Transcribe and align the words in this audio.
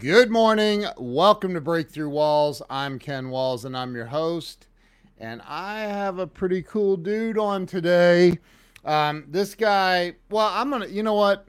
Good 0.00 0.30
morning. 0.30 0.86
Welcome 0.96 1.52
to 1.52 1.60
Breakthrough 1.60 2.08
Walls. 2.08 2.62
I'm 2.70 2.98
Ken 2.98 3.28
Walls 3.28 3.66
and 3.66 3.76
I'm 3.76 3.94
your 3.94 4.06
host. 4.06 4.66
And 5.18 5.42
I 5.46 5.80
have 5.80 6.18
a 6.18 6.26
pretty 6.26 6.62
cool 6.62 6.96
dude 6.96 7.36
on 7.36 7.66
today. 7.66 8.38
Um, 8.82 9.26
this 9.28 9.54
guy, 9.54 10.14
well, 10.30 10.48
I'm 10.54 10.70
going 10.70 10.80
to, 10.80 10.90
you 10.90 11.02
know 11.02 11.12
what? 11.12 11.46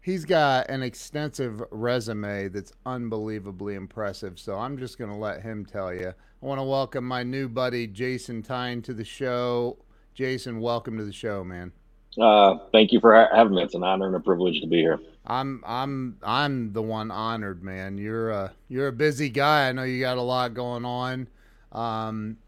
He's 0.00 0.24
got 0.24 0.70
an 0.70 0.84
extensive 0.84 1.60
resume 1.72 2.46
that's 2.50 2.72
unbelievably 2.86 3.74
impressive. 3.74 4.38
So 4.38 4.56
I'm 4.56 4.78
just 4.78 4.96
going 4.96 5.10
to 5.10 5.16
let 5.16 5.42
him 5.42 5.66
tell 5.66 5.92
you. 5.92 6.10
I 6.10 6.46
want 6.46 6.60
to 6.60 6.64
welcome 6.64 7.04
my 7.04 7.24
new 7.24 7.48
buddy, 7.48 7.88
Jason 7.88 8.44
Tyne, 8.44 8.80
to 8.82 8.94
the 8.94 9.04
show. 9.04 9.76
Jason, 10.14 10.60
welcome 10.60 10.96
to 10.98 11.04
the 11.04 11.12
show, 11.12 11.42
man. 11.42 11.72
Uh, 12.16 12.58
thank 12.70 12.92
you 12.92 13.00
for 13.00 13.12
ha- 13.12 13.34
having 13.34 13.56
me. 13.56 13.62
It's 13.64 13.74
an 13.74 13.82
honor 13.82 14.06
and 14.06 14.14
a 14.14 14.20
privilege 14.20 14.60
to 14.60 14.68
be 14.68 14.76
here. 14.76 15.00
I'm 15.26 15.62
I'm 15.66 16.18
I'm 16.22 16.72
the 16.72 16.82
one 16.82 17.10
honored, 17.10 17.62
man. 17.62 17.98
You're 17.98 18.30
a 18.30 18.52
you're 18.68 18.88
a 18.88 18.92
busy 18.92 19.28
guy. 19.28 19.68
I 19.68 19.72
know 19.72 19.82
you 19.82 20.00
got 20.00 20.18
a 20.18 20.22
lot 20.22 20.54
going 20.54 20.84
on. 20.84 21.28
Um, 21.72 22.38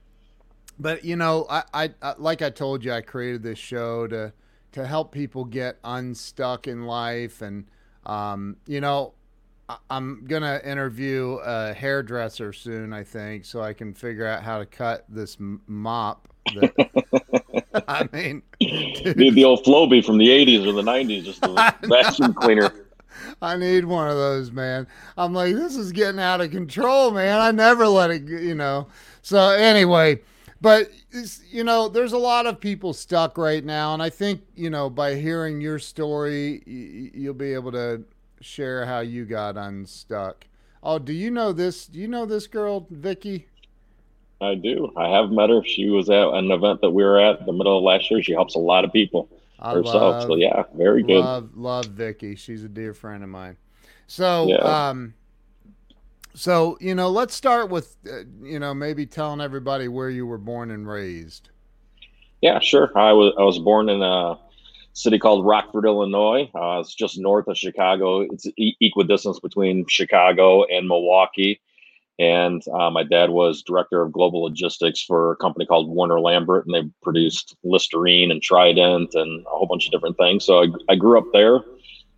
but 0.79 1.05
you 1.05 1.17
know, 1.17 1.47
I, 1.51 1.63
I, 1.75 1.91
I 2.01 2.15
like 2.19 2.43
I 2.43 2.51
told 2.51 2.85
you, 2.85 2.93
I 2.93 3.01
created 3.01 3.43
this 3.43 3.59
show 3.59 4.07
to 4.07 4.33
to 4.73 4.87
help 4.87 5.13
people 5.13 5.45
get 5.45 5.79
unstuck 5.83 6.69
in 6.69 6.85
life, 6.87 7.43
and 7.43 7.67
um, 8.07 8.57
you 8.67 8.81
know, 8.81 9.15
I, 9.69 9.79
I'm 9.91 10.25
gonna 10.27 10.61
interview 10.65 11.39
a 11.45 11.75
hairdresser 11.75 12.53
soon, 12.53 12.93
I 12.93 13.03
think, 13.03 13.45
so 13.45 13.61
I 13.61 13.73
can 13.73 13.93
figure 13.93 14.27
out 14.27 14.43
how 14.43 14.59
to 14.59 14.67
cut 14.67 15.05
this 15.09 15.37
mop. 15.39 16.29
That, 16.55 17.25
I 17.89 18.09
mean, 18.13 18.43
dude. 18.61 19.35
the 19.35 19.45
old 19.45 19.65
Flowbee 19.65 20.05
from 20.05 20.19
the 20.19 20.29
'80s 20.29 20.67
or 20.67 20.73
the 20.73 20.83
'90s, 20.83 21.25
just 21.25 21.45
a 21.45 21.75
vacuum 21.87 22.35
cleaner. 22.35 22.73
I 23.41 23.57
need 23.57 23.85
one 23.85 24.09
of 24.09 24.17
those, 24.17 24.51
man. 24.51 24.87
I'm 25.17 25.33
like, 25.33 25.55
this 25.55 25.77
is 25.77 25.93
getting 25.93 26.21
out 26.21 26.41
of 26.41 26.51
control, 26.51 27.11
man. 27.11 27.41
I 27.41 27.51
never 27.51 27.87
let 27.87 28.11
it, 28.11 28.23
you 28.23 28.55
know. 28.55 28.89
So 29.23 29.51
anyway, 29.51 30.21
but 30.61 30.91
you 31.51 31.65
know, 31.65 31.89
there's 31.89 32.13
a 32.13 32.19
lot 32.19 32.47
of 32.47 32.61
people 32.61 32.93
stuck 32.93 33.39
right 33.39 33.65
now, 33.65 33.95
and 33.95 34.03
I 34.03 34.11
think 34.11 34.43
you 34.55 34.71
know 34.71 34.91
by 34.91 35.15
hearing 35.15 35.61
your 35.61 35.79
story, 35.79 36.63
you'll 36.67 37.35
be 37.35 37.55
able 37.55 37.73
to 37.73 38.03
share 38.41 38.87
how 38.87 39.01
you 39.01 39.25
got 39.25 39.57
unstuck. 39.57 40.47
Oh, 40.83 40.99
do 40.99 41.13
you 41.13 41.31
know 41.31 41.53
this? 41.53 41.87
Do 41.87 41.99
you 41.99 42.09
know 42.09 42.27
this 42.27 42.47
girl, 42.47 42.87
Vicky? 42.91 43.49
I 44.41 44.55
do. 44.55 44.93
I 44.97 45.09
have 45.09 45.31
met 45.31 45.51
her. 45.51 45.63
She 45.65 45.91
was 45.91 46.09
at 46.09 46.29
an 46.29 46.51
event 46.51 46.81
that 46.83 46.91
we 46.91 47.03
were 47.03 47.21
at 47.21 47.45
the 47.45 47.53
middle 47.53 47.79
of 47.79 47.83
last 47.83 48.11
year. 48.11 48.23
She 48.23 48.33
helps 48.33 48.55
a 48.55 48.61
lot 48.61 48.85
of 48.85 48.93
people 48.93 49.29
I 49.59 49.73
herself. 49.75 49.95
Love, 49.95 50.23
so 50.23 50.37
yeah, 50.37 50.63
very 50.75 51.03
good. 51.03 51.25
Love, 51.25 51.57
love 51.57 51.87
Vicky. 51.87 52.37
She's 52.37 52.63
a 52.63 52.69
dear 52.69 52.95
friend 52.95 53.25
of 53.25 53.29
mine. 53.29 53.57
So, 54.07 54.47
yeah. 54.47 54.57
um, 54.57 55.15
so 56.35 56.79
you 56.81 56.95
know, 56.95 57.11
let's 57.11 57.35
start 57.35 57.69
with 57.69 57.97
uh, 58.11 58.21
you 58.43 58.61
know 58.61 58.75
maybe 58.75 59.07
telling 59.07 59.41
everybody 59.41 59.89
where 59.89 60.11
you 60.11 60.27
were 60.27 60.39
born 60.39 60.71
and 60.71 60.89
raised. 60.89 61.51
Yeah, 62.41 62.61
sure. 62.61 62.97
I 62.97 63.13
was 63.13 63.35
I 63.37 63.43
was 63.43 63.59
born 63.59 63.89
in 63.89 64.03
a 64.03 64.39
city 64.93 65.19
called 65.19 65.45
Rockford, 65.45 65.85
Illinois. 65.85 66.49
Uh, 66.55 66.79
it's 66.81 66.95
just 66.95 67.19
north 67.19 67.49
of 67.49 67.57
Chicago. 67.57 68.21
It's 68.21 68.47
e- 68.57 68.77
equidistance 68.81 69.41
between 69.41 69.85
Chicago 69.87 70.65
and 70.65 70.87
Milwaukee. 70.87 71.61
And 72.19 72.63
uh, 72.69 72.91
my 72.91 73.05
dad 73.05 73.31
was 73.31 73.63
director 73.63 74.03
of 74.03 74.13
global 74.13 74.43
logistics 74.43 75.03
for 75.03 75.33
a 75.33 75.37
company 75.37 75.67
called 75.67 75.89
Warner 75.89 76.21
Lambert, 76.21 76.67
and 76.67 76.75
they 76.75 76.91
produced 77.01 77.57
Listerine 77.63 78.33
and 78.33 78.43
Trident 78.43 79.15
and 79.15 79.47
a 79.47 79.51
whole 79.51 79.67
bunch 79.67 79.87
of 79.87 79.93
different 79.93 80.17
things. 80.17 80.45
So 80.45 80.65
I, 80.65 80.67
I 80.89 80.97
grew 80.97 81.19
up 81.19 81.27
there. 81.33 81.61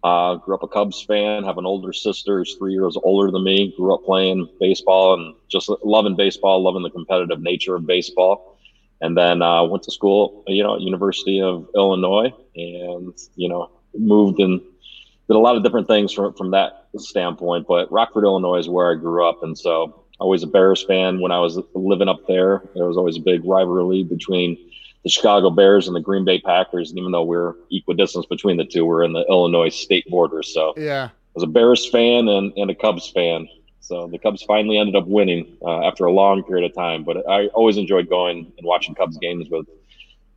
Uh, 0.02 0.36
grew 0.36 0.54
up 0.54 0.62
a 0.62 0.68
Cubs 0.68 1.02
fan. 1.02 1.44
Have 1.44 1.58
an 1.58 1.66
older 1.66 1.92
sister 1.92 2.38
who's 2.38 2.54
three 2.54 2.72
years 2.72 2.96
older 3.02 3.30
than 3.30 3.44
me. 3.44 3.74
Grew 3.76 3.92
up 3.94 4.02
playing 4.02 4.48
baseball 4.58 5.12
and 5.12 5.34
just 5.48 5.70
loving 5.84 6.16
baseball, 6.16 6.62
loving 6.62 6.82
the 6.82 6.90
competitive 6.90 7.42
nature 7.42 7.74
of 7.74 7.86
baseball. 7.86 8.58
And 9.02 9.16
then 9.16 9.42
uh, 9.42 9.64
went 9.64 9.82
to 9.82 9.90
school, 9.90 10.44
you 10.46 10.62
know, 10.62 10.78
University 10.78 11.42
of 11.42 11.68
Illinois, 11.74 12.32
and 12.56 13.12
you 13.34 13.48
know, 13.50 13.70
moved 13.94 14.40
and 14.40 14.60
did 14.60 15.36
a 15.36 15.38
lot 15.38 15.56
of 15.56 15.62
different 15.62 15.88
things 15.88 16.12
from 16.12 16.32
from 16.32 16.52
that 16.52 16.79
standpoint. 16.98 17.66
But 17.68 17.90
Rockford, 17.92 18.24
Illinois, 18.24 18.58
is 18.58 18.68
where 18.68 18.90
I 18.90 18.94
grew 18.94 19.26
up, 19.28 19.42
and 19.42 19.56
so 19.56 20.04
always 20.20 20.42
a 20.42 20.46
Bears 20.46 20.84
fan. 20.84 21.20
When 21.20 21.32
I 21.32 21.40
was 21.40 21.58
living 21.74 22.08
up 22.08 22.26
there, 22.28 22.62
there 22.74 22.86
was 22.86 22.96
always 22.96 23.16
a 23.16 23.20
big 23.20 23.44
rivalry 23.44 24.04
between 24.04 24.56
the 25.02 25.08
Chicago 25.08 25.50
Bears 25.50 25.86
and 25.86 25.96
the 25.96 26.00
Green 26.00 26.24
Bay 26.24 26.40
Packers. 26.40 26.90
And 26.90 26.98
even 26.98 27.10
though 27.10 27.24
we're 27.24 27.54
equidistance 27.70 28.26
between 28.26 28.58
the 28.58 28.64
two, 28.64 28.84
we're 28.84 29.02
in 29.02 29.12
the 29.12 29.24
Illinois 29.28 29.70
state 29.70 30.06
border. 30.08 30.42
So 30.42 30.74
yeah, 30.76 31.04
I 31.04 31.10
was 31.34 31.42
a 31.42 31.48
Bears 31.48 31.88
fan 31.88 32.28
and, 32.28 32.52
and 32.56 32.70
a 32.70 32.74
Cubs 32.74 33.08
fan. 33.10 33.48
So 33.80 34.06
the 34.06 34.18
Cubs 34.18 34.42
finally 34.42 34.78
ended 34.78 34.94
up 34.94 35.06
winning 35.06 35.56
uh, 35.62 35.86
after 35.86 36.04
a 36.04 36.12
long 36.12 36.44
period 36.44 36.70
of 36.70 36.76
time. 36.76 37.02
But 37.02 37.28
I 37.28 37.46
always 37.48 37.76
enjoyed 37.76 38.08
going 38.08 38.52
and 38.58 38.66
watching 38.66 38.94
Cubs 38.94 39.16
games 39.18 39.48
with 39.50 39.66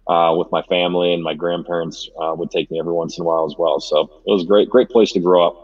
uh, 0.07 0.33
with 0.37 0.51
my 0.51 0.61
family 0.63 1.13
and 1.13 1.23
my 1.23 1.33
grandparents 1.33 2.09
uh, 2.21 2.33
would 2.37 2.51
take 2.51 2.69
me 2.71 2.79
every 2.79 2.91
once 2.91 3.17
in 3.17 3.21
a 3.21 3.25
while 3.25 3.45
as 3.45 3.55
well. 3.57 3.79
So 3.79 4.01
it 4.25 4.31
was 4.31 4.43
a 4.43 4.45
great, 4.45 4.69
great 4.69 4.89
place 4.89 5.11
to 5.13 5.19
grow 5.19 5.47
up. 5.47 5.62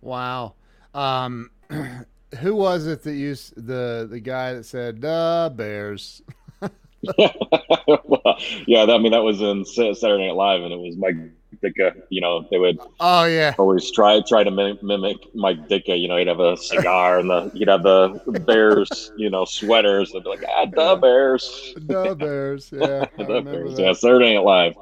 Wow. 0.00 0.54
Um, 0.94 1.50
who 2.38 2.54
was 2.54 2.86
it 2.86 3.02
that 3.02 3.14
you 3.14 3.34
the 3.56 4.06
the 4.10 4.20
guy 4.20 4.54
that 4.54 4.64
said 4.64 5.00
"the 5.00 5.52
Bears"? 5.54 6.22
well, 7.18 8.38
yeah, 8.66 8.82
I 8.82 8.98
mean 8.98 9.12
that 9.12 9.22
was 9.22 9.40
in 9.40 9.64
Saturday 9.64 10.26
Night 10.26 10.36
Live, 10.36 10.62
and 10.62 10.72
it 10.72 10.78
was 10.78 10.96
Mike 10.96 11.16
Ditka. 11.62 12.02
You 12.10 12.20
know, 12.20 12.46
they 12.50 12.58
would 12.58 12.78
oh 13.00 13.24
yeah 13.24 13.54
always 13.58 13.90
try 13.90 14.20
try 14.26 14.44
to 14.44 14.50
mimic 14.50 15.34
Mike 15.34 15.68
Ditka. 15.68 16.00
You 16.00 16.08
know, 16.08 16.16
he'd 16.16 16.28
have 16.28 16.40
a 16.40 16.56
cigar 16.56 17.18
and 17.18 17.30
the 17.30 17.50
he'd 17.54 17.68
have 17.68 17.82
the 17.82 18.42
Bears, 18.46 19.12
you 19.16 19.30
know, 19.30 19.44
sweaters. 19.44 20.12
They'd 20.12 20.24
be 20.24 20.30
like, 20.30 20.44
ah, 20.48 20.66
the 20.66 20.96
Bears, 21.00 21.74
the 21.76 22.14
Bears, 22.14 22.70
yeah, 22.72 23.06
the 23.18 23.40
Bears, 23.40 23.76
that. 23.76 23.82
yeah, 23.82 23.92
Saturday 23.92 24.34
Night 24.34 24.44
Live. 24.44 24.74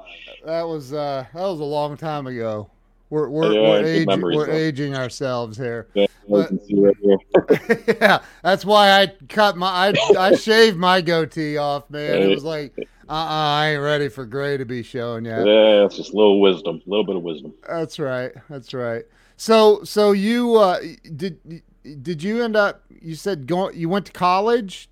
That 0.44 0.66
was 0.66 0.92
uh, 0.92 1.24
that 1.32 1.42
was 1.42 1.60
a 1.60 1.64
long 1.64 1.96
time 1.96 2.26
ago. 2.26 2.70
We're 3.10 3.28
we're, 3.30 3.52
yeah, 3.52 3.60
we're, 3.60 3.84
age, 3.84 4.06
we're 4.06 4.50
aging 4.50 4.94
ourselves 4.94 5.56
here. 5.56 5.88
Yeah, 5.94 6.06
but, 6.28 6.50
yeah, 8.00 8.22
that's 8.42 8.64
why 8.66 9.00
I 9.00 9.12
cut 9.28 9.56
my 9.56 9.66
I 9.66 9.94
I 10.18 10.34
shaved 10.34 10.76
my 10.76 11.00
goatee 11.00 11.56
off, 11.56 11.88
man. 11.88 12.22
It 12.22 12.28
was 12.28 12.44
like, 12.44 12.74
uh, 12.78 13.12
uh 13.12 13.16
I 13.16 13.70
ain't 13.70 13.82
ready 13.82 14.08
for 14.08 14.26
gray 14.26 14.58
to 14.58 14.66
be 14.66 14.82
showing 14.82 15.24
yet. 15.24 15.46
Yeah, 15.46 15.86
it's 15.86 15.96
just 15.96 16.12
a 16.12 16.16
little 16.16 16.40
wisdom, 16.40 16.82
a 16.86 16.90
little 16.90 17.04
bit 17.04 17.16
of 17.16 17.22
wisdom. 17.22 17.54
That's 17.66 17.98
right. 17.98 18.32
That's 18.50 18.74
right. 18.74 19.04
So 19.38 19.82
so 19.84 20.12
you 20.12 20.56
uh, 20.56 20.80
did 21.16 21.62
did 22.02 22.22
you 22.22 22.42
end 22.42 22.56
up? 22.56 22.82
You 22.90 23.14
said 23.14 23.46
go, 23.46 23.70
you 23.70 23.88
went 23.88 24.04
to 24.06 24.12
college. 24.12 24.90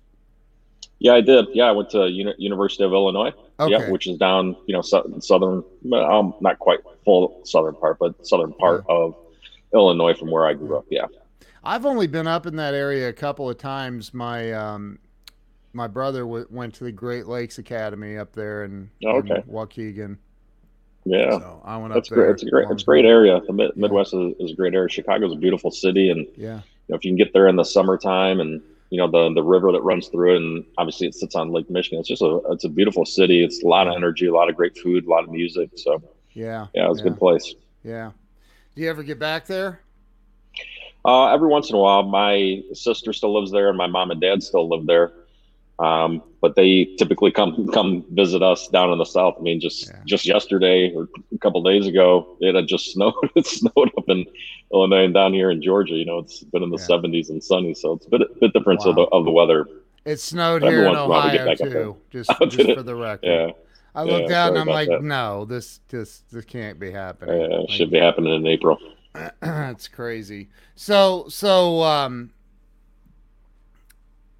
Yeah, 0.99 1.13
I 1.13 1.21
did. 1.21 1.45
Yeah, 1.53 1.65
I 1.65 1.71
went 1.71 1.91
to 1.91 2.07
Uni- 2.07 2.33
University 2.39 2.83
of 2.83 2.93
Illinois. 2.93 3.31
Okay. 3.59 3.71
Yeah, 3.71 3.89
which 3.89 4.07
is 4.07 4.17
down, 4.17 4.55
you 4.67 4.73
know, 4.73 4.81
southern, 4.81 5.63
um, 5.93 6.33
not 6.41 6.59
quite 6.59 6.79
full 7.03 7.41
southern 7.43 7.73
part, 7.75 7.97
but 7.99 8.25
southern 8.25 8.53
part 8.53 8.83
yeah. 8.87 8.95
of 8.95 9.15
Illinois 9.73 10.13
from 10.13 10.29
where 10.29 10.45
I 10.45 10.53
grew 10.53 10.77
up. 10.77 10.85
Yeah. 10.89 11.07
I've 11.63 11.85
only 11.85 12.07
been 12.07 12.27
up 12.27 12.45
in 12.45 12.55
that 12.57 12.73
area 12.73 13.09
a 13.09 13.13
couple 13.13 13.49
of 13.49 13.57
times. 13.57 14.13
My 14.13 14.53
um, 14.53 14.99
my 15.73 15.87
brother 15.87 16.21
w- 16.21 16.47
went 16.49 16.73
to 16.75 16.83
the 16.83 16.91
Great 16.91 17.27
Lakes 17.27 17.57
Academy 17.57 18.17
up 18.17 18.31
there 18.33 18.63
in, 18.63 18.89
oh, 19.05 19.17
okay. 19.17 19.35
in 19.35 19.41
Waukegan. 19.43 20.17
Yeah, 21.05 21.31
so 21.31 21.61
I 21.63 21.77
went 21.77 21.93
That's 21.93 22.11
up 22.11 22.15
there. 22.15 22.25
Great. 22.25 22.33
It's 22.33 22.43
a 22.43 22.49
great, 22.49 22.67
it's 22.69 22.83
a 22.83 22.85
great 22.85 23.05
area. 23.05 23.39
The 23.45 23.53
Mid- 23.53 23.77
Midwest 23.77 24.13
is, 24.13 24.33
is, 24.39 24.51
a 24.51 24.55
great 24.55 24.73
area. 24.73 24.89
Chicago's 24.89 25.33
a 25.33 25.37
beautiful 25.37 25.71
city, 25.71 26.09
and 26.09 26.27
yeah, 26.35 26.55
you 26.55 26.89
know, 26.89 26.95
if 26.95 27.05
you 27.05 27.11
can 27.11 27.17
get 27.17 27.33
there 27.33 27.47
in 27.47 27.55
the 27.55 27.63
summertime 27.63 28.39
and 28.39 28.61
you 28.89 28.97
know 28.97 29.09
the 29.09 29.33
the 29.33 29.43
river 29.43 29.71
that 29.71 29.81
runs 29.81 30.07
through 30.07 30.33
it, 30.33 30.37
and 30.37 30.65
obviously 30.77 31.07
it 31.07 31.15
sits 31.15 31.35
on 31.35 31.51
Lake 31.51 31.69
Michigan. 31.69 31.99
It's 31.99 32.07
just 32.07 32.21
a 32.21 32.41
it's 32.49 32.63
a 32.63 32.69
beautiful 32.69 33.05
city. 33.05 33.43
It's 33.43 33.63
a 33.63 33.67
lot 33.67 33.87
of 33.87 33.95
energy, 33.95 34.27
a 34.27 34.33
lot 34.33 34.49
of 34.49 34.55
great 34.55 34.77
food, 34.77 35.05
a 35.05 35.09
lot 35.09 35.23
of 35.23 35.29
music. 35.29 35.71
So 35.75 36.01
yeah, 36.33 36.67
yeah, 36.73 36.89
it's 36.89 36.99
yeah. 36.99 37.07
a 37.07 37.09
good 37.09 37.19
place. 37.19 37.55
Yeah. 37.83 38.11
Do 38.75 38.81
you 38.81 38.89
ever 38.89 39.03
get 39.03 39.19
back 39.19 39.45
there? 39.47 39.81
Uh, 41.03 41.33
every 41.33 41.47
once 41.47 41.69
in 41.69 41.75
a 41.75 41.79
while, 41.79 42.03
my 42.03 42.61
sister 42.73 43.13
still 43.13 43.33
lives 43.33 43.51
there, 43.51 43.69
and 43.69 43.77
my 43.77 43.87
mom 43.87 44.11
and 44.11 44.19
dad 44.19 44.43
still 44.43 44.67
live 44.69 44.85
there. 44.85 45.13
Um, 45.79 46.23
but 46.41 46.55
they 46.55 46.85
typically 46.97 47.31
come 47.31 47.67
come 47.67 48.03
visit 48.11 48.41
us 48.41 48.67
down 48.67 48.91
in 48.91 48.97
the 48.97 49.05
south. 49.05 49.35
I 49.37 49.41
mean, 49.41 49.59
just 49.59 49.87
yeah. 49.87 49.99
just 50.07 50.25
yesterday 50.25 50.91
or 50.93 51.07
a 51.33 51.37
couple 51.37 51.61
days 51.61 51.85
ago, 51.85 52.37
it 52.39 52.55
had 52.55 52.67
just 52.67 52.91
snowed. 52.93 53.13
It 53.35 53.45
snowed 53.45 53.91
up 53.97 54.05
in 54.07 54.25
Illinois 54.73 55.05
and 55.05 55.13
down 55.13 55.33
here 55.33 55.51
in 55.51 55.61
Georgia. 55.61 55.93
You 55.93 56.05
know, 56.05 56.19
it's 56.19 56.43
been 56.43 56.63
in 56.63 56.69
the 56.69 56.77
yeah. 56.77 56.95
70s 56.95 57.29
and 57.29 57.43
sunny, 57.43 57.73
so 57.73 57.93
it's 57.93 58.07
a 58.07 58.09
bit 58.09 58.39
bit 58.39 58.53
different 58.53 58.81
wow. 58.81 58.89
of, 58.89 58.95
the, 58.95 59.01
of 59.03 59.25
the 59.25 59.31
weather. 59.31 59.67
It 60.05 60.19
snowed 60.19 60.63
here 60.63 60.85
in 60.87 60.95
Ohio 60.95 61.53
too. 61.55 61.97
Just, 62.09 62.31
just 62.49 62.73
for 62.73 62.83
the 62.83 62.95
record. 62.95 63.27
Yeah. 63.27 63.51
I 63.93 64.03
looked 64.03 64.29
yeah, 64.29 64.45
out 64.45 64.49
and 64.49 64.59
I'm 64.59 64.67
like, 64.67 64.89
that. 64.89 65.03
no, 65.03 65.43
this 65.45 65.79
just 65.89 66.29
this 66.31 66.45
can't 66.45 66.79
be 66.79 66.91
happening. 66.91 67.41
Yeah, 67.41 67.57
like, 67.57 67.69
should 67.71 67.91
be 67.91 67.99
happening 67.99 68.33
in 68.33 68.45
April. 68.47 68.77
That's 69.41 69.87
crazy. 69.87 70.49
So 70.75 71.25
so 71.29 71.81
um 71.81 72.31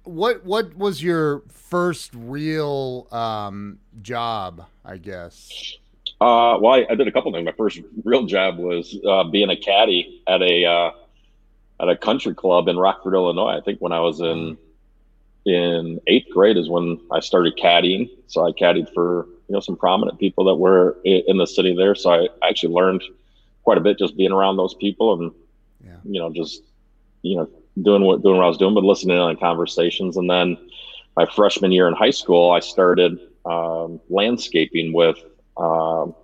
what 0.08 0.44
what 0.44 0.74
was 0.76 1.02
your 1.02 1.42
first 1.50 2.12
real 2.14 3.06
um, 3.12 3.78
job? 4.00 4.66
I 4.84 4.96
guess. 4.96 5.76
Uh, 6.20 6.58
well, 6.60 6.72
I, 6.72 6.86
I, 6.90 6.94
did 6.96 7.06
a 7.06 7.12
couple 7.12 7.30
things. 7.32 7.44
My 7.44 7.52
first 7.52 7.80
real 8.04 8.24
job 8.24 8.58
was 8.58 8.98
uh, 9.06 9.24
being 9.24 9.50
a 9.50 9.56
caddy 9.56 10.22
at 10.26 10.42
a 10.42 10.64
uh, 10.64 10.90
at 11.80 11.88
a 11.88 11.96
country 11.96 12.34
club 12.34 12.66
in 12.68 12.76
Rockford, 12.76 13.14
Illinois. 13.14 13.56
I 13.56 13.60
think 13.60 13.80
when 13.80 13.92
I 13.92 14.00
was 14.00 14.20
in 14.20 14.58
in 15.44 16.00
eighth 16.06 16.30
grade 16.30 16.56
is 16.56 16.68
when 16.68 17.00
I 17.12 17.20
started 17.20 17.56
caddying. 17.56 18.10
So 18.26 18.46
I 18.46 18.52
caddied 18.52 18.92
for 18.92 19.26
you 19.48 19.54
know 19.54 19.60
some 19.60 19.76
prominent 19.76 20.18
people 20.18 20.44
that 20.44 20.56
were 20.56 20.96
in 21.04 21.36
the 21.36 21.46
city 21.46 21.74
there. 21.76 21.94
So 21.94 22.10
I 22.10 22.28
actually 22.48 22.74
learned 22.74 23.02
quite 23.62 23.78
a 23.78 23.80
bit 23.80 23.98
just 23.98 24.16
being 24.16 24.32
around 24.32 24.56
those 24.56 24.74
people 24.74 25.12
and 25.12 25.32
yeah. 25.84 25.96
you 26.04 26.18
know 26.18 26.32
just 26.32 26.62
you 27.22 27.36
know 27.36 27.48
doing 27.82 28.02
what 28.02 28.22
doing 28.22 28.36
what 28.36 28.44
I 28.44 28.48
was 28.48 28.58
doing, 28.58 28.74
but 28.74 28.84
listening 28.84 29.18
on 29.18 29.36
conversations. 29.36 30.16
And 30.16 30.28
then 30.28 30.56
my 31.16 31.26
freshman 31.26 31.72
year 31.72 31.88
in 31.88 31.94
high 31.94 32.10
school, 32.10 32.50
I 32.50 32.60
started 32.60 33.18
um, 33.44 34.00
landscaping 34.08 34.92
with 34.92 35.18
um, 35.56 36.14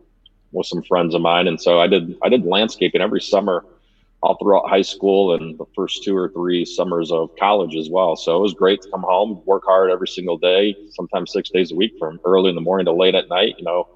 with 0.52 0.66
some 0.66 0.82
friends 0.82 1.14
of 1.14 1.20
mine, 1.20 1.48
and 1.48 1.60
so 1.60 1.80
I 1.80 1.86
did 1.86 2.16
I 2.22 2.28
did 2.28 2.44
landscaping 2.44 3.00
every 3.00 3.20
summer 3.20 3.64
all 4.22 4.36
throughout 4.36 4.68
high 4.70 4.82
school 4.82 5.34
and 5.34 5.58
the 5.58 5.66
first 5.76 6.02
two 6.02 6.16
or 6.16 6.30
three 6.30 6.64
summers 6.64 7.12
of 7.12 7.28
college 7.36 7.76
as 7.76 7.90
well. 7.90 8.16
So 8.16 8.38
it 8.38 8.40
was 8.40 8.54
great 8.54 8.80
to 8.80 8.90
come 8.90 9.02
home, 9.02 9.42
work 9.44 9.64
hard 9.66 9.90
every 9.90 10.08
single 10.08 10.38
day, 10.38 10.74
sometimes 10.90 11.30
six 11.30 11.50
days 11.50 11.72
a 11.72 11.74
week 11.74 11.92
from 11.98 12.18
early 12.24 12.48
in 12.48 12.54
the 12.54 12.62
morning 12.62 12.86
to 12.86 12.92
late 12.92 13.14
at 13.14 13.28
night, 13.28 13.56
you 13.58 13.64
know, 13.64 13.86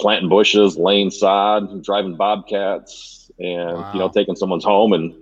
planting 0.00 0.30
bushes, 0.30 0.78
laying 0.78 1.10
sod, 1.10 1.84
driving 1.84 2.16
bobcats, 2.16 3.30
and, 3.38 3.76
wow. 3.76 3.92
you 3.92 3.98
know, 3.98 4.08
taking 4.08 4.36
someone's 4.36 4.64
home 4.64 4.94
and, 4.94 5.14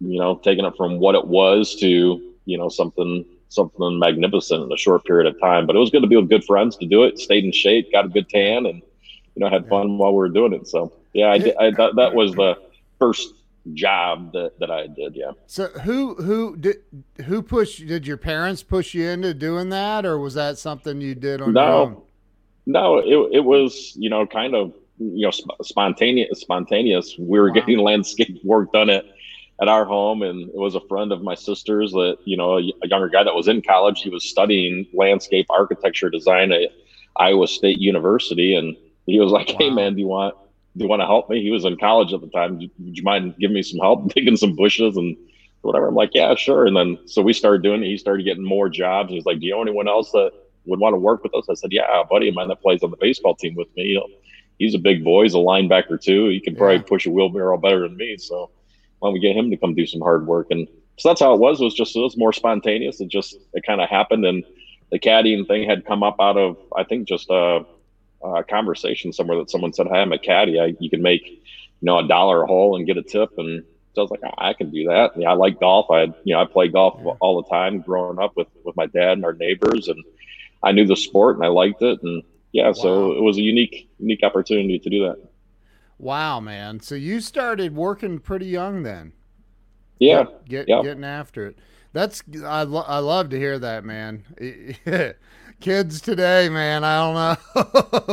you 0.00 0.18
know, 0.18 0.36
taking 0.36 0.64
it 0.64 0.74
from 0.76 0.98
what 0.98 1.14
it 1.14 1.26
was 1.26 1.74
to, 1.76 2.22
you 2.44 2.58
know, 2.58 2.68
something 2.68 3.24
something 3.50 3.98
magnificent 3.98 4.62
in 4.62 4.72
a 4.72 4.76
short 4.76 5.04
period 5.04 5.26
of 5.26 5.40
time. 5.40 5.66
But 5.66 5.74
it 5.74 5.78
was 5.78 5.90
good 5.90 6.02
to 6.02 6.06
be 6.06 6.16
with 6.16 6.28
good 6.28 6.44
friends 6.44 6.76
to 6.76 6.86
do 6.86 7.04
it, 7.04 7.18
stayed 7.18 7.44
in 7.44 7.52
shape, 7.52 7.90
got 7.90 8.04
a 8.04 8.08
good 8.08 8.28
tan 8.28 8.66
and, 8.66 8.82
you 9.34 9.40
know, 9.40 9.48
had 9.48 9.66
fun 9.68 9.96
while 9.96 10.12
we 10.12 10.18
were 10.18 10.28
doing 10.28 10.52
it. 10.52 10.68
So 10.68 10.92
yeah, 11.14 11.28
I, 11.28 11.54
I 11.58 11.70
that, 11.70 11.92
that 11.96 12.14
was 12.14 12.34
the 12.34 12.56
first 12.98 13.32
job 13.74 14.32
that, 14.32 14.58
that 14.60 14.70
I 14.70 14.86
did. 14.86 15.14
Yeah. 15.14 15.32
So 15.46 15.66
who 15.68 16.14
who 16.14 16.56
did 16.56 16.76
who 17.24 17.42
pushed? 17.42 17.86
Did 17.86 18.06
your 18.06 18.16
parents 18.16 18.62
push 18.62 18.94
you 18.94 19.08
into 19.08 19.34
doing 19.34 19.68
that, 19.70 20.04
or 20.04 20.18
was 20.18 20.34
that 20.34 20.58
something 20.58 21.00
you 21.00 21.14
did 21.14 21.40
on 21.40 21.52
no, 21.52 21.62
your 21.62 21.72
own? 21.72 22.02
No, 22.66 22.98
it 22.98 23.36
it 23.36 23.44
was 23.44 23.94
you 23.96 24.10
know 24.10 24.26
kind 24.26 24.54
of 24.54 24.74
you 24.98 25.26
know 25.26 25.30
sp- 25.32 25.58
spontaneous. 25.62 26.40
Spontaneous. 26.40 27.16
We 27.18 27.38
were 27.38 27.48
wow. 27.48 27.54
getting 27.54 27.78
landscape 27.90 28.40
work 28.44 28.72
done 28.72 28.90
at 28.90 29.04
at 29.60 29.68
our 29.68 29.84
home, 29.84 30.22
and 30.22 30.48
it 30.48 30.56
was 30.56 30.74
a 30.74 30.80
friend 30.88 31.12
of 31.12 31.22
my 31.22 31.34
sister's 31.34 31.92
that 31.92 32.18
you 32.24 32.36
know 32.36 32.58
a, 32.58 32.72
a 32.82 32.88
younger 32.88 33.08
guy 33.08 33.24
that 33.24 33.34
was 33.34 33.48
in 33.48 33.62
college. 33.62 34.02
He 34.02 34.10
was 34.10 34.24
studying 34.24 34.86
landscape 34.92 35.46
architecture 35.50 36.10
design 36.10 36.52
at 36.52 36.70
Iowa 37.16 37.48
State 37.48 37.78
University, 37.78 38.54
and 38.54 38.76
he 39.06 39.18
was 39.20 39.32
like, 39.32 39.48
wow. 39.48 39.56
"Hey 39.58 39.70
man, 39.70 39.94
do 39.94 40.00
you 40.00 40.08
want?" 40.08 40.34
do 40.78 40.84
you 40.84 40.88
want 40.88 41.00
to 41.00 41.06
help 41.06 41.28
me? 41.28 41.42
He 41.42 41.50
was 41.50 41.64
in 41.64 41.76
college 41.76 42.12
at 42.12 42.20
the 42.20 42.28
time. 42.28 42.58
Would 42.58 42.96
you 42.96 43.02
mind 43.02 43.34
giving 43.38 43.54
me 43.54 43.62
some 43.62 43.80
help 43.80 44.12
digging 44.14 44.36
some 44.36 44.54
bushes 44.54 44.96
and 44.96 45.16
whatever? 45.62 45.88
I'm 45.88 45.94
like, 45.94 46.10
yeah, 46.14 46.34
sure. 46.34 46.66
And 46.66 46.76
then 46.76 46.98
so 47.06 47.20
we 47.20 47.32
started 47.32 47.62
doing 47.62 47.82
it. 47.82 47.86
He 47.86 47.98
started 47.98 48.24
getting 48.24 48.44
more 48.44 48.68
jobs. 48.68 49.10
He's 49.10 49.26
like, 49.26 49.40
do 49.40 49.46
you 49.46 49.52
know 49.52 49.62
anyone 49.62 49.88
else 49.88 50.12
that 50.12 50.30
would 50.66 50.78
want 50.78 50.94
to 50.94 50.98
work 50.98 51.22
with 51.22 51.34
us? 51.34 51.48
I 51.50 51.54
said, 51.54 51.72
yeah, 51.72 52.00
a 52.00 52.04
buddy 52.04 52.28
of 52.28 52.34
mine 52.34 52.48
that 52.48 52.62
plays 52.62 52.82
on 52.82 52.90
the 52.90 52.96
baseball 52.96 53.34
team 53.34 53.54
with 53.56 53.68
me. 53.76 53.84
You 53.84 53.94
know, 53.96 54.08
he's 54.58 54.74
a 54.74 54.78
big 54.78 55.04
boy. 55.04 55.24
He's 55.24 55.34
a 55.34 55.38
linebacker 55.38 56.00
too. 56.00 56.28
He 56.28 56.40
can 56.40 56.54
probably 56.54 56.76
yeah. 56.76 56.82
push 56.82 57.06
a 57.06 57.10
wheelbarrow 57.10 57.58
better 57.58 57.80
than 57.80 57.96
me. 57.96 58.16
So 58.18 58.50
why 58.98 59.08
don't 59.08 59.14
we 59.14 59.20
get 59.20 59.36
him 59.36 59.50
to 59.50 59.56
come 59.56 59.74
do 59.74 59.86
some 59.86 60.00
hard 60.00 60.26
work? 60.26 60.48
And 60.50 60.66
so 60.98 61.08
that's 61.08 61.20
how 61.20 61.32
it 61.32 61.40
was. 61.40 61.60
It 61.60 61.64
was 61.64 61.74
just 61.74 61.96
it 61.96 62.00
was 62.00 62.16
more 62.16 62.32
spontaneous. 62.32 63.00
It 63.00 63.08
just 63.08 63.36
it 63.54 63.64
kind 63.64 63.80
of 63.80 63.88
happened, 63.88 64.24
and 64.24 64.44
the 64.90 64.98
caddying 64.98 65.46
thing 65.46 65.68
had 65.68 65.86
come 65.86 66.02
up 66.02 66.16
out 66.20 66.36
of 66.36 66.56
I 66.76 66.84
think 66.84 67.06
just 67.06 67.30
a, 67.30 67.64
uh, 68.24 68.42
conversation 68.42 69.12
somewhere 69.12 69.38
that 69.38 69.50
someone 69.50 69.72
said, 69.72 69.86
"Hey, 69.86 70.00
I'm 70.00 70.12
a 70.12 70.18
caddy. 70.18 70.58
I, 70.58 70.74
you 70.80 70.90
can 70.90 71.02
make, 71.02 71.24
you 71.26 71.38
know, 71.82 71.98
a 71.98 72.08
dollar 72.08 72.42
a 72.42 72.46
hole 72.46 72.76
and 72.76 72.86
get 72.86 72.96
a 72.96 73.02
tip." 73.02 73.30
And 73.38 73.62
so 73.94 74.02
I 74.02 74.02
was 74.02 74.10
like, 74.10 74.20
"I 74.38 74.52
can 74.54 74.70
do 74.70 74.84
that." 74.88 75.12
Yeah, 75.16 75.30
I 75.30 75.34
like 75.34 75.60
golf. 75.60 75.90
I, 75.90 76.04
you 76.24 76.34
know, 76.34 76.40
I 76.40 76.46
play 76.46 76.68
golf 76.68 77.00
all 77.20 77.40
the 77.40 77.48
time 77.48 77.80
growing 77.80 78.18
up 78.18 78.36
with 78.36 78.48
with 78.64 78.76
my 78.76 78.86
dad 78.86 79.12
and 79.12 79.24
our 79.24 79.34
neighbors, 79.34 79.86
and 79.86 80.02
I 80.64 80.72
knew 80.72 80.86
the 80.86 80.96
sport 80.96 81.36
and 81.36 81.44
I 81.44 81.48
liked 81.48 81.82
it. 81.82 82.02
And 82.02 82.24
yeah, 82.52 82.66
wow. 82.68 82.72
so 82.72 83.12
it 83.12 83.22
was 83.22 83.38
a 83.38 83.42
unique 83.42 83.88
unique 84.00 84.24
opportunity 84.24 84.80
to 84.80 84.90
do 84.90 85.06
that. 85.06 85.27
Wow, 85.98 86.40
man! 86.40 86.80
So 86.80 86.94
you 86.94 87.20
started 87.20 87.74
working 87.74 88.18
pretty 88.18 88.46
young 88.46 88.82
then. 88.82 89.12
Yeah, 89.98 90.24
get, 90.48 90.66
get 90.66 90.82
getting 90.82 91.04
after 91.04 91.46
it. 91.46 91.58
That's 91.92 92.22
I, 92.44 92.62
lo- 92.62 92.84
I 92.86 92.98
love 92.98 93.30
to 93.30 93.38
hear 93.38 93.58
that, 93.58 93.84
man. 93.84 94.24
kids 95.60 96.00
today, 96.00 96.48
man. 96.48 96.84
I 96.84 97.36
don't 97.56 97.64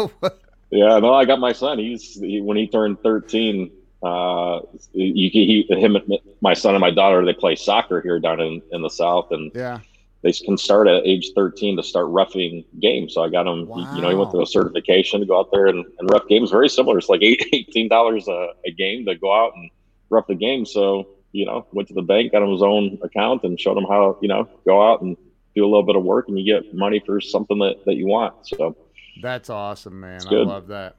know. 0.02 0.12
yeah, 0.72 1.00
no, 1.00 1.14
I 1.14 1.26
got 1.26 1.40
my 1.40 1.54
son. 1.54 1.78
He's 1.78 2.16
he, 2.16 2.42
when 2.42 2.58
he 2.58 2.68
turned 2.68 3.02
thirteen. 3.02 3.72
Uh, 4.04 4.62
you, 4.94 5.30
he, 5.32 5.66
him, 5.70 5.98
my 6.42 6.54
son 6.54 6.76
and 6.76 6.82
my 6.82 6.92
daughter, 6.92 7.26
they 7.26 7.34
play 7.34 7.56
soccer 7.56 8.02
here 8.02 8.20
down 8.20 8.40
in, 8.40 8.62
in 8.72 8.84
the 8.84 8.90
south, 8.90 9.32
and 9.32 9.52
yeah, 9.56 9.80
they 10.26 10.32
can 10.32 10.58
start 10.58 10.88
at 10.88 11.06
age 11.06 11.34
13 11.36 11.78
to 11.78 11.84
start 11.84 12.08
roughing 12.08 12.66
games. 12.82 13.14
So 13.14 13.24
I 13.24 13.30
got 13.30 13.46
him, 13.46 13.68
wow. 13.68 13.96
you 13.96 14.02
know, 14.02 14.10
he 14.10 14.16
went 14.16 14.32
through 14.32 14.42
a 14.42 14.48
certification 14.48 15.20
to 15.20 15.26
go 15.28 15.40
out 15.40 15.52
there 15.52 15.68
and, 15.68 15.86
and 16.00 16.10
rough 16.10 16.28
games. 16.28 16.50
Very 16.50 16.68
similar. 16.68 16.98
It's 16.98 17.10
like 17.10 17.22
$18 17.22 18.28
a, 18.28 18.54
a 18.66 18.72
game 18.72 19.06
to 19.06 19.14
go 19.14 19.32
out 19.32 19.56
and 19.56 19.70
rough 20.10 20.26
the 20.26 20.34
game. 20.34 20.66
So, 20.66 21.10
you 21.32 21.46
know, 21.46 21.68
went 21.74 21.88
to 21.90 21.94
the 21.94 22.02
bank, 22.02 22.32
got 22.32 22.42
him 22.42 22.50
his 22.50 22.64
own 22.64 22.98
account 23.04 23.44
and 23.44 23.60
showed 23.60 23.78
him 23.78 23.84
how, 23.84 24.18
you 24.20 24.28
know, 24.28 24.50
go 24.66 24.82
out 24.82 25.04
and 25.04 25.16
do 25.54 25.64
a 25.64 25.68
little 25.68 25.84
bit 25.84 25.96
of 25.96 26.04
work 26.04 26.28
and 26.28 26.40
you 26.40 26.60
get 26.60 26.74
money 26.74 27.00
for 27.06 27.22
something 27.22 27.60
that, 27.60 27.86
that 27.86 27.94
you 27.94 28.08
want. 28.08 28.34
So 28.48 28.76
that's 29.22 29.52
awesome, 29.52 30.00
man. 30.00 30.22
I 30.28 30.34
love 30.38 30.68
that. 30.70 30.96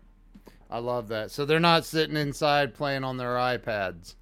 I 0.70 0.78
love 0.78 1.08
that. 1.08 1.32
So 1.32 1.44
they're 1.44 1.58
not 1.58 1.84
sitting 1.84 2.16
inside 2.16 2.74
playing 2.74 3.02
on 3.02 3.16
their 3.16 3.34
iPads. 3.34 4.14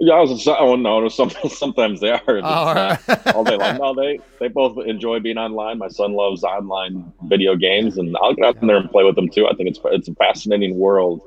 Yeah, 0.00 0.14
I 0.14 0.20
was. 0.20 0.46
Oh 0.46 0.76
no, 0.76 1.08
sometimes 1.08 2.00
they 2.00 2.10
are. 2.10 2.40
All, 2.42 2.74
right. 2.74 3.26
all 3.34 3.44
day 3.44 3.56
long. 3.56 3.78
No, 3.78 3.94
they 3.94 4.20
they 4.40 4.48
both 4.48 4.78
enjoy 4.86 5.20
being 5.20 5.38
online. 5.38 5.78
My 5.78 5.88
son 5.88 6.14
loves 6.14 6.44
online 6.44 7.12
video 7.24 7.56
games, 7.56 7.98
and 7.98 8.16
I'll 8.22 8.34
get 8.34 8.44
out 8.44 8.60
there 8.60 8.76
and 8.76 8.90
play 8.90 9.04
with 9.04 9.16
them 9.16 9.28
too. 9.28 9.46
I 9.46 9.54
think 9.54 9.70
it's 9.70 9.80
it's 9.84 10.08
a 10.08 10.14
fascinating 10.14 10.78
world 10.78 11.22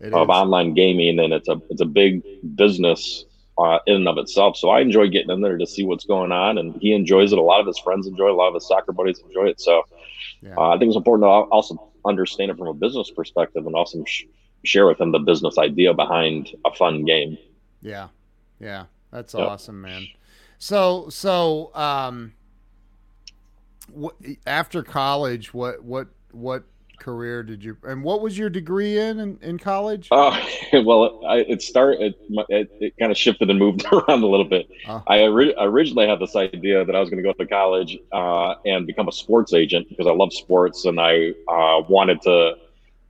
it 0.00 0.12
of 0.12 0.28
is. 0.28 0.32
online 0.32 0.74
gaming, 0.74 1.18
and 1.18 1.32
it's 1.32 1.48
a 1.48 1.60
it's 1.70 1.80
a 1.80 1.86
big 1.86 2.22
business 2.56 3.24
uh, 3.58 3.78
in 3.86 3.96
and 3.96 4.08
of 4.08 4.18
itself. 4.18 4.56
So 4.56 4.70
I 4.70 4.80
enjoy 4.80 5.08
getting 5.08 5.30
in 5.30 5.40
there 5.40 5.58
to 5.58 5.66
see 5.66 5.84
what's 5.84 6.04
going 6.04 6.32
on, 6.32 6.58
and 6.58 6.74
he 6.80 6.92
enjoys 6.92 7.32
it. 7.32 7.38
A 7.38 7.42
lot 7.42 7.60
of 7.60 7.66
his 7.66 7.78
friends 7.78 8.06
enjoy 8.06 8.26
it. 8.26 8.32
A 8.32 8.34
lot 8.34 8.48
of 8.48 8.54
his 8.54 8.66
soccer 8.66 8.92
buddies 8.92 9.20
enjoy 9.20 9.46
it. 9.46 9.60
So 9.60 9.82
yeah. 10.42 10.54
uh, 10.56 10.70
I 10.70 10.78
think 10.78 10.88
it's 10.88 10.96
important 10.96 11.24
to 11.24 11.28
also 11.28 11.90
understand 12.04 12.50
it 12.50 12.58
from 12.58 12.68
a 12.68 12.74
business 12.74 13.10
perspective 13.10 13.64
and 13.66 13.74
also 13.74 14.04
sh- 14.04 14.24
share 14.64 14.86
with 14.86 15.00
him 15.00 15.12
the 15.12 15.18
business 15.18 15.58
idea 15.58 15.94
behind 15.94 16.50
a 16.64 16.72
fun 16.74 17.04
game. 17.04 17.38
Yeah, 17.82 18.08
yeah, 18.60 18.84
that's 19.10 19.34
yep. 19.34 19.46
awesome, 19.46 19.80
man. 19.80 20.06
So 20.58 21.08
so 21.08 21.74
um, 21.74 22.32
after 24.46 24.82
college, 24.82 25.52
what 25.52 25.82
what 25.82 26.08
what 26.30 26.64
career 27.02 27.42
did 27.42 27.64
you 27.64 27.76
and 27.82 28.04
what 28.04 28.22
was 28.22 28.38
your 28.38 28.48
degree 28.48 28.96
in 28.96 29.18
in, 29.18 29.38
in 29.42 29.58
college? 29.58 30.06
Uh, 30.12 30.40
well 30.84 31.20
I, 31.26 31.38
it 31.38 31.60
started 31.60 32.14
it, 32.30 32.46
it, 32.48 32.70
it, 32.80 32.96
kind 32.96 33.10
of 33.10 33.18
shifted 33.18 33.50
and 33.50 33.58
moved 33.58 33.84
around 33.92 34.22
a 34.22 34.26
little 34.26 34.46
bit. 34.46 34.68
Uh, 34.86 35.00
i 35.08 35.22
ori- 35.22 35.54
originally 35.58 36.06
had 36.06 36.20
this 36.20 36.36
idea 36.36 36.84
that 36.84 36.94
i 36.94 37.00
was 37.00 37.10
going 37.10 37.20
to 37.20 37.28
go 37.28 37.32
to 37.32 37.46
college 37.46 37.98
uh, 38.12 38.54
and 38.64 38.86
become 38.86 39.08
a 39.08 39.12
sports 39.12 39.52
agent 39.52 39.88
because 39.88 40.06
i 40.06 40.12
love 40.12 40.32
sports 40.32 40.84
and 40.84 41.00
i 41.00 41.30
uh, 41.48 41.82
wanted 41.88 42.22
to 42.22 42.54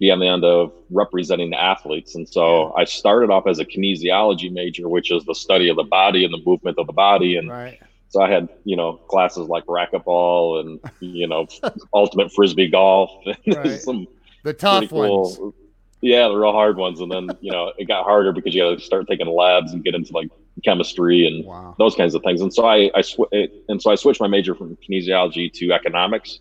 be 0.03 0.11
on 0.11 0.19
the 0.19 0.27
end 0.27 0.45
of 0.45 0.73
representing 0.91 1.51
the 1.51 1.61
athletes 1.61 2.17
and 2.17 2.29
so 2.29 2.75
i 2.77 2.85
started 2.85 3.31
off 3.31 3.47
as 3.47 3.59
a 3.59 3.65
kinesiology 3.65 4.53
major 4.53 4.89
which 4.89 5.11
is 5.11 5.25
the 5.25 5.35
study 5.35 5.69
of 5.69 5.77
the 5.77 5.85
body 5.85 6.25
and 6.25 6.35
the 6.35 6.43
movement 6.45 6.77
of 6.79 6.87
the 6.87 6.93
body 6.93 7.37
and 7.37 7.49
right 7.49 7.81
so 8.13 8.21
I 8.21 8.31
had, 8.31 8.51
you 8.65 8.77
know, 8.77 8.93
classes 9.09 9.49
like 9.49 9.65
racquetball 9.65 10.61
and, 10.61 10.81
you 11.01 11.27
know, 11.27 11.47
ultimate 11.95 12.31
frisbee 12.31 12.69
golf. 12.69 13.11
Right. 13.47 13.81
some 13.81 14.07
the 14.45 14.53
tough 14.53 14.91
cool, 14.91 15.23
ones. 15.23 15.55
Yeah, 16.03 16.29
the 16.29 16.37
real 16.37 16.53
hard 16.53 16.77
ones. 16.77 17.01
And 17.01 17.11
then, 17.11 17.31
you 17.41 17.51
know, 17.51 17.73
it 17.79 17.89
got 17.89 18.05
harder 18.05 18.33
because 18.33 18.55
you 18.55 18.63
got 18.63 18.79
to 18.79 18.85
start 18.85 19.09
taking 19.09 19.27
labs 19.27 19.73
and 19.73 19.83
get 19.83 19.95
into 19.95 20.13
like 20.13 20.29
chemistry 20.63 21.27
and 21.27 21.47
wow. 21.47 21.75
those 21.79 21.95
kinds 21.95 22.15
of 22.15 22.23
things. 22.23 22.43
And 22.43 22.53
so 22.53 22.67
I, 22.67 22.91
I 22.95 23.01
sw- 23.01 23.33
and 23.69 23.81
so 23.81 23.91
I 23.91 23.95
switched 23.95 24.21
my 24.21 24.27
major 24.27 24.55
from 24.55 24.77
kinesiology 24.77 25.51
to 25.55 25.73
economics. 25.73 26.41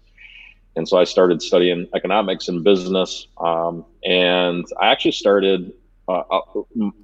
And 0.75 0.87
so 0.87 0.97
I 0.97 1.03
started 1.03 1.41
studying 1.41 1.87
economics 1.95 2.47
and 2.47 2.63
business. 2.63 3.27
Um, 3.39 3.85
and 4.03 4.65
I 4.79 4.87
actually 4.87 5.11
started 5.11 5.73
a, 6.07 6.21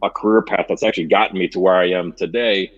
a 0.04 0.10
career 0.10 0.42
path 0.42 0.66
that's 0.70 0.84
actually 0.84 1.06
gotten 1.06 1.38
me 1.38 1.48
to 1.50 1.60
where 1.60 1.76
I 1.76 1.90
am 1.90 2.14
today 2.14 2.72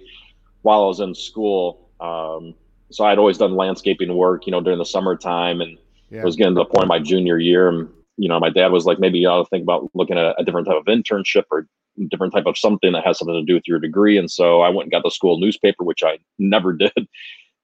while 0.61 0.83
I 0.83 0.87
was 0.87 0.99
in 0.99 1.15
school. 1.15 1.89
Um, 1.99 2.55
so 2.91 3.05
I'd 3.05 3.19
always 3.19 3.37
done 3.37 3.55
landscaping 3.55 4.15
work, 4.15 4.45
you 4.45 4.51
know, 4.51 4.61
during 4.61 4.79
the 4.79 4.85
summertime, 4.85 5.61
and 5.61 5.77
yeah. 6.09 6.21
I 6.21 6.25
was 6.25 6.35
getting 6.35 6.55
to 6.55 6.59
the 6.59 6.65
point 6.65 6.83
of 6.83 6.87
my 6.87 6.99
junior 6.99 7.37
year. 7.37 7.69
And 7.69 7.89
you 8.17 8.27
know, 8.27 8.39
my 8.39 8.49
dad 8.49 8.71
was 8.71 8.85
like, 8.85 8.99
maybe 8.99 9.19
you 9.19 9.29
ought 9.29 9.43
to 9.43 9.49
think 9.49 9.63
about 9.63 9.89
looking 9.93 10.17
at 10.17 10.35
a 10.37 10.43
different 10.43 10.67
type 10.67 10.77
of 10.77 10.85
internship 10.85 11.43
or 11.51 11.67
different 12.09 12.33
type 12.33 12.45
of 12.45 12.57
something 12.57 12.93
that 12.93 13.05
has 13.05 13.17
something 13.17 13.35
to 13.35 13.43
do 13.43 13.53
with 13.53 13.67
your 13.67 13.79
degree. 13.79 14.17
And 14.17 14.29
so 14.29 14.61
I 14.61 14.69
went 14.69 14.85
and 14.85 14.91
got 14.91 15.03
the 15.03 15.11
school 15.11 15.39
newspaper, 15.39 15.83
which 15.83 16.03
I 16.03 16.17
never 16.37 16.73
did, 16.77 17.07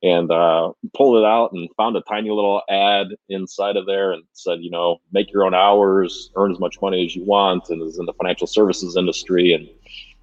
and 0.05 0.31
uh, 0.31 0.71
pulled 0.93 1.17
it 1.17 1.25
out 1.25 1.51
and 1.53 1.67
found 1.75 1.97
a 1.97 2.01
tiny 2.01 2.29
little 2.29 2.61
ad 2.69 3.07
inside 3.29 3.75
of 3.75 3.87
there 3.87 4.11
and 4.11 4.23
said, 4.33 4.59
you 4.61 4.69
know, 4.69 4.97
make 5.11 5.33
your 5.33 5.43
own 5.45 5.55
hours, 5.55 6.29
earn 6.35 6.51
as 6.51 6.59
much 6.59 6.79
money 6.79 7.03
as 7.03 7.15
you 7.15 7.25
want, 7.25 7.69
and 7.69 7.81
is 7.81 7.97
in 7.97 8.05
the 8.05 8.13
financial 8.13 8.45
services 8.45 8.95
industry. 8.95 9.51
And 9.53 9.67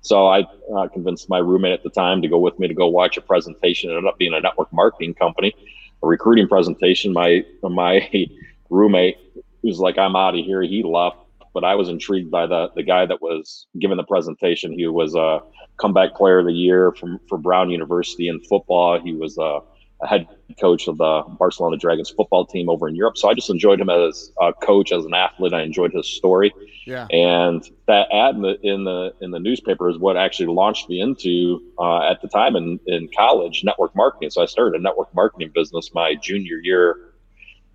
So 0.02 0.28
I 0.28 0.46
uh, 0.76 0.86
convinced 0.86 1.28
my 1.28 1.38
roommate 1.38 1.72
at 1.72 1.82
the 1.82 1.90
time 1.90 2.22
to 2.22 2.28
go 2.28 2.38
with 2.38 2.60
me 2.60 2.68
to 2.68 2.74
go 2.74 2.86
watch 2.86 3.16
a 3.16 3.20
presentation. 3.20 3.90
It 3.90 3.94
ended 3.94 4.08
up 4.08 4.18
being 4.18 4.34
a 4.34 4.40
network 4.40 4.72
marketing 4.72 5.14
company, 5.14 5.52
a 6.00 6.06
recruiting 6.06 6.46
presentation. 6.46 7.12
My 7.12 7.44
my 7.62 8.08
roommate 8.70 9.16
was 9.64 9.80
like, 9.80 9.98
"I'm 9.98 10.14
out 10.14 10.38
of 10.38 10.44
here." 10.44 10.62
He 10.62 10.84
left, 10.84 11.16
but 11.54 11.64
I 11.64 11.74
was 11.74 11.88
intrigued 11.88 12.30
by 12.30 12.46
the 12.46 12.70
the 12.76 12.84
guy 12.84 13.04
that 13.06 13.20
was 13.20 13.66
giving 13.80 13.96
the 13.96 14.04
presentation. 14.04 14.72
He 14.72 14.86
was 14.86 15.16
a 15.16 15.40
comeback 15.78 16.14
player 16.14 16.38
of 16.38 16.46
the 16.46 16.52
year 16.52 16.92
from 16.92 17.18
for 17.28 17.36
Brown 17.36 17.68
University 17.70 18.28
in 18.28 18.40
football. 18.42 19.00
He 19.00 19.12
was 19.12 19.38
a, 19.38 19.60
head 20.06 20.26
coach 20.60 20.88
of 20.88 20.98
the 20.98 21.22
Barcelona 21.38 21.76
Dragons 21.76 22.10
football 22.10 22.44
team 22.44 22.68
over 22.68 22.88
in 22.88 22.94
Europe. 22.94 23.16
So 23.16 23.28
I 23.28 23.34
just 23.34 23.50
enjoyed 23.50 23.80
him 23.80 23.90
as 23.90 24.32
a 24.40 24.52
coach, 24.52 24.92
as 24.92 25.04
an 25.04 25.14
athlete. 25.14 25.54
I 25.54 25.62
enjoyed 25.62 25.92
his 25.92 26.06
story. 26.06 26.52
Yeah. 26.86 27.06
And 27.10 27.62
that 27.86 28.08
ad 28.12 28.36
in 28.36 28.42
the 28.42 28.58
in 28.62 28.84
the 28.84 29.14
in 29.20 29.30
the 29.30 29.38
newspaper 29.38 29.88
is 29.88 29.98
what 29.98 30.16
actually 30.16 30.46
launched 30.46 30.88
me 30.88 31.00
into 31.00 31.62
uh, 31.78 32.02
at 32.02 32.20
the 32.22 32.28
time 32.28 32.56
in 32.56 32.80
in 32.86 33.08
college 33.16 33.62
network 33.64 33.94
marketing. 33.94 34.30
So 34.30 34.42
I 34.42 34.46
started 34.46 34.78
a 34.78 34.82
network 34.82 35.14
marketing 35.14 35.52
business 35.54 35.92
my 35.94 36.14
junior 36.14 36.58
year 36.62 37.12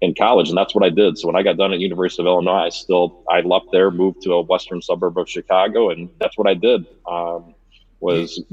in 0.01 0.13
college, 0.13 0.49
and 0.49 0.57
that's 0.57 0.75
what 0.75 0.83
I 0.83 0.89
did. 0.89 1.17
So 1.17 1.27
when 1.27 1.35
I 1.35 1.43
got 1.43 1.57
done 1.57 1.73
at 1.73 1.79
University 1.79 2.21
of 2.21 2.27
Illinois, 2.27 2.65
I 2.65 2.69
still 2.69 3.23
I 3.29 3.41
left 3.41 3.67
there, 3.71 3.89
moved 3.89 4.21
to 4.23 4.33
a 4.33 4.41
western 4.41 4.81
suburb 4.81 5.17
of 5.17 5.29
Chicago, 5.29 5.89
and 5.89 6.09
that's 6.19 6.37
what 6.37 6.47
I 6.47 6.53
did. 6.53 6.85
Um, 7.07 7.55
was 7.99 8.43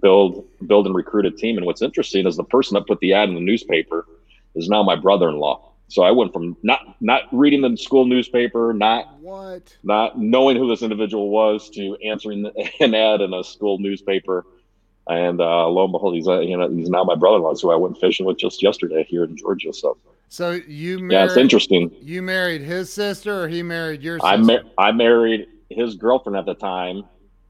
build 0.00 0.44
build 0.66 0.86
and 0.86 0.94
recruit 0.94 1.26
a 1.26 1.30
team. 1.30 1.56
And 1.56 1.66
what's 1.66 1.82
interesting 1.82 2.26
is 2.26 2.36
the 2.36 2.44
person 2.44 2.74
that 2.74 2.86
put 2.86 3.00
the 3.00 3.12
ad 3.14 3.28
in 3.28 3.34
the 3.34 3.40
newspaper 3.40 4.06
is 4.54 4.68
now 4.68 4.82
my 4.82 4.96
brother-in-law. 4.96 5.70
So 5.88 6.02
I 6.02 6.10
went 6.10 6.32
from 6.32 6.56
not 6.62 6.96
not 7.00 7.22
reading 7.32 7.60
the 7.60 7.76
school 7.76 8.06
newspaper, 8.06 8.72
not 8.72 9.18
what 9.20 9.76
not 9.82 10.18
knowing 10.18 10.56
who 10.56 10.68
this 10.68 10.82
individual 10.82 11.30
was, 11.30 11.68
to 11.70 11.96
answering 12.04 12.50
an 12.80 12.94
ad 12.94 13.20
in 13.20 13.34
a 13.34 13.44
school 13.44 13.78
newspaper. 13.78 14.46
And 15.06 15.40
uh, 15.40 15.68
lo 15.68 15.84
and 15.84 15.92
behold, 15.92 16.14
he's 16.14 16.26
uh, 16.26 16.40
you 16.40 16.56
know 16.56 16.68
he's 16.70 16.88
now 16.88 17.04
my 17.04 17.14
brother-in-law, 17.14 17.54
who 17.56 17.70
I 17.70 17.76
went 17.76 17.98
fishing 17.98 18.24
with 18.24 18.38
just 18.38 18.62
yesterday 18.62 19.04
here 19.04 19.24
in 19.24 19.36
Georgia. 19.36 19.72
So 19.72 19.98
so 20.28 20.52
you 20.66 20.98
married, 20.98 21.12
yeah, 21.12 21.24
it's 21.26 21.36
interesting. 21.36 21.94
You 22.00 22.22
married 22.22 22.62
his 22.62 22.90
sister, 22.90 23.44
or 23.44 23.48
he 23.48 23.62
married 23.62 24.02
your 24.02 24.18
sister? 24.18 24.64
I 24.78 24.88
I 24.88 24.92
married 24.92 25.46
his 25.68 25.94
girlfriend 25.96 26.36
at 26.36 26.46
the 26.46 26.54
time, 26.54 27.04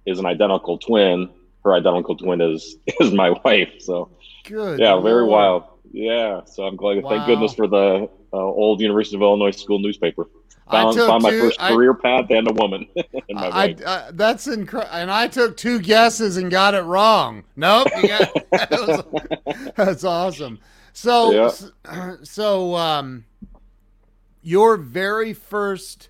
is 0.06 0.18
an 0.18 0.26
identical 0.26 0.78
twin. 0.78 1.30
Her 1.64 1.74
identical 1.74 2.16
twin 2.16 2.40
is 2.40 2.76
is 3.00 3.12
my 3.24 3.30
wife. 3.44 3.72
So 3.80 4.10
good. 4.44 4.78
Yeah, 4.78 4.92
Lord. 4.92 5.04
very 5.04 5.24
wild. 5.24 5.64
Yeah, 5.92 6.44
so 6.44 6.64
I'm 6.64 6.76
glad. 6.76 7.02
Wow. 7.02 7.10
Thank 7.10 7.26
goodness 7.26 7.54
for 7.54 7.66
the 7.66 8.08
uh, 8.32 8.36
old 8.36 8.80
University 8.80 9.16
of 9.16 9.22
Illinois 9.22 9.52
school 9.52 9.78
newspaper. 9.78 10.26
Found, 10.70 10.96
found 10.96 11.22
my 11.22 11.30
two, 11.30 11.40
first 11.40 11.60
I, 11.60 11.72
career 11.72 11.92
path 11.92 12.30
and 12.30 12.48
a 12.48 12.52
woman. 12.52 12.88
I, 13.36 13.76
I, 13.86 14.10
that's 14.12 14.46
incredible. 14.46 14.94
And 14.94 15.10
I 15.10 15.28
took 15.28 15.58
two 15.58 15.78
guesses 15.78 16.38
and 16.38 16.50
got 16.50 16.74
it 16.74 16.82
wrong. 16.82 17.44
Nope. 17.54 17.88
Got, 18.02 18.34
was, 18.70 19.04
that's 19.76 20.04
awesome. 20.04 20.58
So, 20.94 21.32
yeah. 21.32 22.16
so, 22.22 22.74
um, 22.76 23.26
your 24.42 24.78
very 24.78 25.34
first, 25.34 26.08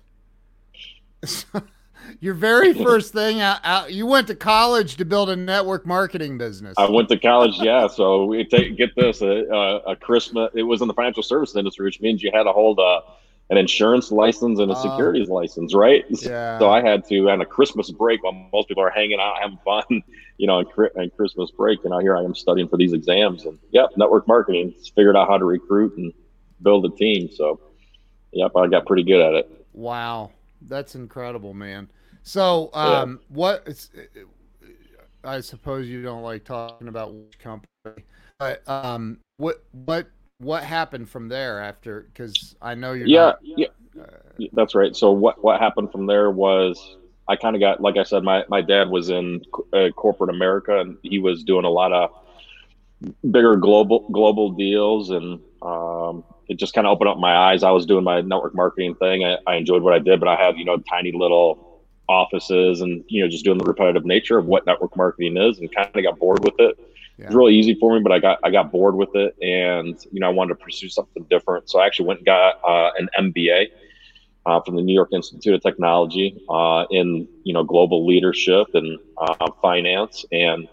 your 2.19 2.33
very 2.33 2.73
first 2.73 3.13
thing 3.13 3.41
out, 3.41 3.59
out, 3.63 3.93
you 3.93 4.05
went 4.05 4.27
to 4.27 4.35
college 4.35 4.97
to 4.97 5.05
build 5.05 5.29
a 5.29 5.35
network 5.35 5.85
marketing 5.85 6.37
business. 6.37 6.75
I 6.77 6.89
went 6.89 7.09
to 7.09 7.19
college, 7.19 7.59
yeah. 7.59 7.87
So 7.87 8.25
we 8.25 8.43
take, 8.45 8.77
get 8.77 8.95
this, 8.95 9.21
a, 9.21 9.81
a, 9.87 9.95
Christmas, 9.95 10.51
it 10.53 10.63
was 10.63 10.81
in 10.81 10.87
the 10.87 10.93
financial 10.93 11.23
services 11.23 11.55
industry, 11.55 11.85
which 11.85 12.01
means 12.01 12.23
you 12.23 12.31
had 12.33 12.43
to 12.43 12.51
hold 12.51 12.79
a, 12.79 13.01
an 13.49 13.57
insurance 13.57 14.11
license 14.11 14.59
and 14.59 14.71
a 14.71 14.73
uh, 14.73 14.81
securities 14.81 15.29
license, 15.29 15.75
right? 15.75 16.03
Yeah. 16.09 16.57
So 16.59 16.69
I 16.69 16.81
had 16.81 17.07
to, 17.09 17.29
on 17.29 17.41
a 17.41 17.45
Christmas 17.45 17.91
break 17.91 18.23
while 18.23 18.33
most 18.51 18.67
people 18.67 18.83
are 18.83 18.89
hanging 18.89 19.19
out, 19.19 19.35
having 19.39 19.59
fun, 19.63 19.83
you 20.37 20.47
know, 20.47 20.63
and 20.95 21.15
Christmas 21.15 21.51
break, 21.51 21.79
and 21.83 21.91
now 21.91 21.99
here 21.99 22.17
I 22.17 22.23
am 22.23 22.35
studying 22.35 22.67
for 22.67 22.77
these 22.77 22.93
exams. 22.93 23.45
And 23.45 23.59
yep, 23.71 23.91
network 23.97 24.27
marketing, 24.27 24.73
figured 24.95 25.15
out 25.15 25.27
how 25.27 25.37
to 25.37 25.45
recruit 25.45 25.95
and 25.97 26.11
build 26.61 26.85
a 26.85 26.89
team. 26.89 27.29
So, 27.31 27.59
yep, 28.31 28.51
I 28.55 28.67
got 28.67 28.85
pretty 28.85 29.03
good 29.03 29.21
at 29.21 29.33
it. 29.35 29.65
Wow, 29.73 30.31
that's 30.67 30.95
incredible, 30.95 31.53
man. 31.53 31.89
So, 32.23 32.69
um, 32.73 33.19
yeah. 33.21 33.35
what? 33.35 33.87
I 35.23 35.41
suppose 35.41 35.87
you 35.87 36.03
don't 36.03 36.23
like 36.23 36.43
talking 36.43 36.87
about 36.87 37.13
which 37.13 37.39
company, 37.39 38.03
but 38.39 38.67
um, 38.67 39.19
what 39.37 39.63
what 39.71 40.07
what 40.39 40.63
happened 40.63 41.09
from 41.09 41.29
there 41.29 41.61
after? 41.61 42.01
Because 42.01 42.55
I 42.61 42.75
know 42.75 42.93
you're. 42.93 43.07
Yeah, 43.07 43.21
not, 43.21 43.39
yeah, 43.43 43.67
uh, 43.99 44.45
that's 44.53 44.75
right. 44.75 44.95
So 44.95 45.11
what 45.11 45.43
what 45.43 45.59
happened 45.59 45.91
from 45.91 46.05
there 46.05 46.31
was 46.31 46.97
I 47.27 47.35
kind 47.35 47.55
of 47.55 47.59
got 47.59 47.81
like 47.81 47.97
I 47.97 48.03
said, 48.03 48.23
my 48.23 48.43
my 48.49 48.61
dad 48.61 48.89
was 48.89 49.09
in 49.09 49.41
uh, 49.73 49.89
corporate 49.95 50.29
America 50.29 50.79
and 50.79 50.97
he 51.01 51.19
was 51.19 51.43
doing 51.43 51.65
a 51.65 51.69
lot 51.69 51.91
of 51.91 52.11
bigger 53.31 53.55
global 53.55 54.07
global 54.11 54.51
deals 54.51 55.09
and 55.09 55.39
um, 55.61 56.23
it 56.47 56.57
just 56.57 56.73
kind 56.73 56.87
of 56.87 56.91
opened 56.91 57.09
up 57.09 57.17
my 57.17 57.35
eyes. 57.35 57.63
I 57.63 57.71
was 57.71 57.85
doing 57.85 58.03
my 58.03 58.21
network 58.21 58.55
marketing 58.55 58.95
thing. 58.95 59.23
I, 59.23 59.37
I 59.47 59.55
enjoyed 59.55 59.81
what 59.81 59.93
I 59.93 59.99
did, 59.99 60.19
but 60.19 60.29
I 60.29 60.35
had 60.35 60.57
you 60.57 60.65
know 60.65 60.77
tiny 60.89 61.11
little 61.11 61.81
offices 62.07 62.81
and 62.81 63.03
you 63.07 63.23
know 63.23 63.29
just 63.29 63.43
doing 63.43 63.57
the 63.57 63.65
repetitive 63.65 64.05
nature 64.05 64.37
of 64.37 64.45
what 64.45 64.65
network 64.65 64.95
marketing 64.95 65.37
is 65.37 65.57
and 65.59 65.73
kind 65.73 65.89
of 65.93 66.03
got 66.03 66.19
bored 66.19 66.43
with 66.43 66.53
it 66.59 66.77
yeah. 67.17 67.25
It 67.25 67.27
was 67.29 67.35
really 67.35 67.55
easy 67.55 67.75
for 67.75 67.95
me, 67.95 68.01
but 68.01 68.11
I 68.11 68.19
got 68.19 68.39
I 68.43 68.51
got 68.51 68.71
bored 68.71 68.95
with 68.95 69.15
it, 69.15 69.35
and 69.41 69.97
you 70.11 70.19
know 70.19 70.27
I 70.27 70.31
wanted 70.31 70.57
to 70.57 70.63
pursue 70.63 70.89
something 70.89 71.23
different. 71.29 71.69
So 71.69 71.79
I 71.79 71.85
actually 71.85 72.07
went 72.07 72.19
and 72.19 72.25
got 72.25 72.55
uh, 72.63 72.91
an 72.97 73.09
MBA 73.17 73.67
uh, 74.45 74.59
from 74.61 74.75
the 74.75 74.81
New 74.81 74.93
York 74.93 75.09
Institute 75.13 75.53
of 75.53 75.61
Technology 75.61 76.43
uh, 76.49 76.85
in 76.91 77.27
you 77.43 77.53
know 77.53 77.63
global 77.63 78.05
leadership 78.05 78.67
and 78.73 78.99
uh, 79.17 79.51
finance, 79.61 80.25
and 80.33 80.67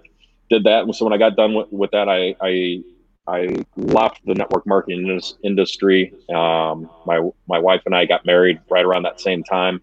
did 0.50 0.64
that. 0.64 0.82
And 0.82 0.94
so 0.94 1.04
when 1.04 1.12
I 1.12 1.16
got 1.16 1.36
done 1.36 1.54
with, 1.54 1.70
with 1.70 1.92
that, 1.92 2.08
I, 2.08 2.34
I 2.42 2.82
I 3.26 3.64
left 3.76 4.24
the 4.26 4.34
network 4.34 4.66
marketing 4.66 5.20
industry. 5.44 6.12
Um, 6.34 6.90
my 7.06 7.20
my 7.46 7.58
wife 7.58 7.82
and 7.86 7.94
I 7.94 8.04
got 8.04 8.26
married 8.26 8.60
right 8.68 8.84
around 8.84 9.04
that 9.04 9.20
same 9.20 9.44
time, 9.44 9.80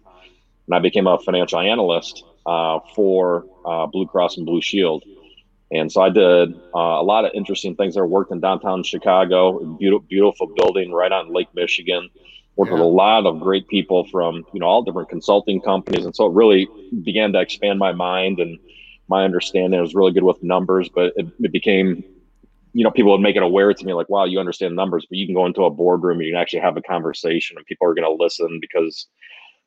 and 0.66 0.74
I 0.74 0.78
became 0.78 1.06
a 1.06 1.18
financial 1.18 1.58
analyst 1.58 2.22
uh, 2.44 2.80
for 2.94 3.46
uh, 3.64 3.86
Blue 3.86 4.06
Cross 4.06 4.36
and 4.36 4.44
Blue 4.44 4.60
Shield. 4.60 5.04
And 5.72 5.90
so 5.90 6.02
I 6.02 6.10
did 6.10 6.52
uh, 6.74 6.78
a 7.00 7.04
lot 7.04 7.24
of 7.24 7.30
interesting 7.32 7.76
things 7.76 7.94
there. 7.94 8.04
Worked 8.04 8.32
in 8.32 8.40
downtown 8.40 8.82
Chicago, 8.82 9.76
beautiful, 9.78 10.06
beautiful 10.08 10.46
building 10.56 10.92
right 10.92 11.12
on 11.12 11.32
Lake 11.32 11.48
Michigan. 11.54 12.10
Worked 12.56 12.70
yeah. 12.70 12.74
with 12.74 12.82
a 12.82 12.86
lot 12.86 13.24
of 13.24 13.40
great 13.40 13.68
people 13.68 14.04
from 14.08 14.44
you 14.52 14.60
know 14.60 14.66
all 14.66 14.82
different 14.82 15.08
consulting 15.08 15.62
companies, 15.62 16.04
and 16.04 16.14
so 16.14 16.26
it 16.26 16.34
really 16.34 16.68
began 17.04 17.32
to 17.32 17.40
expand 17.40 17.78
my 17.78 17.92
mind 17.92 18.38
and 18.38 18.58
my 19.08 19.24
understanding. 19.24 19.78
I 19.78 19.82
was 19.82 19.94
really 19.94 20.12
good 20.12 20.24
with 20.24 20.42
numbers, 20.42 20.90
but 20.90 21.14
it, 21.16 21.26
it 21.40 21.52
became 21.52 22.04
you 22.72 22.84
know, 22.84 22.90
people 22.90 23.12
would 23.12 23.20
make 23.20 23.36
it 23.36 23.42
aware 23.42 23.72
to 23.72 23.84
me 23.84 23.94
like, 23.94 24.08
wow, 24.08 24.24
you 24.24 24.38
understand 24.38 24.76
numbers, 24.76 25.06
but 25.08 25.18
you 25.18 25.26
can 25.26 25.34
go 25.34 25.46
into 25.46 25.64
a 25.64 25.70
boardroom 25.70 26.18
and 26.18 26.26
you 26.26 26.32
can 26.32 26.40
actually 26.40 26.60
have 26.60 26.76
a 26.76 26.82
conversation 26.82 27.56
and 27.56 27.66
people 27.66 27.86
are 27.86 27.94
going 27.94 28.06
to 28.06 28.22
listen 28.22 28.58
because 28.60 29.06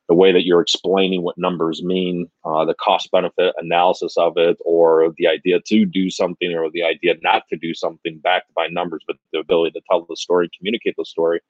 the 0.08 0.14
way 0.14 0.32
that 0.32 0.44
you're 0.44 0.60
explaining 0.60 1.22
what 1.22 1.38
numbers 1.38 1.82
mean, 1.82 2.28
uh, 2.44 2.64
the 2.64 2.74
cost 2.74 3.10
benefit 3.10 3.54
analysis 3.58 4.16
of 4.18 4.34
it, 4.36 4.58
or 4.64 5.14
the 5.16 5.26
idea 5.26 5.60
to 5.60 5.86
do 5.86 6.10
something, 6.10 6.52
or 6.52 6.70
the 6.70 6.82
idea 6.82 7.14
not 7.22 7.42
to 7.48 7.56
do 7.56 7.72
something 7.72 8.18
backed 8.18 8.52
by 8.54 8.66
numbers, 8.66 9.02
but 9.06 9.16
the 9.32 9.38
ability 9.38 9.70
to 9.72 9.80
tell 9.90 10.04
the 10.04 10.16
story, 10.16 10.50
communicate 10.58 10.94
the 10.98 11.04
story 11.06 11.40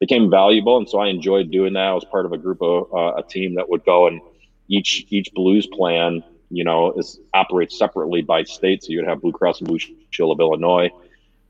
became 0.00 0.30
valuable. 0.30 0.78
And 0.78 0.88
so 0.88 0.98
I 0.98 1.08
enjoyed 1.08 1.50
doing 1.50 1.74
that. 1.74 1.88
I 1.88 1.92
was 1.92 2.06
part 2.06 2.24
of 2.24 2.32
a 2.32 2.38
group 2.38 2.62
of 2.62 2.92
uh, 2.92 3.16
a 3.18 3.22
team 3.22 3.54
that 3.56 3.68
would 3.68 3.84
go 3.84 4.06
and 4.06 4.20
each 4.68 5.04
each 5.10 5.30
blues 5.34 5.66
plan, 5.66 6.24
you 6.50 6.64
know, 6.64 6.92
is 6.92 7.20
operates 7.34 7.78
separately 7.78 8.22
by 8.22 8.42
state. 8.44 8.82
So 8.82 8.92
you'd 8.92 9.06
have 9.06 9.20
Blue 9.20 9.32
Cross 9.32 9.60
and 9.60 9.68
Blue 9.68 9.78
Shield 9.78 10.32
of 10.32 10.40
Illinois. 10.40 10.90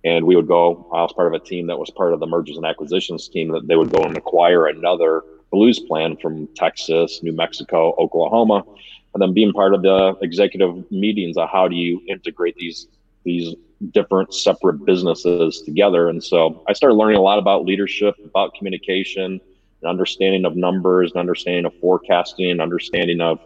And 0.04 0.25
we 0.25 0.37
would 0.37 0.49
go, 0.49 0.88
I 0.95 1.02
was 1.02 1.12
part 1.12 1.26
of 1.26 1.35
a 1.35 1.45
team 1.45 1.66
that 1.66 1.78
was 1.78 1.90
part 1.90 2.12
of 2.12 2.21
the 2.21 2.26
mergers 2.26 2.57
and 2.57 2.64
acquisitions 2.64 3.28
team 3.28 3.49
that 3.52 3.66
they 3.66 3.76
would 3.76 3.90
go 3.90 4.04
and 4.04 4.16
acquire 4.16 4.66
another 4.66 5.23
blues 5.50 5.78
plan 5.80 6.16
from 6.16 6.47
Texas, 6.54 7.23
New 7.23 7.33
Mexico, 7.33 7.95
Oklahoma, 7.99 8.64
and 9.12 9.21
then 9.21 9.35
being 9.35 9.52
part 9.52 9.75
of 9.75 9.83
the 9.83 10.16
executive 10.23 10.90
meetings 10.90 11.37
on 11.37 11.49
how 11.49 11.69
do 11.69 11.76
you 11.76 12.00
integrate 12.09 12.54
these 12.57 12.87
these 13.25 13.54
different 13.92 14.33
separate 14.33 14.85
businesses 14.85 15.62
together. 15.62 16.09
And 16.09 16.23
so 16.23 16.62
I 16.69 16.73
started 16.73 16.95
learning 16.95 17.16
a 17.16 17.23
lot 17.23 17.38
about 17.38 17.64
leadership, 17.64 18.14
about 18.25 18.54
communication, 18.54 19.40
and 19.83 19.90
understanding 19.90 20.45
of 20.45 20.57
numbers, 20.57 21.12
and 21.12 21.21
understanding 21.21 21.64
of 21.66 21.75
forecasting, 21.80 22.50
and 22.50 22.61
understanding 22.62 23.21
of 23.21 23.40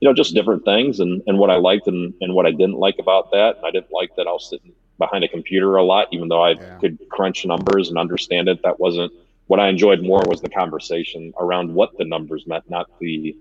you 0.00 0.08
know 0.08 0.14
just 0.14 0.34
different 0.34 0.64
things 0.64 1.00
and, 1.00 1.22
and 1.26 1.38
what 1.38 1.50
I 1.50 1.56
liked 1.56 1.86
and, 1.88 2.14
and 2.20 2.34
what 2.34 2.46
I 2.46 2.50
didn't 2.50 2.78
like 2.78 2.98
about 2.98 3.30
that. 3.32 3.56
I 3.64 3.70
didn't 3.70 3.92
like 3.92 4.14
that 4.16 4.26
I 4.26 4.32
was 4.32 4.48
sitting 4.48 4.72
behind 4.98 5.24
a 5.24 5.28
computer 5.28 5.76
a 5.76 5.82
lot, 5.82 6.08
even 6.12 6.28
though 6.28 6.42
I 6.42 6.50
yeah. 6.50 6.78
could 6.78 6.98
crunch 7.08 7.44
numbers 7.44 7.88
and 7.88 7.98
understand 7.98 8.48
it. 8.48 8.62
That 8.62 8.78
wasn't 8.78 9.12
what 9.46 9.60
I 9.60 9.68
enjoyed 9.68 10.02
more 10.02 10.22
was 10.26 10.40
the 10.40 10.48
conversation 10.48 11.32
around 11.38 11.74
what 11.74 11.96
the 11.98 12.04
numbers 12.04 12.46
meant, 12.46 12.68
not 12.70 12.86
the 13.00 13.36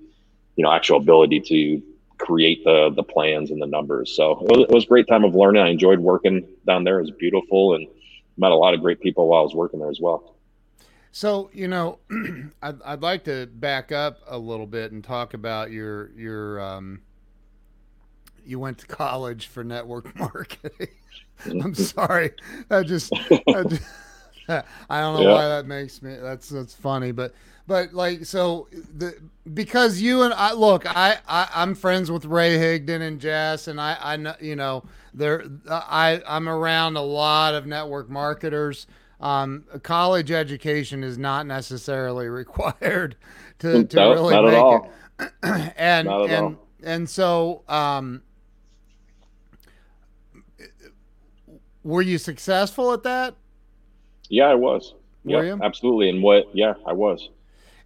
you 0.55 0.63
know 0.63 0.71
actual 0.71 0.97
ability 0.97 1.41
to 1.41 1.81
create 2.17 2.63
the 2.63 2.91
the 2.95 3.03
plans 3.03 3.51
and 3.51 3.61
the 3.61 3.67
numbers. 3.67 4.15
So 4.15 4.31
it 4.31 4.57
was, 4.57 4.59
it 4.61 4.71
was 4.71 4.83
a 4.85 4.87
great 4.87 5.07
time 5.07 5.23
of 5.23 5.35
learning. 5.35 5.61
I 5.61 5.69
enjoyed 5.69 5.99
working 5.99 6.47
down 6.65 6.83
there. 6.83 6.99
It 6.99 7.03
was 7.03 7.11
beautiful 7.11 7.75
and 7.75 7.87
met 8.37 8.51
a 8.51 8.55
lot 8.55 8.73
of 8.73 8.81
great 8.81 8.99
people 8.99 9.27
while 9.27 9.41
I 9.41 9.43
was 9.43 9.55
working 9.55 9.79
there 9.79 9.89
as 9.89 9.99
well. 9.99 10.36
So 11.17 11.49
you 11.51 11.67
know, 11.67 11.97
I'd, 12.61 12.79
I'd 12.83 13.01
like 13.01 13.23
to 13.23 13.47
back 13.47 13.91
up 13.91 14.19
a 14.27 14.37
little 14.37 14.67
bit 14.67 14.91
and 14.91 15.03
talk 15.03 15.33
about 15.33 15.71
your 15.71 16.11
your 16.11 16.61
um, 16.61 17.01
you 18.45 18.59
went 18.59 18.77
to 18.77 18.85
college 18.85 19.47
for 19.47 19.63
network 19.63 20.15
marketing. 20.19 20.89
I'm 21.43 21.73
sorry. 21.73 22.33
I 22.69 22.83
just, 22.83 23.11
I, 23.15 23.63
just, 23.63 23.81
I 24.47 25.01
don't 25.01 25.15
know 25.15 25.21
yeah. 25.21 25.33
why 25.33 25.47
that 25.47 25.65
makes 25.65 26.03
me. 26.03 26.17
That's 26.21 26.49
that's 26.49 26.75
funny, 26.75 27.11
but 27.11 27.33
but 27.65 27.95
like 27.95 28.23
so 28.23 28.67
the 28.71 29.15
because 29.55 29.99
you 29.99 30.21
and 30.21 30.35
I 30.35 30.53
look, 30.53 30.85
I, 30.85 31.17
I 31.27 31.49
I'm 31.51 31.73
friends 31.73 32.11
with 32.11 32.25
Ray 32.25 32.59
Higdon 32.59 33.01
and 33.01 33.19
Jess, 33.19 33.67
and 33.67 33.81
I 33.81 33.97
I 33.99 34.17
know 34.17 34.35
you 34.39 34.55
know 34.55 34.83
there 35.15 35.45
I 35.67 36.21
I'm 36.27 36.47
around 36.47 36.95
a 36.95 37.01
lot 37.01 37.55
of 37.55 37.65
network 37.65 38.07
marketers. 38.07 38.85
Um, 39.19 39.65
college 39.83 40.31
education 40.31 41.03
is 41.03 41.17
not 41.17 41.47
necessarily 41.47 42.27
required 42.29 43.15
to, 43.59 43.83
to 43.83 43.95
no, 43.95 44.13
really 44.13 44.51
make 44.51 44.83
it. 45.19 45.33
and 45.77 46.07
and 46.07 46.07
all. 46.07 46.55
and 46.83 47.09
so 47.09 47.63
um, 47.67 48.21
were 51.83 52.03
you 52.03 52.17
successful 52.17 52.93
at 52.93 53.03
that? 53.03 53.35
Yeah, 54.29 54.45
I 54.45 54.55
was. 54.55 54.93
Were 55.23 55.43
yeah, 55.43 55.55
you? 55.55 55.59
absolutely. 55.63 56.09
And 56.09 56.21
what? 56.21 56.53
Yeah, 56.53 56.73
I 56.85 56.93
was. 56.93 57.29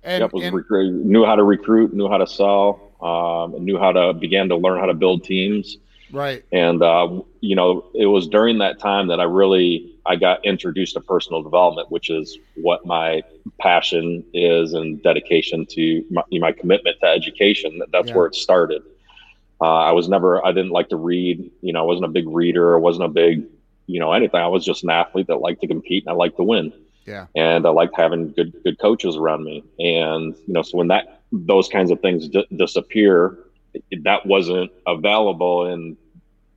And, 0.04 0.22
yep, 0.22 0.34
was 0.34 0.44
and 0.44 1.06
knew 1.06 1.24
how 1.24 1.36
to 1.36 1.44
recruit, 1.44 1.94
knew 1.94 2.10
how 2.10 2.18
to 2.18 2.26
sell, 2.26 2.92
um, 3.02 3.64
knew 3.64 3.78
how 3.78 3.92
to 3.92 4.14
began 4.14 4.50
to 4.50 4.56
learn 4.56 4.80
how 4.80 4.88
to 4.88 4.96
build 4.96 5.24
teams. 5.24 5.78
Right. 6.12 6.44
And 6.52 6.82
uh, 6.82 7.22
you 7.40 7.56
know, 7.56 7.86
it 7.94 8.08
was 8.08 8.28
during 8.28 8.58
that 8.60 8.80
time 8.80 9.08
that 9.08 9.20
I 9.20 9.24
really 9.24 9.96
I 10.06 10.16
got 10.16 10.44
introduced 10.46 10.94
to 10.96 11.02
personal 11.02 11.42
development, 11.42 11.92
which 11.92 12.10
is 12.10 12.38
what 12.56 12.86
my 12.86 13.24
passion 13.60 14.24
is 14.34 14.74
and 14.74 15.02
dedication 15.04 15.66
to 15.68 16.04
my, 16.12 16.24
my 16.32 16.52
commitment 16.52 16.98
to 17.02 17.08
education. 17.08 17.82
That's 17.92 18.10
yeah. 18.10 18.16
where 18.16 18.26
it 18.28 18.36
started. 18.36 18.82
Uh, 19.62 19.66
I 19.66 19.92
was 19.92 20.10
never 20.10 20.46
I 20.46 20.52
didn't 20.52 20.72
like 20.72 20.90
to 20.90 20.98
read. 20.98 21.52
You 21.62 21.74
know, 21.74 21.82
I 21.82 21.86
wasn't 21.86 22.06
a 22.06 22.10
big 22.10 22.28
reader. 22.28 22.76
I 22.76 22.80
wasn't 22.80 23.06
a 23.06 23.10
big 23.10 23.46
you 23.88 24.00
know 24.00 24.12
anything. 24.14 24.40
I 24.40 24.48
was 24.48 24.66
just 24.66 24.84
an 24.84 24.90
athlete 24.90 25.28
that 25.28 25.38
liked 25.38 25.62
to 25.62 25.68
compete 25.68 26.04
and 26.06 26.12
I 26.12 26.16
liked 26.16 26.38
to 26.38 26.44
win. 26.44 26.74
Yeah. 27.06 27.28
And 27.36 27.66
I 27.66 27.70
liked 27.70 27.96
having 27.96 28.32
good 28.32 28.56
good 28.64 28.80
coaches 28.80 29.18
around 29.18 29.44
me. 29.44 29.64
And 29.80 30.36
you 30.48 30.54
know, 30.54 30.62
so 30.62 30.78
when 30.78 30.88
that 30.88 31.22
those 31.32 31.68
kinds 31.68 31.92
of 31.92 32.00
things 32.02 32.28
d- 32.28 32.48
disappear, 32.56 33.38
that 34.04 34.26
wasn't 34.26 34.72
available 34.88 35.68
in 35.68 35.98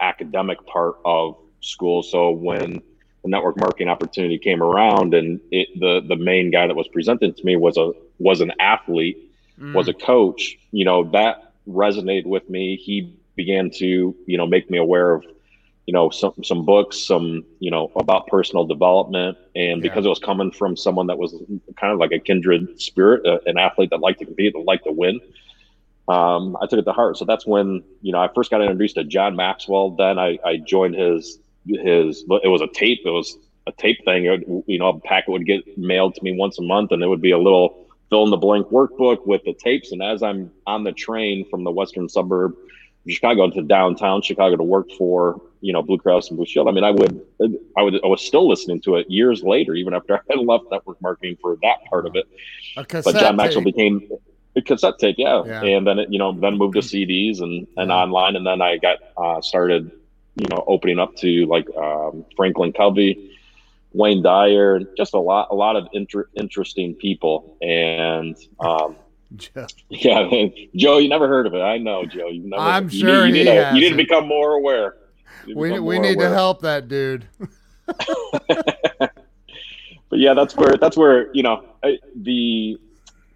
academic 0.04 0.64
part 0.66 0.96
of 1.04 1.36
school. 1.60 2.02
So 2.02 2.30
when 2.30 2.82
the 3.22 3.28
network 3.28 3.56
marketing 3.58 3.88
opportunity 3.88 4.38
came 4.38 4.62
around, 4.62 5.14
and 5.14 5.40
it, 5.50 5.68
the 5.80 6.00
the 6.06 6.16
main 6.16 6.50
guy 6.50 6.66
that 6.66 6.76
was 6.76 6.88
presented 6.88 7.36
to 7.36 7.44
me 7.44 7.56
was 7.56 7.76
a 7.76 7.92
was 8.18 8.40
an 8.40 8.52
athlete, 8.60 9.32
mm. 9.58 9.74
was 9.74 9.88
a 9.88 9.94
coach. 9.94 10.56
You 10.70 10.84
know 10.84 11.04
that 11.10 11.52
resonated 11.66 12.26
with 12.26 12.48
me. 12.48 12.76
He 12.76 13.16
began 13.36 13.70
to 13.70 14.14
you 14.26 14.36
know 14.38 14.46
make 14.46 14.70
me 14.70 14.78
aware 14.78 15.14
of 15.14 15.24
you 15.86 15.92
know 15.92 16.10
some 16.10 16.32
some 16.42 16.64
books 16.64 16.98
some 16.98 17.44
you 17.58 17.70
know 17.70 17.90
about 17.96 18.26
personal 18.26 18.64
development 18.64 19.36
and 19.54 19.82
because 19.82 20.04
yeah. 20.04 20.08
it 20.08 20.10
was 20.10 20.18
coming 20.18 20.50
from 20.50 20.76
someone 20.76 21.06
that 21.06 21.18
was 21.18 21.34
kind 21.76 21.92
of 21.92 21.98
like 21.98 22.12
a 22.12 22.18
kindred 22.18 22.80
spirit 22.80 23.24
uh, 23.26 23.38
an 23.46 23.58
athlete 23.58 23.90
that 23.90 24.00
liked 24.00 24.18
to 24.18 24.24
compete 24.24 24.52
that 24.54 24.60
liked 24.60 24.84
to 24.84 24.92
win 24.92 25.20
um, 26.08 26.56
i 26.60 26.66
took 26.66 26.78
it 26.78 26.84
to 26.84 26.92
heart 26.92 27.16
so 27.16 27.24
that's 27.24 27.46
when 27.46 27.82
you 28.02 28.12
know 28.12 28.18
i 28.18 28.28
first 28.34 28.50
got 28.50 28.60
introduced 28.60 28.96
to 28.96 29.04
john 29.04 29.36
maxwell 29.36 29.90
then 29.90 30.18
i, 30.18 30.38
I 30.44 30.56
joined 30.58 30.94
his 30.94 31.38
his 31.66 32.24
it 32.42 32.48
was 32.48 32.60
a 32.60 32.68
tape 32.68 33.00
it 33.04 33.10
was 33.10 33.38
a 33.66 33.72
tape 33.72 34.04
thing 34.04 34.26
it, 34.26 34.44
you 34.66 34.78
know 34.78 34.88
a 34.88 35.00
packet 35.00 35.30
would 35.30 35.46
get 35.46 35.78
mailed 35.78 36.14
to 36.14 36.22
me 36.22 36.36
once 36.36 36.58
a 36.58 36.62
month 36.62 36.92
and 36.92 37.02
it 37.02 37.08
would 37.08 37.22
be 37.22 37.30
a 37.30 37.38
little 37.38 37.86
fill 38.10 38.24
in 38.24 38.30
the 38.30 38.36
blank 38.36 38.66
workbook 38.68 39.26
with 39.26 39.42
the 39.44 39.54
tapes 39.54 39.92
and 39.92 40.02
as 40.02 40.22
i'm 40.22 40.50
on 40.66 40.84
the 40.84 40.92
train 40.92 41.48
from 41.48 41.64
the 41.64 41.70
western 41.70 42.08
suburb 42.08 42.54
Chicago 43.12 43.50
to 43.50 43.62
downtown 43.62 44.22
Chicago 44.22 44.56
to 44.56 44.62
work 44.62 44.90
for 44.96 45.40
you 45.60 45.72
know 45.72 45.82
Blue 45.82 45.98
Cross 45.98 46.28
and 46.28 46.36
Blue 46.36 46.46
Shield. 46.46 46.68
I 46.68 46.72
mean, 46.72 46.84
I 46.84 46.90
would, 46.90 47.20
I 47.76 47.82
would, 47.82 48.02
I 48.02 48.06
was 48.06 48.22
still 48.22 48.48
listening 48.48 48.80
to 48.82 48.96
it 48.96 49.10
years 49.10 49.42
later, 49.42 49.74
even 49.74 49.94
after 49.94 50.16
I 50.16 50.20
had 50.30 50.38
left 50.38 50.64
network 50.70 51.00
marketing 51.02 51.36
for 51.40 51.56
that 51.62 51.84
part 51.88 52.06
of 52.06 52.16
it. 52.16 52.26
But 53.04 53.16
John 53.16 53.36
Maxwell 53.36 53.64
tape. 53.64 53.74
became 53.74 54.08
cassette 54.62 54.98
tape, 54.98 55.16
yeah. 55.18 55.42
yeah. 55.44 55.62
And 55.62 55.86
then 55.86 55.98
it, 55.98 56.12
you 56.12 56.18
know, 56.18 56.32
then 56.32 56.56
moved 56.56 56.74
to 56.74 56.80
CDs 56.80 57.40
and 57.40 57.66
and 57.76 57.88
yeah. 57.88 57.96
online, 57.96 58.36
and 58.36 58.46
then 58.46 58.60
I 58.60 58.76
got 58.76 58.98
uh, 59.16 59.40
started, 59.40 59.90
you 60.36 60.46
know, 60.48 60.64
opening 60.66 60.98
up 60.98 61.16
to 61.16 61.46
like 61.46 61.68
um, 61.76 62.24
Franklin 62.36 62.72
Covey. 62.72 63.30
Wayne 63.96 64.22
Dyer, 64.22 64.80
just 64.96 65.14
a 65.14 65.20
lot, 65.20 65.48
a 65.52 65.54
lot 65.54 65.76
of 65.76 65.86
inter- 65.92 66.28
interesting 66.34 66.96
people, 66.96 67.56
and 67.62 68.36
um, 68.58 68.96
Joe. 69.36 69.66
Yeah. 69.88 70.28
Joe, 70.76 70.98
you 70.98 71.08
never 71.08 71.28
heard 71.28 71.46
of 71.46 71.54
it. 71.54 71.60
I 71.60 71.78
know, 71.78 72.04
Joe. 72.04 72.28
You 72.28 72.48
never. 72.48 72.62
I'm 72.62 72.84
you 72.90 73.00
sure 73.00 73.26
need, 73.26 73.38
you 73.38 73.44
need, 73.44 73.50
to, 73.50 73.70
you 73.74 73.80
need 73.80 73.90
to 73.90 73.96
become 73.96 74.26
more 74.26 74.52
aware. 74.52 74.96
We 75.46 75.78
we 75.78 75.98
need 75.98 76.16
aware. 76.16 76.28
to 76.28 76.34
help 76.34 76.62
that 76.62 76.88
dude. 76.88 77.26
but 77.86 79.10
yeah, 80.10 80.34
that's 80.34 80.56
where 80.56 80.76
that's 80.76 80.96
where 80.96 81.32
you 81.34 81.42
know 81.42 81.64
I, 81.82 81.98
the 82.16 82.78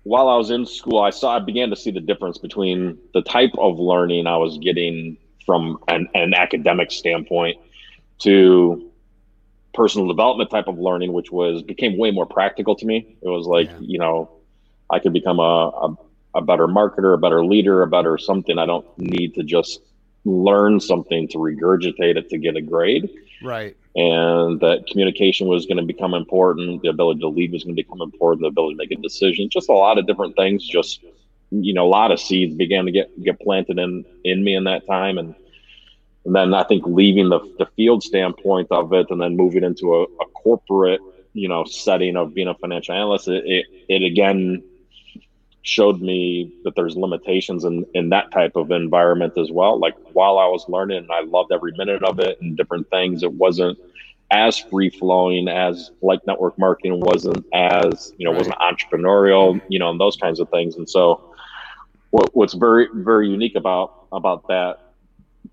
while 0.08 0.30
I 0.30 0.36
was 0.36 0.50
in 0.50 0.64
school, 0.64 1.00
I 1.00 1.10
saw 1.10 1.36
I 1.36 1.38
began 1.38 1.68
to 1.68 1.76
see 1.76 1.90
the 1.90 2.00
difference 2.00 2.38
between 2.38 2.96
the 3.12 3.20
type 3.20 3.50
of 3.58 3.78
learning 3.78 4.26
I 4.26 4.38
was 4.38 4.56
getting 4.56 5.18
from 5.44 5.78
an, 5.88 6.08
an 6.14 6.32
academic 6.32 6.90
standpoint 6.90 7.58
to 8.20 8.90
personal 9.74 10.08
development 10.08 10.50
type 10.50 10.66
of 10.66 10.78
learning, 10.78 11.12
which 11.12 11.30
was 11.30 11.62
became 11.62 11.98
way 11.98 12.10
more 12.10 12.24
practical 12.24 12.74
to 12.76 12.86
me. 12.86 13.18
It 13.20 13.28
was 13.28 13.46
like 13.46 13.68
yeah. 13.68 13.78
you 13.80 13.98
know 13.98 14.30
I 14.88 14.98
could 14.98 15.12
become 15.12 15.40
a, 15.40 15.42
a, 15.68 15.96
a 16.36 16.40
better 16.40 16.66
marketer, 16.66 17.12
a 17.12 17.18
better 17.18 17.44
leader, 17.44 17.82
a 17.82 17.86
better 17.86 18.16
something. 18.16 18.58
I 18.58 18.64
don't 18.64 18.86
need 18.98 19.34
to 19.34 19.42
just 19.42 19.82
learn 20.24 20.80
something 20.80 21.28
to 21.28 21.36
regurgitate 21.36 22.16
it 22.16 22.30
to 22.30 22.38
get 22.38 22.56
a 22.56 22.62
grade. 22.62 23.10
Right. 23.42 23.76
And 23.96 24.60
that 24.60 24.86
communication 24.90 25.48
was 25.48 25.66
going 25.66 25.78
to 25.78 25.82
become 25.82 26.14
important. 26.14 26.82
The 26.82 26.88
ability 26.88 27.20
to 27.20 27.28
lead 27.28 27.52
was 27.52 27.64
going 27.64 27.74
to 27.74 27.82
become 27.82 28.00
important. 28.00 28.42
The 28.42 28.48
ability 28.48 28.74
to 28.74 28.78
make 28.78 28.92
a 28.92 29.02
decision. 29.02 29.48
Just 29.50 29.68
a 29.68 29.72
lot 29.72 29.98
of 29.98 30.06
different 30.06 30.36
things. 30.36 30.66
Just 30.66 31.02
you 31.50 31.72
know, 31.72 31.86
a 31.86 31.88
lot 31.88 32.12
of 32.12 32.20
seeds 32.20 32.54
began 32.54 32.84
to 32.84 32.92
get 32.92 33.10
get 33.22 33.40
planted 33.40 33.78
in 33.78 34.04
in 34.24 34.44
me 34.44 34.54
in 34.54 34.64
that 34.64 34.86
time, 34.86 35.18
and 35.18 35.34
and 36.24 36.34
then 36.34 36.52
I 36.52 36.64
think 36.64 36.84
leaving 36.86 37.30
the 37.30 37.40
the 37.58 37.66
field 37.76 38.02
standpoint 38.02 38.68
of 38.70 38.92
it, 38.92 39.06
and 39.10 39.20
then 39.20 39.36
moving 39.36 39.64
into 39.64 39.94
a, 39.94 40.02
a 40.02 40.26
corporate 40.34 41.00
you 41.32 41.48
know 41.48 41.64
setting 41.64 42.16
of 42.16 42.34
being 42.34 42.48
a 42.48 42.54
financial 42.54 42.94
analyst, 42.94 43.28
it, 43.28 43.44
it, 43.46 43.66
it 43.88 44.02
again 44.02 44.62
showed 45.62 46.00
me 46.00 46.52
that 46.64 46.74
there's 46.76 46.96
limitations 46.96 47.64
in, 47.64 47.84
in 47.94 48.08
that 48.10 48.30
type 48.32 48.56
of 48.56 48.70
environment 48.70 49.36
as 49.36 49.50
well. 49.50 49.78
Like 49.78 49.94
while 50.12 50.38
I 50.38 50.46
was 50.46 50.64
learning, 50.68 50.98
and 50.98 51.10
I 51.12 51.20
loved 51.22 51.52
every 51.52 51.72
minute 51.76 52.02
of 52.02 52.18
it 52.20 52.40
and 52.40 52.56
different 52.56 52.88
things. 52.90 53.22
It 53.22 53.32
wasn't 53.32 53.78
as 54.30 54.58
free 54.58 54.90
flowing 54.90 55.48
as 55.48 55.90
like 56.02 56.26
network 56.26 56.58
marketing 56.58 57.00
wasn't 57.00 57.44
as, 57.54 58.12
you 58.18 58.24
know, 58.24 58.32
wasn't 58.32 58.56
entrepreneurial, 58.56 59.60
you 59.68 59.78
know, 59.78 59.90
and 59.90 60.00
those 60.00 60.16
kinds 60.16 60.38
of 60.38 60.48
things. 60.50 60.76
And 60.76 60.88
so 60.88 61.34
what, 62.10 62.34
what's 62.34 62.54
very, 62.54 62.88
very 62.92 63.28
unique 63.28 63.54
about, 63.54 64.06
about 64.12 64.46
that 64.48 64.80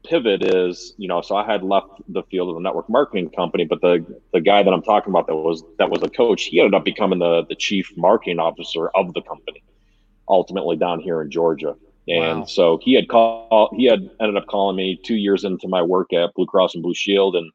pivot 0.03 0.43
is, 0.43 0.93
you 0.97 1.07
know, 1.07 1.21
so 1.21 1.35
I 1.35 1.45
had 1.45 1.63
left 1.63 2.01
the 2.09 2.23
field 2.23 2.49
of 2.49 2.55
the 2.55 2.61
network 2.61 2.89
marketing 2.89 3.29
company, 3.29 3.65
but 3.65 3.81
the 3.81 4.05
the 4.33 4.41
guy 4.41 4.61
that 4.61 4.71
I'm 4.71 4.83
talking 4.83 5.11
about 5.11 5.25
that 5.27 5.35
was 5.35 5.63
that 5.79 5.89
was 5.89 6.03
a 6.03 6.09
coach, 6.09 6.43
he 6.43 6.59
ended 6.59 6.75
up 6.75 6.83
becoming 6.83 7.19
the 7.19 7.43
the 7.49 7.55
chief 7.55 7.91
marketing 7.97 8.39
officer 8.39 8.89
of 8.89 9.13
the 9.13 9.21
company 9.21 9.63
ultimately 10.27 10.75
down 10.75 10.99
here 10.99 11.21
in 11.21 11.29
Georgia. 11.31 11.75
And 12.07 12.41
wow. 12.41 12.45
so 12.45 12.79
he 12.81 12.93
had 12.93 13.07
called, 13.07 13.73
he 13.75 13.85
had 13.85 14.09
ended 14.19 14.37
up 14.37 14.47
calling 14.47 14.75
me 14.75 14.99
two 15.03 15.15
years 15.15 15.43
into 15.43 15.67
my 15.67 15.81
work 15.81 16.13
at 16.13 16.33
Blue 16.35 16.45
Cross 16.45 16.75
and 16.75 16.83
Blue 16.83 16.93
Shield 16.93 17.35
and 17.35 17.51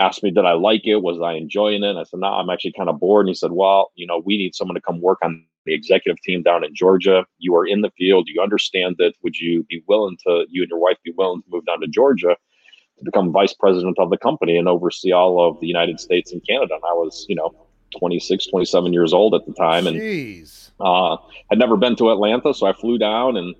asked 0.00 0.22
me, 0.22 0.30
did 0.30 0.44
I 0.44 0.52
like 0.52 0.86
it? 0.86 1.02
Was 1.02 1.20
I 1.20 1.34
enjoying 1.34 1.84
it? 1.84 1.90
And 1.90 1.98
I 1.98 2.04
said, 2.04 2.20
no, 2.20 2.28
I'm 2.28 2.50
actually 2.50 2.72
kind 2.72 2.88
of 2.88 2.98
bored. 2.98 3.26
And 3.26 3.30
he 3.30 3.34
said, 3.34 3.52
well, 3.52 3.92
you 3.94 4.06
know, 4.06 4.22
we 4.24 4.38
need 4.38 4.54
someone 4.54 4.74
to 4.74 4.80
come 4.80 5.00
work 5.00 5.18
on 5.22 5.44
the 5.66 5.74
executive 5.74 6.20
team 6.22 6.42
down 6.42 6.64
in 6.64 6.74
Georgia. 6.74 7.24
You 7.38 7.54
are 7.56 7.66
in 7.66 7.82
the 7.82 7.90
field. 7.96 8.28
You 8.28 8.42
understand 8.42 8.96
that. 8.98 9.14
Would 9.22 9.36
you 9.36 9.64
be 9.64 9.82
willing 9.86 10.16
to, 10.26 10.46
you 10.48 10.62
and 10.62 10.70
your 10.70 10.80
wife 10.80 10.96
be 11.04 11.12
willing 11.16 11.42
to 11.42 11.48
move 11.50 11.66
down 11.66 11.80
to 11.80 11.88
Georgia 11.88 12.36
to 12.98 13.04
become 13.04 13.32
vice 13.32 13.54
president 13.54 13.98
of 13.98 14.10
the 14.10 14.18
company 14.18 14.56
and 14.56 14.68
oversee 14.68 15.12
all 15.12 15.46
of 15.46 15.60
the 15.60 15.66
United 15.66 16.00
States 16.00 16.32
and 16.32 16.42
Canada? 16.46 16.74
And 16.74 16.82
I 16.88 16.92
was, 16.92 17.26
you 17.28 17.36
know, 17.36 17.54
26, 17.98 18.46
27 18.46 18.92
years 18.92 19.12
old 19.12 19.34
at 19.34 19.46
the 19.46 19.52
time. 19.52 19.86
And 19.86 19.96
Jeez. 19.96 20.63
Uh, 20.80 21.16
I'd 21.50 21.58
never 21.58 21.76
been 21.76 21.96
to 21.96 22.10
Atlanta, 22.10 22.52
so 22.52 22.66
I 22.66 22.72
flew 22.72 22.98
down 22.98 23.36
and 23.36 23.54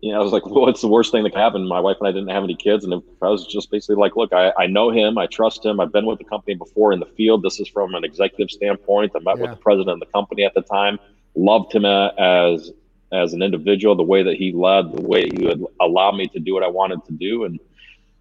you 0.00 0.12
know, 0.12 0.20
I 0.20 0.22
was 0.22 0.32
like, 0.32 0.46
well, 0.46 0.60
what's 0.66 0.80
the 0.80 0.88
worst 0.88 1.12
thing 1.12 1.24
that 1.24 1.30
could 1.30 1.40
happen? 1.40 1.66
My 1.66 1.80
wife 1.80 1.96
and 2.00 2.08
I 2.08 2.12
didn't 2.12 2.28
have 2.28 2.44
any 2.44 2.54
kids. 2.54 2.84
And 2.84 2.94
I 2.94 3.28
was 3.28 3.46
just 3.46 3.70
basically 3.70 3.96
like, 3.96 4.16
look, 4.16 4.32
I, 4.32 4.52
I 4.58 4.66
know 4.66 4.90
him. 4.90 5.18
I 5.18 5.26
trust 5.26 5.64
him. 5.64 5.80
I've 5.80 5.92
been 5.92 6.06
with 6.06 6.18
the 6.18 6.24
company 6.24 6.54
before 6.54 6.92
in 6.92 7.00
the 7.00 7.06
field. 7.06 7.42
This 7.42 7.60
is 7.60 7.68
from 7.68 7.94
an 7.94 8.04
executive 8.04 8.50
standpoint. 8.50 9.12
I 9.14 9.20
met 9.20 9.36
yeah. 9.36 9.42
with 9.42 9.50
the 9.52 9.62
president 9.62 9.90
of 9.90 10.00
the 10.00 10.12
company 10.12 10.44
at 10.44 10.54
the 10.54 10.62
time, 10.62 10.98
loved 11.34 11.74
him 11.74 11.84
as, 11.84 12.72
as 13.12 13.32
an 13.32 13.42
individual, 13.42 13.94
the 13.94 14.02
way 14.02 14.22
that 14.22 14.36
he 14.36 14.52
led, 14.52 14.92
the 14.92 15.02
way 15.02 15.28
he 15.28 15.46
would 15.46 15.64
allow 15.80 16.12
me 16.12 16.28
to 16.28 16.38
do 16.38 16.54
what 16.54 16.62
I 16.62 16.68
wanted 16.68 17.04
to 17.06 17.12
do. 17.12 17.44
And 17.44 17.58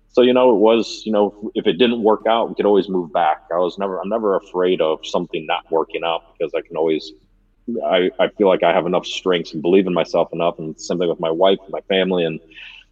so, 0.10 0.22
you 0.22 0.34
know, 0.34 0.52
it 0.52 0.60
was, 0.60 1.04
you 1.06 1.12
know, 1.12 1.52
if 1.56 1.66
it 1.66 1.74
didn't 1.74 2.04
work 2.04 2.28
out, 2.28 2.50
we 2.50 2.56
could 2.56 2.68
always 2.68 2.88
move 2.88 3.12
back. 3.12 3.44
I 3.52 3.58
was 3.58 3.80
never, 3.80 4.00
I'm 4.00 4.10
never 4.10 4.36
afraid 4.36 4.80
of 4.80 5.00
something 5.04 5.46
not 5.48 5.70
working 5.72 6.04
out 6.04 6.38
because 6.38 6.54
I 6.54 6.62
can 6.62 6.78
always 6.78 7.12
I, 7.86 8.12
I 8.20 8.28
feel 8.30 8.48
like 8.48 8.64
I 8.64 8.74
have 8.74 8.86
enough 8.86 9.06
strengths 9.06 9.54
and 9.54 9.62
believe 9.62 9.88
in 9.88 9.94
myself 9.94 10.34
enough 10.34 10.60
and 10.60 10.80
something 10.80 11.08
with 11.08 11.20
my 11.20 11.32
wife 11.32 11.60
and 11.64 11.72
my 11.72 11.82
family 11.82 12.26
and 12.26 12.40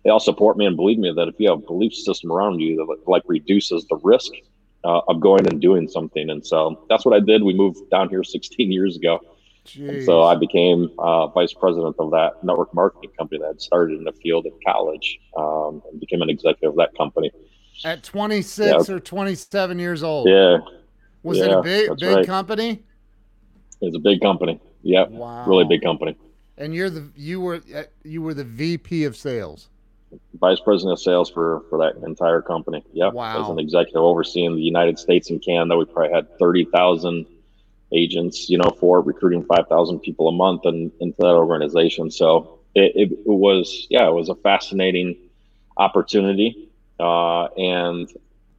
they 0.04 0.10
all 0.10 0.20
support 0.20 0.58
me 0.58 0.66
and 0.66 0.76
believe 0.76 0.98
me 0.98 1.14
that 1.16 1.28
if 1.28 1.36
you 1.38 1.50
have 1.50 1.60
a 1.60 1.66
belief 1.66 1.94
system 1.94 2.32
around 2.32 2.60
you 2.60 2.76
that 2.78 3.10
like 3.10 3.24
reduces 3.28 3.86
the 3.90 3.98
risk 3.98 4.32
uh, 4.84 5.02
of 5.08 5.20
going 5.20 5.48
and 5.48 5.62
doing 5.62 5.88
something. 5.88 6.30
And 6.30 6.46
so 6.46 6.86
that's 6.90 7.06
what 7.06 7.16
I 7.16 7.20
did. 7.20 7.44
We 7.44 7.54
moved 7.54 7.90
down 7.90 8.10
here 8.10 8.24
16 8.24 8.72
years 8.72 8.98
ago. 8.98 9.20
So 10.06 10.24
I 10.24 10.36
became 10.36 10.90
uh, 10.98 11.28
vice 11.28 11.54
president 11.54 11.96
of 12.00 12.10
that 12.12 12.44
network 12.44 12.74
marketing 12.74 13.12
company 13.16 13.42
that 13.42 13.48
had 13.48 13.62
started 13.62 14.00
in 14.00 14.04
the 14.04 14.12
field 14.12 14.48
at 14.48 14.54
college 14.66 15.20
um, 15.38 15.84
and 15.92 16.00
became 16.00 16.24
an 16.24 16.32
executive 16.32 16.72
of 16.72 16.78
that 16.78 16.98
company. 16.98 17.32
At 17.86 18.02
26 18.04 18.90
yeah. 18.90 18.96
or 18.96 19.00
27 19.00 19.78
years 19.78 20.02
old? 20.02 20.28
Yeah. 20.28 20.58
Was 21.22 21.38
yeah, 21.38 21.46
it 21.46 21.52
a 21.52 21.62
big, 21.62 21.98
big 22.00 22.16
right. 22.16 22.26
company? 22.26 22.84
It's 23.82 23.96
a 23.96 24.00
big 24.00 24.22
company. 24.22 24.60
Yeah. 24.84 25.08
Wow. 25.08 25.46
Really 25.48 25.66
big 25.66 25.82
company. 25.82 26.16
And 26.58 26.74
you're 26.76 26.90
the 26.90 27.10
you 27.16 27.42
were 27.42 27.62
you 28.04 28.22
were 28.22 28.34
the 28.34 28.44
VP 28.44 29.06
of 29.06 29.16
sales 29.18 29.70
vice 30.40 30.60
president 30.60 30.94
of 30.94 31.00
sales 31.00 31.30
for 31.30 31.64
for 31.70 31.78
that 31.80 31.96
entire 32.06 32.42
company. 32.42 32.84
Yep. 32.94 33.14
Wow. 33.14 33.44
As 33.44 33.50
an 33.50 33.60
executive 33.60 34.02
overseeing 34.02 34.56
the 34.56 34.62
United 34.62 35.00
States 35.00 35.30
and 35.30 35.44
Canada, 35.44 35.78
we 35.78 35.86
probably 35.86 36.14
had 36.14 36.38
thirty 36.38 36.66
thousand 36.66 37.26
agents, 37.94 38.50
you 38.50 38.58
know, 38.58 38.76
for 38.80 39.02
recruiting 39.02 39.44
five 39.46 39.68
thousand 39.68 40.00
people 40.00 40.28
a 40.28 40.32
month 40.32 40.66
and 40.66 40.92
into 41.00 41.18
that 41.20 41.36
organization. 41.36 42.12
So 42.12 42.60
it, 42.76 42.92
it, 42.96 43.12
it, 43.12 43.26
was 43.26 43.88
yeah, 43.90 44.08
it 44.08 44.14
was 44.14 44.30
a 44.30 44.36
fascinating 44.36 45.18
opportunity. 45.78 46.70
Uh, 47.00 47.46
and 47.58 48.10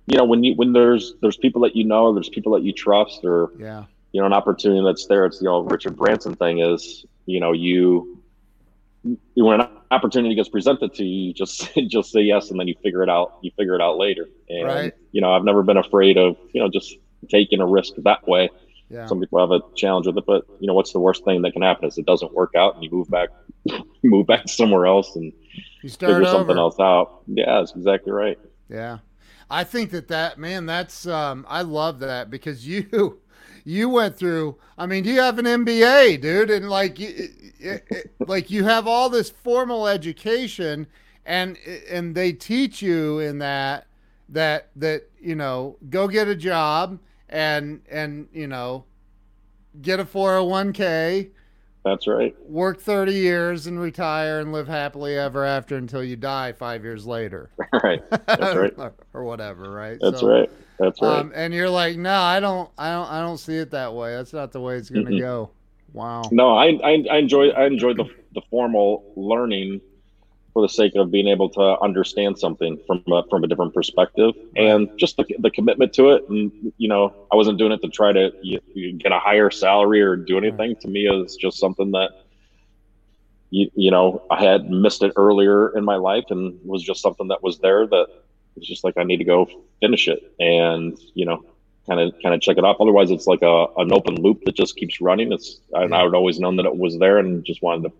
you 0.06 0.18
know, 0.18 0.24
when 0.24 0.42
you 0.44 0.54
when 0.54 0.72
there's 0.72 1.14
there's 1.20 1.36
people 1.36 1.62
that 1.62 1.76
you 1.76 1.84
know, 1.84 2.12
there's 2.14 2.28
people 2.28 2.52
that 2.52 2.62
you 2.62 2.72
trust, 2.72 3.24
or 3.24 3.50
yeah, 3.58 3.84
you 4.12 4.20
know, 4.20 4.26
an 4.26 4.32
opportunity 4.32 4.84
that's 4.84 5.06
there. 5.06 5.24
It's 5.24 5.38
the 5.38 5.48
old 5.48 5.70
Richard 5.70 5.96
Branson 5.96 6.36
thing 6.36 6.60
is, 6.60 7.04
you 7.26 7.40
know, 7.40 7.52
you 7.52 8.22
when 9.34 9.60
an 9.60 9.68
opportunity 9.90 10.34
gets 10.34 10.48
presented 10.48 10.94
to 10.94 11.04
you, 11.04 11.28
you 11.28 11.34
just 11.34 11.68
just 11.88 12.12
say 12.12 12.20
yes, 12.20 12.50
and 12.50 12.60
then 12.60 12.68
you 12.68 12.74
figure 12.82 13.02
it 13.02 13.08
out. 13.08 13.38
You 13.42 13.50
figure 13.56 13.74
it 13.74 13.80
out 13.80 13.98
later. 13.98 14.28
And 14.48 14.66
right. 14.66 14.92
you 15.12 15.20
know, 15.20 15.32
I've 15.32 15.44
never 15.44 15.62
been 15.62 15.76
afraid 15.76 16.18
of 16.18 16.36
you 16.52 16.62
know 16.62 16.68
just 16.68 16.94
taking 17.30 17.60
a 17.60 17.66
risk 17.66 17.94
that 17.98 18.26
way. 18.26 18.50
Yeah. 18.90 19.06
Some 19.06 19.20
people 19.20 19.40
have 19.40 19.50
a 19.50 19.60
challenge 19.74 20.06
with 20.06 20.18
it, 20.18 20.26
but 20.26 20.44
you 20.60 20.66
know, 20.66 20.74
what's 20.74 20.92
the 20.92 21.00
worst 21.00 21.24
thing 21.24 21.40
that 21.42 21.52
can 21.52 21.62
happen 21.62 21.88
is 21.88 21.96
it 21.96 22.06
doesn't 22.06 22.34
work 22.34 22.54
out, 22.54 22.74
and 22.74 22.84
you 22.84 22.90
move 22.90 23.08
back, 23.08 23.30
move 24.02 24.26
back 24.26 24.46
somewhere 24.48 24.86
else, 24.86 25.16
and 25.16 25.32
you 25.82 25.88
start 25.88 26.12
figure 26.12 26.28
over. 26.28 26.38
something 26.38 26.58
else 26.58 26.78
out. 26.78 27.22
Yeah, 27.26 27.60
that's 27.60 27.72
exactly 27.74 28.12
right. 28.12 28.38
Yeah, 28.68 28.98
I 29.50 29.64
think 29.64 29.90
that 29.90 30.08
that 30.08 30.38
man, 30.38 30.66
that's 30.66 31.06
um, 31.06 31.46
I 31.48 31.62
love 31.62 32.00
that 32.00 32.30
because 32.30 32.66
you 32.68 33.18
you 33.64 33.88
went 33.88 34.16
through. 34.16 34.56
I 34.76 34.86
mean, 34.86 35.04
you 35.04 35.20
have 35.20 35.38
an 35.38 35.44
MBA, 35.44 36.20
dude, 36.20 36.50
and 36.50 36.68
like, 36.68 37.00
it, 37.00 37.30
it, 37.58 38.10
like 38.26 38.50
you 38.50 38.64
have 38.64 38.86
all 38.86 39.08
this 39.08 39.30
formal 39.30 39.86
education, 39.86 40.86
and 41.24 41.56
and 41.90 42.14
they 42.14 42.32
teach 42.32 42.82
you 42.82 43.20
in 43.20 43.38
that 43.38 43.86
that 44.28 44.70
that 44.76 45.08
you 45.20 45.34
know 45.34 45.76
go 45.90 46.08
get 46.08 46.26
a 46.28 46.34
job 46.34 46.98
and 47.28 47.82
and 47.90 48.28
you 48.32 48.46
know 48.46 48.84
get 49.80 50.00
a 50.00 50.04
401k 50.04 51.30
that's 51.84 52.06
right. 52.06 52.34
work 52.48 52.80
30 52.80 53.12
years 53.12 53.66
and 53.66 53.80
retire 53.80 54.40
and 54.40 54.52
live 54.52 54.68
happily 54.68 55.16
ever 55.16 55.44
after 55.44 55.76
until 55.76 56.04
you 56.04 56.14
die 56.14 56.52
five 56.52 56.84
years 56.84 57.06
later. 57.06 57.50
Right. 57.82 58.02
That's 58.10 58.54
right. 58.78 58.92
Or 59.14 59.24
whatever 59.24 59.70
right? 59.70 59.98
That's 60.00 60.20
so, 60.20 60.28
right 60.28 60.50
that's 60.82 61.00
right. 61.00 61.20
Um, 61.20 61.32
and 61.34 61.54
you're 61.54 61.70
like, 61.70 61.96
no, 61.96 62.20
I 62.20 62.40
don't, 62.40 62.68
I 62.76 62.92
don't, 62.92 63.08
I 63.08 63.20
don't 63.20 63.38
see 63.38 63.56
it 63.56 63.70
that 63.70 63.94
way. 63.94 64.12
That's 64.14 64.32
not 64.32 64.52
the 64.52 64.60
way 64.60 64.76
it's 64.76 64.90
going 64.90 65.06
to 65.06 65.12
mm-hmm. 65.12 65.20
go. 65.20 65.50
Wow. 65.92 66.22
No, 66.30 66.56
I, 66.56 66.78
I, 66.82 67.04
I 67.10 67.16
enjoy, 67.18 67.50
I 67.50 67.66
enjoy 67.66 67.94
the, 67.94 68.04
the 68.34 68.42
formal 68.50 69.04
learning 69.16 69.80
for 70.52 70.62
the 70.62 70.68
sake 70.68 70.94
of 70.96 71.10
being 71.10 71.28
able 71.28 71.48
to 71.50 71.78
understand 71.80 72.38
something 72.38 72.78
from 72.86 73.02
a, 73.10 73.22
from 73.30 73.44
a 73.44 73.46
different 73.46 73.72
perspective 73.72 74.34
and 74.56 74.90
just 74.98 75.16
the, 75.16 75.24
the 75.38 75.50
commitment 75.50 75.92
to 75.94 76.10
it. 76.10 76.28
And, 76.28 76.72
you 76.76 76.88
know, 76.88 77.14
I 77.32 77.36
wasn't 77.36 77.58
doing 77.58 77.72
it 77.72 77.80
to 77.82 77.88
try 77.88 78.12
to 78.12 78.32
you, 78.42 78.60
you 78.74 78.92
get 78.92 79.12
a 79.12 79.18
higher 79.18 79.50
salary 79.50 80.02
or 80.02 80.16
do 80.16 80.36
anything 80.36 80.76
to 80.80 80.88
me 80.88 81.08
is 81.08 81.36
just 81.36 81.58
something 81.58 81.92
that, 81.92 82.10
you, 83.50 83.70
you 83.74 83.90
know, 83.90 84.22
I 84.30 84.42
had 84.42 84.70
missed 84.70 85.02
it 85.02 85.12
earlier 85.16 85.76
in 85.76 85.84
my 85.84 85.96
life 85.96 86.24
and 86.30 86.58
was 86.64 86.82
just 86.82 87.00
something 87.02 87.28
that 87.28 87.42
was 87.42 87.58
there 87.58 87.86
that 87.86 88.08
it's 88.56 88.66
just 88.66 88.84
like 88.84 88.94
I 88.96 89.04
need 89.04 89.18
to 89.18 89.24
go 89.24 89.48
finish 89.80 90.08
it 90.08 90.32
and 90.38 90.98
you 91.14 91.26
know 91.26 91.44
kind 91.86 92.00
of 92.00 92.14
kind 92.22 92.34
of 92.34 92.40
check 92.40 92.58
it 92.58 92.64
off. 92.64 92.76
Otherwise, 92.80 93.10
it's 93.10 93.26
like 93.26 93.42
a 93.42 93.66
an 93.76 93.92
open 93.92 94.16
loop 94.16 94.44
that 94.44 94.54
just 94.54 94.76
keeps 94.76 95.00
running. 95.00 95.32
It's 95.32 95.60
and 95.72 95.94
I 95.94 96.04
would 96.04 96.14
always 96.14 96.38
known 96.38 96.56
that 96.56 96.66
it 96.66 96.76
was 96.76 96.98
there 96.98 97.18
and 97.18 97.44
just 97.44 97.62
wanted 97.62 97.88
to 97.88 97.94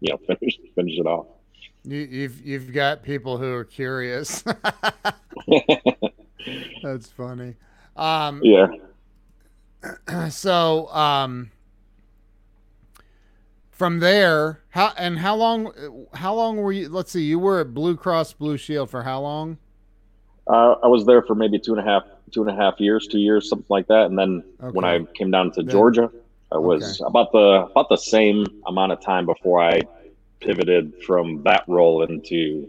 you 0.00 0.12
know 0.12 0.18
finish 0.26 0.58
finish 0.74 0.98
it 0.98 1.06
off. 1.06 1.26
You, 1.84 2.00
you've 2.00 2.44
you've 2.44 2.72
got 2.72 3.02
people 3.02 3.38
who 3.38 3.52
are 3.52 3.64
curious. 3.64 4.42
That's 6.82 7.08
funny. 7.08 7.54
Um, 7.96 8.40
yeah. 8.42 8.66
So 10.30 10.88
um, 10.88 11.52
from 13.70 14.00
there, 14.00 14.60
how 14.70 14.92
and 14.96 15.20
how 15.20 15.36
long? 15.36 16.08
How 16.14 16.34
long 16.34 16.56
were 16.56 16.72
you? 16.72 16.88
Let's 16.88 17.12
see. 17.12 17.22
You 17.22 17.38
were 17.38 17.60
at 17.60 17.74
Blue 17.74 17.96
Cross 17.96 18.32
Blue 18.32 18.56
Shield 18.56 18.90
for 18.90 19.04
how 19.04 19.20
long? 19.20 19.58
Uh, 20.48 20.76
I 20.82 20.86
was 20.86 21.04
there 21.04 21.22
for 21.22 21.34
maybe 21.34 21.58
two 21.58 21.74
and 21.74 21.80
a 21.80 21.90
half, 21.90 22.04
two 22.30 22.42
and 22.42 22.50
a 22.50 22.54
half 22.54 22.80
years, 22.80 23.06
two 23.06 23.18
years, 23.18 23.48
something 23.48 23.66
like 23.68 23.86
that. 23.88 24.06
And 24.06 24.18
then 24.18 24.42
okay. 24.62 24.70
when 24.72 24.84
I 24.84 25.00
came 25.14 25.30
down 25.30 25.52
to 25.52 25.62
Georgia, 25.62 26.10
I 26.50 26.56
was 26.56 27.00
okay. 27.00 27.06
about 27.06 27.32
the 27.32 27.68
about 27.70 27.88
the 27.90 27.96
same 27.96 28.46
amount 28.66 28.92
of 28.92 29.00
time 29.00 29.26
before 29.26 29.62
I 29.62 29.82
pivoted 30.40 30.94
from 31.02 31.42
that 31.42 31.64
role 31.66 32.02
into 32.02 32.68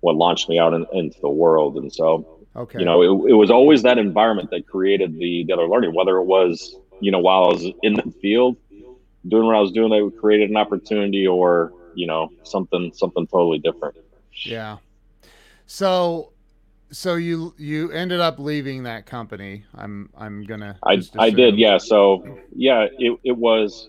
what 0.00 0.16
launched 0.16 0.50
me 0.50 0.58
out 0.58 0.74
in, 0.74 0.86
into 0.92 1.18
the 1.22 1.30
world. 1.30 1.76
And 1.76 1.90
so, 1.90 2.44
okay. 2.54 2.78
you 2.78 2.84
know, 2.84 3.00
it, 3.00 3.30
it 3.30 3.34
was 3.34 3.50
always 3.50 3.82
that 3.84 3.96
environment 3.96 4.50
that 4.50 4.66
created 4.66 5.18
the, 5.18 5.44
the 5.44 5.52
other 5.54 5.66
learning, 5.66 5.94
whether 5.94 6.18
it 6.18 6.24
was, 6.24 6.76
you 7.00 7.10
know, 7.10 7.20
while 7.20 7.44
I 7.44 7.48
was 7.48 7.64
in 7.82 7.94
the 7.94 8.12
field 8.20 8.58
doing 9.28 9.46
what 9.46 9.56
I 9.56 9.60
was 9.60 9.72
doing, 9.72 9.88
that 9.90 10.20
created 10.20 10.50
an 10.50 10.58
opportunity 10.58 11.26
or, 11.26 11.72
you 11.94 12.06
know, 12.06 12.30
something, 12.42 12.92
something 12.92 13.26
totally 13.26 13.60
different. 13.60 13.96
Yeah. 14.44 14.76
So 15.66 16.33
so 16.90 17.16
you 17.16 17.54
you 17.58 17.90
ended 17.90 18.20
up 18.20 18.38
leaving 18.38 18.84
that 18.84 19.06
company. 19.06 19.64
I'm 19.74 20.10
I'm 20.16 20.44
gonna. 20.44 20.78
I 20.82 21.02
I 21.18 21.30
did 21.30 21.58
yeah. 21.58 21.78
So 21.78 22.38
yeah, 22.54 22.86
it 22.98 23.18
it 23.24 23.36
was. 23.36 23.88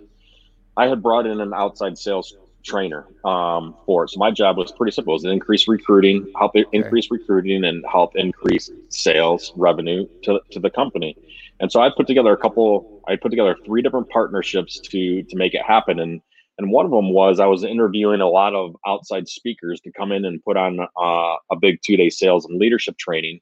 I 0.78 0.88
had 0.88 1.02
brought 1.02 1.26
in 1.26 1.40
an 1.40 1.54
outside 1.54 1.98
sales 1.98 2.36
trainer 2.64 3.06
um, 3.24 3.76
for 3.86 4.04
it. 4.04 4.10
So 4.10 4.20
my 4.20 4.32
job 4.32 4.58
was 4.58 4.72
pretty 4.72 4.92
simple: 4.92 5.14
it 5.14 5.16
was 5.16 5.24
to 5.24 5.30
increase 5.30 5.68
recruiting, 5.68 6.32
help 6.38 6.56
okay. 6.56 6.66
increase 6.72 7.10
recruiting, 7.12 7.64
and 7.64 7.84
help 7.90 8.16
increase 8.16 8.70
sales 8.90 9.54
revenue 9.56 10.08
to 10.24 10.42
to 10.52 10.60
the 10.60 10.70
company. 10.70 11.16
And 11.60 11.72
so 11.72 11.82
I 11.82 11.90
put 11.96 12.08
together 12.08 12.34
a 12.34 12.38
couple. 12.38 13.02
I 13.08 13.16
put 13.16 13.30
together 13.30 13.56
three 13.66 13.82
different 13.82 14.10
partnerships 14.10 14.80
to 14.80 15.24
to 15.24 15.36
make 15.36 15.54
it 15.54 15.62
happen. 15.62 16.00
And 16.00 16.22
and 16.58 16.72
one 16.72 16.86
of 16.86 16.92
them 16.92 17.12
was 17.12 17.40
I 17.40 17.48
was 17.48 17.64
interviewing 17.64 18.22
a 18.22 18.30
lot 18.30 18.54
of 18.54 18.76
outside 18.88 19.28
speakers 19.28 19.82
to 19.82 19.92
come 19.92 20.12
in 20.12 20.26
and 20.26 20.44
put 20.44 20.58
on 20.58 20.80
uh, 20.80 21.36
a 21.52 21.56
big 21.60 21.80
two 21.84 21.98
day 21.98 22.10
sales 22.10 22.46
and 22.46 22.60
leadership 22.60 22.98
training. 22.98 23.40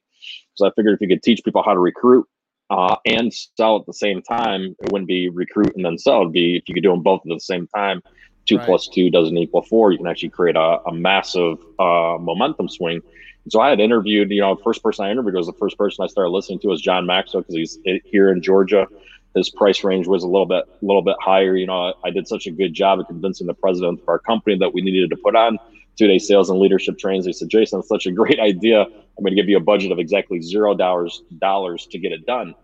So 0.54 0.66
I 0.66 0.70
figured 0.76 0.94
if 0.94 1.00
you 1.00 1.08
could 1.08 1.22
teach 1.22 1.44
people 1.44 1.62
how 1.62 1.74
to 1.74 1.80
recruit 1.80 2.26
uh, 2.70 2.96
and 3.06 3.32
sell 3.32 3.76
at 3.76 3.86
the 3.86 3.92
same 3.92 4.22
time, 4.22 4.74
it 4.80 4.92
wouldn't 4.92 5.08
be 5.08 5.28
recruit 5.28 5.74
and 5.76 5.84
then 5.84 5.98
sell. 5.98 6.22
It'd 6.22 6.32
be 6.32 6.56
if 6.56 6.68
you 6.68 6.74
could 6.74 6.82
do 6.82 6.90
them 6.90 7.02
both 7.02 7.20
at 7.20 7.28
the 7.28 7.40
same 7.40 7.66
time. 7.68 8.02
Two 8.46 8.58
right. 8.58 8.66
plus 8.66 8.88
two 8.88 9.10
doesn't 9.10 9.36
equal 9.36 9.62
four. 9.62 9.92
You 9.92 9.98
can 9.98 10.06
actually 10.06 10.28
create 10.30 10.56
a, 10.56 10.78
a 10.86 10.92
massive 10.92 11.58
uh, 11.78 12.18
momentum 12.20 12.68
swing. 12.68 13.00
And 13.44 13.52
so 13.52 13.60
I 13.60 13.70
had 13.70 13.80
interviewed, 13.80 14.30
you 14.30 14.40
know, 14.40 14.54
the 14.54 14.62
first 14.62 14.82
person 14.82 15.04
I 15.04 15.10
interviewed 15.10 15.34
was 15.34 15.46
the 15.46 15.54
first 15.54 15.78
person 15.78 16.04
I 16.04 16.08
started 16.08 16.30
listening 16.30 16.58
to 16.60 16.68
was 16.68 16.80
John 16.80 17.06
Maxwell 17.06 17.42
because 17.42 17.54
he's 17.54 17.78
here 18.04 18.30
in 18.30 18.42
Georgia 18.42 18.86
his 19.34 19.50
price 19.50 19.82
range 19.84 20.06
was 20.06 20.22
a 20.22 20.26
little 20.26 20.46
bit 20.46 20.64
a 20.66 20.84
little 20.84 21.02
bit 21.02 21.16
higher. 21.20 21.56
You 21.56 21.66
know, 21.66 21.94
I 22.04 22.10
did 22.10 22.28
such 22.28 22.46
a 22.46 22.50
good 22.50 22.72
job 22.72 23.00
of 23.00 23.06
convincing 23.06 23.46
the 23.46 23.54
president 23.54 24.00
of 24.00 24.08
our 24.08 24.18
company 24.18 24.56
that 24.58 24.72
we 24.72 24.80
needed 24.80 25.10
to 25.10 25.16
put 25.16 25.34
on 25.34 25.58
two 25.96 26.06
day 26.06 26.18
sales 26.18 26.50
and 26.50 26.58
leadership 26.58 26.98
trains. 26.98 27.26
He 27.26 27.32
said, 27.32 27.48
Jason, 27.48 27.80
it's 27.80 27.88
such 27.88 28.06
a 28.06 28.12
great 28.12 28.40
idea. 28.40 28.82
I'm 28.82 29.22
going 29.22 29.34
to 29.34 29.40
give 29.40 29.48
you 29.48 29.56
a 29.56 29.60
budget 29.60 29.92
of 29.92 29.98
exactly 29.98 30.40
zero 30.40 30.74
dollars 30.74 31.22
dollars 31.38 31.86
to 31.86 31.98
get 31.98 32.12
it 32.12 32.26
done. 32.26 32.54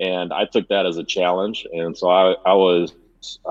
And 0.00 0.32
I 0.32 0.46
took 0.46 0.68
that 0.68 0.86
as 0.86 0.96
a 0.96 1.04
challenge. 1.04 1.66
And 1.72 1.96
so 1.96 2.08
I, 2.08 2.34
I 2.44 2.54
was 2.54 2.92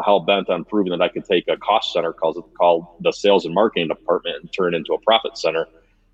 hell 0.04 0.20
bent 0.20 0.50
on 0.50 0.66
proving 0.66 0.92
that 0.92 1.02
I 1.02 1.08
could 1.08 1.26
take 1.26 1.48
a 1.48 1.56
cost 1.58 1.94
center 1.94 2.12
called, 2.12 2.44
called 2.58 2.88
the 3.00 3.12
sales 3.12 3.46
and 3.46 3.54
marketing 3.54 3.88
department 3.88 4.38
and 4.42 4.52
turn 4.52 4.74
it 4.74 4.78
into 4.78 4.94
a 4.94 5.00
profit 5.00 5.38
center 5.38 5.68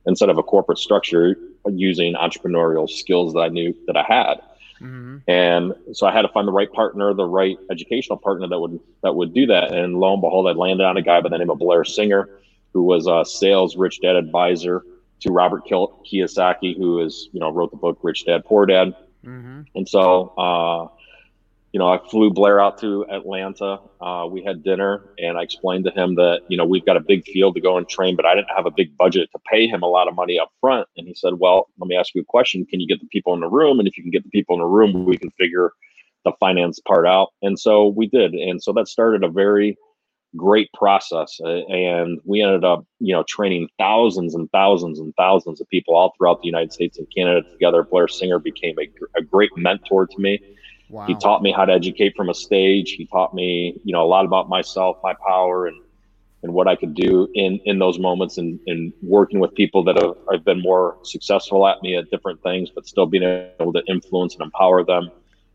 instead 0.06 0.30
of 0.30 0.38
a 0.38 0.44
corporate 0.44 0.78
structure 0.78 1.36
using 1.68 2.14
entrepreneurial 2.14 2.90
skills 2.90 3.34
that 3.34 3.40
I 3.40 3.48
knew 3.50 3.76
that 3.88 3.98
I 3.98 4.04
had. 4.04 4.42
Mm-hmm. 4.82 5.18
And 5.28 5.74
so 5.94 6.08
I 6.08 6.12
had 6.12 6.22
to 6.22 6.30
find 6.30 6.48
the 6.48 6.52
right 6.52 6.72
partner, 6.72 7.14
the 7.14 7.26
right 7.26 7.58
educational 7.72 8.18
partner 8.18 8.48
that 8.48 8.60
would 8.60 8.80
that 9.04 9.16
would 9.16 9.34
do 9.34 9.46
that. 9.48 9.74
And 9.74 9.98
lo 10.00 10.14
and 10.14 10.22
behold, 10.22 10.48
I 10.48 10.52
landed 10.52 10.84
on 10.86 10.98
a 10.98 11.02
guy 11.02 11.22
by 11.22 11.30
the 11.30 11.38
name 11.38 11.50
of 11.50 11.60
Blair 11.60 11.84
Singer, 11.84 12.30
who 12.74 12.84
was 12.84 13.08
a 13.08 13.24
sales 13.26 13.76
rich 13.76 14.02
dad 14.02 14.16
advisor 14.16 14.84
to 15.22 15.32
Robert 15.32 15.66
Kiyosaki, 15.66 16.78
who 16.78 17.00
is 17.00 17.30
you 17.32 17.40
know 17.40 17.50
wrote 17.50 17.72
the 17.72 17.78
book 17.78 18.00
Rich 18.02 18.26
Dad 18.26 18.46
Poor 18.46 18.66
Dad. 18.66 18.96
Mm-hmm. 19.26 19.62
And 19.76 19.90
so, 19.90 20.34
uh, 20.38 20.88
you 21.78 21.84
know, 21.84 21.94
I 21.94 22.00
flew 22.10 22.32
Blair 22.32 22.60
out 22.60 22.80
to 22.80 23.06
Atlanta. 23.08 23.78
Uh, 24.02 24.26
we 24.28 24.44
had 24.44 24.64
dinner, 24.64 25.14
and 25.20 25.38
I 25.38 25.44
explained 25.44 25.86
to 25.86 25.92
him 25.92 26.16
that 26.16 26.42
you 26.48 26.58
know 26.58 26.66
we've 26.66 26.84
got 26.84 26.98
a 26.98 27.00
big 27.00 27.24
field 27.26 27.54
to 27.54 27.62
go 27.62 27.78
and 27.78 27.88
train, 27.88 28.16
but 28.16 28.26
I 28.26 28.34
didn't 28.34 28.50
have 28.56 28.66
a 28.66 28.72
big 28.72 28.98
budget 28.98 29.30
to 29.34 29.40
pay 29.48 29.68
him 29.68 29.84
a 29.84 29.86
lot 29.86 30.08
of 30.08 30.16
money 30.16 30.40
up 30.40 30.50
front. 30.60 30.88
And 30.98 31.08
he 31.08 31.14
said, 31.14 31.36
"Well, 31.36 31.70
let 31.78 31.88
me 31.88 31.96
ask 31.96 32.16
you 32.16 32.22
a 32.22 32.26
question. 32.26 32.66
Can 32.66 32.80
you 32.80 32.88
get 32.88 33.00
the 33.00 33.06
people 33.10 33.36
in 33.36 33.42
the 33.42 33.48
room? 33.48 33.78
And 33.78 33.88
if 33.88 33.96
you 33.96 34.02
can 34.02 34.10
get 34.10 34.24
the 34.24 34.32
people 34.32 34.56
in 34.56 34.60
the 34.60 34.66
room, 34.66 35.06
we 35.06 35.20
can 35.20 35.30
figure 35.40 35.70
the 36.26 36.32
finance 36.40 36.80
part 36.80 37.06
out." 37.06 37.28
And 37.44 37.60
so 37.60 37.90
we 37.90 38.08
did, 38.08 38.34
and 38.34 38.60
so 38.60 38.74
that 38.74 38.88
started 38.88 39.24
a 39.24 39.30
very 39.30 39.78
great 40.36 40.72
process 40.74 41.40
and 41.40 42.20
we 42.26 42.42
ended 42.42 42.66
up 42.66 42.86
you 43.00 43.14
know 43.14 43.24
training 43.30 43.68
thousands 43.80 44.36
and 44.36 44.52
thousands 44.52 45.00
and 45.00 45.14
thousands 45.16 45.62
of 45.62 45.70
people 45.70 45.96
all 45.96 46.14
throughout 46.18 46.42
the 46.42 46.46
united 46.46 46.72
states 46.72 46.98
and 46.98 47.08
canada 47.16 47.42
together 47.54 47.82
blair 47.82 48.10
singer 48.10 48.38
became 48.38 48.76
a, 48.78 49.18
a 49.18 49.22
great 49.24 49.50
mentor 49.56 50.06
to 50.06 50.20
me 50.20 50.38
wow. 50.90 51.06
he 51.06 51.16
taught 51.16 51.42
me 51.42 51.52
how 51.52 51.66
to 51.66 51.74
educate 51.74 52.16
from 52.16 52.30
a 52.30 52.34
stage 52.34 52.92
he 52.92 53.06
taught 53.06 53.34
me 53.34 53.80
you 53.84 53.94
know 53.94 54.04
a 54.04 54.08
lot 54.08 54.26
about 54.26 54.50
myself 54.50 54.98
my 55.04 55.14
power 55.26 55.68
and 55.68 55.82
and 56.44 56.54
what 56.54 56.68
i 56.68 56.76
could 56.76 56.94
do 56.94 57.28
in 57.36 57.60
in 57.66 57.80
those 57.80 58.00
moments 58.00 58.38
and 58.38 58.60
and 58.68 58.94
working 59.02 59.40
with 59.40 59.54
people 59.56 59.84
that 59.84 59.98
have, 59.98 60.16
have 60.32 60.44
been 60.44 60.62
more 60.62 60.98
successful 61.04 61.68
at 61.68 61.82
me 61.82 61.96
at 61.96 62.10
different 62.12 62.42
things 62.44 62.70
but 62.74 62.88
still 62.88 63.06
being 63.06 63.24
able 63.60 63.74
to 63.74 63.84
influence 63.88 64.36
and 64.36 64.44
empower 64.44 64.84
them 64.84 65.12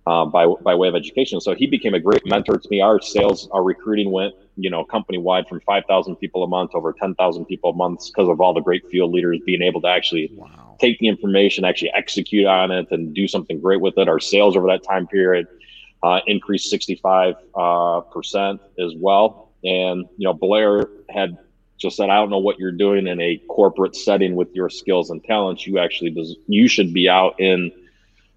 uh, 0.06 0.24
by 0.24 0.46
by 0.62 0.74
way 0.74 0.88
of 0.88 0.94
education. 0.94 1.40
So 1.40 1.54
he 1.54 1.66
became 1.66 1.94
a 1.94 2.00
great 2.00 2.26
mentor 2.26 2.58
to 2.58 2.68
me. 2.70 2.80
Our 2.80 3.00
sales, 3.00 3.48
our 3.52 3.62
recruiting 3.62 4.10
went, 4.10 4.34
you 4.56 4.70
know, 4.70 4.84
company 4.84 5.18
wide 5.18 5.48
from 5.48 5.60
five 5.60 5.84
thousand 5.88 6.16
people 6.16 6.42
a 6.44 6.46
month 6.46 6.72
over 6.74 6.92
ten 6.92 7.14
thousand 7.14 7.46
people 7.46 7.70
a 7.70 7.74
month 7.74 8.06
because 8.06 8.28
of 8.28 8.40
all 8.40 8.52
the 8.52 8.60
great 8.60 8.88
field 8.90 9.12
leaders 9.12 9.40
being 9.46 9.62
able 9.62 9.80
to 9.80 9.88
actually 9.88 10.30
wow. 10.34 10.76
take 10.80 10.98
the 10.98 11.08
information, 11.08 11.64
actually 11.64 11.92
execute 11.94 12.46
on 12.46 12.70
it, 12.70 12.90
and 12.90 13.14
do 13.14 13.26
something 13.26 13.60
great 13.60 13.80
with 13.80 13.96
it. 13.96 14.08
Our 14.08 14.20
sales 14.20 14.56
over 14.56 14.66
that 14.68 14.82
time 14.82 15.06
period 15.06 15.46
uh, 16.02 16.20
increased 16.26 16.68
sixty 16.68 16.96
five 16.96 17.36
uh, 17.54 18.00
percent 18.00 18.60
as 18.78 18.92
well. 18.96 19.52
And 19.64 20.06
you 20.18 20.24
know, 20.26 20.34
Blair 20.34 20.86
had 21.08 21.38
just 21.78 21.96
said, 21.96 22.10
"I 22.10 22.16
don't 22.16 22.30
know 22.30 22.38
what 22.38 22.58
you're 22.58 22.72
doing 22.72 23.06
in 23.06 23.20
a 23.20 23.38
corporate 23.48 23.96
setting 23.96 24.36
with 24.36 24.54
your 24.54 24.68
skills 24.68 25.10
and 25.10 25.24
talents. 25.24 25.66
You 25.66 25.78
actually 25.78 26.10
does, 26.10 26.36
you 26.46 26.68
should 26.68 26.92
be 26.92 27.08
out 27.08 27.40
in." 27.40 27.72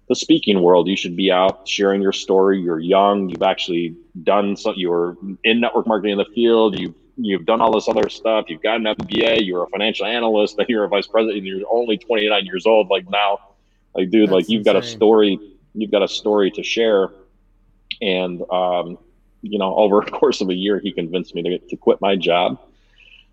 The 0.08 0.14
speaking 0.14 0.62
world. 0.62 0.88
You 0.88 0.96
should 0.96 1.16
be 1.16 1.30
out 1.30 1.66
sharing 1.66 2.00
your 2.00 2.12
story. 2.12 2.60
You're 2.60 2.78
young. 2.78 3.28
You've 3.28 3.42
actually 3.42 3.96
done 4.22 4.56
so. 4.56 4.72
You're 4.76 5.16
in 5.44 5.60
network 5.60 5.86
marketing 5.86 6.12
in 6.12 6.18
the 6.18 6.32
field. 6.34 6.78
You've 6.78 6.94
you've 7.16 7.46
done 7.46 7.60
all 7.60 7.72
this 7.72 7.88
other 7.88 8.08
stuff. 8.08 8.46
You've 8.48 8.62
got 8.62 8.76
an 8.76 8.84
MBA. 8.84 9.46
You're 9.46 9.64
a 9.64 9.68
financial 9.68 10.06
analyst. 10.06 10.56
Then 10.56 10.66
you're 10.70 10.84
a 10.84 10.88
vice 10.88 11.06
president. 11.06 11.38
And 11.38 11.46
you're 11.46 11.66
only 11.70 11.98
29 11.98 12.44
years 12.44 12.66
old. 12.66 12.88
Like 12.88 13.08
now, 13.10 13.38
like 13.94 14.10
dude, 14.10 14.28
That's 14.28 14.32
like 14.32 14.48
you've 14.48 14.60
insane. 14.60 14.74
got 14.74 14.82
a 14.82 14.86
story. 14.86 15.38
You've 15.74 15.90
got 15.90 16.02
a 16.02 16.08
story 16.08 16.50
to 16.52 16.62
share. 16.62 17.08
And 18.00 18.42
um, 18.50 18.98
you 19.42 19.58
know, 19.58 19.74
over 19.76 20.00
a 20.00 20.10
course 20.10 20.40
of 20.40 20.50
a 20.50 20.54
year, 20.54 20.78
he 20.78 20.92
convinced 20.92 21.34
me 21.34 21.42
to 21.42 21.58
to 21.58 21.76
quit 21.76 22.00
my 22.00 22.16
job. 22.16 22.60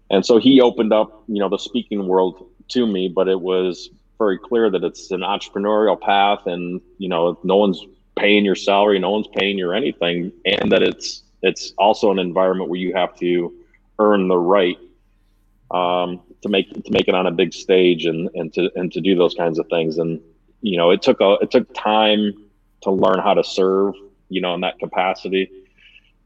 And 0.09 0.25
so 0.25 0.37
he 0.37 0.61
opened 0.61 0.93
up, 0.93 1.23
you 1.27 1.39
know, 1.39 1.49
the 1.49 1.57
speaking 1.57 2.07
world 2.07 2.47
to 2.69 2.85
me, 2.85 3.09
but 3.09 3.27
it 3.27 3.39
was 3.39 3.89
very 4.23 4.37
clear 4.39 4.69
that 4.69 4.83
it's 4.83 5.11
an 5.11 5.21
entrepreneurial 5.21 5.99
path 5.99 6.45
and 6.45 6.81
you 6.97 7.09
know 7.09 7.37
no 7.43 7.57
one's 7.57 7.85
paying 8.15 8.45
your 8.45 8.55
salary 8.55 8.99
no 8.99 9.09
one's 9.09 9.27
paying 9.35 9.57
you 9.57 9.71
anything 9.71 10.31
and 10.45 10.71
that 10.71 10.81
it's 10.81 11.23
it's 11.41 11.73
also 11.77 12.09
an 12.09 12.19
environment 12.19 12.69
where 12.69 12.79
you 12.79 12.93
have 12.93 13.15
to 13.15 13.53
earn 13.99 14.27
the 14.27 14.37
right 14.37 14.77
um, 15.71 16.21
to 16.41 16.49
make 16.49 16.71
to 16.71 16.91
make 16.91 17.07
it 17.07 17.15
on 17.15 17.27
a 17.27 17.31
big 17.31 17.53
stage 17.53 18.05
and 18.05 18.29
and 18.35 18.53
to 18.53 18.71
and 18.75 18.91
to 18.93 19.01
do 19.01 19.15
those 19.15 19.33
kinds 19.33 19.59
of 19.59 19.67
things. 19.69 19.97
And 19.97 20.21
you 20.61 20.77
know 20.77 20.89
it 20.91 21.01
took 21.01 21.19
a 21.21 21.37
it 21.41 21.51
took 21.51 21.71
time 21.73 22.33
to 22.81 22.91
learn 22.91 23.19
how 23.19 23.33
to 23.33 23.43
serve 23.43 23.93
you 24.29 24.41
know 24.41 24.53
in 24.55 24.61
that 24.61 24.79
capacity 24.79 25.49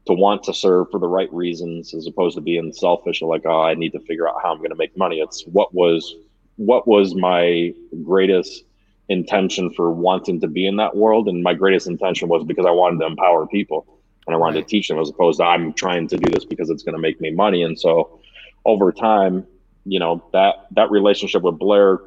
to 0.06 0.12
want 0.14 0.42
to 0.44 0.54
serve 0.54 0.86
for 0.90 0.98
the 0.98 1.08
right 1.08 1.32
reasons 1.32 1.92
as 1.92 2.06
opposed 2.06 2.34
to 2.36 2.40
being 2.40 2.72
selfish 2.72 3.20
or 3.20 3.28
like 3.28 3.44
oh 3.44 3.60
i 3.60 3.74
need 3.74 3.92
to 3.92 4.00
figure 4.00 4.28
out 4.28 4.36
how 4.42 4.52
i'm 4.52 4.58
going 4.58 4.70
to 4.70 4.76
make 4.76 4.96
money. 4.96 5.20
It's 5.20 5.44
what 5.46 5.74
was 5.74 6.14
what 6.58 6.86
was 6.86 7.14
my 7.14 7.72
greatest 8.04 8.64
intention 9.08 9.70
for 9.70 9.90
wanting 9.90 10.40
to 10.40 10.46
be 10.46 10.66
in 10.66 10.76
that 10.76 10.94
world? 10.94 11.28
And 11.28 11.42
my 11.42 11.54
greatest 11.54 11.86
intention 11.86 12.28
was 12.28 12.44
because 12.44 12.66
i 12.66 12.70
wanted 12.70 12.98
to 13.00 13.06
empower 13.06 13.46
people 13.46 13.86
and 14.26 14.34
i 14.34 14.38
wanted 14.38 14.56
right. 14.56 14.66
to 14.66 14.70
teach 14.70 14.88
them 14.88 14.98
as 14.98 15.08
opposed 15.08 15.38
to 15.38 15.44
i'm 15.44 15.72
trying 15.72 16.06
to 16.08 16.18
do 16.18 16.30
this 16.30 16.44
because 16.44 16.68
it's 16.68 16.82
going 16.82 16.94
to 16.94 17.00
make 17.00 17.20
me 17.20 17.30
money. 17.30 17.62
And 17.62 17.78
so 17.78 18.20
over 18.66 18.92
time 18.92 19.46
you 19.88 19.98
know 19.98 20.22
that 20.32 20.66
that 20.72 20.90
relationship 20.90 21.42
with 21.42 21.58
blair 21.58 21.98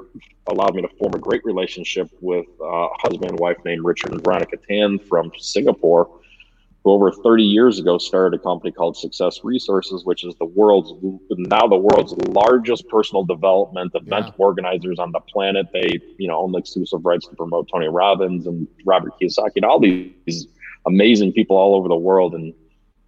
allowed 0.48 0.76
me 0.76 0.82
to 0.82 0.88
form 1.00 1.14
a 1.16 1.20
great 1.20 1.44
relationship 1.44 2.10
with 2.22 2.46
uh, 2.62 2.66
a 2.66 2.90
husband 3.00 3.32
and 3.32 3.40
wife 3.40 3.58
named 3.66 3.84
richard 3.84 4.12
and 4.12 4.24
veronica 4.24 4.58
tan 4.70 5.00
from 5.00 5.32
singapore 5.40 6.21
who 6.84 6.92
over 6.92 7.12
30 7.12 7.44
years 7.44 7.80
ago 7.80 7.98
started 7.98 8.40
a 8.40 8.44
company 8.44 8.72
called 8.72 8.98
Success 8.98 9.44
Resources, 9.44 10.04
which 10.04 10.24
is 10.24 10.34
the 10.40 10.46
world's 10.46 10.92
now 11.30 11.68
the 11.68 11.78
world's 11.78 12.14
largest 12.28 12.88
personal 12.90 13.24
development 13.24 13.92
event 13.94 14.28
yeah. 14.28 14.34
organizers 14.38 14.98
on 14.98 15.12
the 15.12 15.20
planet. 15.20 15.68
They, 15.74 16.00
you 16.18 16.28
know, 16.28 16.40
own 16.40 16.52
the 16.52 16.58
exclusive 16.58 17.06
rights 17.06 17.28
to 17.28 17.36
promote 17.36 17.70
Tony 17.72 17.88
Robbins 17.88 18.48
and 18.48 18.68
Robert 18.86 19.14
Kiyosaki 19.22 19.58
and 19.58 19.66
all 19.66 19.80
these 19.80 20.48
amazing 20.88 21.34
people 21.34 21.56
all 21.56 21.76
over 21.76 21.88
the 21.88 21.96
world. 21.96 22.34
And 22.34 22.54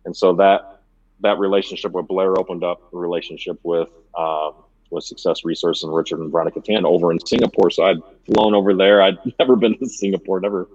and 0.05 0.15
so 0.15 0.33
that 0.36 0.81
that 1.21 1.39
relationship 1.39 1.93
with 1.93 2.07
Blair 2.07 2.38
opened 2.38 2.63
up 2.63 2.93
a 2.93 2.97
relationship 2.97 3.59
with 3.63 3.89
um, 4.15 4.53
with 4.91 5.03
Success 5.03 5.43
Resources 5.43 5.83
and 5.83 5.95
Richard 5.95 6.19
and 6.19 6.31
Veronica 6.31 6.62
Tan 6.62 6.86
over 6.86 7.12
in 7.12 7.25
Singapore. 7.25 7.71
So 7.71 7.86
I'd 7.86 7.97
flown 8.27 8.53
over 8.53 8.75
there. 8.75 9.01
I'd 9.01 9.17
never 9.39 9.55
been 9.55 9.79
to 9.79 9.88
Singapore, 9.88 10.39
never 10.39 10.67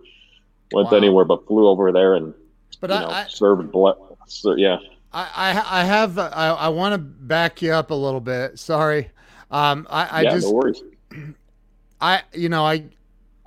went 0.73 0.91
wow. 0.91 0.99
anywhere, 0.99 1.25
but 1.25 1.47
flew 1.47 1.69
over 1.69 1.93
there 1.93 2.15
and 2.15 2.35
but 2.81 2.91
I, 2.91 3.01
know, 3.01 3.09
I 3.09 3.27
served 3.29 3.71
blood. 3.73 3.97
So, 4.27 4.55
yeah. 4.55 4.79
I, 5.13 5.29
I, 5.35 5.81
I 5.81 5.85
have 5.85 6.19
I, 6.19 6.51
I 6.51 6.69
want 6.69 6.93
to 6.93 6.99
back 6.99 7.63
you 7.63 7.73
up 7.73 7.91
a 7.91 7.95
little 7.95 8.21
bit. 8.21 8.59
Sorry, 8.59 9.11
um, 9.51 9.87
I, 9.89 10.05
I 10.07 10.23
yeah, 10.23 10.31
just 10.33 10.47
no 10.47 10.53
worries. 10.53 10.83
I 12.01 12.23
you 12.35 12.49
know 12.49 12.65
I 12.65 12.85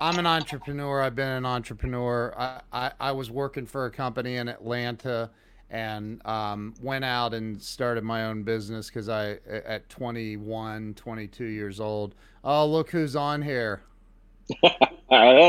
I'm 0.00 0.18
an 0.18 0.26
entrepreneur. 0.26 1.00
I've 1.00 1.14
been 1.14 1.28
an 1.28 1.46
entrepreneur. 1.46 2.34
I, 2.36 2.60
I, 2.72 2.92
I 2.98 3.12
was 3.12 3.30
working 3.30 3.66
for 3.66 3.86
a 3.86 3.90
company 3.90 4.36
in 4.36 4.48
Atlanta 4.48 5.30
and 5.70 6.24
um, 6.26 6.74
went 6.82 7.04
out 7.04 7.32
and 7.34 7.62
started 7.62 8.02
my 8.02 8.24
own 8.24 8.42
business 8.42 8.88
because 8.88 9.08
I 9.08 9.38
at 9.46 9.88
21, 9.88 10.94
22 10.94 11.44
years 11.44 11.78
old. 11.78 12.16
Oh, 12.42 12.66
look 12.66 12.90
who's 12.90 13.14
on 13.14 13.42
here. 13.42 13.82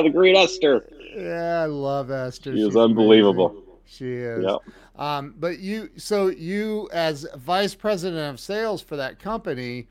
the 0.04 0.12
great 0.14 0.38
Esther. 0.38 0.88
Yeah, 1.16 1.62
I 1.64 1.66
love 1.66 2.12
Esther. 2.12 2.52
She 2.52 2.60
She's 2.60 2.68
is 2.68 2.78
unbelievable. 2.78 3.50
Amazing. 3.50 3.73
She 3.86 4.14
is. 4.14 4.44
Yep. 4.44 4.60
Um, 4.96 5.36
but 5.38 5.60
you, 5.60 5.90
so 5.98 6.28
you 6.28 6.90
as 6.92 7.28
vice 7.36 7.76
president 7.76 8.34
of 8.34 8.40
sales 8.40 8.82
for 8.82 8.96
that 8.96 9.20
company, 9.20 9.88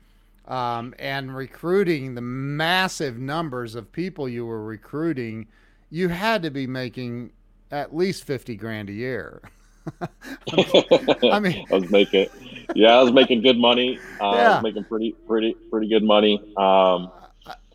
um, 0.47 0.93
and 0.99 1.35
recruiting 1.35 2.15
the 2.15 2.21
massive 2.21 3.17
numbers 3.17 3.75
of 3.75 3.91
people 3.91 4.27
you 4.27 4.45
were 4.45 4.63
recruiting, 4.63 5.47
you 5.89 6.09
had 6.09 6.43
to 6.43 6.51
be 6.51 6.67
making 6.67 7.31
at 7.71 7.95
least 7.95 8.25
fifty 8.25 8.55
grand 8.55 8.89
a 8.89 8.93
year. 8.93 9.41
I 11.31 11.39
mean, 11.39 11.65
I 11.71 11.75
was 11.75 11.89
making, 11.89 12.27
yeah, 12.75 12.97
I 12.97 13.03
was 13.03 13.11
making 13.11 13.41
good 13.41 13.57
money. 13.57 13.99
Uh, 14.21 14.33
yeah. 14.35 14.51
I 14.51 14.53
was 14.55 14.63
making 14.63 14.83
pretty, 14.85 15.15
pretty, 15.27 15.55
pretty 15.69 15.87
good 15.87 16.03
money. 16.03 16.41
Um, 16.57 17.11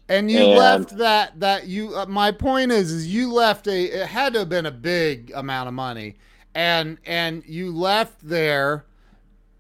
and 0.09 0.31
you 0.31 0.39
and, 0.39 0.59
left 0.59 0.97
that 0.99 1.39
that 1.41 1.67
you. 1.67 1.95
Uh, 1.95 2.07
my 2.07 2.33
point 2.33 2.73
is, 2.73 2.91
is 2.91 3.07
you 3.07 3.33
left 3.33 3.67
a. 3.67 3.85
It 3.85 4.07
had 4.07 4.33
to 4.35 4.41
have 4.41 4.49
been 4.49 4.67
a 4.67 4.71
big 4.71 5.33
amount 5.35 5.69
of 5.69 5.75
money, 5.75 6.17
and 6.55 6.99
and 7.05 7.43
you 7.47 7.73
left 7.73 8.27
there 8.27 8.87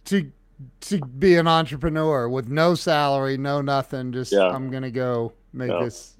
to 0.07 0.31
to 0.81 1.01
be 1.01 1.37
an 1.37 1.47
entrepreneur 1.47 2.29
with 2.29 2.49
no 2.49 2.75
salary, 2.75 3.37
no 3.37 3.61
nothing. 3.61 4.13
Just 4.13 4.33
yeah. 4.33 4.49
I'm 4.49 4.71
gonna 4.71 4.91
go 4.91 5.33
make 5.53 5.71
yeah. 5.71 5.85
this. 5.85 6.17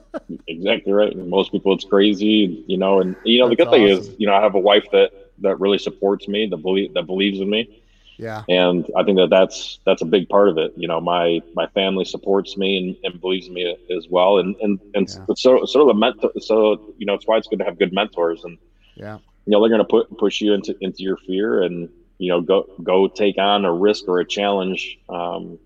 exactly 0.48 0.90
right. 0.92 1.14
most 1.16 1.52
people, 1.52 1.74
it's 1.74 1.84
crazy, 1.84 2.64
you 2.66 2.78
know. 2.78 3.00
And 3.00 3.16
you 3.24 3.38
know, 3.38 3.48
That's 3.48 3.58
the 3.58 3.64
good 3.64 3.68
awesome. 3.68 3.80
thing 3.80 4.12
is, 4.12 4.16
you 4.18 4.26
know, 4.26 4.34
I 4.34 4.40
have 4.40 4.54
a 4.54 4.60
wife 4.60 4.86
that 4.92 5.12
that 5.38 5.58
really 5.60 5.78
supports 5.78 6.28
me, 6.28 6.46
that 6.46 6.58
believe 6.58 6.94
that 6.94 7.06
believes 7.06 7.40
in 7.40 7.48
me 7.48 7.81
yeah. 8.16 8.42
And 8.48 8.88
I 8.96 9.02
think 9.02 9.18
that 9.18 9.30
that's 9.30 9.80
that's 9.84 10.02
a 10.02 10.04
big 10.04 10.28
part 10.28 10.48
of 10.48 10.58
it. 10.58 10.72
You 10.76 10.88
know, 10.88 11.00
my 11.00 11.40
my 11.54 11.66
family 11.68 12.04
supports 12.04 12.56
me 12.56 12.76
and, 12.76 12.96
and 13.04 13.20
believes 13.20 13.48
in 13.48 13.54
me 13.54 13.76
as 13.96 14.06
well. 14.08 14.38
And 14.38 14.56
and 14.56 14.80
and 14.94 15.08
yeah. 15.08 15.34
so 15.34 15.64
sort 15.64 15.82
of 15.82 15.88
the 15.88 15.94
mentor. 15.94 16.30
So 16.40 16.94
you 16.98 17.06
know, 17.06 17.14
it's 17.14 17.26
why 17.26 17.36
it's 17.36 17.48
good 17.48 17.58
to 17.58 17.64
have 17.64 17.78
good 17.78 17.92
mentors. 17.92 18.44
And 18.44 18.58
yeah, 18.94 19.18
you 19.46 19.52
know, 19.52 19.60
they're 19.60 19.70
going 19.70 19.80
to 19.80 19.84
put 19.84 20.16
push 20.18 20.40
you 20.40 20.52
into 20.52 20.76
into 20.80 21.02
your 21.02 21.16
fear 21.16 21.62
and 21.62 21.88
you 22.18 22.28
know 22.28 22.40
go 22.40 22.68
go 22.82 23.08
take 23.08 23.38
on 23.38 23.64
a 23.64 23.72
risk 23.72 24.04
or 24.08 24.20
a 24.20 24.24
challenge 24.24 24.98
um, 25.08 25.58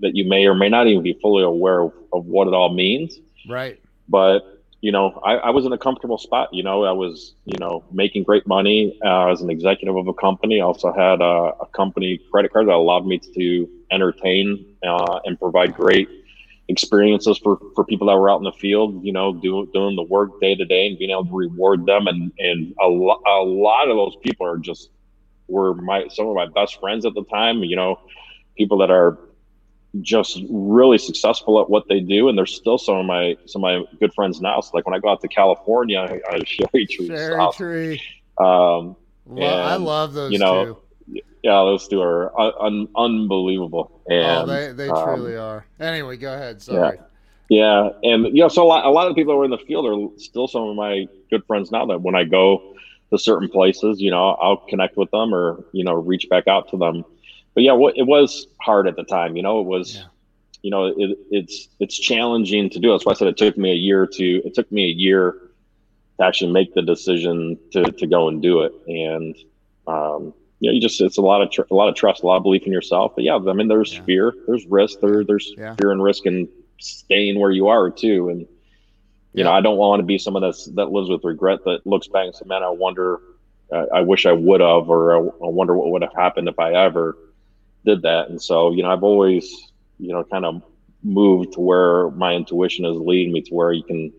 that 0.00 0.14
you 0.14 0.28
may 0.28 0.46
or 0.46 0.54
may 0.54 0.68
not 0.68 0.86
even 0.86 1.02
be 1.02 1.18
fully 1.20 1.42
aware 1.42 1.82
of, 1.82 1.92
of 2.12 2.26
what 2.26 2.46
it 2.46 2.54
all 2.54 2.72
means. 2.72 3.18
Right. 3.48 3.80
But 4.08 4.53
you 4.84 4.92
know, 4.92 5.18
I, 5.24 5.36
I, 5.36 5.48
was 5.50 5.64
in 5.64 5.72
a 5.72 5.78
comfortable 5.78 6.18
spot. 6.18 6.52
You 6.52 6.62
know, 6.62 6.84
I 6.84 6.92
was, 6.92 7.36
you 7.46 7.58
know, 7.58 7.82
making 7.90 8.24
great 8.24 8.46
money 8.46 8.98
uh, 9.02 9.28
as 9.28 9.40
an 9.40 9.48
executive 9.48 9.96
of 9.96 10.08
a 10.08 10.12
company. 10.12 10.60
I 10.60 10.64
also 10.64 10.92
had 10.92 11.22
a, 11.22 11.52
a, 11.58 11.66
company 11.72 12.20
credit 12.30 12.52
card 12.52 12.68
that 12.68 12.74
allowed 12.74 13.06
me 13.06 13.18
to 13.18 13.66
entertain 13.90 14.76
uh, 14.86 15.20
and 15.24 15.40
provide 15.40 15.74
great 15.74 16.06
experiences 16.68 17.38
for 17.38 17.58
for 17.74 17.86
people 17.86 18.08
that 18.08 18.16
were 18.18 18.28
out 18.28 18.36
in 18.36 18.44
the 18.44 18.52
field, 18.52 19.02
you 19.02 19.14
know, 19.14 19.32
doing 19.32 19.70
doing 19.72 19.96
the 19.96 20.02
work 20.02 20.38
day 20.38 20.54
to 20.54 20.66
day 20.66 20.88
and 20.88 20.98
being 20.98 21.12
able 21.12 21.24
to 21.24 21.34
reward 21.34 21.86
them. 21.86 22.06
And 22.06 22.30
and 22.38 22.74
a, 22.78 22.86
lo- 22.86 23.22
a 23.26 23.40
lot 23.42 23.88
of 23.88 23.96
those 23.96 24.16
people 24.22 24.46
are 24.46 24.58
just 24.58 24.90
were 25.48 25.72
my 25.72 26.08
some 26.08 26.26
of 26.26 26.34
my 26.34 26.46
best 26.46 26.78
friends 26.78 27.06
at 27.06 27.14
the 27.14 27.24
time. 27.24 27.60
You 27.64 27.76
know, 27.76 28.00
people 28.58 28.76
that 28.78 28.90
are 28.90 29.16
just 30.00 30.40
really 30.50 30.98
successful 30.98 31.60
at 31.60 31.70
what 31.70 31.88
they 31.88 32.00
do, 32.00 32.28
and 32.28 32.36
they're 32.36 32.46
still 32.46 32.78
some 32.78 32.96
of 32.96 33.06
my 33.06 33.36
some 33.46 33.64
of 33.64 33.82
my 33.82 33.96
good 33.98 34.12
friends 34.14 34.40
now. 34.40 34.60
So 34.60 34.70
like 34.74 34.86
when 34.86 34.94
I 34.94 34.98
go 34.98 35.08
out 35.08 35.20
to 35.20 35.28
California, 35.28 35.98
I, 35.98 36.34
I 36.34 36.38
Cheri 36.40 36.88
Tree. 36.88 37.08
Cherry 37.08 37.36
South. 37.36 37.56
Tree. 37.56 38.02
Um, 38.38 38.96
well, 39.26 39.60
and, 39.60 39.68
I 39.68 39.76
love 39.76 40.12
those 40.12 40.32
you 40.32 40.38
know, 40.38 40.64
two. 40.64 41.20
Yeah, 41.42 41.62
those 41.62 41.86
two 41.88 42.00
are 42.00 42.38
un- 42.40 42.88
unbelievable. 42.96 44.00
Oh, 44.10 44.14
and, 44.14 44.50
oh, 44.50 44.54
they 44.54 44.72
they 44.72 44.88
um, 44.88 45.04
truly 45.04 45.36
are. 45.36 45.66
Anyway, 45.78 46.16
go 46.16 46.34
ahead. 46.34 46.60
Sorry. 46.62 46.98
Yeah. 47.48 47.90
yeah, 48.02 48.12
and 48.14 48.26
you 48.26 48.42
know, 48.42 48.48
so 48.48 48.64
a 48.64 48.66
lot, 48.66 48.84
a 48.84 48.90
lot 48.90 49.06
of 49.06 49.14
the 49.14 49.20
people 49.20 49.34
that 49.34 49.38
were 49.38 49.44
in 49.44 49.50
the 49.50 49.58
field 49.58 49.86
are 49.86 50.18
still 50.18 50.48
some 50.48 50.62
of 50.62 50.76
my 50.76 51.06
good 51.30 51.44
friends 51.46 51.70
now. 51.70 51.86
That 51.86 52.02
when 52.02 52.14
I 52.14 52.24
go 52.24 52.74
to 53.10 53.18
certain 53.18 53.48
places, 53.48 54.00
you 54.00 54.10
know, 54.10 54.30
I'll 54.30 54.56
connect 54.56 54.96
with 54.96 55.10
them 55.10 55.34
or 55.34 55.64
you 55.72 55.84
know 55.84 55.94
reach 55.94 56.28
back 56.28 56.48
out 56.48 56.70
to 56.70 56.76
them. 56.76 57.04
But 57.54 57.62
yeah, 57.62 57.72
it 57.72 58.06
was 58.06 58.46
hard 58.60 58.86
at 58.86 58.96
the 58.96 59.04
time. 59.04 59.36
You 59.36 59.42
know, 59.42 59.60
it 59.60 59.66
was. 59.66 59.96
Yeah. 59.96 60.02
You 60.62 60.70
know, 60.70 60.86
it, 60.86 61.18
it's 61.30 61.68
it's 61.78 61.98
challenging 61.98 62.70
to 62.70 62.78
do. 62.78 62.90
That's 62.90 63.04
why 63.04 63.12
I 63.12 63.14
said 63.16 63.28
it 63.28 63.36
took 63.36 63.58
me 63.58 63.70
a 63.70 63.74
year 63.74 64.06
to. 64.06 64.42
It 64.46 64.54
took 64.54 64.72
me 64.72 64.86
a 64.86 64.94
year 64.94 65.36
to 66.18 66.24
actually 66.24 66.52
make 66.52 66.72
the 66.72 66.80
decision 66.80 67.58
to 67.72 67.84
to 67.84 68.06
go 68.06 68.28
and 68.28 68.40
do 68.40 68.62
it. 68.62 68.72
And 68.86 69.36
um, 69.86 70.32
you 70.60 70.70
know, 70.70 70.74
you 70.74 70.80
just 70.80 71.00
it's 71.00 71.18
a 71.18 71.22
lot 71.22 71.42
of 71.42 71.50
tr- 71.50 71.62
a 71.70 71.74
lot 71.74 71.88
of 71.88 71.94
trust, 71.94 72.22
a 72.22 72.26
lot 72.26 72.36
of 72.36 72.42
belief 72.42 72.62
in 72.64 72.72
yourself. 72.72 73.12
But 73.14 73.24
yeah, 73.24 73.36
I 73.36 73.52
mean, 73.52 73.68
there's 73.68 73.94
yeah. 73.94 74.04
fear, 74.04 74.34
there's 74.46 74.64
risk, 74.66 75.00
there 75.00 75.24
there's 75.24 75.52
yeah. 75.56 75.74
fear 75.76 75.90
and 75.90 76.02
risk 76.02 76.26
in 76.26 76.48
staying 76.80 77.38
where 77.38 77.50
you 77.50 77.68
are 77.68 77.90
too. 77.90 78.30
And 78.30 78.40
you 78.40 78.48
yeah. 79.34 79.44
know, 79.44 79.52
I 79.52 79.60
don't 79.60 79.76
want 79.76 80.00
to 80.00 80.04
be 80.04 80.18
someone 80.18 80.42
that's 80.42 80.66
that 80.66 80.90
lives 80.90 81.10
with 81.10 81.24
regret 81.24 81.64
that 81.64 81.86
looks 81.86 82.08
back 82.08 82.26
and 82.26 82.34
says, 82.34 82.46
"Man, 82.46 82.62
I 82.62 82.70
wonder, 82.70 83.20
uh, 83.72 83.86
I 83.92 84.00
wish 84.00 84.26
I 84.26 84.32
would 84.32 84.60
have, 84.60 84.88
or 84.88 85.16
I, 85.16 85.18
I 85.18 85.48
wonder 85.48 85.76
what 85.76 85.90
would 85.90 86.02
have 86.02 86.14
happened 86.14 86.48
if 86.48 86.58
I 86.58 86.72
ever 86.72 87.16
did 87.84 88.02
that." 88.02 88.28
And 88.28 88.40
so, 88.40 88.72
you 88.72 88.82
know, 88.82 88.90
I've 88.90 89.02
always, 89.02 89.72
you 89.98 90.12
know, 90.12 90.24
kind 90.24 90.44
of 90.44 90.62
moved 91.02 91.52
to 91.54 91.60
where 91.60 92.10
my 92.10 92.34
intuition 92.34 92.84
is 92.84 92.96
leading 92.96 93.32
me 93.32 93.42
to 93.42 93.54
where 93.54 93.72
you 93.72 93.82
can 93.82 94.12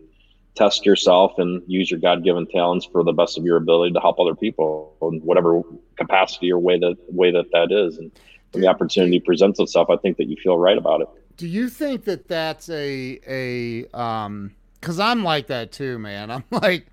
test 0.54 0.86
yourself 0.86 1.32
and 1.38 1.62
use 1.66 1.90
your 1.90 2.00
god-given 2.00 2.46
talents 2.46 2.86
for 2.90 3.04
the 3.04 3.12
best 3.12 3.36
of 3.36 3.44
your 3.44 3.56
ability 3.56 3.92
to 3.92 4.00
help 4.00 4.18
other 4.18 4.34
people 4.34 4.96
in 5.02 5.20
whatever 5.20 5.60
capacity 5.96 6.50
or 6.50 6.58
way 6.58 6.78
that 6.78 6.96
way 7.08 7.30
that 7.30 7.44
that 7.52 7.70
is. 7.70 7.98
And 7.98 8.10
when 8.52 8.62
the 8.62 8.68
opportunity 8.68 9.20
presents 9.20 9.60
itself 9.60 9.90
i 9.90 9.96
think 9.96 10.16
that 10.16 10.28
you 10.28 10.36
feel 10.42 10.58
right 10.58 10.78
about 10.78 11.02
it. 11.02 11.08
Do 11.36 11.46
you 11.46 11.68
think 11.68 12.04
that 12.04 12.26
that's 12.26 12.70
a 12.70 13.20
a 13.26 13.86
um 13.92 14.52
because 14.80 14.98
i'm 14.98 15.22
like 15.22 15.48
that 15.48 15.72
too 15.72 15.98
man. 15.98 16.30
I'm 16.36 16.44
like 16.50 16.86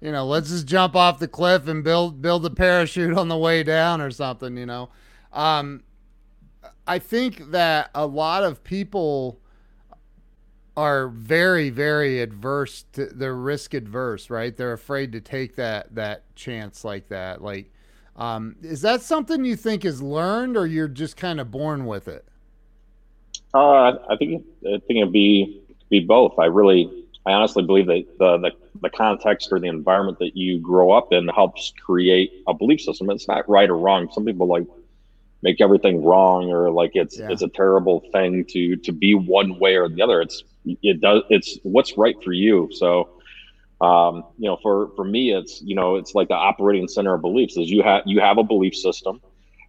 you 0.00 0.10
know 0.10 0.26
let's 0.26 0.48
just 0.48 0.66
jump 0.66 0.96
off 0.96 1.18
the 1.18 1.28
cliff 1.28 1.68
and 1.68 1.84
build 1.84 2.22
build 2.22 2.46
a 2.46 2.50
parachute 2.50 3.16
on 3.16 3.28
the 3.28 3.36
way 3.36 3.62
down 3.62 4.00
or 4.00 4.10
something 4.10 4.56
you 4.56 4.66
know? 4.66 4.88
Um 5.32 5.82
i 6.86 6.98
think 6.98 7.50
that 7.50 7.90
a 7.94 8.06
lot 8.06 8.42
of 8.42 8.62
people 8.64 9.38
are 10.76 11.08
very 11.08 11.70
very 11.70 12.20
adverse 12.20 12.84
to 12.92 13.06
they're 13.06 13.34
risk 13.34 13.74
adverse 13.74 14.30
right? 14.30 14.56
They're 14.56 14.72
afraid 14.72 15.12
to 15.12 15.20
take 15.20 15.56
that 15.56 15.94
that 15.94 16.34
chance 16.34 16.84
like 16.84 17.08
that. 17.08 17.42
Like 17.42 17.70
um, 18.16 18.56
is 18.62 18.82
that 18.82 19.00
something 19.02 19.44
you 19.44 19.56
think 19.56 19.84
is 19.84 20.02
learned 20.02 20.56
or 20.56 20.66
you're 20.66 20.88
just 20.88 21.16
kind 21.16 21.40
of 21.40 21.50
born 21.50 21.86
with 21.86 22.08
it? 22.08 22.26
Uh, 23.54 23.92
i 24.08 24.16
think 24.18 24.44
i 24.66 24.78
think 24.86 25.00
it'd 25.00 25.12
be 25.12 25.60
be 25.90 26.00
both. 26.00 26.38
I 26.38 26.46
really 26.46 27.04
i 27.26 27.32
honestly 27.32 27.62
believe 27.62 27.86
that 27.86 28.06
the, 28.18 28.38
the 28.38 28.50
the 28.80 28.90
context 28.90 29.50
or 29.52 29.60
the 29.60 29.68
environment 29.68 30.18
that 30.20 30.36
you 30.36 30.58
grow 30.58 30.90
up 30.90 31.12
in 31.12 31.28
helps 31.28 31.72
create 31.84 32.32
a 32.46 32.54
belief 32.54 32.80
system. 32.80 33.10
It's 33.10 33.28
not 33.28 33.48
right 33.48 33.68
or 33.68 33.76
wrong. 33.76 34.08
Some 34.12 34.24
people 34.24 34.46
like 34.46 34.66
make 35.42 35.60
everything 35.60 36.02
wrong 36.02 36.50
or 36.50 36.70
like 36.70 36.92
it's 36.94 37.18
yeah. 37.18 37.28
it's 37.30 37.42
a 37.42 37.48
terrible 37.48 38.00
thing 38.12 38.44
to 38.46 38.76
to 38.76 38.92
be 38.92 39.14
one 39.14 39.58
way 39.58 39.76
or 39.76 39.88
the 39.88 40.00
other. 40.02 40.20
It's 40.20 40.44
it 40.64 41.00
does 41.00 41.22
it's 41.28 41.58
what's 41.64 41.98
right 41.98 42.16
for 42.22 42.32
you. 42.32 42.68
So 42.72 43.10
um, 43.80 44.24
you 44.38 44.48
know 44.48 44.56
for 44.62 44.90
for 44.94 45.04
me 45.04 45.32
it's 45.32 45.60
you 45.62 45.74
know 45.74 45.96
it's 45.96 46.14
like 46.14 46.28
the 46.28 46.34
operating 46.34 46.88
center 46.88 47.14
of 47.14 47.20
beliefs 47.20 47.56
is 47.56 47.70
you 47.70 47.82
have 47.82 48.02
you 48.06 48.20
have 48.20 48.38
a 48.38 48.44
belief 48.44 48.74
system 48.74 49.20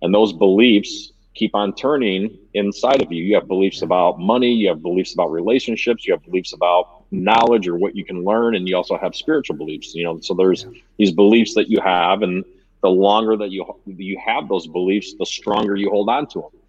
and 0.01 0.13
those 0.13 0.31
beliefs 0.33 1.12
keep 1.33 1.55
on 1.55 1.73
turning 1.73 2.38
inside 2.53 3.01
of 3.01 3.12
you. 3.12 3.23
You 3.23 3.33
have 3.33 3.47
beliefs 3.47 3.81
about 3.81 4.19
money 4.19 4.51
you 4.53 4.69
have 4.69 4.83
beliefs 4.83 5.13
about 5.13 5.31
relationships 5.31 6.05
you 6.05 6.13
have 6.13 6.23
beliefs 6.23 6.53
about 6.53 7.05
knowledge 7.09 7.67
or 7.67 7.75
what 7.75 7.95
you 7.95 8.05
can 8.05 8.23
learn 8.23 8.55
and 8.55 8.67
you 8.67 8.75
also 8.75 8.97
have 8.97 9.15
spiritual 9.15 9.55
beliefs 9.55 9.95
you 9.95 10.03
know. 10.03 10.19
So 10.19 10.36
there's 10.36 10.65
yeah. 10.65 10.79
these 10.97 11.12
beliefs 11.12 11.55
that 11.55 11.67
you 11.67 11.81
have 11.81 12.21
and 12.21 12.45
the 12.84 12.89
longer 12.89 13.36
that 13.36 13.50
you 13.50 13.65
you 13.86 14.19
have 14.24 14.48
those 14.48 14.67
beliefs 14.67 15.15
the 15.17 15.26
stronger 15.26 15.76
you 15.76 15.89
hold 15.89 16.10
on 16.10 16.28
to 16.28 16.41
them 16.41 16.62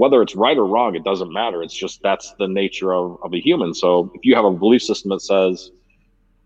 whether 0.00 0.22
it's 0.22 0.34
right 0.34 0.56
or 0.56 0.66
wrong, 0.66 0.94
it 0.94 1.04
doesn't 1.04 1.30
matter. 1.30 1.62
It's 1.62 1.74
just 1.74 2.00
that's 2.02 2.32
the 2.38 2.48
nature 2.48 2.94
of, 2.94 3.18
of 3.22 3.34
a 3.34 3.38
human. 3.38 3.74
So 3.74 4.10
if 4.14 4.24
you 4.24 4.34
have 4.34 4.46
a 4.46 4.50
belief 4.50 4.82
system 4.82 5.10
that 5.10 5.20
says, 5.20 5.72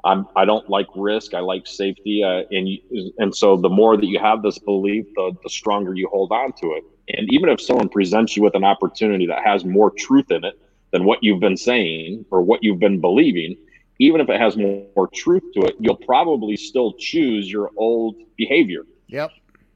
I'm, 0.05 0.27
I 0.37 0.45
don't 0.45 0.69
like 0.69 0.89
risk, 0.97 1.35
I 1.35 1.39
like 1.41 1.67
safety, 1.67 2.25
uh, 2.25 2.43
and 2.51 2.69
you, 2.69 3.13
and 3.19 3.35
so 3.35 3.57
the 3.57 3.69
more 3.69 3.97
that 3.97 4.07
you 4.07 4.19
have 4.19 4.43
this 4.43 4.59
belief, 4.59 5.07
the, 5.15 5.33
the 5.45 5.49
stronger 5.49 5.95
you 5.95 6.09
hold 6.09 6.33
on 6.33 6.53
to 6.55 6.73
it. 6.73 6.85
And 7.17 7.33
even 7.33 7.49
if 7.49 7.61
someone 7.61 7.89
presents 7.89 8.37
you 8.37 8.43
with 8.43 8.57
an 8.57 8.65
opportunity 8.65 9.27
that 9.27 9.45
has 9.45 9.65
more 9.65 9.91
truth 9.91 10.31
in 10.31 10.45
it 10.45 10.59
than 10.91 11.05
what 11.05 11.23
you've 11.23 11.41
been 11.41 11.57
saying 11.57 12.25
or 12.33 12.43
what 12.43 12.63
you've 12.65 12.81
been 12.81 13.01
believing, 13.01 13.57
even 13.99 14.21
if 14.21 14.29
it 14.29 14.41
has 14.41 14.57
more, 14.57 14.85
more 14.97 15.09
truth 15.15 15.45
to 15.55 15.61
it, 15.61 15.77
you'll 15.79 15.95
probably 15.95 16.57
still 16.57 16.95
choose 16.99 17.51
your 17.51 17.71
old 17.77 18.17
behavior. 18.37 18.85
Yep 19.15 19.31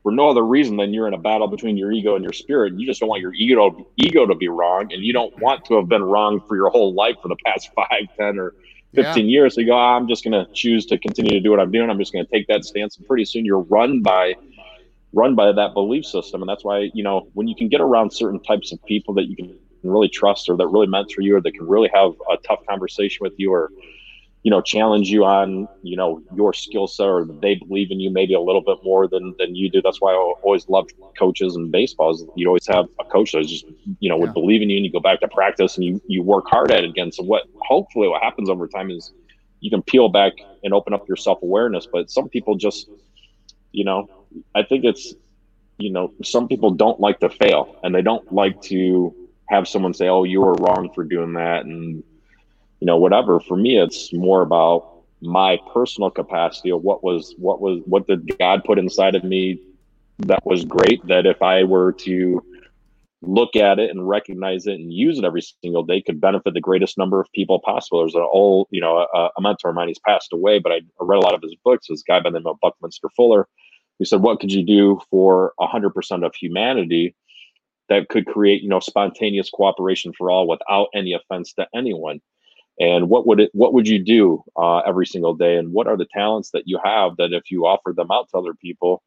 for 0.09 0.13
no 0.13 0.31
other 0.31 0.43
reason 0.43 0.77
than 0.77 0.95
you're 0.95 1.07
in 1.07 1.15
a 1.15 1.19
battle 1.19 1.49
between 1.49 1.77
your 1.77 1.93
ego 1.93 2.15
and 2.15 2.25
your 2.25 2.33
spirit. 2.33 2.73
and 2.73 2.81
You 2.81 2.87
just 2.87 3.01
don't 3.01 3.11
want 3.11 3.21
your 3.21 3.35
ego 3.35 3.71
to, 3.71 3.87
ego 3.97 4.27
to 4.27 4.35
be 4.35 4.49
wrong, 4.49 4.91
and 4.91 5.05
you 5.05 5.13
don't 5.13 5.39
want 5.39 5.65
to 5.67 5.75
have 5.77 5.87
been 5.87 6.03
wrong 6.03 6.41
for 6.49 6.57
your 6.57 6.71
whole 6.71 6.95
life 6.95 7.17
for 7.21 7.29
the 7.29 7.37
past 7.45 7.71
five, 7.77 8.09
ten, 8.19 8.39
or 8.39 8.55
fifteen 8.95 9.27
yeah. 9.27 9.33
years. 9.33 9.55
So 9.55 9.61
you 9.61 9.67
go, 9.67 9.75
oh, 9.75 9.77
I'm 9.77 10.09
just 10.09 10.25
going 10.25 10.33
to 10.33 10.51
choose 10.53 10.87
to 10.87 10.99
continue 10.99 11.33
to 11.33 11.41
do 11.41 11.51
what 11.51 11.61
I'm 11.61 11.71
doing. 11.71 11.91
I'm 11.91 11.99
just 11.99 12.13
going 12.13 12.25
to 12.25 12.31
take 12.31 12.47
that 12.49 12.65
stance, 12.65 12.97
and 12.97 13.07
pretty 13.07 13.27
soon 13.27 13.45
you're 13.45 13.61
run 13.61 14.01
by 14.01 14.35
run 15.13 15.35
by 15.35 15.53
that 15.53 15.75
belief 15.75 16.05
system, 16.05 16.43
and 16.43 16.49
that's 16.49 16.65
why 16.65 16.91
you 16.95 17.03
know 17.03 17.29
when 17.35 17.47
you 17.49 17.55
can 17.55 17.69
get 17.69 17.83
around 17.83 18.11
certain 18.11 18.41
types 18.41 18.73
of 18.73 18.83
people 18.87 19.13
that 19.15 19.25
you 19.29 19.37
can 19.37 19.59
really 19.83 20.09
trust 20.09 20.49
or 20.49 20.57
that 20.57 20.67
really 20.69 20.87
mentor 20.87 21.21
you 21.21 21.37
or 21.37 21.41
that 21.41 21.53
can 21.53 21.67
really 21.67 21.91
have 21.93 22.13
a 22.31 22.37
tough 22.39 22.61
conversation 22.67 23.19
with 23.21 23.33
you 23.37 23.53
or 23.53 23.71
you 24.43 24.51
know 24.51 24.61
challenge 24.61 25.09
you 25.11 25.25
on 25.25 25.69
you 25.83 25.97
know 25.97 26.23
your 26.35 26.53
skill 26.53 26.87
set 26.87 27.07
or 27.07 27.25
they 27.43 27.57
believe 27.57 27.91
in 27.91 28.01
you 28.01 28.11
maybe 28.11 28.35
a 28.35 28.41
little 28.41 28.61
bit 28.61 28.79
more 28.85 29.09
than 29.09 29.35
than 29.39 29.55
you 29.55 29.71
do. 29.71 29.83
That's 29.83 30.01
why 30.01 30.13
i 30.13 30.35
always 30.43 30.69
loved 30.69 30.93
coaches 31.19 31.57
and 31.57 31.73
baseball 31.73 32.15
is 32.15 32.25
you 32.37 32.47
always 32.47 32.67
have 32.67 32.87
a 33.01 33.05
coach 33.05 33.33
that's 33.33 33.49
just 33.49 33.67
you 34.01 34.09
know 34.09 34.17
would 34.17 34.35
believe 34.35 34.63
in 34.63 34.71
you 34.71 34.77
and 34.77 34.87
you 34.87 34.93
go 34.93 35.01
back 35.01 35.21
to 35.21 35.29
practice 35.29 35.77
and 35.77 35.85
you 35.85 36.01
you 36.07 36.23
work 36.23 36.45
hard 36.49 36.71
at 36.71 36.85
it 36.85 36.91
again. 36.91 37.11
So 37.13 37.23
what 37.25 37.45
hopefully 37.61 38.09
what 38.09 38.23
happens 38.23 38.49
over 38.49 38.67
time 38.69 38.91
is 38.91 39.13
you 39.61 39.71
can 39.71 39.83
peel 39.83 40.09
back 40.09 40.33
and 40.63 40.73
open 40.73 40.93
up 40.93 41.07
your 41.09 41.17
self-awareness 41.17 41.87
but 41.93 42.11
some 42.11 42.29
people 42.29 42.55
just 42.55 42.89
you 43.73 43.85
know 43.85 44.09
i 44.55 44.63
think 44.63 44.85
it's 44.85 45.15
you 45.79 45.91
know 45.91 46.13
some 46.23 46.49
people 46.49 46.71
don't 46.71 47.01
like 47.01 47.19
to 47.21 47.29
fail 47.29 47.77
and 47.83 47.95
they 47.95 48.03
don't 48.03 48.33
like 48.33 48.61
to 48.63 49.15
have 49.49 49.67
someone 49.67 49.95
say 49.95 50.09
oh 50.09 50.25
you 50.25 50.41
were 50.41 50.55
wrong 50.55 50.91
for 50.95 51.05
doing 51.05 51.33
that 51.35 51.65
and 51.65 52.03
you 52.81 52.87
know 52.87 52.97
whatever. 52.97 53.41
For 53.41 53.57
me 53.57 53.79
it's 53.79 54.13
more 54.13 54.43
about 54.43 54.95
my 55.21 55.59
personal 55.73 56.11
capacity 56.11 56.71
of 56.71 56.83
what 56.83 57.03
was 57.03 57.35
what 57.39 57.61
was 57.61 57.81
what 57.87 58.07
did 58.07 58.39
god 58.39 58.63
put 58.65 58.79
inside 58.79 59.17
of 59.17 59.25
me 59.25 59.61
that 60.19 60.45
was 60.47 60.65
great 60.65 61.05
that 61.09 61.27
if 61.27 61.43
i 61.43 61.65
were 61.65 61.93
to 61.93 62.41
look 63.23 63.57
at 63.57 63.79
it 63.79 63.91
and 63.91 64.09
recognize 64.09 64.67
it 64.67 64.75
and 64.75 64.93
use 64.93 65.19
it 65.19 65.25
every 65.25 65.43
single 65.43 65.83
day 65.83 66.01
could 66.01 66.21
benefit 66.21 66.55
the 66.55 66.61
greatest 66.61 66.97
number 66.97 67.21
of 67.21 67.27
people 67.33 67.59
possible. 67.59 67.99
There's 68.01 68.15
an 68.15 68.21
old 68.21 68.69
you 68.71 68.81
know 68.81 69.07
a, 69.13 69.31
a 69.37 69.41
mentor 69.41 69.71
of 69.71 69.75
mine 69.75 69.89
he's 69.89 69.99
passed 69.99 70.33
away 70.33 70.59
but 70.59 70.73
I, 70.73 70.77
I 70.77 71.05
read 71.05 71.19
a 71.19 71.25
lot 71.25 71.35
of 71.35 71.43
his 71.43 71.57
books. 71.65 71.87
This 71.89 72.03
guy 72.03 72.21
by 72.21 72.31
the 72.31 72.39
name 72.39 72.47
of 72.47 72.61
buckminster 72.61 73.09
fuller. 73.17 73.49
He 73.99 74.05
said 74.05 74.21
what 74.21 74.39
could 74.39 74.53
you 74.53 74.65
do 74.65 75.01
for 75.11 75.53
100% 75.59 76.25
of 76.25 76.35
humanity 76.35 77.17
that 77.89 78.09
could 78.09 78.27
create 78.27 78.63
you 78.63 78.69
know 78.69 78.81
spontaneous 78.81 79.51
cooperation 79.51 80.13
for 80.17 80.31
all 80.31 80.47
without 80.47 80.89
any 80.95 81.13
offense 81.13 81.53
to 81.55 81.67
anyone 81.75 82.21
and 82.81 83.09
what 83.09 83.27
would 83.27 83.41
it 83.41 83.51
what 83.55 83.75
would 83.75 83.89
you 83.89 83.99
do 83.99 84.45
uh, 84.57 84.79
every 84.79 85.07
single 85.07 85.35
day? 85.35 85.57
And 85.57 85.73
what 85.73 85.89
are 85.89 85.97
the 85.97 86.07
talents 86.07 86.51
that 86.53 86.65
you 86.67 86.79
have 86.85 87.17
that 87.17 87.33
if 87.33 87.51
you 87.51 87.67
offered 87.67 87.97
them 87.97 88.11
out 88.11 88.29
to 88.31 88.39
other 88.39 88.55
people 88.55 89.03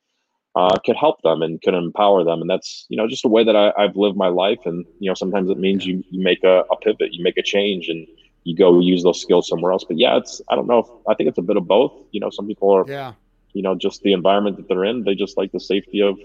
uh, 0.55 0.77
could 0.85 0.97
help 0.97 1.21
them 1.21 1.41
and 1.41 1.61
could 1.61 1.73
empower 1.73 2.23
them? 2.25 2.41
And 2.41 2.49
that's 2.49 2.85
you 2.89 2.97
know 2.97 3.07
just 3.07 3.23
a 3.23 3.29
way 3.29 3.43
that 3.45 3.55
I, 3.55 3.71
have 3.77 3.95
lived 3.95 4.17
my 4.17 4.27
life. 4.27 4.59
And 4.65 4.85
you 4.99 5.09
know 5.09 5.13
sometimes 5.13 5.49
it 5.49 5.57
means 5.57 5.85
you, 5.85 6.03
you 6.09 6.21
make 6.21 6.43
a, 6.43 6.63
a, 6.69 6.77
pivot 6.77 7.13
you 7.13 7.23
make 7.23 7.37
a 7.37 7.43
change 7.43 7.87
and 7.87 8.05
you 8.43 8.55
go 8.55 8.79
use 8.81 9.03
those 9.03 9.21
skills 9.21 9.47
somewhere 9.47 9.71
else. 9.71 9.85
But 9.85 9.97
yeah 9.97 10.17
it's 10.17 10.41
i 10.49 10.55
don't 10.55 10.67
know 10.67 10.79
if, 10.79 10.87
i 11.07 11.13
think 11.13 11.29
it's 11.29 11.37
a 11.37 11.43
bit 11.43 11.57
of 11.57 11.65
both. 11.67 11.93
You 12.11 12.19
know 12.19 12.29
some 12.29 12.47
people 12.47 12.71
are 12.71 12.85
yeah. 12.85 13.13
you 13.53 13.61
know 13.61 13.75
just 13.75 14.01
the 14.01 14.11
environment 14.11 14.57
that 14.57 14.67
they're 14.67 14.83
in 14.83 15.05
they 15.05 15.15
just 15.15 15.37
like 15.37 15.53
the 15.53 15.61
safety 15.61 16.01
of 16.01 16.19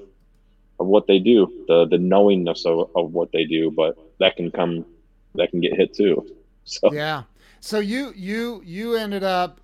of 0.81 0.87
what 0.87 1.07
they 1.07 1.21
do 1.21 1.47
the 1.69 1.87
the 1.87 1.99
knowingness 1.99 2.67
of, 2.67 2.91
of 2.97 3.13
what 3.13 3.31
they 3.31 3.45
do. 3.45 3.71
But 3.71 3.97
that 4.19 4.35
can 4.35 4.51
come 4.51 4.85
that 5.37 5.51
can 5.51 5.61
get 5.61 5.77
hit 5.77 5.95
too. 5.95 6.27
So 6.69 6.93
yeah. 6.93 7.23
So 7.67 7.81
you 7.81 8.13
you 8.15 8.63
you 8.65 8.95
ended 8.95 9.25
up. 9.25 9.61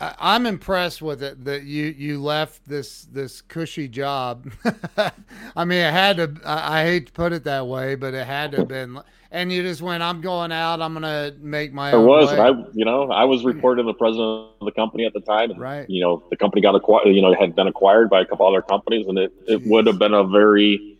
I'm 0.00 0.46
impressed 0.46 1.02
with 1.02 1.20
it 1.20 1.44
that 1.44 1.64
you 1.64 1.86
you 1.86 2.22
left 2.22 2.64
this 2.68 3.06
this 3.06 3.40
cushy 3.42 3.88
job. 3.88 4.52
I 5.56 5.64
mean, 5.64 5.78
it 5.78 5.92
had 5.92 6.16
to. 6.18 6.36
I, 6.44 6.80
I 6.80 6.84
hate 6.84 7.06
to 7.06 7.12
put 7.12 7.32
it 7.32 7.42
that 7.44 7.66
way, 7.66 7.96
but 7.96 8.14
it 8.14 8.24
had 8.24 8.52
to 8.52 8.58
have 8.58 8.68
been. 8.68 9.00
And 9.32 9.50
you 9.50 9.62
just 9.62 9.82
went. 9.82 10.00
I'm 10.00 10.20
going 10.20 10.52
out. 10.52 10.80
I'm 10.80 10.94
gonna 10.94 11.32
make 11.40 11.72
my. 11.72 11.90
There 11.90 12.00
was. 12.00 12.30
Way. 12.30 12.38
I 12.38 12.50
you 12.72 12.84
know 12.84 13.10
I 13.10 13.24
was 13.24 13.44
reporting 13.44 13.84
the 13.86 13.94
president 13.94 14.50
of 14.60 14.66
the 14.66 14.72
company 14.72 15.04
at 15.04 15.12
the 15.12 15.20
time. 15.20 15.50
And, 15.50 15.60
right. 15.60 15.90
You 15.90 16.02
know 16.02 16.22
the 16.30 16.36
company 16.36 16.62
got 16.62 16.76
acquired. 16.76 17.08
You 17.08 17.20
know 17.20 17.34
had 17.34 17.56
been 17.56 17.66
acquired 17.66 18.10
by 18.10 18.20
a 18.20 18.24
couple 18.24 18.46
other 18.46 18.62
companies, 18.62 19.08
and 19.08 19.18
it 19.18 19.32
it 19.48 19.66
would 19.66 19.88
have 19.88 19.98
been 19.98 20.14
a 20.14 20.22
very 20.22 20.93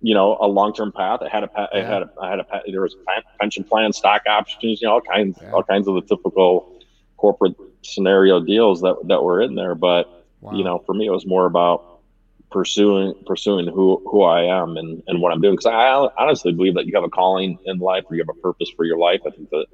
you 0.00 0.14
know 0.14 0.36
a 0.40 0.46
long 0.46 0.72
term 0.72 0.92
path. 0.92 1.20
I 1.22 1.28
had 1.28 1.44
a 1.44 1.46
it 1.46 1.68
yeah. 1.74 1.88
had 1.88 2.02
a, 2.02 2.10
I 2.20 2.30
had 2.30 2.40
a 2.40 2.46
there 2.70 2.82
was 2.82 2.96
pension 3.40 3.64
plan, 3.64 3.92
stock 3.92 4.22
options, 4.28 4.80
you 4.80 4.86
know 4.86 4.94
all 4.94 5.00
kinds 5.00 5.38
yeah. 5.40 5.50
all 5.52 5.62
kinds 5.62 5.88
of 5.88 5.94
the 5.94 6.02
typical 6.02 6.80
corporate 7.16 7.54
scenario 7.82 8.40
deals 8.40 8.80
that 8.80 8.96
that 9.08 9.22
were 9.22 9.40
in 9.40 9.54
there. 9.54 9.74
But 9.74 10.24
wow. 10.40 10.52
you 10.52 10.64
know 10.64 10.78
for 10.86 10.94
me 10.94 11.06
it 11.06 11.10
was 11.10 11.26
more 11.26 11.46
about 11.46 12.00
pursuing 12.50 13.14
pursuing 13.26 13.66
who 13.66 14.02
who 14.10 14.22
I 14.22 14.42
am 14.42 14.76
and 14.76 15.02
and 15.06 15.20
what 15.20 15.32
I'm 15.32 15.40
doing 15.40 15.54
because 15.54 15.66
I 15.66 16.08
honestly 16.18 16.52
believe 16.52 16.74
that 16.74 16.86
you 16.86 16.92
have 16.94 17.04
a 17.04 17.10
calling 17.10 17.58
in 17.64 17.78
life 17.78 18.04
or 18.10 18.16
you 18.16 18.22
have 18.22 18.36
a 18.36 18.40
purpose 18.40 18.70
for 18.76 18.84
your 18.84 18.98
life. 18.98 19.20
I 19.26 19.30
think 19.30 19.50
that 19.50 19.66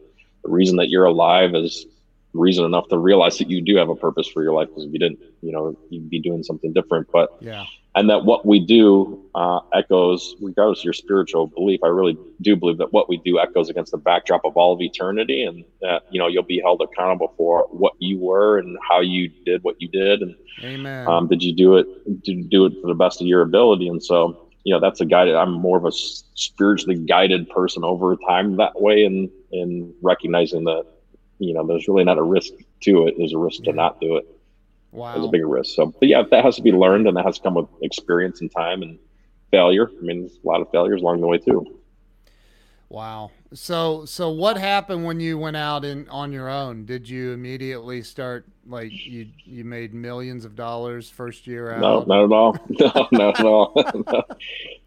the 0.43 0.51
reason 0.51 0.77
that 0.77 0.89
you're 0.89 1.07
alive 1.07 1.55
is 1.55 1.87
reason 2.33 2.65
enough 2.65 2.89
to 2.89 2.99
realize 2.99 3.39
that 3.39 3.49
you 3.49 3.61
do 3.61 3.77
have 3.77 3.89
a 3.89 3.95
purpose 3.95 4.29
for 4.29 4.43
your 4.43 4.53
life 4.53 4.69
because 4.69 4.85
if 4.85 4.93
you 4.93 4.99
didn't 4.99 5.19
you 5.41 5.53
know 5.53 5.77
you'd 5.91 6.11
be 6.11 6.21
doing 6.21 6.43
something 6.43 6.73
different 6.73 7.09
but 7.13 7.37
yeah 7.41 7.65
and 7.97 8.11
that 8.11 8.27
what 8.27 8.45
we 8.45 8.61
do 8.61 9.25
uh, 9.35 9.61
echoes, 9.73 10.37
regardless 10.41 10.81
of 10.81 10.85
your 10.85 10.93
spiritual 10.93 11.47
belief, 11.47 11.81
I 11.83 11.89
really 11.89 12.17
do 12.43 12.55
believe 12.55 12.77
that 12.77 12.93
what 12.93 13.09
we 13.09 13.17
do 13.17 13.39
echoes 13.41 13.71
against 13.71 13.91
the 13.91 13.99
backdrop 13.99 14.45
of 14.45 14.55
all 14.55 14.75
of 14.75 14.83
eternity, 14.83 15.43
and 15.45 15.65
that 15.81 16.03
you 16.11 16.21
know 16.21 16.27
you'll 16.27 16.43
be 16.43 16.61
held 16.61 16.83
accountable 16.83 17.33
for 17.39 17.67
what 17.71 17.95
you 17.99 18.19
were 18.19 18.59
and 18.59 18.79
how 18.87 19.01
you 19.01 19.31
did 19.47 19.65
what 19.65 19.81
you 19.81 19.89
did, 19.89 20.21
and 20.21 20.37
Amen. 20.63 21.09
Um, 21.09 21.27
did 21.27 21.43
you 21.43 21.55
do 21.55 21.77
it? 21.77 21.87
Did 22.23 22.37
you 22.37 22.45
do 22.45 22.67
it 22.67 22.75
for 22.83 22.89
the 22.89 22.95
best 22.95 23.23
of 23.23 23.27
your 23.27 23.41
ability? 23.41 23.89
And 23.89 24.03
so, 24.03 24.47
you 24.65 24.75
know, 24.75 24.81
that's 24.81 25.01
a 25.01 25.07
guided. 25.07 25.35
I'm 25.35 25.53
more 25.53 25.79
of 25.79 25.87
a 25.87 25.93
spiritually 25.93 26.97
guided 26.97 27.49
person 27.49 27.83
over 27.83 28.15
time 28.29 28.57
that 28.57 28.79
way, 28.79 29.05
and 29.05 29.31
and 29.53 29.93
recognizing 30.03 30.65
that 30.65 30.85
you 31.39 31.55
know 31.55 31.67
there's 31.67 31.89
really 31.89 32.05
not 32.05 32.19
a 32.19 32.23
risk 32.23 32.53
to 32.83 33.07
it. 33.07 33.15
There's 33.17 33.33
a 33.33 33.39
risk 33.39 33.61
yeah. 33.65 33.73
to 33.73 33.77
not 33.77 34.01
do 34.03 34.17
it 34.17 34.36
wow. 34.93 35.17
as 35.17 35.25
a 35.25 35.29
bigger 35.29 35.49
risk. 35.49 35.75
So, 35.75 35.87
but 35.87 36.09
yeah, 36.09 36.23
that 36.31 36.45
has 36.45 36.57
to 36.57 36.63
be 36.63 36.73
learned, 36.73 37.07
and 37.07 37.17
that 37.17 37.25
has 37.25 37.37
to 37.37 37.43
come 37.43 37.55
with 37.55 37.67
experience 37.83 38.41
and 38.41 38.51
time 38.51 38.83
and 38.83 38.99
failure. 39.51 39.89
I 39.89 40.03
mean, 40.03 40.31
a 40.43 40.47
lot 40.47 40.61
of 40.61 40.71
failures 40.71 41.03
along 41.03 41.21
the 41.21 41.27
way 41.27 41.39
too. 41.39 41.81
Wow. 42.89 43.33
So, 43.53 44.05
so 44.05 44.31
what 44.31 44.57
happened 44.57 45.05
when 45.05 45.19
you 45.19 45.39
went 45.39 45.57
out 45.57 45.85
in 45.85 46.09
on 46.09 46.33
your 46.33 46.49
own? 46.49 46.85
Did 46.85 47.09
you 47.09 47.33
immediately 47.33 48.03
start 48.03 48.47
like 48.65 48.93
you 48.93 49.27
you 49.45 49.65
made 49.65 49.93
millions 49.93 50.45
of 50.45 50.55
dollars 50.55 51.11
first 51.11 51.47
year 51.47 51.73
out? 51.73 51.81
No, 51.81 52.05
not 52.05 52.25
at 52.25 52.33
all. 52.33 52.57
No, 52.79 53.09
not 53.11 53.41
at 53.41 53.47
all. 53.47 53.73
no. 54.07 54.23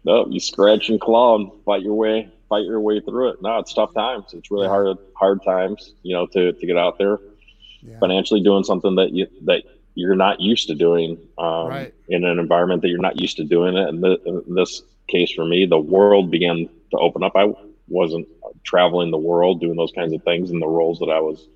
no, 0.04 0.26
you 0.30 0.40
scratch 0.40 0.88
and 0.88 1.00
claw 1.00 1.36
and 1.36 1.50
fight 1.64 1.82
your 1.82 1.94
way 1.94 2.30
fight 2.50 2.64
your 2.64 2.80
way 2.80 3.00
through 3.00 3.30
it. 3.30 3.40
No, 3.40 3.58
it's 3.58 3.72
tough 3.72 3.94
times. 3.94 4.34
It's 4.34 4.50
really 4.50 4.68
hard 4.68 4.98
hard 5.14 5.42
times, 5.42 5.94
you 6.02 6.14
know, 6.14 6.26
to 6.26 6.52
to 6.52 6.66
get 6.66 6.76
out 6.76 6.98
there. 6.98 7.18
Yeah. 7.80 7.98
Financially 7.98 8.42
doing 8.42 8.64
something 8.64 8.96
that 8.96 9.12
you 9.12 9.26
that 9.44 9.62
you're 9.94 10.16
not 10.16 10.40
used 10.40 10.68
to 10.68 10.74
doing 10.74 11.18
um, 11.38 11.68
right. 11.68 11.94
in 12.08 12.24
an 12.24 12.38
environment 12.38 12.82
that 12.82 12.88
you're 12.88 12.98
not 12.98 13.20
used 13.20 13.36
to 13.36 13.44
doing 13.44 13.76
it. 13.76 13.88
And 13.88 14.04
in 14.04 14.54
this 14.54 14.82
case 15.08 15.32
for 15.32 15.44
me, 15.44 15.66
the 15.66 15.78
world 15.78 16.30
began 16.30 16.68
to 16.90 16.98
open 16.98 17.22
up. 17.22 17.32
I 17.36 17.52
wasn't 17.88 18.26
traveling 18.62 19.10
the 19.10 19.18
world 19.18 19.60
doing 19.60 19.76
those 19.76 19.92
kinds 19.92 20.12
of 20.12 20.22
things, 20.22 20.50
and 20.50 20.62
the 20.62 20.68
roles 20.68 20.98
that 21.00 21.10
I 21.10 21.20
was 21.20 21.48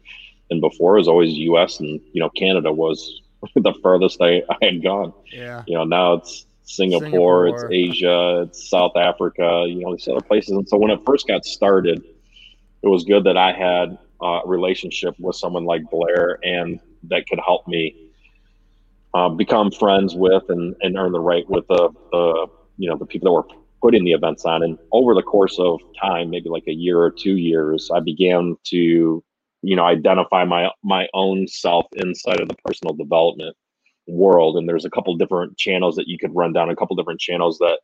in 0.50 0.60
before 0.60 0.94
was 0.94 1.08
always 1.08 1.32
U.S. 1.34 1.80
and 1.80 2.00
you 2.12 2.20
know 2.20 2.30
Canada 2.30 2.72
was 2.72 3.22
the 3.54 3.74
furthest 3.82 4.20
I, 4.20 4.42
I 4.50 4.56
had 4.62 4.82
gone. 4.82 5.12
Yeah. 5.32 5.62
You 5.66 5.78
know 5.78 5.84
now 5.84 6.14
it's 6.14 6.46
Singapore, 6.64 7.00
Singapore, 7.04 7.46
it's 7.48 7.64
Asia, 7.70 8.42
it's 8.42 8.68
South 8.68 8.96
Africa, 8.96 9.64
you 9.68 9.80
know 9.80 9.94
these 9.94 10.08
other 10.08 10.20
places. 10.20 10.50
And 10.52 10.68
so 10.68 10.76
when 10.76 10.90
it 10.90 11.00
first 11.06 11.26
got 11.26 11.44
started, 11.44 12.02
it 12.82 12.88
was 12.88 13.04
good 13.04 13.24
that 13.24 13.36
I 13.36 13.52
had 13.52 13.98
a 14.20 14.40
relationship 14.44 15.14
with 15.18 15.36
someone 15.36 15.64
like 15.64 15.82
Blair 15.90 16.38
and 16.42 16.80
that 17.04 17.28
could 17.28 17.40
help 17.44 17.66
me 17.68 18.03
uh, 19.14 19.28
become 19.28 19.70
friends 19.70 20.14
with 20.14 20.42
and, 20.48 20.74
and 20.80 20.96
earn 20.98 21.12
the 21.12 21.20
right 21.20 21.48
with 21.48 21.66
the, 21.68 21.88
the 22.12 22.46
you 22.76 22.88
know 22.88 22.96
the 22.96 23.06
people 23.06 23.26
that 23.26 23.32
were 23.32 23.56
putting 23.80 24.04
the 24.04 24.12
events 24.12 24.44
on. 24.44 24.62
And 24.62 24.78
over 24.92 25.14
the 25.14 25.22
course 25.22 25.58
of 25.58 25.80
time, 26.00 26.30
maybe 26.30 26.48
like 26.48 26.64
a 26.66 26.72
year 26.72 26.98
or 26.98 27.10
two 27.10 27.36
years, 27.36 27.90
I 27.94 28.00
began 28.00 28.56
to 28.64 29.22
you 29.62 29.76
know 29.76 29.84
identify 29.84 30.44
my 30.44 30.70
my 30.82 31.08
own 31.14 31.46
self 31.46 31.86
inside 31.96 32.40
of 32.40 32.48
the 32.48 32.56
personal 32.64 32.94
development 32.94 33.56
world. 34.06 34.56
And 34.56 34.68
there's 34.68 34.84
a 34.84 34.90
couple 34.90 35.16
different 35.16 35.56
channels 35.56 35.96
that 35.96 36.08
you 36.08 36.18
could 36.18 36.34
run 36.34 36.52
down, 36.52 36.68
a 36.70 36.76
couple 36.76 36.96
different 36.96 37.20
channels 37.20 37.58
that 37.58 37.78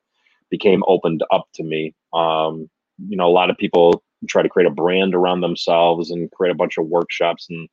became 0.50 0.82
opened 0.86 1.22
up 1.30 1.46
to 1.54 1.62
me. 1.62 1.94
Um, 2.12 2.68
you 3.08 3.16
know, 3.16 3.26
a 3.26 3.30
lot 3.30 3.50
of 3.50 3.56
people 3.56 4.02
try 4.28 4.42
to 4.42 4.48
create 4.48 4.66
a 4.66 4.74
brand 4.74 5.14
around 5.14 5.40
themselves 5.40 6.10
and 6.10 6.30
create 6.32 6.52
a 6.52 6.56
bunch 6.56 6.76
of 6.76 6.86
workshops 6.86 7.46
and 7.48 7.68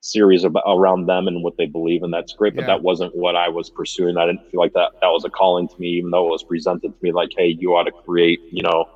series 0.00 0.44
about, 0.44 0.62
around 0.66 1.06
them 1.06 1.26
and 1.26 1.42
what 1.42 1.56
they 1.56 1.66
believe 1.66 2.02
and 2.02 2.12
that's 2.14 2.32
great 2.32 2.54
but 2.54 2.62
yeah. 2.62 2.68
that 2.68 2.82
wasn't 2.82 3.14
what 3.16 3.34
i 3.34 3.48
was 3.48 3.68
pursuing. 3.68 4.16
I 4.16 4.26
didn't 4.26 4.48
feel 4.50 4.60
like 4.60 4.72
that 4.74 4.92
that 5.00 5.08
was 5.08 5.24
a 5.24 5.30
calling 5.30 5.66
to 5.68 5.74
me 5.78 5.88
even 5.88 6.10
though 6.10 6.28
it 6.28 6.30
was 6.30 6.44
presented 6.44 6.88
to 6.88 6.98
me 7.02 7.12
like 7.12 7.30
hey 7.36 7.48
you 7.48 7.74
ought 7.74 7.84
to 7.84 7.92
create 7.92 8.40
you 8.52 8.62
know 8.62 8.88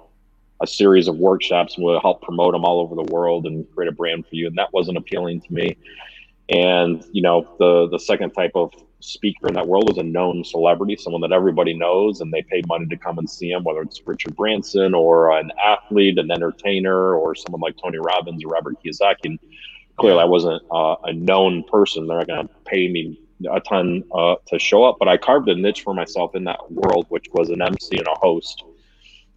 a 0.63 0.67
series 0.67 1.09
of 1.09 1.17
workshops 1.17 1.75
and 1.75 1.85
we'll 1.85 2.01
help 2.01 2.23
promote 2.23 2.53
them 2.53 2.65
all 2.65 2.81
over 2.81 2.95
the 2.95 3.13
world 3.13 3.47
and 3.47 3.67
create 3.75 3.89
a 3.89 3.93
brand 3.93 4.25
for 4.27 4.37
you 4.37 4.47
and 4.47 4.57
that 4.57 4.73
wasn't 4.73 4.97
appealing 4.97 5.41
to 5.41 5.53
me. 5.53 5.77
And 6.49 7.05
you 7.13 7.23
know 7.23 7.49
the 7.59 7.89
the 7.89 7.99
second 7.99 8.31
type 8.31 8.53
of 8.55 8.73
speaker 9.01 9.49
in 9.49 9.55
that 9.55 9.67
world 9.67 9.91
is 9.91 9.99
a 9.99 10.03
known 10.03 10.45
celebrity 10.45 10.97
someone 10.97 11.21
that 11.23 11.33
everybody 11.33 11.75
knows 11.75 12.21
and 12.21 12.33
they 12.33 12.43
pay 12.43 12.63
money 12.69 12.87
to 12.87 12.97
come 12.97 13.19
and 13.19 13.29
see 13.29 13.51
him 13.51 13.65
whether 13.65 13.83
it's 13.83 14.01
richard 14.07 14.37
branson 14.37 14.95
or 14.95 15.37
an 15.37 15.51
athlete 15.65 16.19
an 16.19 16.31
entertainer 16.31 17.15
or 17.17 17.35
someone 17.35 17.61
like 17.61 17.77
tony 17.83 17.99
robbins 17.99 18.45
or 18.45 18.49
robert 18.49 18.77
kiyosaki. 18.85 19.25
and 19.25 19.41
clearly 20.03 20.21
I 20.21 20.25
wasn't 20.25 20.63
uh, 20.71 20.97
a 21.05 21.13
known 21.13 21.63
person. 21.63 22.09
They're 22.09 22.19
not 22.19 22.27
going 22.27 22.49
to 22.49 22.55
pay 22.65 22.89
me 22.89 23.21
a 23.49 23.61
ton 23.61 24.03
uh, 24.13 24.35
to 24.49 24.59
show 24.59 24.83
up, 24.83 24.97
but 24.99 25.07
I 25.07 25.17
carved 25.17 25.49
a 25.49 25.55
niche 25.55 25.83
for 25.83 25.95
myself 25.95 26.35
in 26.35 26.43
that 26.45 26.73
world, 26.73 27.07
which 27.09 27.27
was 27.33 27.51
an 27.51 27.63
MC 27.63 27.99
and 27.99 28.07
a 28.09 28.15
host 28.15 28.65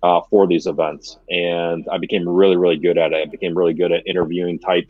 uh, 0.01 0.21
for 0.27 0.47
these 0.47 0.65
events. 0.65 1.19
And 1.29 1.87
I 1.91 1.99
became 1.99 2.27
really, 2.27 2.57
really 2.57 2.77
good 2.77 2.97
at 2.97 3.13
it. 3.13 3.15
I 3.15 3.25
became 3.25 3.55
really 3.55 3.75
good 3.75 3.91
at 3.91 4.07
interviewing 4.07 4.57
type 4.57 4.89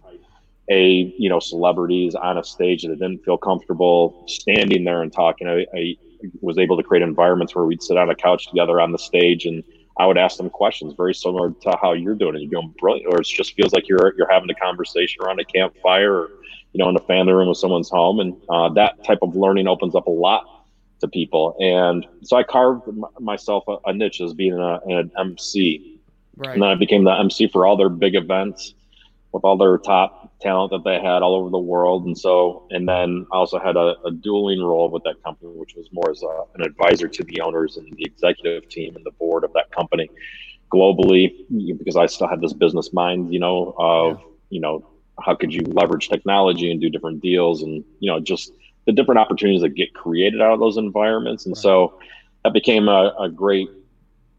A, 0.70 1.14
you 1.18 1.28
know, 1.28 1.40
celebrities 1.40 2.16
on 2.16 2.38
a 2.38 2.44
stage 2.44 2.84
that 2.84 2.98
didn't 3.00 3.26
feel 3.26 3.38
comfortable 3.38 4.24
standing 4.28 4.86
there 4.86 5.02
and 5.02 5.12
talking. 5.12 5.48
I, 5.48 5.66
I 5.76 5.98
was 6.40 6.58
able 6.58 6.78
to 6.78 6.84
create 6.84 7.04
environments 7.04 7.54
where 7.54 7.66
we'd 7.66 7.84
sit 7.84 7.98
on 7.98 8.10
a 8.10 8.16
couch 8.16 8.48
together 8.48 8.80
on 8.80 8.94
the 8.94 8.98
stage 8.98 9.46
and 9.46 9.62
I 9.98 10.06
would 10.06 10.18
ask 10.18 10.38
them 10.38 10.50
questions 10.50 10.94
very 10.96 11.14
similar 11.14 11.52
to 11.52 11.78
how 11.82 11.94
you're 11.94 12.16
doing 12.16 12.36
it. 12.36 12.42
You're 12.42 12.62
doing 12.62 12.74
brilliant, 12.80 13.14
or 13.14 13.22
it 13.22 13.28
just 13.28 13.54
feels 13.54 13.74
like 13.74 13.88
you're 13.88 14.14
you're 14.18 14.32
having 14.32 14.50
a 14.50 14.56
conversation 14.56 15.24
around 15.24 15.40
a 15.40 15.46
campfire, 15.46 16.14
or 16.14 16.30
you 16.74 16.84
know, 16.84 16.90
in 16.90 16.96
a 16.96 17.02
family 17.02 17.34
room 17.34 17.48
with 17.48 17.58
someone's 17.58 17.90
home, 17.90 18.20
and 18.20 18.36
uh, 18.50 18.70
that 18.74 19.04
type 19.06 19.20
of 19.22 19.36
learning 19.36 19.68
opens 19.68 19.96
up 19.96 20.08
a 20.08 20.12
lot 20.12 20.66
to 21.00 21.08
people. 21.08 21.56
And 21.60 22.06
so 22.24 22.38
I 22.38 22.44
carved 22.44 22.88
m- 22.88 23.06
myself 23.20 23.64
a, 23.68 23.78
a, 23.86 23.94
niche 23.94 24.22
as 24.22 24.34
being 24.34 24.54
a, 24.54 24.80
an 24.86 25.12
MC, 25.18 26.00
right. 26.38 26.54
and 26.54 26.62
then 26.62 26.70
I 26.70 26.76
became 26.76 27.04
the 27.04 27.18
MC 27.18 27.48
for 27.48 27.66
all 27.66 27.78
their 27.78 27.90
big 27.90 28.16
events 28.16 28.74
with 29.32 29.44
all 29.44 29.58
their 29.58 29.78
top 29.78 30.25
talent 30.46 30.72
that 30.72 30.84
they 30.84 31.00
had 31.10 31.24
all 31.24 31.36
over 31.36 31.50
the 31.50 31.66
world. 31.74 32.06
And 32.06 32.18
so, 32.26 32.68
and 32.70 32.88
then 32.88 33.26
I 33.34 33.38
also 33.38 33.60
had 33.60 33.76
a, 33.76 33.96
a 34.06 34.12
dueling 34.12 34.62
role 34.62 34.90
with 34.90 35.04
that 35.04 35.18
company, 35.24 35.52
which 35.56 35.74
was 35.76 35.88
more 35.92 36.10
as 36.12 36.22
a, 36.22 36.34
an 36.56 36.62
advisor 36.62 37.08
to 37.08 37.24
the 37.24 37.42
owners 37.42 37.78
and 37.78 37.92
the 37.98 38.06
executive 38.06 38.70
team 38.70 38.96
and 38.96 39.06
the 39.06 39.12
board 39.12 39.44
of 39.44 39.52
that 39.54 39.72
company 39.72 40.08
globally, 40.72 41.24
because 41.80 41.98
I 41.98 42.06
still 42.06 42.28
had 42.28 42.42
this 42.42 42.54
business 42.54 42.94
mind, 42.94 43.34
you 43.34 43.40
know, 43.40 43.74
of, 43.78 44.20
yeah. 44.20 44.26
you 44.50 44.62
know, 44.62 44.88
how 45.26 45.34
could 45.34 45.52
you 45.54 45.62
leverage 45.80 46.10
technology 46.10 46.72
and 46.72 46.80
do 46.80 46.90
different 46.90 47.22
deals 47.22 47.64
and, 47.64 47.84
you 48.00 48.12
know, 48.12 48.20
just 48.20 48.52
the 48.86 48.92
different 48.92 49.20
opportunities 49.20 49.62
that 49.62 49.74
get 49.76 49.94
created 49.94 50.42
out 50.42 50.54
of 50.54 50.60
those 50.60 50.78
environments. 50.78 51.46
And 51.46 51.56
right. 51.56 51.62
so 51.62 52.00
that 52.44 52.54
became 52.54 52.88
a, 52.88 53.14
a 53.20 53.30
great, 53.30 53.70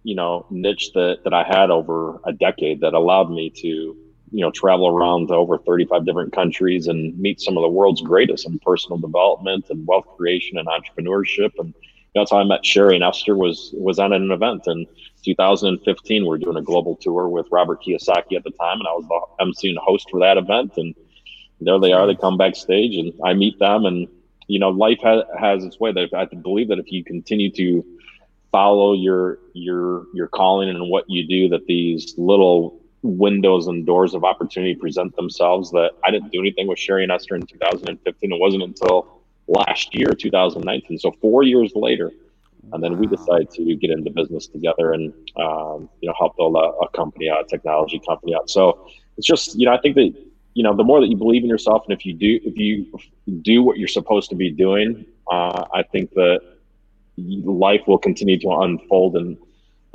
you 0.05 0.15
know, 0.15 0.47
niche 0.51 0.93
that, 0.95 1.25
that 1.25 1.35
I 1.35 1.43
had 1.43 1.71
over 1.71 2.21
a 2.25 2.33
decade 2.33 2.81
that 2.83 2.95
allowed 2.95 3.31
me 3.31 3.51
to 3.63 3.97
you 4.31 4.41
know 4.41 4.51
travel 4.51 4.89
around 4.89 5.29
to 5.29 5.35
over 5.35 5.59
35 5.59 6.05
different 6.05 6.33
countries 6.33 6.87
and 6.87 7.19
meet 7.19 7.41
some 7.41 7.57
of 7.57 7.63
the 7.63 7.69
world's 7.69 8.03
greatest 8.03 8.47
in 8.47 8.59
personal 8.59 8.99
development 8.99 9.67
and 9.71 9.87
wealth 9.87 10.07
creation 10.17 10.59
and 10.59 10.69
entrepreneurship 10.69 11.53
and 11.59 11.75
that's 12.17 12.31
how 12.31 12.39
I 12.39 12.45
met 12.45 12.63
Cheri 12.63 12.95
and 12.95 13.05
Esther 13.05 13.37
was 13.37 13.75
was 13.75 13.99
on 13.99 14.13
an 14.15 14.31
event 14.33 14.67
in 14.67 14.87
2015. 15.23 16.27
We 16.27 16.35
are 16.35 16.39
doing 16.39 16.57
a 16.57 16.63
global 16.63 16.97
tour 16.97 17.29
with 17.29 17.47
Robert 17.51 17.83
Kiyosaki 17.83 18.37
at 18.37 18.45
the 18.45 18.53
time, 18.53 18.79
and 18.79 18.89
I 18.89 18.93
was 18.93 19.07
the 19.07 19.45
MC 19.45 19.69
and 19.69 19.79
host 19.79 20.09
for 20.11 20.21
that 20.21 20.39
event. 20.39 20.73
And 20.79 20.95
there 21.61 21.79
they 21.79 21.93
are. 21.93 22.07
They 22.07 22.15
come 22.15 22.39
backstage, 22.39 22.97
and 22.97 23.13
I 23.23 23.35
meet 23.35 23.59
them. 23.59 23.85
And 23.85 24.09
you 24.47 24.59
know, 24.59 24.71
life 24.71 25.01
has, 25.03 25.25
has 25.39 25.65
its 25.65 25.79
way. 25.79 25.93
That 25.93 26.15
I 26.15 26.25
believe 26.25 26.69
that 26.69 26.79
if 26.79 26.91
you 26.91 27.05
continue 27.05 27.51
to 27.53 27.85
follow 28.51 28.95
your 28.95 29.39
your 29.53 30.07
your 30.15 30.29
calling 30.29 30.71
and 30.71 30.89
what 30.89 31.05
you 31.09 31.27
do, 31.27 31.51
that 31.51 31.67
these 31.67 32.15
little 32.17 32.81
windows 33.03 33.67
and 33.67 33.87
doors 33.87 34.15
of 34.15 34.25
opportunity 34.25 34.75
present 34.75 35.15
themselves 35.17 35.71
that 35.71 35.93
I 36.05 36.11
didn't 36.11 36.33
do 36.33 36.41
anything 36.41 36.67
with 36.67 36.79
Cheri 36.79 37.03
and 37.03 37.13
Esther 37.13 37.37
in 37.37 37.47
2015. 37.47 38.33
It 38.33 38.41
wasn't 38.41 38.63
until 38.63 39.23
last 39.49 39.95
year, 39.95 40.13
2019. 40.13 40.99
So 40.99 41.13
four 41.21 41.43
years 41.43 41.73
later, 41.75 42.11
and 42.73 42.83
then 42.83 42.99
we 42.99 43.07
decided 43.07 43.51
to 43.51 43.77
get 43.77 43.91
into 43.91 44.11
business 44.11 44.47
together 44.47 44.93
and 44.93 45.13
um, 45.37 45.89
you 46.01 46.09
know 46.09 46.15
help 46.19 46.37
build 46.37 46.57
a, 46.57 46.85
a, 46.85 46.89
company 46.91 47.31
out, 47.31 47.45
a 47.45 47.47
technology 47.47 48.01
company 48.07 48.35
out. 48.35 48.51
So 48.51 48.89
it's 49.17 49.27
just 49.27 49.59
you 49.59 49.67
know 49.67 49.73
I 49.73 49.79
think 49.79 49.95
that 49.97 50.15
you 50.55 50.63
know 50.63 50.75
the 50.75 50.85
more 50.85 51.01
that 51.01 51.09
you 51.09 51.17
believe 51.17 51.43
in 51.43 51.49
yourself, 51.49 51.85
and 51.89 51.97
if 51.97 52.05
you 52.05 52.15
do 52.15 52.41
if 52.45 52.57
you 52.57 52.87
do 53.43 53.63
what 53.63 53.79
you're 53.79 53.89
supposed 53.89 54.31
to 54.31 54.37
be 54.37 54.51
doing, 54.51 55.07
uh, 55.31 55.65
I 55.73 55.83
think 55.85 56.11
that 56.15 56.41
life 57.17 57.83
will 57.87 57.99
continue 57.99 58.39
to 58.41 58.51
unfold 58.51 59.17
and 59.17 59.37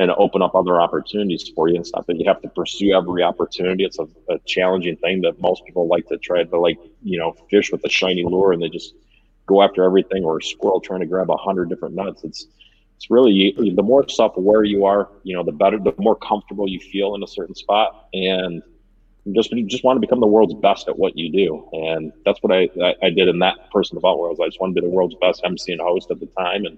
and 0.02 0.10
open 0.18 0.42
up 0.42 0.56
other 0.56 0.82
opportunities 0.82 1.52
for 1.56 1.70
you. 1.70 1.80
It's 1.80 1.94
not 1.94 2.08
that 2.08 2.18
you 2.18 2.26
have 2.28 2.42
to 2.42 2.50
pursue 2.50 2.92
every 2.94 3.22
opportunity. 3.22 3.84
It's 3.84 4.00
a, 4.00 4.08
a 4.30 4.40
challenging 4.46 4.96
thing 4.98 5.22
that 5.22 5.40
most 5.40 5.64
people 5.64 5.88
like 5.88 6.08
to 6.08 6.18
try 6.18 6.44
to 6.44 6.60
like 6.60 6.80
you 7.04 7.20
know 7.20 7.34
fish 7.52 7.72
with 7.72 7.86
a 7.86 7.90
shiny 7.90 8.24
lure 8.24 8.52
and 8.52 8.62
they 8.62 8.70
just 8.70 8.96
go 9.46 9.62
after 9.62 9.84
everything 9.84 10.24
or 10.24 10.40
a 10.40 10.44
squirrel 10.44 10.82
trying 10.82 11.02
to 11.02 11.06
grab 11.06 11.30
a 11.30 11.38
hundred 11.38 11.70
different 11.70 11.94
nuts. 11.94 12.24
It's 12.24 12.48
it's 12.96 13.12
really 13.12 13.54
the 13.76 13.84
more 13.84 14.08
self-aware 14.08 14.64
you 14.64 14.86
are, 14.86 15.10
you 15.24 15.36
know, 15.36 15.44
the 15.44 15.52
better, 15.52 15.78
the 15.78 15.94
more 15.98 16.16
comfortable 16.16 16.68
you 16.68 16.80
feel 16.80 17.16
in 17.16 17.24
a 17.24 17.28
certain 17.28 17.56
spot, 17.56 18.08
and 18.14 18.64
just 19.34 19.54
just 19.68 19.84
want 19.84 19.98
to 19.98 20.02
become 20.02 20.20
the 20.20 20.28
world's 20.28 20.56
best 20.56 20.88
at 20.88 20.98
what 20.98 21.16
you 21.16 21.32
do, 21.32 21.70
and 21.74 22.12
that's 22.26 22.42
what 22.42 22.52
I 22.52 22.70
I, 23.04 23.12
did 23.12 23.28
in 23.28 23.38
that 23.40 23.70
person 23.72 23.98
about 23.98 24.18
worlds. 24.18 24.40
I 24.40 24.48
just 24.48 24.60
wanted 24.60 24.76
to 24.76 24.82
be 24.82 24.88
the 24.88 24.94
world's 24.94 25.16
best 25.22 25.42
MC 25.44 25.72
and 25.72 25.82
host 25.82 26.10
at 26.10 26.20
the 26.20 26.26
time, 26.28 26.66
and 26.66 26.78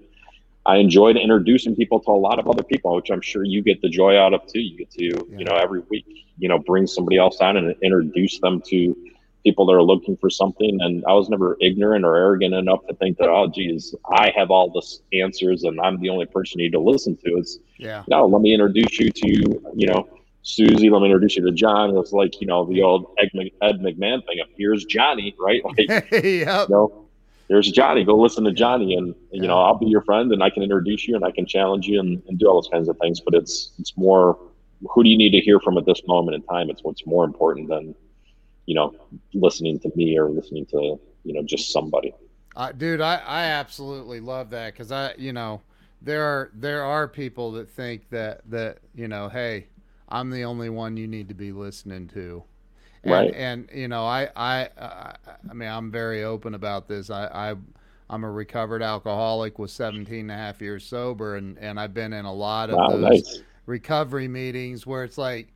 I 0.65 0.77
enjoyed 0.77 1.17
introducing 1.17 1.75
people 1.75 1.99
to 2.01 2.11
a 2.11 2.13
lot 2.13 2.39
of 2.39 2.47
other 2.47 2.63
people, 2.63 2.95
which 2.95 3.11
I'm 3.11 3.21
sure 3.21 3.43
you 3.43 3.61
get 3.61 3.81
the 3.81 3.89
joy 3.89 4.17
out 4.17 4.33
of 4.33 4.45
too. 4.47 4.61
You 4.61 4.77
get 4.77 4.91
to, 4.91 5.03
yeah. 5.03 5.37
you 5.37 5.45
know, 5.45 5.55
every 5.55 5.81
week, 5.89 6.05
you 6.37 6.47
know, 6.47 6.57
bring 6.57 6.87
somebody 6.87 7.17
else 7.17 7.37
on 7.41 7.57
and 7.57 7.75
introduce 7.81 8.39
them 8.39 8.61
to 8.67 8.95
people 9.43 9.65
that 9.65 9.73
are 9.73 9.83
looking 9.83 10.15
for 10.15 10.29
something. 10.29 10.77
And 10.81 11.03
I 11.05 11.13
was 11.13 11.29
never 11.29 11.57
ignorant 11.59 12.05
or 12.05 12.15
arrogant 12.15 12.53
enough 12.53 12.85
to 12.87 12.95
think 12.95 13.17
that, 13.17 13.27
oh, 13.27 13.47
geez, 13.53 13.93
I 14.09 14.31
have 14.35 14.51
all 14.51 14.69
the 14.69 15.19
answers 15.19 15.63
and 15.63 15.79
I'm 15.81 15.99
the 15.99 16.09
only 16.09 16.25
person 16.25 16.59
you 16.59 16.67
need 16.67 16.71
to 16.71 16.79
listen 16.79 17.17
to. 17.17 17.37
It's, 17.37 17.59
yeah, 17.77 18.03
no, 18.07 18.25
let 18.25 18.41
me 18.41 18.53
introduce 18.53 18.99
you 18.99 19.11
to, 19.11 19.71
you 19.75 19.87
know, 19.87 20.07
Susie, 20.43 20.89
let 20.89 21.01
me 21.01 21.05
introduce 21.05 21.35
you 21.35 21.45
to 21.45 21.51
John. 21.51 21.97
It's 21.97 22.11
like, 22.11 22.39
you 22.41 22.47
know, 22.47 22.65
the 22.65 22.81
old 22.81 23.15
Ed 23.17 23.31
McMahon 23.33 24.25
thing 24.25 24.39
of 24.41 24.47
here's 24.57 24.85
Johnny, 24.85 25.35
right? 25.39 25.61
Like, 25.77 26.11
yep. 26.11 26.69
you 26.69 26.75
know, 26.75 27.02
there's 27.53 27.71
Johnny. 27.71 28.03
Go 28.03 28.15
listen 28.17 28.43
to 28.45 28.51
Johnny, 28.51 28.95
and 28.95 29.15
you 29.31 29.47
know 29.47 29.59
I'll 29.59 29.77
be 29.77 29.85
your 29.85 30.01
friend, 30.01 30.31
and 30.31 30.43
I 30.43 30.49
can 30.49 30.63
introduce 30.63 31.07
you, 31.07 31.15
and 31.15 31.23
I 31.23 31.31
can 31.31 31.45
challenge 31.45 31.87
you, 31.87 31.99
and, 31.99 32.21
and 32.27 32.37
do 32.37 32.47
all 32.47 32.55
those 32.55 32.69
kinds 32.71 32.89
of 32.89 32.97
things. 32.97 33.21
But 33.21 33.35
it's 33.35 33.71
it's 33.79 33.95
more 33.97 34.37
who 34.89 35.03
do 35.03 35.09
you 35.09 35.17
need 35.17 35.31
to 35.31 35.39
hear 35.39 35.59
from 35.59 35.77
at 35.77 35.85
this 35.85 36.01
moment 36.07 36.35
in 36.35 36.41
time? 36.43 36.69
It's 36.69 36.83
what's 36.83 37.05
more 37.05 37.23
important 37.23 37.69
than 37.69 37.95
you 38.65 38.75
know, 38.75 38.93
listening 39.33 39.79
to 39.79 39.91
me 39.95 40.17
or 40.17 40.29
listening 40.29 40.65
to, 40.67 40.99
you 41.23 41.33
know, 41.33 41.43
just 41.43 41.71
somebody. 41.71 42.13
Uh, 42.55 42.71
dude, 42.71 43.01
I, 43.01 43.15
I 43.15 43.45
absolutely 43.45 44.19
love 44.19 44.49
that 44.51 44.73
because 44.73 44.91
I, 44.91 45.13
you 45.17 45.33
know, 45.33 45.61
there 46.01 46.23
are 46.23 46.51
there 46.53 46.83
are 46.83 47.07
people 47.07 47.51
that 47.53 47.69
think 47.69 48.09
that 48.09 48.41
that 48.49 48.79
you 48.93 49.07
know, 49.07 49.29
hey, 49.29 49.67
I'm 50.09 50.29
the 50.29 50.43
only 50.43 50.69
one 50.69 50.97
you 50.97 51.07
need 51.07 51.29
to 51.29 51.33
be 51.33 51.51
listening 51.51 52.07
to, 52.09 52.43
and, 53.03 53.11
right? 53.11 53.33
And 53.33 53.69
you 53.73 53.87
know, 53.87 54.05
I 54.05 54.29
I 54.35 54.69
I 54.77 55.53
mean, 55.53 55.69
I'm 55.69 55.91
very 55.91 56.23
open 56.23 56.53
about 56.53 56.87
this. 56.87 57.09
I 57.09 57.25
I 57.27 57.55
I'm 58.09 58.23
a 58.23 58.31
recovered 58.31 58.83
alcoholic 58.83 59.57
with 59.59 59.71
17 59.71 60.19
and 60.19 60.31
a 60.31 60.35
half 60.35 60.61
years 60.61 60.85
sober, 60.85 61.35
and 61.35 61.57
and 61.57 61.79
I've 61.79 61.93
been 61.93 62.13
in 62.13 62.25
a 62.25 62.33
lot 62.33 62.69
of 62.69 62.77
wow, 62.77 62.89
those 62.89 63.01
nice. 63.01 63.41
recovery 63.65 64.27
meetings 64.27 64.85
where 64.85 65.03
it's 65.03 65.17
like 65.17 65.53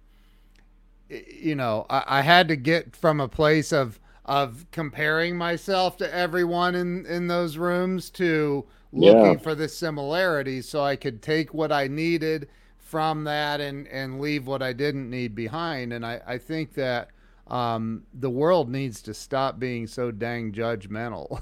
you 1.10 1.56
know, 1.56 1.86
I, 1.90 2.04
I, 2.08 2.22
had 2.22 2.48
to 2.50 2.56
get 2.56 2.96
from 2.96 3.22
a 3.22 3.28
place 3.28 3.72
of 3.72 4.00
of 4.26 4.66
comparing 4.72 5.38
myself 5.38 5.96
to 5.98 6.14
everyone 6.14 6.76
in 6.76 7.06
in 7.06 7.28
those 7.28 7.58
rooms 7.58 8.10
to 8.10 8.66
looking 8.92 9.34
yeah. 9.34 9.38
for 9.38 9.56
the 9.56 9.70
similarities, 9.70 10.68
so 10.68 10.84
I 10.84 10.96
could 10.98 11.22
take 11.22 11.54
what 11.54 11.72
I 11.72 11.88
needed 11.88 12.50
from 12.78 13.24
that 13.26 13.62
and 13.62 13.88
and 13.88 14.20
leave 14.20 14.48
what 14.48 14.62
I 14.62 14.74
didn't 14.74 15.10
need 15.10 15.34
behind. 15.36 15.94
And 15.94 16.06
I 16.06 16.22
I 16.26 16.38
think 16.38 16.74
that. 16.74 17.10
Um, 17.50 18.04
the 18.14 18.30
world 18.30 18.70
needs 18.70 19.02
to 19.04 19.14
stop 19.14 19.58
being 19.58 19.88
so 19.88 20.12
dang 20.12 20.52
judgmental. 20.52 21.42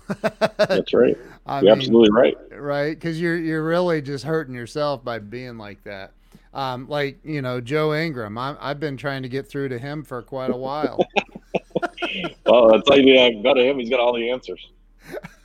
That's 0.58 0.94
right. 0.94 1.18
I 1.46 1.62
you're 1.62 1.76
mean, 1.76 1.80
absolutely 1.80 2.12
right. 2.12 2.38
Right, 2.52 2.94
because 2.94 3.20
you're 3.20 3.38
you're 3.38 3.64
really 3.64 4.02
just 4.02 4.24
hurting 4.24 4.54
yourself 4.54 5.04
by 5.04 5.20
being 5.20 5.58
like 5.58 5.84
that. 5.84 6.14
Um, 6.54 6.88
like 6.88 7.20
you 7.24 7.42
know 7.42 7.60
Joe 7.60 7.94
Ingram, 7.94 8.38
I, 8.38 8.56
have 8.62 8.80
been 8.80 8.98
trying 8.98 9.24
to 9.24 9.30
get 9.30 9.48
through 9.48 9.70
to 9.70 9.80
him 9.80 10.04
for 10.04 10.22
quite 10.22 10.52
a 10.52 10.58
while. 10.58 11.00
well, 12.46 12.74
I'll 12.74 12.82
tell 12.82 13.00
you, 13.00 13.20
I 13.20 13.34
go 13.34 13.54
to 13.54 13.62
him. 13.62 13.80
He's 13.80 13.90
got 13.90 14.00
all 14.00 14.14
the 14.14 14.30
answers. 14.30 14.70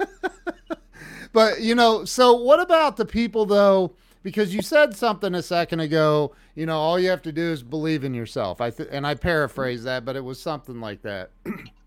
but 1.32 1.60
you 1.62 1.74
know, 1.74 2.04
so 2.04 2.34
what 2.34 2.60
about 2.60 2.96
the 2.96 3.06
people 3.06 3.46
though? 3.46 3.94
Because 4.22 4.54
you 4.54 4.60
said 4.60 4.94
something 4.96 5.34
a 5.34 5.42
second 5.42 5.80
ago. 5.80 6.34
You 6.54 6.66
know, 6.66 6.78
all 6.78 6.98
you 6.98 7.08
have 7.08 7.22
to 7.22 7.32
do 7.32 7.42
is 7.42 7.62
believe 7.62 8.04
in 8.04 8.12
yourself. 8.12 8.60
I 8.60 8.70
th- 8.70 8.88
and 8.92 9.06
I 9.06 9.14
paraphrase 9.14 9.84
that, 9.84 10.04
but 10.04 10.16
it 10.16 10.24
was 10.24 10.40
something 10.40 10.80
like 10.80 11.02
that. 11.02 11.30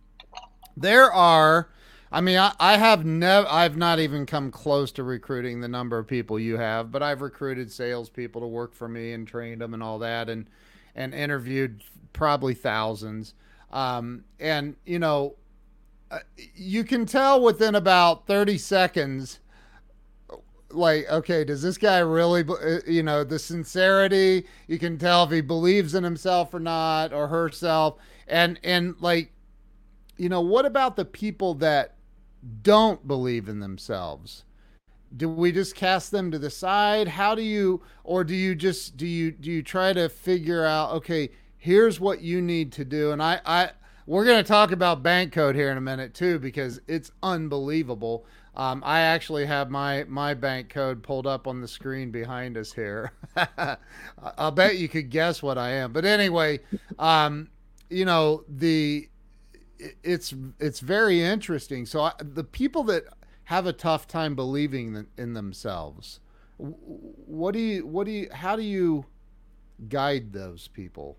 there 0.77 1.11
are 1.11 1.69
I 2.13 2.21
mean, 2.21 2.37
I, 2.37 2.53
I 2.59 2.77
have 2.77 3.05
never, 3.05 3.47
I've 3.49 3.75
not 3.75 3.97
even 3.97 4.27
come 4.27 4.51
close 4.51 4.91
to 4.93 5.03
recruiting 5.03 5.61
the 5.61 5.67
number 5.67 5.97
of 5.97 6.05
people 6.05 6.39
you 6.39 6.57
have, 6.57 6.91
but 6.91 7.01
I've 7.01 7.21
recruited 7.21 7.71
salespeople 7.71 8.39
to 8.41 8.47
work 8.47 8.75
for 8.75 8.87
me 8.87 9.13
and 9.13 9.27
trained 9.27 9.61
them 9.61 9.73
and 9.73 9.81
all 9.81 9.97
that, 9.99 10.29
and 10.29 10.47
and 10.93 11.11
interviewed 11.15 11.83
probably 12.13 12.53
thousands. 12.53 13.33
Um, 13.71 14.25
and 14.39 14.75
you 14.85 14.99
know, 14.99 15.37
uh, 16.11 16.19
you 16.53 16.83
can 16.83 17.07
tell 17.07 17.41
within 17.41 17.73
about 17.73 18.27
thirty 18.27 18.59
seconds, 18.59 19.39
like, 20.73 21.09
okay, 21.09 21.43
does 21.43 21.61
this 21.61 21.77
guy 21.77 21.99
really, 21.99 22.43
uh, 22.47 22.79
you 22.87 23.03
know, 23.03 23.23
the 23.23 23.39
sincerity? 23.39 24.45
You 24.67 24.79
can 24.79 24.97
tell 24.97 25.23
if 25.23 25.31
he 25.31 25.41
believes 25.41 25.95
in 25.95 26.03
himself 26.03 26.53
or 26.53 26.59
not, 26.59 27.13
or 27.13 27.27
herself, 27.27 27.97
and 28.27 28.59
and 28.63 28.95
like 28.99 29.31
you 30.17 30.29
know 30.29 30.41
what 30.41 30.65
about 30.65 30.95
the 30.95 31.05
people 31.05 31.53
that 31.55 31.95
don't 32.61 33.07
believe 33.07 33.47
in 33.47 33.59
themselves? 33.59 34.43
Do 35.15 35.29
we 35.29 35.51
just 35.51 35.75
cast 35.75 36.11
them 36.11 36.31
to 36.31 36.39
the 36.39 36.49
side? 36.49 37.07
How 37.07 37.35
do 37.35 37.41
you 37.41 37.81
or 38.03 38.23
do 38.23 38.35
you 38.35 38.55
just 38.55 38.97
do 38.97 39.07
you 39.07 39.31
do 39.31 39.51
you 39.51 39.61
try 39.63 39.93
to 39.93 40.09
figure 40.09 40.65
out 40.65 40.91
okay 40.93 41.29
here's 41.57 41.99
what 41.99 42.21
you 42.21 42.41
need 42.41 42.71
to 42.73 42.85
do? 42.85 43.11
And 43.11 43.21
i 43.21 43.39
i 43.45 43.69
we're 44.05 44.25
going 44.25 44.43
to 44.43 44.47
talk 44.47 44.71
about 44.71 45.01
bank 45.01 45.31
code 45.31 45.55
here 45.55 45.71
in 45.71 45.77
a 45.77 45.81
minute 45.81 46.13
too 46.13 46.37
because 46.39 46.81
it's 46.87 47.11
unbelievable 47.21 48.25
um, 48.55 48.83
I 48.85 48.99
actually 49.01 49.45
have 49.45 49.71
my 49.71 50.03
my 50.07 50.33
bank 50.33 50.69
code 50.69 51.01
pulled 51.01 51.25
up 51.25 51.47
on 51.47 51.61
the 51.61 51.67
screen 51.67 52.11
behind 52.11 52.57
us 52.57 52.71
here. 52.71 53.11
I'll 54.37 54.51
bet 54.51 54.77
you 54.77 54.87
could 54.87 55.09
guess 55.09 55.41
what 55.41 55.57
I 55.57 55.71
am. 55.71 55.91
But 55.91 56.05
anyway, 56.05 56.59
um, 56.99 57.49
you 57.89 58.05
know 58.05 58.43
the 58.47 59.09
it's 60.03 60.33
it's 60.59 60.79
very 60.79 61.21
interesting. 61.21 61.85
So 61.85 62.01
I, 62.01 62.11
the 62.19 62.43
people 62.43 62.83
that 62.85 63.05
have 63.45 63.65
a 63.65 63.73
tough 63.73 64.07
time 64.07 64.35
believing 64.35 65.05
in 65.17 65.33
themselves, 65.33 66.19
what 66.57 67.53
do 67.53 67.59
you 67.59 67.87
what 67.87 68.05
do 68.05 68.11
you 68.11 68.29
how 68.31 68.55
do 68.55 68.61
you 68.63 69.05
guide 69.89 70.31
those 70.31 70.67
people? 70.67 71.17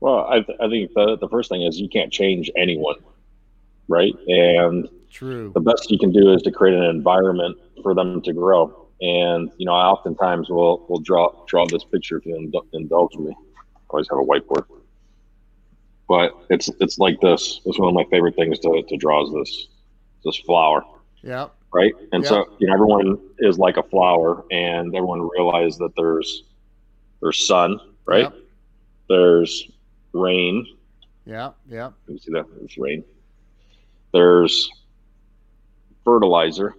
Well, 0.00 0.26
I, 0.28 0.40
th- 0.40 0.58
I 0.60 0.68
think 0.68 0.92
the, 0.94 1.16
the 1.16 1.28
first 1.28 1.48
thing 1.48 1.62
is 1.62 1.80
you 1.80 1.88
can't 1.88 2.12
change 2.12 2.50
anyone, 2.56 2.96
right? 3.88 4.14
And 4.28 4.88
true. 5.10 5.52
The 5.54 5.60
best 5.60 5.90
you 5.90 5.98
can 5.98 6.12
do 6.12 6.32
is 6.32 6.42
to 6.42 6.50
create 6.50 6.76
an 6.76 6.84
environment 6.84 7.56
for 7.82 7.94
them 7.94 8.20
to 8.22 8.32
grow. 8.32 8.88
And 9.00 9.50
you 9.58 9.66
know, 9.66 9.74
I 9.74 9.86
oftentimes 9.86 10.48
will 10.48 10.86
will 10.88 11.00
draw 11.00 11.44
draw 11.46 11.66
this 11.66 11.84
picture 11.84 12.18
if 12.18 12.26
you 12.26 12.62
indulge 12.72 13.14
me. 13.16 13.30
I 13.30 13.80
always 13.90 14.08
have 14.10 14.18
a 14.18 14.22
whiteboard 14.22 14.64
but 16.08 16.32
it's 16.48 16.68
it's 16.80 16.98
like 16.98 17.20
this. 17.20 17.60
It's 17.66 17.78
one 17.78 17.88
of 17.88 17.94
my 17.94 18.04
favorite 18.10 18.34
things 18.34 18.58
to, 18.60 18.82
to 18.88 18.96
draw 18.96 19.24
is 19.24 19.32
this 19.32 19.68
this 20.24 20.36
flower. 20.38 20.82
Yeah. 21.22 21.48
Right. 21.72 21.92
And 22.12 22.24
so 22.24 22.46
you 22.58 22.66
know 22.66 22.72
everyone 22.72 23.18
is 23.40 23.58
like 23.58 23.76
a 23.76 23.82
flower, 23.82 24.44
and 24.50 24.94
everyone 24.96 25.28
realizes 25.36 25.78
that 25.78 25.92
there's 25.96 26.44
there's 27.20 27.46
sun, 27.46 27.78
right? 28.06 28.22
Yep. 28.22 28.34
There's 29.08 29.70
rain. 30.14 30.66
Yeah. 31.26 31.50
Yeah. 31.68 31.90
You 32.08 32.18
see 32.18 32.32
that? 32.32 32.46
There's 32.58 32.78
rain. 32.78 33.04
There's 34.14 34.70
fertilizer. 36.08 36.74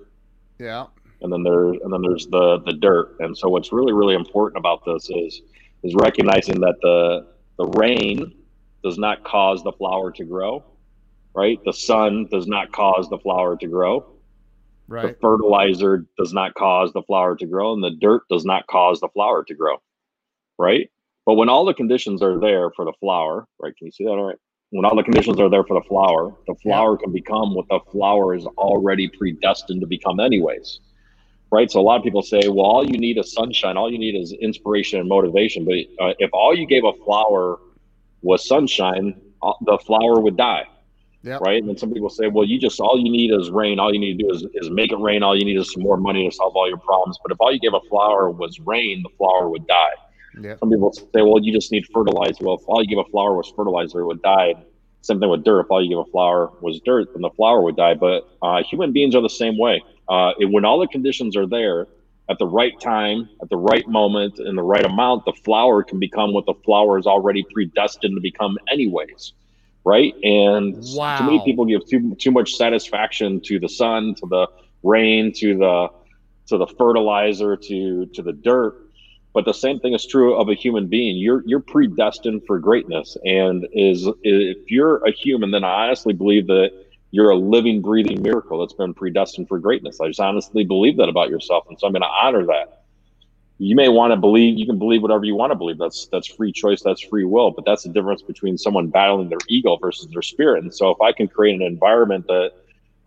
Yeah. 0.58 0.88
And 1.22 1.32
then 1.32 1.44
there 1.44 1.66
and 1.70 1.94
then 1.94 2.02
there's 2.02 2.28
the 2.28 2.60
the 2.66 2.74
dirt. 2.74 3.18
And 3.20 3.38
so 3.38 3.50
what's 3.50 3.72
really 3.72 3.94
really 3.94 4.16
important 4.16 4.58
about 4.58 4.84
this 4.86 5.10
is 5.10 5.42
is 5.84 5.94
recognizing 5.96 6.60
that 6.62 6.76
the 6.82 7.28
the 7.58 7.68
rain 7.68 8.34
does 8.84 8.98
not 8.98 9.24
cause 9.24 9.62
the 9.64 9.74
flower 9.74 10.12
to 10.12 10.24
grow, 10.24 10.64
right? 11.36 11.60
The 11.66 11.74
sun 11.74 12.28
does 12.32 12.48
not 12.48 12.72
cause 12.72 13.10
the 13.10 13.20
flower 13.20 13.58
to 13.58 13.68
grow. 13.68 14.06
Right. 14.88 15.14
The 15.14 15.20
fertilizer 15.22 16.06
does 16.18 16.34
not 16.34 16.56
cause 16.56 16.92
the 16.94 17.04
flower 17.04 17.36
to 17.36 17.46
grow, 17.46 17.74
and 17.74 17.84
the 17.84 17.92
dirt 17.92 18.24
does 18.30 18.44
not 18.44 18.66
cause 18.66 19.00
the 19.00 19.10
flower 19.10 19.44
to 19.44 19.54
grow, 19.54 19.78
right? 20.58 20.90
But 21.28 21.36
when 21.36 21.48
all 21.48 21.66
the 21.66 21.76
conditions 21.76 22.24
are 22.24 22.40
there 22.40 22.72
for 22.72 22.86
the 22.86 22.94
flower, 23.00 23.48
right? 23.60 23.76
Can 23.78 23.86
you 23.86 23.92
see 23.92 24.06
that 24.06 24.12
all 24.12 24.30
right? 24.30 24.38
When 24.72 24.86
all 24.86 24.96
the 24.96 25.04
conditions 25.04 25.40
are 25.40 25.50
there 25.50 25.64
for 25.64 25.80
the 25.80 25.88
flower, 25.88 26.36
the 26.46 26.54
flower 26.62 26.94
yeah. 26.94 27.04
can 27.04 27.12
become 27.12 27.56
what 27.56 27.68
the 27.70 27.80
flower 27.92 28.36
is 28.36 28.46
already 28.46 29.08
predestined 29.08 29.82
to 29.82 29.88
become, 29.88 30.20
anyways. 30.20 30.80
Right. 31.52 31.72
So 31.72 31.80
a 31.80 31.82
lot 31.82 31.98
of 31.98 32.04
people 32.04 32.22
say, 32.22 32.48
well, 32.48 32.68
all 32.68 32.86
you 32.86 33.00
need 33.00 33.18
is 33.18 33.34
sunshine. 33.34 33.76
All 33.76 33.92
you 33.92 33.98
need 33.98 34.16
is 34.16 34.32
inspiration 34.34 35.00
and 35.00 35.10
motivation. 35.10 35.66
But 35.66 35.74
uh, 36.04 36.14
if 36.20 36.30
all 36.32 36.56
you 36.56 36.68
gave 36.68 36.84
a 36.84 36.94
flower 37.04 37.58
was 38.22 38.48
sunshine, 38.48 39.20
uh, 39.42 39.54
the 39.66 39.80
flower 39.80 40.20
would 40.20 40.38
die. 40.38 40.68
Yep. 41.24 41.42
Right. 41.42 41.58
And 41.58 41.68
then 41.68 41.78
some 41.78 41.92
people 41.92 42.10
say, 42.10 42.28
well, 42.28 42.46
you 42.46 42.60
just, 42.60 42.80
all 42.80 43.00
you 43.00 43.12
need 43.12 43.32
is 43.32 43.50
rain. 43.50 43.80
All 43.80 43.92
you 43.92 44.00
need 44.00 44.20
to 44.20 44.24
do 44.24 44.32
is, 44.32 44.46
is 44.54 44.70
make 44.70 44.92
it 44.92 45.00
rain. 45.00 45.24
All 45.24 45.36
you 45.36 45.44
need 45.44 45.58
is 45.58 45.74
some 45.74 45.82
more 45.82 45.98
money 45.98 46.30
to 46.30 46.36
solve 46.36 46.56
all 46.56 46.70
your 46.70 46.78
problems. 46.78 47.18
But 47.24 47.32
if 47.32 47.38
all 47.42 47.52
you 47.52 47.60
gave 47.60 47.74
a 47.74 47.82
flower 47.90 48.30
was 48.30 48.60
rain, 48.60 49.02
the 49.02 49.10
flower 49.18 49.50
would 49.50 49.66
die. 49.66 49.96
Yep. 50.40 50.60
Some 50.60 50.70
people 50.70 50.92
say, 50.94 51.22
well, 51.22 51.40
you 51.42 51.54
just 51.54 51.72
need 51.72 51.86
fertilizer. 51.94 52.46
Well, 52.46 52.56
if 52.56 52.62
all 52.68 52.82
you 52.82 52.88
give 52.88 53.00
a 53.00 53.10
flower 53.10 53.36
was 53.36 53.52
fertilizer, 53.56 54.02
it 54.02 54.06
would 54.06 54.22
die. 54.22 54.56
Same 55.02 55.20
thing 55.20 55.30
with 55.30 55.44
dirt. 55.44 55.62
If 55.62 55.72
all 55.72 55.84
you 55.84 55.90
give 55.90 56.00
a 56.00 56.12
flower 56.12 56.52
was 56.62 56.80
dirt, 56.82 57.14
then 57.14 57.22
the 57.22 57.30
flower 57.32 57.62
would 57.62 57.76
die. 57.76 57.94
But 57.94 58.30
uh, 58.42 58.64
human 58.64 58.92
beings 58.92 59.16
are 59.16 59.22
the 59.22 59.30
same 59.30 59.58
way. 59.58 59.82
Uh, 60.08 60.34
it, 60.40 60.46
when 60.46 60.66
all 60.66 60.80
the 60.80 60.88
conditions 60.88 61.36
are 61.36 61.48
there 61.48 61.88
at 62.30 62.38
the 62.38 62.46
right 62.46 62.80
time, 62.80 63.30
at 63.42 63.50
the 63.50 63.58
right 63.58 63.88
moment, 63.88 64.40
in 64.40 64.56
the 64.56 64.62
right 64.62 64.86
amount, 64.86 65.26
the 65.26 65.34
flower 65.44 65.84
can 65.84 66.00
become 66.00 66.34
what 66.34 66.46
the 66.46 66.54
flower 66.66 67.00
is 67.00 67.08
already 67.08 67.44
predestined 67.54 68.16
to 68.16 68.22
become, 68.22 68.58
anyways 68.72 69.34
right? 69.86 70.14
And 70.24 70.76
wow. 70.94 71.18
too 71.18 71.26
many 71.26 71.44
people 71.44 71.66
give 71.66 71.86
too 71.88 72.16
too 72.16 72.32
much 72.32 72.56
satisfaction 72.56 73.42
to 73.42 73.60
the 73.60 73.70
sun, 73.70 74.16
to 74.16 74.28
the 74.28 74.48
rain, 74.84 75.32
to 75.38 75.58
the 75.58 75.88
to 76.48 76.58
the 76.58 76.68
fertilizer, 76.68 77.56
to 77.56 78.06
to 78.08 78.22
the 78.22 78.34
dirt. 78.34 78.89
But 79.34 79.46
the 79.46 79.54
same 79.54 79.80
thing 79.80 79.94
is 79.94 80.06
true 80.06 80.36
of 80.36 80.50
a 80.50 80.56
human 80.56 80.88
being. 80.88 81.18
You're 81.18 81.44
you're 81.46 81.60
predestined 81.60 82.44
for 82.48 82.60
greatness, 82.60 83.16
and 83.24 83.68
is 83.74 84.08
if 84.24 84.58
you're 84.72 85.06
a 85.06 85.12
human, 85.12 85.52
then 85.52 85.64
I 85.64 85.86
honestly 85.86 86.14
believe 86.14 86.48
that 86.48 86.72
you're 87.12 87.30
a 87.30 87.36
living, 87.36 87.82
breathing 87.82 88.22
miracle 88.22 88.60
that's 88.60 88.74
been 88.74 88.94
predestined 88.94 89.48
for 89.48 89.60
greatness. 89.60 90.00
I 90.02 90.08
just 90.08 90.20
honestly 90.20 90.64
believe 90.64 90.98
that 90.98 91.10
about 91.10 91.30
yourself, 91.30 91.66
and 91.70 91.80
so 91.80 91.88
I'm 91.88 91.94
going 91.94 92.02
to 92.02 92.08
honor 92.08 92.46
that 92.48 92.80
you 93.60 93.76
may 93.76 93.90
want 93.90 94.12
to 94.12 94.18
believe 94.18 94.58
you 94.58 94.66
can 94.66 94.80
believe 94.80 95.02
whatever 95.02 95.26
you 95.26 95.36
want 95.36 95.52
to 95.52 95.56
believe 95.56 95.78
that's 95.78 96.08
that's 96.08 96.28
free 96.28 96.52
choice 96.52 96.82
that's 96.82 97.02
free 97.02 97.26
will 97.26 97.52
but 97.52 97.66
that's 97.66 97.84
the 97.84 97.90
difference 97.90 98.22
between 98.22 98.58
someone 98.58 98.88
battling 98.88 99.30
their 99.30 99.40
ego 99.48 99.78
versus 99.78 100.08
their 100.08 100.22
spirit 100.22 100.64
and 100.64 100.74
so 100.74 100.90
if 100.90 101.00
i 101.02 101.12
can 101.12 101.28
create 101.28 101.54
an 101.54 101.62
environment 101.62 102.26
that 102.28 102.54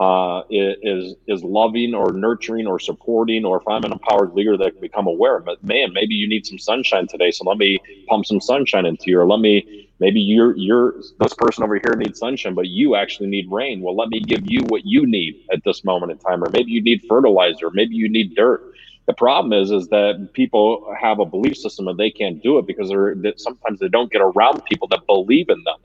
uh, 0.02 0.42
is 0.50 1.14
is 1.28 1.44
loving 1.44 1.94
or 1.94 2.12
nurturing 2.12 2.66
or 2.66 2.78
supporting 2.78 3.44
or 3.44 3.58
if 3.60 3.68
i'm 3.68 3.84
an 3.84 3.92
empowered 3.92 4.32
leader 4.34 4.56
that 4.56 4.72
can 4.72 4.80
become 4.80 5.06
aware 5.06 5.38
but 5.38 5.62
man 5.62 5.92
maybe 5.92 6.14
you 6.14 6.28
need 6.28 6.44
some 6.46 6.58
sunshine 6.58 7.06
today 7.06 7.30
so 7.30 7.44
let 7.44 7.58
me 7.58 7.78
pump 8.08 8.26
some 8.26 8.40
sunshine 8.40 8.86
into 8.86 9.04
you 9.06 9.20
or 9.20 9.26
let 9.26 9.40
me 9.40 9.88
maybe 10.00 10.20
you're 10.20 10.56
you're 10.56 10.94
this 11.20 11.34
person 11.34 11.62
over 11.62 11.74
here 11.74 11.94
needs 11.96 12.18
sunshine 12.18 12.54
but 12.54 12.66
you 12.68 12.96
actually 12.96 13.28
need 13.28 13.46
rain 13.50 13.80
well 13.80 13.96
let 13.96 14.08
me 14.08 14.20
give 14.20 14.42
you 14.44 14.60
what 14.68 14.84
you 14.84 15.06
need 15.06 15.34
at 15.52 15.60
this 15.64 15.84
moment 15.84 16.10
in 16.12 16.18
time 16.18 16.42
or 16.42 16.50
maybe 16.50 16.70
you 16.72 16.82
need 16.82 17.00
fertilizer 17.08 17.70
maybe 17.72 17.94
you 17.94 18.08
need 18.08 18.34
dirt 18.34 18.62
the 19.06 19.14
problem 19.14 19.52
is, 19.52 19.70
is 19.70 19.88
that 19.88 20.28
people 20.32 20.94
have 21.00 21.18
a 21.18 21.26
belief 21.26 21.56
system 21.56 21.88
and 21.88 21.98
they 21.98 22.10
can't 22.10 22.42
do 22.42 22.58
it 22.58 22.66
because 22.66 22.88
they're 22.88 23.14
that 23.16 23.40
sometimes 23.40 23.80
they 23.80 23.88
don't 23.88 24.12
get 24.12 24.22
around 24.22 24.64
people 24.64 24.86
that 24.88 25.06
believe 25.06 25.48
in 25.48 25.62
them. 25.64 25.76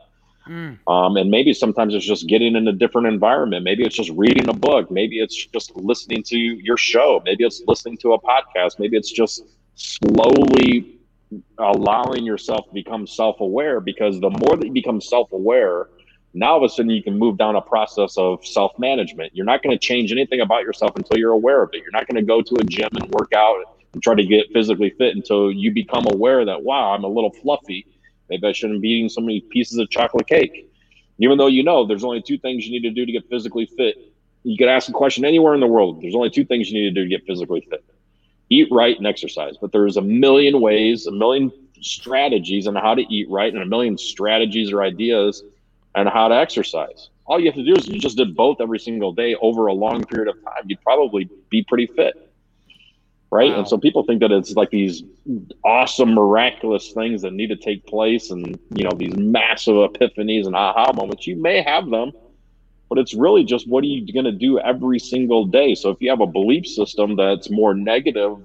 Mm. 0.47 0.79
Um, 0.87 1.17
and 1.17 1.29
maybe 1.29 1.53
sometimes 1.53 1.93
it's 1.93 2.05
just 2.05 2.27
getting 2.27 2.55
in 2.55 2.67
a 2.67 2.73
different 2.73 3.07
environment. 3.07 3.63
Maybe 3.63 3.83
it's 3.83 3.95
just 3.95 4.11
reading 4.11 4.49
a 4.49 4.53
book. 4.53 4.89
Maybe 4.91 5.19
it's 5.19 5.35
just 5.35 5.75
listening 5.75 6.23
to 6.23 6.37
your 6.37 6.77
show. 6.77 7.21
Maybe 7.25 7.43
it's 7.43 7.61
listening 7.67 7.97
to 7.97 8.13
a 8.13 8.21
podcast. 8.21 8.79
Maybe 8.79 8.97
it's 8.97 9.11
just 9.11 9.43
slowly 9.75 10.97
allowing 11.57 12.23
yourself 12.23 12.67
to 12.67 12.73
become 12.73 13.05
self 13.05 13.39
aware 13.39 13.79
because 13.79 14.19
the 14.19 14.29
more 14.29 14.55
that 14.55 14.65
you 14.65 14.73
become 14.73 15.01
self 15.01 15.31
aware, 15.31 15.89
now 16.33 16.51
all 16.53 16.57
of 16.57 16.63
a 16.63 16.69
sudden 16.69 16.89
you 16.91 17.03
can 17.03 17.17
move 17.17 17.37
down 17.37 17.55
a 17.55 17.61
process 17.61 18.17
of 18.17 18.45
self 18.45 18.77
management. 18.79 19.35
You're 19.35 19.45
not 19.45 19.63
going 19.63 19.77
to 19.77 19.79
change 19.79 20.11
anything 20.11 20.41
about 20.41 20.63
yourself 20.63 20.95
until 20.95 21.17
you're 21.17 21.31
aware 21.31 21.63
of 21.63 21.69
it. 21.73 21.81
You're 21.81 21.91
not 21.91 22.07
going 22.07 22.15
to 22.15 22.27
go 22.27 22.41
to 22.41 22.55
a 22.55 22.63
gym 22.63 22.89
and 22.93 23.09
work 23.11 23.33
out 23.33 23.63
and 23.93 24.03
try 24.03 24.15
to 24.15 24.23
get 24.23 24.45
physically 24.53 24.91
fit 24.91 25.15
until 25.15 25.51
you 25.51 25.71
become 25.71 26.05
aware 26.11 26.45
that, 26.45 26.63
wow, 26.63 26.93
I'm 26.93 27.03
a 27.03 27.07
little 27.07 27.31
fluffy. 27.31 27.87
Maybe 28.29 28.47
I 28.47 28.51
shouldn't 28.51 28.81
be 28.81 28.89
eating 28.89 29.09
so 29.09 29.21
many 29.21 29.41
pieces 29.41 29.77
of 29.77 29.89
chocolate 29.89 30.27
cake. 30.27 30.71
Even 31.19 31.37
though 31.37 31.47
you 31.47 31.63
know 31.63 31.85
there's 31.85 32.03
only 32.03 32.21
two 32.21 32.37
things 32.37 32.67
you 32.67 32.71
need 32.71 32.87
to 32.87 32.93
do 32.93 33.05
to 33.05 33.11
get 33.11 33.29
physically 33.29 33.65
fit. 33.77 33.95
You 34.43 34.57
could 34.57 34.67
ask 34.67 34.87
a 34.87 34.93
question 34.93 35.25
anywhere 35.25 35.53
in 35.53 35.59
the 35.59 35.67
world. 35.67 36.01
There's 36.01 36.15
only 36.15 36.29
two 36.29 36.45
things 36.45 36.69
you 36.69 36.81
need 36.81 36.93
to 36.93 36.95
do 36.95 37.03
to 37.03 37.09
get 37.09 37.25
physically 37.25 37.65
fit 37.69 37.83
eat 38.49 38.67
right 38.71 38.97
and 38.97 39.07
exercise. 39.07 39.55
But 39.59 39.71
there's 39.71 39.97
a 39.97 40.01
million 40.01 40.61
ways, 40.61 41.07
a 41.07 41.11
million 41.11 41.51
strategies 41.81 42.67
on 42.67 42.75
how 42.75 42.95
to 42.95 43.01
eat 43.01 43.29
right, 43.29 43.53
and 43.53 43.61
a 43.61 43.65
million 43.65 43.97
strategies 43.97 44.71
or 44.71 44.81
ideas 44.81 45.43
on 45.95 46.07
how 46.07 46.27
to 46.27 46.35
exercise. 46.35 47.09
All 47.25 47.39
you 47.39 47.47
have 47.47 47.55
to 47.55 47.65
do 47.65 47.75
is 47.75 47.87
you 47.87 47.99
just 47.99 48.17
did 48.17 48.35
both 48.35 48.61
every 48.61 48.79
single 48.79 49.11
day 49.11 49.35
over 49.41 49.67
a 49.67 49.73
long 49.73 50.03
period 50.05 50.29
of 50.29 50.41
time. 50.43 50.63
You'd 50.65 50.81
probably 50.81 51.29
be 51.49 51.63
pretty 51.63 51.87
fit. 51.87 52.26
Right. 53.29 53.51
Wow. 53.51 53.59
And 53.59 53.67
so 53.67 53.77
people 53.77 54.03
think 54.03 54.21
that 54.21 54.31
it's 54.31 54.53
like 54.53 54.69
these 54.69 55.03
awesome, 55.65 56.13
miraculous 56.13 56.93
things 56.93 57.21
that 57.23 57.33
need 57.33 57.47
to 57.47 57.57
take 57.57 57.85
place 57.85 58.31
and, 58.31 58.57
you 58.73 58.85
know, 58.85 58.91
these 58.95 59.15
massive 59.17 59.75
epiphanies 59.75 60.45
and 60.45 60.55
aha 60.55 60.93
moments. 60.93 61.27
You 61.27 61.35
may 61.35 61.61
have 61.61 61.89
them, 61.89 62.13
but 62.89 62.97
it's 62.97 63.13
really 63.13 63.43
just 63.43 63.67
what 63.67 63.83
are 63.83 63.87
you 63.87 64.11
going 64.13 64.25
to 64.25 64.31
do 64.31 64.59
every 64.59 64.99
single 64.99 65.45
day? 65.45 65.75
So 65.75 65.89
if 65.89 65.97
you 65.99 66.09
have 66.09 66.21
a 66.21 66.27
belief 66.27 66.65
system 66.65 67.17
that's 67.17 67.49
more 67.49 67.73
negative 67.73 68.37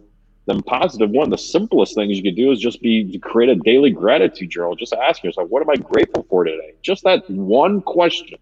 than 0.47 0.61
positive 0.63 1.11
one, 1.11 1.27
of 1.27 1.31
the 1.31 1.39
simplest 1.39 1.95
things 1.95 2.17
you 2.17 2.23
could 2.25 2.35
do 2.35 2.51
is 2.51 2.59
just 2.59 2.83
be 2.83 3.13
to 3.13 3.19
create 3.19 3.51
a 3.51 3.55
daily 3.55 3.91
gratitude 3.91 4.51
journal. 4.51 4.75
Just 4.75 4.95
ask 4.95 5.23
yourself, 5.23 5.49
what 5.49 5.63
am 5.63 5.71
I 5.71 5.77
grateful 5.77 6.27
for 6.29 6.43
today? 6.43 6.75
Just 6.83 7.05
that 7.05 7.29
one 7.31 7.83
question 7.83 8.37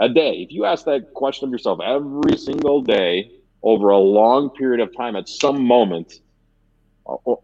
a 0.00 0.08
day. 0.08 0.34
If 0.34 0.52
you 0.52 0.64
ask 0.64 0.84
that 0.84 1.14
question 1.14 1.48
of 1.48 1.52
yourself 1.52 1.80
every 1.84 2.36
single 2.36 2.80
day 2.80 3.32
over 3.66 3.90
a 3.90 3.98
long 3.98 4.50
period 4.50 4.80
of 4.80 4.96
time, 4.96 5.16
at 5.16 5.28
some 5.28 5.62
moment, 5.62 6.20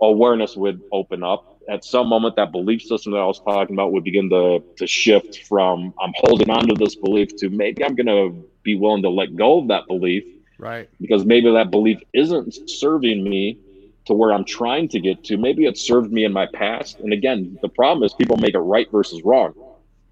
awareness 0.01 0.57
would 0.57 0.81
open 0.93 1.23
up. 1.23 1.61
At 1.69 1.85
some 1.85 2.09
moment, 2.09 2.37
that 2.37 2.51
belief 2.51 2.83
system 2.83 3.13
that 3.13 3.19
I 3.19 3.27
was 3.27 3.41
talking 3.41 3.77
about 3.77 3.93
would 3.93 4.05
begin 4.05 4.31
to, 4.31 4.63
to 4.79 4.87
shift 4.87 5.47
from 5.47 5.93
I'm 6.01 6.13
holding 6.17 6.51
on 6.51 6.67
to 6.69 6.75
this 6.75 6.97
belief 6.97 7.37
to 7.37 7.51
maybe 7.51 7.85
I'm 7.85 7.95
going 7.95 8.07
to 8.07 8.49
be 8.63 8.75
willing 8.75 9.03
to 9.03 9.11
let 9.11 9.37
go 9.37 9.61
of 9.61 9.69
that 9.69 9.87
belief 9.87 10.25
Right. 10.63 10.89
Because 11.01 11.25
maybe 11.25 11.51
that 11.51 11.73
belief 11.73 11.99
isn't 12.15 12.71
serving 12.71 13.25
me 13.25 13.59
to 14.07 14.15
where 14.15 14.33
I'm 14.33 14.45
trying 14.45 14.89
to 14.91 15.01
get 15.01 15.25
to. 15.25 15.37
Maybe 15.37 15.67
it 15.67 15.77
served 15.77 16.13
me 16.13 16.25
in 16.25 16.33
my 16.33 16.47
past. 16.47 17.01
And 17.01 17.13
again, 17.13 17.59
the 17.63 17.69
problem 17.69 18.05
is 18.05 18.15
people 18.15 18.37
make 18.37 18.55
it 18.55 18.61
right 18.61 18.89
versus 18.93 19.23
wrong. 19.25 19.55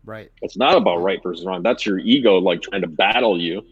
Right. 0.05 0.29
It's 0.43 0.57
not 0.57 0.77
about 0.77 1.03
right 1.03 1.23
versus 1.23 1.47
wrong. 1.47 1.63
That's 1.63 1.87
your 1.87 2.01
ego 2.01 2.39
like 2.39 2.63
trying 2.63 2.81
to 2.81 2.89
battle 2.89 3.41
you. 3.41 3.63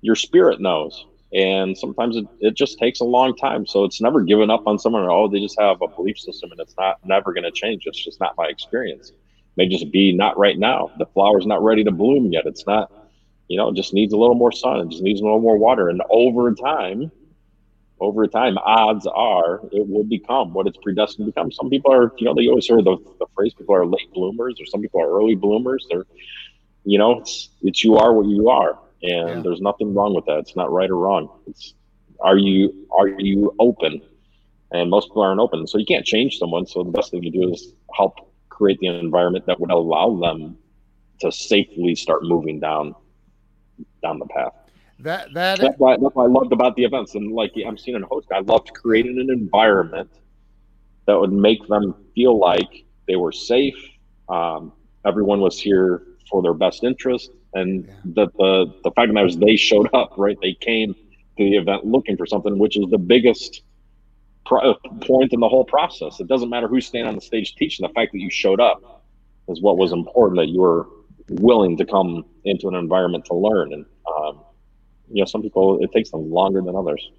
Your 0.00 0.16
spirit 0.16 0.60
knows. 0.60 1.06
And 1.32 1.76
sometimes 1.76 2.16
it, 2.16 2.24
it 2.40 2.56
just 2.56 2.78
takes 2.78 3.00
a 3.00 3.04
long 3.04 3.36
time. 3.36 3.66
So 3.66 3.84
it's 3.84 4.00
never 4.00 4.22
given 4.22 4.50
up 4.50 4.66
on 4.66 4.78
someone. 4.78 5.06
Oh, 5.10 5.28
they 5.28 5.40
just 5.40 5.60
have 5.60 5.82
a 5.82 5.88
belief 5.88 6.18
system 6.18 6.50
and 6.52 6.60
it's 6.60 6.74
not 6.78 6.96
never 7.04 7.32
going 7.34 7.44
to 7.44 7.52
change. 7.52 7.82
It's 7.86 8.02
just 8.02 8.20
not 8.20 8.34
my 8.38 8.46
experience. 8.46 9.10
It 9.10 9.16
may 9.56 9.68
just 9.68 9.92
be 9.92 10.12
not 10.12 10.38
right 10.38 10.58
now. 10.58 10.90
The 10.98 11.06
flower's 11.06 11.46
not 11.46 11.62
ready 11.62 11.84
to 11.84 11.90
bloom 11.90 12.32
yet. 12.32 12.46
It's 12.46 12.66
not 12.66 12.90
you 13.48 13.56
know, 13.56 13.68
it 13.68 13.76
just 13.76 13.94
needs 13.94 14.12
a 14.12 14.16
little 14.16 14.34
more 14.34 14.52
sun. 14.52 14.80
It 14.80 14.90
just 14.90 15.02
needs 15.02 15.20
a 15.20 15.24
little 15.24 15.40
more 15.40 15.58
water. 15.58 15.88
And 15.88 16.02
over 16.10 16.54
time, 16.54 17.10
over 18.00 18.26
time, 18.26 18.58
odds 18.58 19.06
are 19.06 19.60
it 19.72 19.88
will 19.88 20.04
become 20.04 20.52
what 20.52 20.66
it's 20.66 20.78
predestined 20.82 21.26
to 21.26 21.32
become. 21.32 21.50
Some 21.50 21.70
people 21.70 21.92
are, 21.92 22.12
you 22.18 22.26
know, 22.26 22.34
they 22.34 22.46
always 22.46 22.66
hear 22.66 22.82
the, 22.82 22.96
the 23.18 23.26
phrase 23.34 23.54
people 23.54 23.74
are 23.74 23.86
late 23.86 24.12
bloomers 24.12 24.60
or 24.60 24.66
some 24.66 24.82
people 24.82 25.00
are 25.00 25.10
early 25.18 25.34
bloomers. 25.34 25.86
They're, 25.90 26.04
you 26.84 26.98
know, 26.98 27.18
it's, 27.18 27.48
it's 27.62 27.82
you 27.82 27.96
are 27.96 28.12
what 28.12 28.26
you 28.26 28.50
are. 28.50 28.78
And 29.02 29.28
yeah. 29.28 29.40
there's 29.42 29.60
nothing 29.60 29.94
wrong 29.94 30.14
with 30.14 30.26
that. 30.26 30.38
It's 30.38 30.56
not 30.56 30.72
right 30.72 30.90
or 30.90 30.96
wrong. 30.96 31.28
It's, 31.46 31.74
are 32.20 32.36
you, 32.36 32.86
are 32.96 33.08
you 33.08 33.54
open? 33.58 34.02
And 34.72 34.90
most 34.90 35.08
people 35.08 35.22
aren't 35.22 35.40
open. 35.40 35.66
So 35.66 35.78
you 35.78 35.86
can't 35.86 36.04
change 36.04 36.38
someone. 36.38 36.66
So 36.66 36.82
the 36.82 36.90
best 36.90 37.10
thing 37.10 37.22
to 37.22 37.30
do 37.30 37.52
is 37.52 37.72
help 37.94 38.32
create 38.48 38.78
the 38.80 38.88
environment 38.88 39.46
that 39.46 39.60
would 39.60 39.70
allow 39.70 40.18
them 40.18 40.58
to 41.20 41.32
safely 41.32 41.94
start 41.94 42.22
moving 42.22 42.60
down 42.60 42.94
down 44.02 44.18
the 44.18 44.26
path. 44.26 44.52
That 45.00 45.32
that 45.34 45.60
that's 45.60 45.78
why, 45.78 45.96
that's 45.96 46.14
why 46.14 46.24
I 46.24 46.26
loved 46.26 46.52
about 46.52 46.74
the 46.74 46.84
events 46.84 47.14
and 47.14 47.32
like 47.32 47.52
I'm 47.64 47.78
seeing 47.78 48.02
a 48.02 48.06
host. 48.06 48.28
I 48.32 48.40
loved 48.40 48.72
creating 48.74 49.18
an 49.20 49.30
environment 49.30 50.10
that 51.06 51.18
would 51.18 51.32
make 51.32 51.66
them 51.68 51.94
feel 52.14 52.38
like 52.38 52.84
they 53.06 53.16
were 53.16 53.32
safe. 53.32 53.76
Um, 54.28 54.72
everyone 55.06 55.40
was 55.40 55.58
here 55.58 56.02
for 56.28 56.42
their 56.42 56.54
best 56.54 56.84
interest, 56.84 57.30
and 57.54 57.86
yeah. 57.86 57.92
that 58.16 58.36
the 58.36 58.74
the 58.84 58.90
fact 58.92 59.12
that 59.12 59.24
was 59.24 59.36
they 59.36 59.56
showed 59.56 59.88
up. 59.94 60.12
Right, 60.16 60.36
they 60.40 60.54
came 60.54 60.94
to 60.94 61.44
the 61.44 61.56
event 61.56 61.84
looking 61.84 62.16
for 62.16 62.26
something, 62.26 62.58
which 62.58 62.76
is 62.76 62.86
the 62.90 62.98
biggest 62.98 63.62
pro- 64.44 64.74
point 65.02 65.32
in 65.32 65.40
the 65.40 65.48
whole 65.48 65.64
process. 65.64 66.20
It 66.20 66.26
doesn't 66.26 66.50
matter 66.50 66.68
who's 66.68 66.86
standing 66.86 67.08
on 67.08 67.14
the 67.14 67.20
stage 67.20 67.54
teaching. 67.54 67.86
The 67.86 67.92
fact 67.92 68.12
that 68.12 68.18
you 68.18 68.30
showed 68.30 68.60
up 68.60 69.04
is 69.48 69.60
what 69.60 69.76
was 69.76 69.92
important. 69.92 70.38
That 70.38 70.48
you 70.48 70.60
were 70.60 70.88
willing 71.28 71.76
to 71.76 71.84
come 71.84 72.24
into 72.44 72.68
an 72.68 72.74
environment 72.74 73.24
to 73.26 73.34
learn. 73.34 73.72
And 73.72 73.84
um, 74.06 74.40
you 75.10 75.22
know, 75.22 75.26
some 75.26 75.42
people 75.42 75.78
it 75.82 75.92
takes 75.92 76.10
them 76.10 76.30
longer 76.30 76.60
than 76.60 76.74
others. 76.74 77.10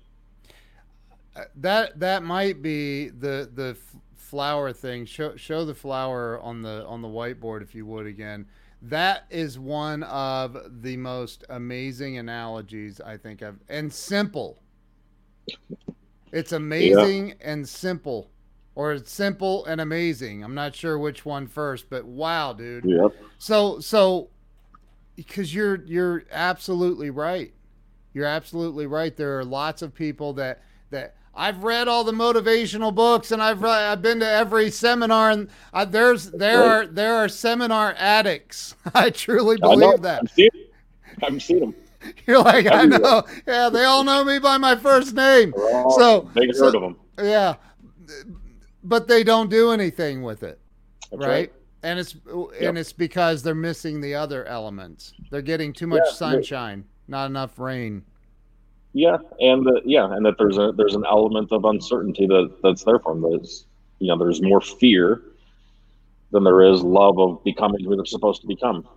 Uh, 1.35 1.43
that 1.55 1.99
that 1.99 2.23
might 2.23 2.61
be 2.61 3.09
the 3.09 3.49
the 3.53 3.77
flower 4.15 4.73
thing. 4.73 5.05
Show 5.05 5.35
show 5.35 5.65
the 5.65 5.75
flower 5.75 6.39
on 6.39 6.61
the 6.61 6.85
on 6.85 7.01
the 7.01 7.07
whiteboard 7.07 7.61
if 7.61 7.73
you 7.73 7.85
would 7.85 8.05
again. 8.05 8.47
That 8.81 9.25
is 9.29 9.59
one 9.59 10.03
of 10.03 10.57
the 10.81 10.95
most 10.97 11.43
amazing 11.49 12.17
analogies 12.17 13.01
I 13.01 13.17
think 13.17 13.43
I've 13.43 13.59
and 13.67 13.91
simple. 13.91 14.61
It's 16.31 16.51
amazing 16.51 17.29
yeah. 17.29 17.35
and 17.41 17.67
simple. 17.67 18.29
Or 18.75 18.93
it's 18.93 19.11
simple 19.11 19.65
and 19.65 19.81
amazing. 19.81 20.43
I'm 20.43 20.55
not 20.55 20.73
sure 20.73 20.97
which 20.97 21.25
one 21.25 21.47
first, 21.47 21.89
but 21.89 22.05
wow, 22.05 22.53
dude. 22.53 22.85
Yep. 22.85 23.11
So 23.37 23.79
so 23.81 24.29
because 25.15 25.53
you're 25.53 25.83
you're 25.83 26.23
absolutely 26.31 27.09
right. 27.09 27.53
You're 28.13 28.25
absolutely 28.25 28.87
right. 28.87 29.15
There 29.15 29.37
are 29.37 29.43
lots 29.43 29.81
of 29.81 29.93
people 29.93 30.31
that 30.33 30.63
that 30.91 31.15
I've 31.39 31.63
read 31.63 31.87
all 31.87 32.03
the 32.03 32.11
motivational 32.11 32.93
books 32.93 33.31
and 33.31 33.41
I've 33.41 33.63
I've 33.63 34.01
been 34.01 34.19
to 34.19 34.29
every 34.29 34.69
seminar 34.69 35.31
and 35.31 35.49
uh, 35.73 35.85
there's 35.85 36.31
there 36.31 36.61
are 36.61 36.85
there 36.85 37.15
are 37.15 37.29
seminar 37.29 37.95
addicts. 37.97 38.75
I 38.93 39.09
truly 39.09 39.55
believe 39.55 39.99
I 39.99 40.01
that. 40.01 40.21
I've 40.23 40.31
seen, 40.31 40.49
I've 41.23 41.41
seen 41.41 41.59
them. 41.61 41.75
You're 42.27 42.43
like 42.43 42.69
I 42.69 42.83
know. 42.83 43.23
Yeah, 43.47 43.69
they 43.69 43.85
all 43.85 44.03
know 44.03 44.25
me 44.25 44.39
by 44.39 44.57
my 44.57 44.75
first 44.75 45.13
name. 45.13 45.53
so 45.55 46.29
they 46.33 46.51
so, 46.51 46.65
heard 46.65 46.75
of 46.75 46.81
them. 46.81 46.97
Yeah, 47.17 47.55
but 48.83 49.07
they 49.07 49.23
don't 49.23 49.49
do 49.49 49.71
anything 49.71 50.23
with 50.23 50.43
it, 50.43 50.59
right? 51.13 51.27
right? 51.27 51.53
And 51.83 51.99
it's 51.99 52.17
and 52.59 52.77
it's 52.77 52.91
because 52.91 53.43
they're 53.43 53.55
missing 53.55 54.01
the 54.01 54.13
other 54.13 54.43
elements. 54.43 55.13
They're 55.31 55.41
getting 55.41 55.71
too 55.71 55.87
much 55.87 56.03
yeah, 56.05 56.13
sunshine, 56.15 56.83
not 57.07 57.27
enough 57.27 57.57
rain. 57.59 58.03
Yeah, 58.93 59.17
and 59.39 59.65
the, 59.65 59.81
yeah, 59.85 60.11
and 60.11 60.25
that 60.25 60.37
there's 60.37 60.57
a 60.57 60.71
there's 60.75 60.95
an 60.95 61.05
element 61.07 61.51
of 61.51 61.63
uncertainty 61.65 62.25
that 62.27 62.55
that's 62.63 62.83
there 62.83 62.99
from 62.99 63.21
there's 63.21 63.65
you 63.99 64.07
know 64.07 64.17
there's 64.17 64.41
more 64.41 64.61
fear 64.61 65.21
than 66.31 66.43
there 66.43 66.63
is 66.63 66.81
love 66.81 67.19
of 67.19 67.43
becoming 67.43 67.83
who 67.83 67.95
they're 67.95 68.05
supposed 68.05 68.41
to 68.41 68.47
become. 68.47 68.87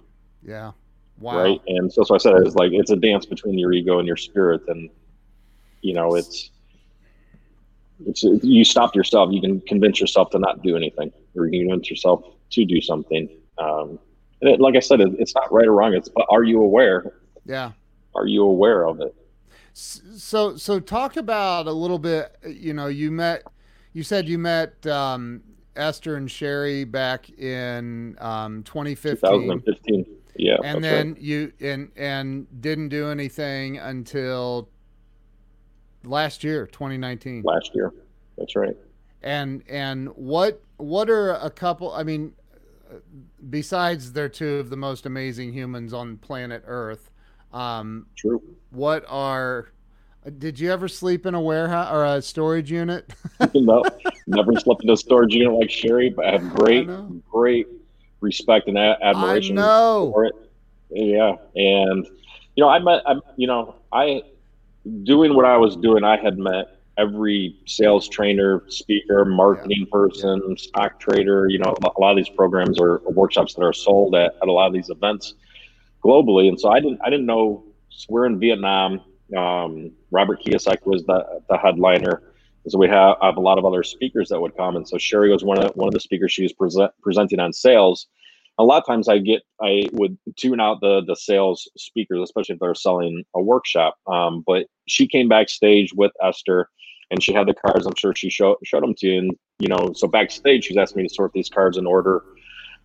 Yeah. 0.43 0.73
Wow. 1.19 1.43
Right. 1.43 1.61
And 1.67 1.93
so, 1.93 2.05
so 2.05 2.15
I 2.15 2.19
said 2.19 2.35
it's 2.37 2.55
like 2.55 2.73
it's 2.73 2.91
a 2.91 2.97
dance 2.97 3.27
between 3.27 3.59
your 3.59 3.73
ego 3.73 3.99
and 3.99 4.09
your 4.09 4.17
spirit, 4.17 4.63
and 4.69 4.89
you 5.83 5.95
know 5.95 6.15
it's 6.15 6.51
it's 8.07 8.23
you 8.23 8.65
stop 8.65 8.95
yourself. 8.97 9.31
You 9.33 9.41
can 9.41 9.61
convince 9.61 10.01
yourself 10.01 10.31
to 10.31 10.39
not 10.39 10.63
do 10.63 10.77
anything, 10.77 11.13
or 11.37 11.47
you 11.47 11.53
can 11.53 11.69
convince 11.69 11.91
yourself 11.91 12.25
to 12.51 12.65
do 12.65 12.81
something. 12.81 13.29
Um, 13.59 13.99
and 14.41 14.51
it, 14.51 14.61
like 14.61 14.75
I 14.75 14.81
said, 14.81 15.01
it, 15.01 15.15
it's 15.19 15.35
not 15.35 15.53
right 15.53 15.67
or 15.67 15.73
wrong. 15.73 15.95
It's 15.95 16.09
but 16.09 16.27
are 16.31 16.43
you 16.43 16.61
aware? 16.61 17.13
Yeah. 17.45 17.73
Are 18.15 18.27
you 18.27 18.43
aware 18.43 18.87
of 18.87 19.01
it? 19.01 19.15
So, 19.75 20.57
so 20.57 20.81
talk 20.81 21.17
about 21.17 21.67
a 21.67 21.73
little 21.73 21.99
bit. 21.99 22.37
You 22.47 22.75
know, 22.75 22.89
you 22.89 23.11
met. 23.11 23.45
You 23.95 24.03
said 24.03 24.29
you 24.29 24.39
met 24.39 24.87
um, 24.87 25.43
Esther 25.77 26.17
and 26.17 26.29
Cheri 26.29 26.85
back 26.85 27.29
in 27.31 28.17
um, 28.21 28.63
2015. 28.63 29.31
2015. 29.31 30.07
Yeah. 30.37 30.57
And 30.65 30.83
then 30.83 31.13
right. 31.13 31.21
you 31.21 31.53
and 31.61 31.91
and 31.97 32.47
didn't 32.61 32.89
do 32.89 33.09
anything 33.09 33.79
until 33.79 34.69
last 36.05 36.43
year, 36.43 36.67
2019. 36.67 37.43
Last 37.45 37.75
year. 37.75 37.93
That's 38.39 38.57
right. 38.57 38.77
And 39.23 39.63
and 39.69 40.09
what 40.09 40.63
what 40.79 41.11
are 41.11 41.35
a 41.35 41.51
couple? 41.51 41.93
I 41.93 42.03
mean, 42.03 42.33
besides 43.51 44.13
they're 44.13 44.29
two 44.29 44.57
of 44.57 44.71
the 44.71 44.77
most 44.77 45.07
amazing 45.07 45.53
humans 45.53 45.93
on 45.93 46.17
planet 46.19 46.63
Earth. 46.67 47.11
Um, 47.53 48.07
True. 48.17 48.43
What 48.71 49.05
are 49.09 49.73
did 50.39 50.61
you 50.61 50.71
ever 50.71 50.87
sleep 50.87 51.27
in 51.27 51.35
a 51.35 51.41
warehouse 51.41 51.93
or 51.93 52.05
a 52.05 52.23
storage 52.23 52.71
unit? 52.71 53.13
no, 53.55 53.83
never 54.27 54.55
slept 54.55 54.85
in 54.85 54.91
a 54.91 54.97
storage 54.97 55.35
unit 55.35 55.53
like 55.53 55.69
Cheri, 55.69 56.11
but 56.11 56.27
I 56.27 56.33
have 56.33 56.55
great, 56.55 56.89
I 56.89 57.07
great 57.31 57.67
respect 58.21 58.69
and 58.69 58.79
a- 58.79 58.99
admiration 59.03 59.57
for 59.57 60.27
it. 60.27 60.35
Yeah, 60.91 61.35
and 61.57 62.07
you 62.55 62.63
know, 62.63 62.69
I 62.69 62.79
met, 62.79 63.03
I, 63.07 63.17
you 63.37 63.49
know, 63.49 63.77
I 63.93 64.23
doing 65.03 65.35
what 65.35 65.45
I 65.45 65.57
was 65.57 65.77
doing. 65.77 66.05
I 66.05 66.17
had 66.17 66.39
met 66.39 66.79
every 66.99 67.57
sales 67.67 68.09
trainer, 68.09 68.63
speaker, 68.69 69.25
marketing 69.25 69.87
yeah. 69.87 69.93
person, 69.93 70.41
yeah. 70.47 70.55
stock 70.57 71.01
trader. 71.01 71.49
You 71.49 71.59
know, 71.59 71.75
a 71.83 72.01
lot 72.01 72.13
of 72.13 72.17
these 72.17 72.29
programs 72.29 72.79
or 72.79 73.01
workshops 73.07 73.55
that 73.55 73.63
are 73.63 73.73
sold 73.73 74.15
at, 74.15 74.37
at 74.41 74.49
a 74.49 74.53
lot 74.53 74.69
of 74.69 74.73
these 74.73 74.91
events 74.91 75.35
globally, 76.05 76.49
and 76.49 76.59
so 76.59 76.71
I 76.71 76.81
didn't, 76.81 77.01
I 77.05 77.11
didn't 77.11 77.27
know. 77.27 77.65
We're 78.09 78.27
in 78.27 78.39
Vietnam. 78.39 79.01
Um, 79.37 79.93
Robert 80.11 80.41
Kiyosaki 80.43 80.87
was 80.87 81.05
the, 81.05 81.41
the 81.49 81.57
headliner. 81.57 82.23
So 82.69 82.79
we 82.79 82.89
have, 82.89 83.17
have, 83.21 83.37
a 83.37 83.41
lot 83.41 83.59
of 83.59 83.65
other 83.65 83.83
speakers 83.83 84.29
that 84.29 84.41
would 84.41 84.57
come, 84.57 84.77
and 84.77 84.87
so 84.87 84.97
Cheri 84.97 85.31
was 85.31 85.43
one 85.43 85.59
of 85.59 85.73
one 85.75 85.89
of 85.89 85.95
the 85.95 86.01
speakers. 86.01 86.33
She 86.33 86.43
was 86.43 86.53
present, 86.53 86.93
presenting 87.03 87.41
on 87.41 87.53
sales. 87.53 88.07
A 88.59 88.65
lot 88.65 88.79
of 88.79 88.87
times, 88.87 89.09
I 89.09 89.19
get 89.19 89.43
I 89.61 89.85
would 89.93 90.17
tune 90.37 90.61
out 90.61 90.81
the 90.81 91.03
the 91.05 91.17
sales 91.17 91.69
speakers, 91.77 92.21
especially 92.23 92.55
if 92.55 92.61
they're 92.61 92.75
selling 92.75 93.25
a 93.35 93.43
workshop. 93.43 93.97
Um, 94.07 94.45
but 94.47 94.67
she 94.87 95.09
came 95.09 95.29
backstage 95.29 95.93
with 95.95 96.13
Esther, 96.23 96.69
and 97.11 97.21
she 97.21 97.33
had 97.33 97.49
the 97.49 97.55
cards. 97.55 97.85
I'm 97.85 97.97
sure 97.97 98.15
she 98.15 98.31
showed 98.31 98.59
showed 98.63 98.85
them 98.85 98.95
to 98.99 99.09
you. 99.09 99.19
And 99.19 99.33
you 99.59 99.69
know, 99.69 99.93
so 99.95 100.07
backstage, 100.07 100.67
she's 100.67 100.77
asked 100.77 100.95
me 100.95 101.03
to 101.03 101.13
sort 101.13 101.33
these 101.33 101.49
cards 101.49 101.79
in 101.79 101.87
order 101.87 102.23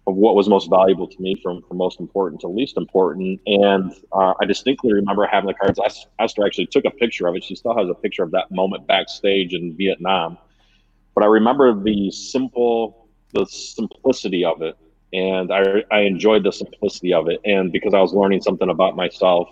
of 0.08 0.16
what 0.16 0.36
was 0.36 0.48
most 0.48 0.70
valuable 0.70 1.06
to 1.06 1.22
me 1.22 1.36
from, 1.44 1.62
from 1.64 1.78
most 1.78 2.00
important 2.00 2.40
to 2.40 2.48
least 2.48 2.78
important. 2.78 3.42
And 3.46 3.94
uh, 4.14 4.34
I 4.40 4.46
distinctly 4.46 4.94
remember 4.94 5.28
having 5.28 5.48
the 5.48 5.54
cards. 5.54 5.80
Esther 6.18 6.46
actually 6.46 6.68
took 6.68 6.86
a 6.86 6.92
picture 6.92 7.28
of 7.28 7.36
it. 7.36 7.44
She 7.44 7.56
still 7.56 7.78
has 7.78 7.90
a 7.90 7.94
picture 7.94 8.24
of 8.24 8.32
that 8.32 8.50
moment 8.50 8.88
backstage 8.88 9.54
in 9.54 9.76
Vietnam. 9.76 10.38
But 11.14 11.26
I 11.26 11.28
remember 11.28 11.78
the 11.78 12.10
simple, 12.12 13.10
the 13.34 13.46
simplicity 13.48 14.46
of 14.46 14.62
it. 14.62 14.78
And 15.12 15.52
I, 15.52 15.84
I 15.92 16.00
enjoyed 16.02 16.44
the 16.44 16.54
simplicity 16.54 17.14
of 17.14 17.28
it. 17.28 17.42
And 17.44 17.74
because 17.74 17.94
I 17.94 18.00
was 18.00 18.14
learning 18.14 18.42
something 18.44 18.70
about 18.70 18.96
myself 18.96 19.50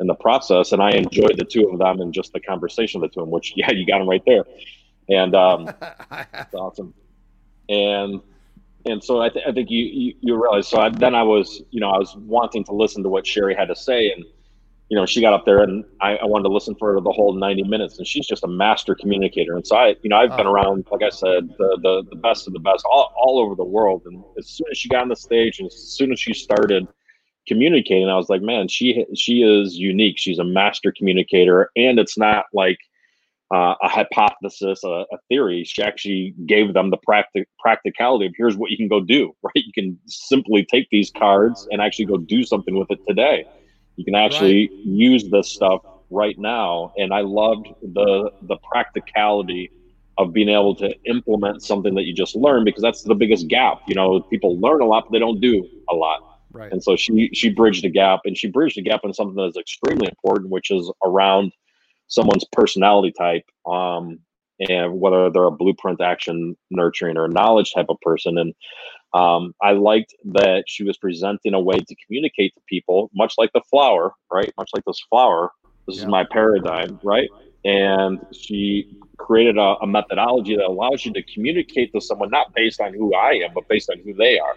in 0.00 0.06
the 0.06 0.14
process, 0.14 0.72
and 0.72 0.82
I 0.82 0.92
enjoyed 0.92 1.36
the 1.36 1.44
two 1.44 1.68
of 1.68 1.78
them 1.78 2.00
and 2.00 2.14
just 2.14 2.32
the 2.32 2.40
conversation 2.40 3.02
of 3.02 3.10
the 3.10 3.14
two 3.14 3.20
of 3.20 3.26
them, 3.26 3.30
which, 3.30 3.52
yeah, 3.56 3.70
you 3.70 3.84
got 3.84 3.98
them 3.98 4.08
right 4.08 4.22
there. 4.24 4.44
And 5.10 5.34
um, 5.34 5.66
that's 6.10 6.54
awesome. 6.54 6.94
And 7.68 8.22
and 8.86 9.02
so 9.02 9.20
I, 9.20 9.28
th- 9.28 9.44
I 9.46 9.52
think 9.52 9.70
you, 9.70 9.84
you, 9.84 10.14
you 10.20 10.42
realize. 10.42 10.68
So 10.68 10.78
I, 10.78 10.88
then 10.88 11.14
I 11.14 11.22
was, 11.22 11.62
you 11.70 11.80
know, 11.80 11.90
I 11.90 11.98
was 11.98 12.14
wanting 12.16 12.64
to 12.64 12.72
listen 12.72 13.02
to 13.02 13.08
what 13.08 13.24
Cheri 13.24 13.54
had 13.56 13.68
to 13.68 13.76
say, 13.76 14.10
and 14.10 14.24
you 14.88 14.98
know, 14.98 15.06
she 15.06 15.22
got 15.22 15.32
up 15.32 15.46
there, 15.46 15.62
and 15.62 15.84
I, 16.02 16.16
I 16.16 16.26
wanted 16.26 16.42
to 16.42 16.52
listen 16.52 16.74
for 16.78 17.00
the 17.00 17.10
whole 17.10 17.32
ninety 17.32 17.62
minutes. 17.62 17.96
And 17.96 18.06
she's 18.06 18.26
just 18.26 18.44
a 18.44 18.48
master 18.48 18.94
communicator. 18.94 19.56
And 19.56 19.66
so 19.66 19.74
I, 19.74 19.96
you 20.02 20.10
know, 20.10 20.16
I've 20.16 20.32
oh. 20.32 20.36
been 20.36 20.46
around, 20.46 20.86
like 20.90 21.02
I 21.02 21.08
said, 21.08 21.48
the, 21.56 21.78
the 21.82 22.04
the 22.10 22.16
best 22.16 22.46
of 22.46 22.52
the 22.52 22.58
best 22.58 22.84
all, 22.84 23.10
all 23.16 23.38
over 23.38 23.54
the 23.54 23.64
world. 23.64 24.02
And 24.04 24.22
as 24.38 24.48
soon 24.48 24.66
as 24.70 24.76
she 24.76 24.90
got 24.90 25.02
on 25.02 25.08
the 25.08 25.16
stage, 25.16 25.60
and 25.60 25.66
as 25.68 25.94
soon 25.96 26.12
as 26.12 26.20
she 26.20 26.34
started 26.34 26.86
communicating, 27.48 28.08
I 28.08 28.16
was 28.16 28.28
like, 28.28 28.42
man, 28.42 28.68
she 28.68 29.06
she 29.14 29.42
is 29.42 29.76
unique. 29.76 30.18
She's 30.18 30.38
a 30.38 30.44
master 30.44 30.92
communicator, 30.94 31.70
and 31.74 31.98
it's 31.98 32.18
not 32.18 32.44
like 32.52 32.78
uh, 33.52 33.74
a 33.82 33.88
hypothesis, 33.88 34.82
a, 34.82 35.04
a, 35.12 35.18
theory. 35.28 35.62
She 35.64 35.82
actually 35.82 36.34
gave 36.46 36.72
them 36.72 36.90
the 36.90 36.96
practic- 36.96 37.48
practicality 37.58 38.26
of 38.26 38.32
here's 38.36 38.56
what 38.56 38.70
you 38.70 38.78
can 38.78 38.88
go 38.88 39.00
do, 39.00 39.32
right? 39.42 39.52
You 39.54 39.72
can 39.74 39.98
simply 40.06 40.64
take 40.64 40.88
these 40.90 41.10
cards 41.10 41.68
and 41.70 41.82
actually 41.82 42.06
go 42.06 42.16
do 42.16 42.44
something 42.44 42.78
with 42.78 42.90
it 42.90 43.00
today. 43.06 43.44
You 43.96 44.04
can 44.04 44.14
actually 44.14 44.68
right. 44.68 44.86
use 44.86 45.28
this 45.28 45.50
stuff 45.52 45.82
right 46.10 46.38
now. 46.38 46.92
And 46.96 47.12
I 47.12 47.20
loved 47.20 47.68
the 47.82 48.30
the 48.42 48.56
practicality 48.70 49.70
of 50.18 50.32
being 50.32 50.48
able 50.48 50.74
to 50.76 50.94
implement 51.04 51.62
something 51.62 51.94
that 51.94 52.04
you 52.04 52.14
just 52.14 52.34
learned 52.36 52.64
because 52.64 52.82
that's 52.82 53.02
the 53.02 53.14
biggest 53.14 53.48
gap. 53.48 53.82
You 53.86 53.94
know, 53.94 54.20
people 54.20 54.58
learn 54.60 54.80
a 54.80 54.86
lot, 54.86 55.04
but 55.04 55.12
they 55.12 55.18
don't 55.18 55.40
do 55.40 55.66
a 55.90 55.94
lot. 55.94 56.40
Right. 56.52 56.72
And 56.72 56.82
so 56.82 56.96
she 56.96 57.30
she 57.34 57.50
bridged 57.50 57.84
the 57.84 57.90
gap 57.90 58.20
and 58.24 58.36
she 58.36 58.48
bridged 58.48 58.76
the 58.76 58.82
gap 58.82 59.00
in 59.04 59.12
something 59.12 59.36
that 59.36 59.48
is 59.48 59.56
extremely 59.58 60.08
important, 60.08 60.50
which 60.50 60.70
is 60.70 60.90
around 61.04 61.52
someone's 62.12 62.44
personality 62.52 63.12
type 63.18 63.44
um, 63.66 64.18
and 64.68 65.00
whether 65.00 65.30
they're 65.30 65.44
a 65.44 65.50
blueprint 65.50 66.00
action 66.00 66.54
nurturing 66.70 67.16
or 67.16 67.26
knowledge 67.26 67.72
type 67.72 67.86
of 67.88 67.96
person. 68.02 68.36
And 68.38 68.54
um, 69.14 69.54
i 69.60 69.72
liked 69.72 70.14
that 70.24 70.64
she 70.66 70.84
was 70.84 70.96
presenting 70.96 71.54
a 71.54 71.60
way 71.60 71.78
to 71.78 71.96
communicate 72.06 72.54
to 72.54 72.60
people 72.66 73.10
much 73.14 73.34
like 73.38 73.50
the 73.52 73.60
flower 73.70 74.14
right? 74.30 74.52
Much 74.56 74.70
like 74.74 74.84
this 74.86 75.00
flower 75.10 75.50
this 75.86 75.96
yeah. 75.96 76.02
is 76.02 76.08
my 76.08 76.24
paradigm 76.24 76.98
right? 77.02 77.28
And 77.64 78.24
she 78.32 78.96
created 79.18 79.56
a, 79.58 79.76
a 79.82 79.86
methodology 79.86 80.56
that 80.56 80.66
allows 80.66 81.04
you 81.04 81.12
to 81.12 81.22
communicate 81.22 81.92
to 81.92 82.00
someone 82.00 82.30
not 82.30 82.54
based 82.54 82.80
on 82.80 82.92
who 82.94 83.14
i 83.14 83.32
am 83.32 83.50
but 83.54 83.68
based 83.68 83.90
on 83.90 83.98
who 83.98 84.12
they 84.14 84.38
are 84.38 84.56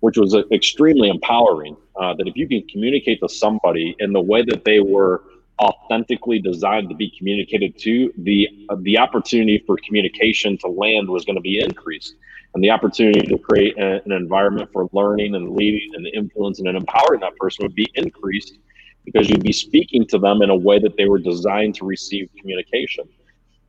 which 0.00 0.18
was 0.18 0.34
uh, 0.34 0.42
extremely 0.52 1.08
empowering 1.08 1.76
uh, 1.98 2.12
that 2.14 2.28
if 2.28 2.36
you 2.36 2.46
can 2.46 2.62
communicate 2.68 3.18
to 3.20 3.28
somebody 3.28 3.96
in 3.98 4.12
the 4.12 4.20
way 4.20 4.42
that 4.42 4.64
they 4.64 4.80
were 4.80 5.24
authentically 5.60 6.38
designed 6.38 6.88
to 6.88 6.94
be 6.94 7.10
communicated 7.16 7.78
to, 7.78 8.12
the 8.18 8.48
uh, 8.68 8.76
the 8.80 8.98
opportunity 8.98 9.62
for 9.66 9.76
communication 9.86 10.58
to 10.58 10.68
land 10.68 11.08
was 11.08 11.24
going 11.24 11.36
to 11.36 11.42
be 11.42 11.60
increased, 11.60 12.14
and 12.54 12.62
the 12.62 12.70
opportunity 12.70 13.20
to 13.26 13.38
create 13.38 13.76
a, 13.78 14.02
an 14.04 14.12
environment 14.12 14.70
for 14.72 14.88
learning 14.92 15.34
and 15.34 15.50
leading 15.50 15.90
and 15.94 16.06
influencing 16.08 16.66
and 16.66 16.76
empowering 16.76 17.20
that 17.20 17.36
person 17.36 17.64
would 17.64 17.74
be 17.74 17.88
increased 17.94 18.58
because 19.04 19.30
you'd 19.30 19.42
be 19.42 19.52
speaking 19.52 20.06
to 20.06 20.18
them 20.18 20.42
in 20.42 20.50
a 20.50 20.56
way 20.56 20.78
that 20.78 20.96
they 20.96 21.06
were 21.06 21.18
designed 21.18 21.74
to 21.76 21.86
receive 21.86 22.28
communication. 22.38 23.08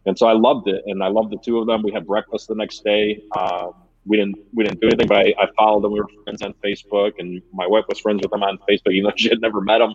And 0.08 0.18
so 0.18 0.26
I 0.26 0.34
loved 0.34 0.68
it, 0.68 0.84
and 0.88 1.04
I 1.04 1.08
loved 1.08 1.32
the 1.32 1.38
two 1.38 1.60
of 1.60 1.68
them. 1.68 1.84
We 1.84 1.92
had 1.92 2.08
breakfast 2.08 2.48
the 2.48 2.56
next 2.56 2.84
day. 2.84 3.22
Um, 3.38 3.74
we 4.06 4.18
didn't 4.18 4.38
we 4.54 4.64
didn't 4.64 4.80
do 4.80 4.88
anything, 4.88 5.08
but 5.08 5.18
I, 5.18 5.34
I, 5.38 5.48
followed 5.58 5.84
them. 5.84 5.92
We 5.92 6.00
were 6.00 6.08
friends 6.24 6.42
on 6.42 6.54
Facebook, 6.64 7.14
and 7.20 7.42
my 7.54 7.68
wife 7.68 7.86
was 7.90 8.00
friends 8.00 8.22
with 8.22 8.32
them 8.32 8.42
on 8.42 8.58
Facebook, 8.70 8.94
even 8.94 9.04
though 9.04 9.14
she 9.18 9.30
had 9.30 9.42
never 9.42 9.62
met 9.62 9.80
them. 9.80 9.94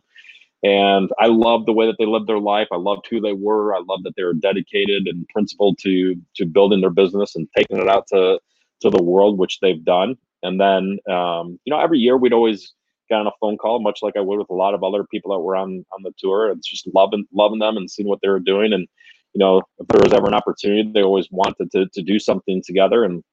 And 0.63 1.11
I 1.19 1.27
loved 1.27 1.67
the 1.67 1.73
way 1.73 1.87
that 1.87 1.97
they 1.99 2.07
lived 2.07 2.29
their 2.29 2.39
life. 2.39 2.69
I 2.73 2.77
loved 2.77 3.07
who 3.11 3.21
they 3.21 3.33
were. 3.33 3.75
I 3.75 3.81
loved 3.89 4.05
that 4.05 4.15
they 4.17 4.23
were 4.23 4.35
dedicated 4.35 5.09
and 5.09 5.29
principled 5.29 5.79
to 5.83 6.15
to 6.37 6.47
building 6.47 6.81
their 6.81 6.91
business 6.91 7.35
and 7.35 7.49
taking 7.57 7.79
it 7.79 7.89
out 7.89 8.07
to 8.09 8.39
to 8.83 8.91
the 8.91 9.03
world, 9.03 9.39
which 9.39 9.59
they've 9.61 9.85
done. 9.85 10.17
And 10.43 10.61
then, 10.61 10.99
um, 11.11 11.59
you 11.65 11.71
know, 11.71 11.81
every 11.81 11.99
year 11.99 12.17
we'd 12.17 12.33
always 12.33 12.75
get 13.09 13.19
on 13.19 13.27
a 13.27 13.33
phone 13.41 13.57
call, 13.59 13.81
much 13.81 14.01
like 14.03 14.17
I 14.17 14.21
would 14.21 14.39
with 14.39 14.51
a 14.51 14.55
lot 14.55 14.75
of 14.75 14.83
other 14.83 15.05
people 15.05 15.33
that 15.33 15.41
were 15.41 15.57
on 15.57 15.85
on 15.93 16.03
the 16.03 16.13
tour. 16.19 16.51
It's 16.51 16.69
just 16.69 16.89
loving 16.95 17.27
loving 17.33 17.59
them 17.59 17.77
and 17.77 17.91
seeing 17.91 18.09
what 18.09 18.21
they 18.23 18.29
were 18.29 18.41
doing. 18.41 18.73
And 18.73 18.87
you 19.35 19.39
know, 19.39 19.63
if 19.79 19.89
there 19.89 20.03
was 20.03 20.13
ever 20.13 20.27
an 20.27 20.35
opportunity, 20.35 20.91
they 20.93 21.03
always 21.03 21.29
wanted 21.31 21.73
to 21.73 21.87
to 21.93 22.03
do 22.03 22.19
something 22.19 22.63
together. 22.65 23.03
And 23.05 23.25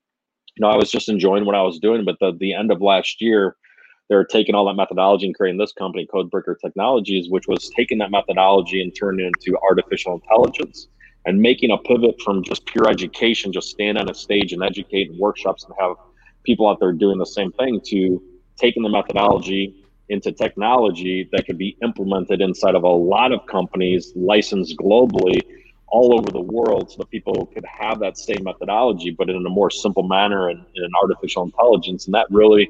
you 0.56 0.62
know, 0.62 0.70
I 0.70 0.78
was 0.78 0.92
just 0.92 1.10
enjoying 1.10 1.46
what 1.46 1.56
I 1.56 1.62
was 1.62 1.80
doing. 1.80 2.06
But 2.06 2.18
the 2.20 2.36
the 2.38 2.54
end 2.54 2.72
of 2.72 2.82
last 2.82 3.22
year, 3.22 3.56
they're 4.10 4.26
taking 4.26 4.56
all 4.56 4.66
that 4.66 4.74
methodology 4.74 5.28
and 5.28 5.36
creating 5.36 5.60
this 5.60 5.72
company, 5.72 6.08
Codebreaker 6.12 6.60
Technologies, 6.60 7.30
which 7.30 7.48
was 7.48 7.70
taking 7.70 8.00
that 8.00 8.12
methodology 8.12 8.82
and 8.82 8.94
turning 8.96 9.26
it 9.26 9.32
into 9.38 9.58
artificial 9.62 10.16
intelligence 10.16 10.88
and 11.26 11.40
making 11.40 11.72
a 11.72 11.78
pivot 11.78 12.20
from 12.22 12.44
just 12.44 12.66
pure 12.66 12.90
education, 12.90 13.54
just 13.54 13.70
stand 13.70 13.98
on 13.98 14.10
a 14.10 14.14
stage 14.14 14.52
and 14.52 14.64
educate 14.64 15.12
and 15.12 15.20
workshops 15.20 15.64
and 15.64 15.74
have 15.80 15.96
people 16.44 16.68
out 16.68 16.80
there 16.80 16.92
doing 16.92 17.20
the 17.20 17.26
same 17.26 17.52
thing 17.54 17.80
to 17.86 18.22
taking 18.58 18.82
the 18.82 18.90
methodology 18.90 19.76
into 20.10 20.32
technology 20.32 21.30
that 21.32 21.46
could 21.46 21.58
be 21.58 21.78
implemented 21.84 22.42
inside 22.42 22.74
of 22.74 22.84
a 22.84 22.90
lot 22.90 23.32
of 23.32 23.46
companies 23.46 24.12
licensed 24.16 24.76
globally 24.78 25.40
all 25.92 26.18
over 26.18 26.32
the 26.32 26.42
world 26.42 26.90
so 26.92 26.98
that 26.98 27.10
people 27.10 27.46
could 27.48 27.66
have 27.66 28.00
that 28.00 28.18
same 28.18 28.44
methodology 28.44 29.12
but 29.12 29.30
in 29.30 29.46
a 29.46 29.50
more 29.50 29.70
simple 29.70 30.04
manner 30.04 30.50
and 30.50 30.66
in 30.76 30.84
an 30.84 30.92
artificial 31.02 31.44
intelligence. 31.44 32.06
And 32.06 32.14
that 32.16 32.28
really 32.32 32.70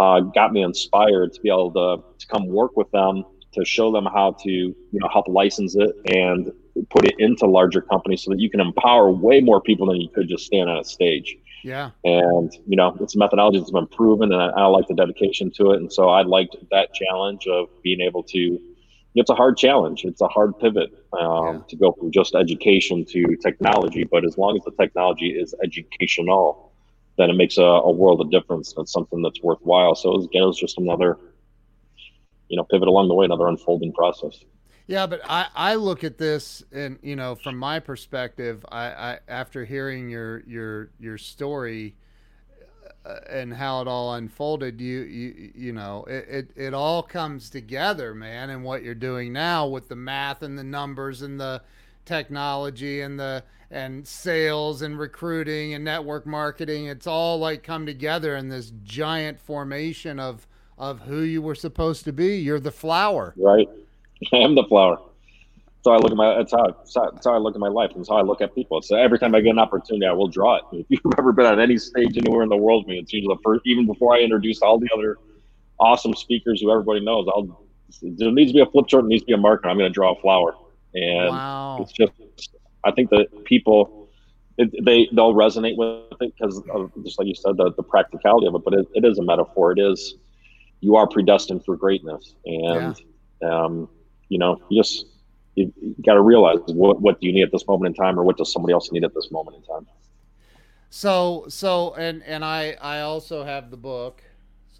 uh, 0.00 0.20
got 0.20 0.52
me 0.52 0.62
inspired 0.62 1.32
to 1.32 1.40
be 1.40 1.48
able 1.48 1.72
to, 1.72 2.02
to 2.18 2.26
come 2.26 2.46
work 2.48 2.76
with 2.76 2.90
them 2.90 3.24
to 3.52 3.64
show 3.64 3.92
them 3.92 4.06
how 4.06 4.32
to 4.32 4.50
you 4.50 4.76
know 4.92 5.08
help 5.12 5.28
license 5.28 5.76
it 5.76 5.94
and 6.06 6.52
put 6.88 7.04
it 7.04 7.14
into 7.18 7.46
larger 7.46 7.82
companies 7.82 8.24
so 8.24 8.30
that 8.30 8.40
you 8.40 8.48
can 8.48 8.60
empower 8.60 9.10
way 9.10 9.40
more 9.40 9.60
people 9.60 9.86
than 9.86 10.00
you 10.00 10.08
could 10.08 10.28
just 10.28 10.46
stand 10.46 10.68
on 10.70 10.78
a 10.78 10.84
stage 10.84 11.36
yeah. 11.62 11.90
And, 12.04 12.52
you 12.66 12.76
know, 12.76 12.96
it's 13.00 13.14
a 13.14 13.18
methodology 13.18 13.58
that's 13.58 13.70
been 13.70 13.86
proven 13.86 14.32
and 14.32 14.42
I, 14.42 14.48
I, 14.48 14.66
like 14.66 14.86
the 14.88 14.94
dedication 14.94 15.50
to 15.52 15.72
it. 15.72 15.76
And 15.80 15.92
so 15.92 16.08
I 16.08 16.22
liked 16.22 16.56
that 16.70 16.94
challenge 16.94 17.46
of 17.46 17.68
being 17.82 18.00
able 18.00 18.22
to, 18.24 18.58
it's 19.14 19.30
a 19.30 19.34
hard 19.34 19.56
challenge. 19.56 20.04
It's 20.04 20.20
a 20.20 20.28
hard 20.28 20.58
pivot 20.58 20.90
um, 21.18 21.46
yeah. 21.46 21.60
to 21.68 21.76
go 21.76 21.92
from 21.92 22.12
just 22.12 22.34
education 22.34 23.04
to 23.06 23.36
technology. 23.36 24.04
But 24.04 24.24
as 24.24 24.38
long 24.38 24.56
as 24.56 24.64
the 24.64 24.72
technology 24.72 25.30
is 25.30 25.54
educational, 25.62 26.69
then 27.20 27.30
it 27.30 27.34
makes 27.34 27.58
a, 27.58 27.62
a 27.62 27.90
world 27.90 28.20
of 28.20 28.30
difference. 28.30 28.72
That's 28.76 28.92
something 28.92 29.22
that's 29.22 29.42
worthwhile. 29.42 29.94
So 29.94 30.12
it 30.12 30.16
was, 30.16 30.24
again, 30.26 30.42
it 30.42 30.46
was 30.46 30.58
just 30.58 30.78
another, 30.78 31.18
you 32.48 32.56
know, 32.56 32.64
pivot 32.64 32.88
along 32.88 33.08
the 33.08 33.14
way, 33.14 33.24
another 33.24 33.48
unfolding 33.48 33.92
process. 33.92 34.44
Yeah, 34.86 35.06
but 35.06 35.20
I, 35.28 35.46
I 35.54 35.74
look 35.76 36.02
at 36.02 36.18
this 36.18 36.64
and 36.72 36.98
you 37.00 37.14
know 37.14 37.36
from 37.36 37.56
my 37.56 37.78
perspective, 37.78 38.64
I, 38.72 38.86
I 38.86 39.18
after 39.28 39.64
hearing 39.64 40.10
your 40.10 40.40
your 40.48 40.90
your 40.98 41.16
story 41.16 41.94
uh, 43.06 43.20
and 43.30 43.54
how 43.54 43.82
it 43.82 43.86
all 43.86 44.14
unfolded, 44.14 44.80
you 44.80 45.02
you 45.02 45.52
you 45.54 45.72
know 45.72 46.04
it, 46.08 46.26
it 46.28 46.50
it 46.56 46.74
all 46.74 47.04
comes 47.04 47.50
together, 47.50 48.16
man. 48.16 48.50
And 48.50 48.64
what 48.64 48.82
you're 48.82 48.96
doing 48.96 49.32
now 49.32 49.68
with 49.68 49.88
the 49.88 49.94
math 49.94 50.42
and 50.42 50.58
the 50.58 50.64
numbers 50.64 51.22
and 51.22 51.38
the 51.38 51.62
technology 52.04 53.00
and 53.00 53.18
the 53.18 53.42
and 53.70 54.06
sales 54.06 54.82
and 54.82 54.98
recruiting 54.98 55.74
and 55.74 55.84
network 55.84 56.26
marketing, 56.26 56.86
it's 56.86 57.06
all 57.06 57.38
like 57.38 57.62
come 57.62 57.86
together 57.86 58.36
in 58.36 58.48
this 58.48 58.72
giant 58.82 59.38
formation 59.38 60.18
of 60.18 60.46
of 60.76 61.00
who 61.00 61.20
you 61.20 61.42
were 61.42 61.54
supposed 61.54 62.04
to 62.04 62.12
be. 62.12 62.38
You're 62.38 62.60
the 62.60 62.72
flower, 62.72 63.34
right? 63.36 63.68
I 64.32 64.36
am 64.36 64.54
the 64.54 64.64
flower. 64.64 64.98
So 65.82 65.92
I 65.92 65.96
look 65.96 66.10
at 66.10 66.16
my. 66.16 66.34
That's 66.34 66.52
how. 66.52 66.66
That's 66.66 67.26
how 67.26 67.34
I 67.34 67.38
look 67.38 67.54
at 67.54 67.60
my 67.60 67.68
life. 67.68 67.92
That's 67.94 68.08
how 68.08 68.16
I 68.16 68.22
look 68.22 68.42
at 68.42 68.54
people. 68.54 68.82
So 68.82 68.96
every 68.96 69.18
time 69.18 69.34
I 69.34 69.40
get 69.40 69.50
an 69.50 69.58
opportunity, 69.58 70.06
I 70.06 70.12
will 70.12 70.28
draw 70.28 70.56
it. 70.56 70.62
If 70.72 70.86
you've 70.90 71.14
ever 71.18 71.32
been 71.32 71.46
at 71.46 71.58
any 71.58 71.78
stage 71.78 72.18
anywhere 72.18 72.42
in 72.42 72.50
the 72.50 72.56
world, 72.56 72.86
me, 72.86 72.98
it's 72.98 73.12
usually 73.12 73.34
the 73.34 73.40
first. 73.42 73.62
Even 73.64 73.86
before 73.86 74.14
I 74.14 74.20
introduce 74.20 74.60
all 74.60 74.78
the 74.78 74.88
other 74.94 75.16
awesome 75.78 76.14
speakers 76.14 76.60
who 76.60 76.70
everybody 76.70 77.00
knows, 77.00 77.26
I'll. 77.28 77.64
There 78.02 78.30
needs 78.30 78.52
to 78.52 78.54
be 78.54 78.60
a 78.60 78.66
flip 78.66 78.86
chart. 78.86 79.02
There 79.02 79.08
needs 79.08 79.22
to 79.22 79.26
be 79.26 79.32
a 79.32 79.38
marker. 79.38 79.68
I'm 79.68 79.76
going 79.76 79.90
to 79.90 79.94
draw 79.94 80.12
a 80.12 80.20
flower, 80.20 80.54
and 80.94 81.28
wow. 81.30 81.78
it's 81.80 81.92
just. 81.92 82.12
I 82.82 82.92
think 82.92 83.10
that 83.10 83.44
people, 83.44 84.08
it, 84.56 84.70
they 84.82 85.06
they'll 85.12 85.34
resonate 85.34 85.76
with 85.76 86.04
it 86.22 86.32
because 86.34 86.62
just 87.04 87.18
like 87.18 87.28
you 87.28 87.34
said, 87.34 87.58
the, 87.58 87.72
the 87.76 87.82
practicality 87.82 88.46
of 88.46 88.54
it. 88.54 88.62
But 88.64 88.72
it, 88.72 88.86
it 88.94 89.04
is 89.04 89.18
a 89.18 89.22
metaphor. 89.22 89.72
It 89.72 89.78
is, 89.78 90.14
you 90.80 90.96
are 90.96 91.06
predestined 91.06 91.64
for 91.64 91.76
greatness, 91.76 92.34
and. 92.44 92.96
Yeah. 92.96 93.02
Um, 93.42 93.88
you 94.30 94.38
know, 94.38 94.62
you 94.70 94.80
just 94.80 95.06
you, 95.56 95.72
you 95.82 95.94
got 96.06 96.14
to 96.14 96.22
realize 96.22 96.58
what 96.68 97.02
what 97.02 97.20
do 97.20 97.26
you 97.26 97.32
need 97.34 97.42
at 97.42 97.52
this 97.52 97.66
moment 97.68 97.94
in 97.94 98.02
time, 98.02 98.18
or 98.18 98.22
what 98.22 98.38
does 98.38 98.50
somebody 98.50 98.72
else 98.72 98.90
need 98.90 99.04
at 99.04 99.12
this 99.12 99.30
moment 99.30 99.58
in 99.58 99.62
time. 99.64 99.86
So 100.88 101.44
so 101.48 101.94
and 101.94 102.22
and 102.22 102.42
I 102.44 102.76
I 102.80 103.00
also 103.00 103.44
have 103.44 103.70
the 103.70 103.76
book. 103.76 104.22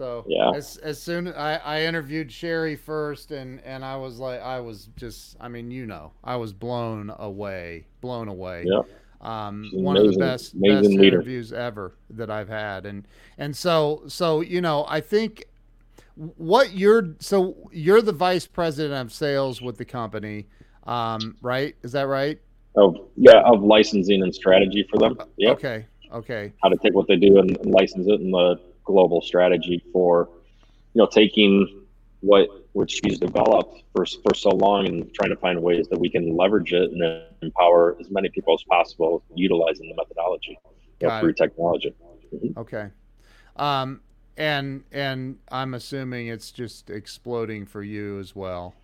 So 0.01 0.25
yeah, 0.27 0.53
as 0.53 0.79
as 0.79 0.99
soon 0.99 1.29
I 1.29 1.57
I 1.57 1.83
interviewed 1.83 2.31
Cheri 2.31 2.75
first, 2.75 3.33
and 3.33 3.61
and 3.67 3.85
I 3.85 3.97
was 3.97 4.19
like 4.19 4.41
I 4.41 4.59
was 4.59 4.89
just 4.97 5.37
I 5.39 5.49
mean 5.49 5.71
you 5.71 5.85
know 5.85 6.13
I 6.25 6.37
was 6.37 6.55
blown 6.55 7.13
away 7.19 7.85
blown 8.01 8.29
away. 8.29 8.65
Yeah. 8.67 8.81
Um, 9.21 9.69
one 9.75 9.99
amazing, 9.99 10.09
of 10.09 10.15
the 10.15 10.19
best 10.21 10.59
best 10.59 10.89
leader. 10.89 11.17
interviews 11.17 11.53
ever 11.53 11.93
that 12.09 12.31
I've 12.31 12.49
had, 12.49 12.87
and 12.87 13.07
and 13.37 13.55
so 13.55 14.05
so 14.07 14.41
you 14.41 14.63
know 14.63 14.87
I 14.89 15.03
think 15.03 15.45
what 16.15 16.73
you're 16.73 17.15
so 17.19 17.69
you're 17.71 18.01
the 18.01 18.13
vice 18.13 18.47
president 18.47 18.95
of 18.95 19.13
sales 19.13 19.61
with 19.61 19.77
the 19.77 19.85
company, 19.85 20.47
um, 20.85 21.37
right? 21.43 21.77
Is 21.83 21.93
that 21.93 22.07
right? 22.07 22.41
Of 22.75 22.97
yeah, 23.19 23.43
of 23.45 23.63
licensing 23.63 24.23
and 24.23 24.35
strategy 24.35 24.87
for 24.91 24.97
them. 24.97 25.19
Yeah. 25.37 25.51
Okay. 25.51 25.85
Okay. 26.11 26.55
How 26.63 26.71
to 26.71 26.77
take 26.79 26.95
what 26.95 27.07
they 27.07 27.17
do 27.17 27.39
and, 27.39 27.55
and 27.59 27.71
license 27.71 28.07
it 28.07 28.23
in 28.23 28.31
the 28.31 28.59
global 28.85 29.21
strategy 29.21 29.83
for, 29.93 30.29
you 30.95 31.01
know, 31.01 31.07
taking 31.07 31.85
what 32.21 32.49
which 32.73 33.01
she's 33.03 33.19
developed 33.19 33.83
for 33.95 34.05
for 34.07 34.35
so 34.35 34.51
long 34.51 34.87
and 34.87 35.13
trying 35.15 35.31
to 35.31 35.37
find 35.37 35.61
ways 35.61 35.89
that 35.89 35.99
we 35.99 36.09
can 36.09 36.37
leverage 36.37 36.73
it 36.73 36.91
and 36.93 37.25
empower 37.43 37.97
as 37.99 38.11
many 38.11 38.29
people 38.29 38.55
as 38.55 38.63
possible 38.65 39.23
utilizing 39.35 39.89
the 39.89 39.95
methodology 39.95 40.59
you 41.01 41.09
know, 41.09 41.21
through 41.21 41.33
technology. 41.33 41.95
Mm-hmm. 42.33 42.59
Okay. 42.59 42.89
Um, 43.57 44.01
and 44.37 44.85
and 44.93 45.39
I'm 45.51 45.75
assuming 45.75 46.29
it's 46.29 46.51
just 46.51 46.91
exploding 46.91 47.67
for 47.67 47.83
you 47.83 48.19
as 48.19 48.35
well. 48.35 48.75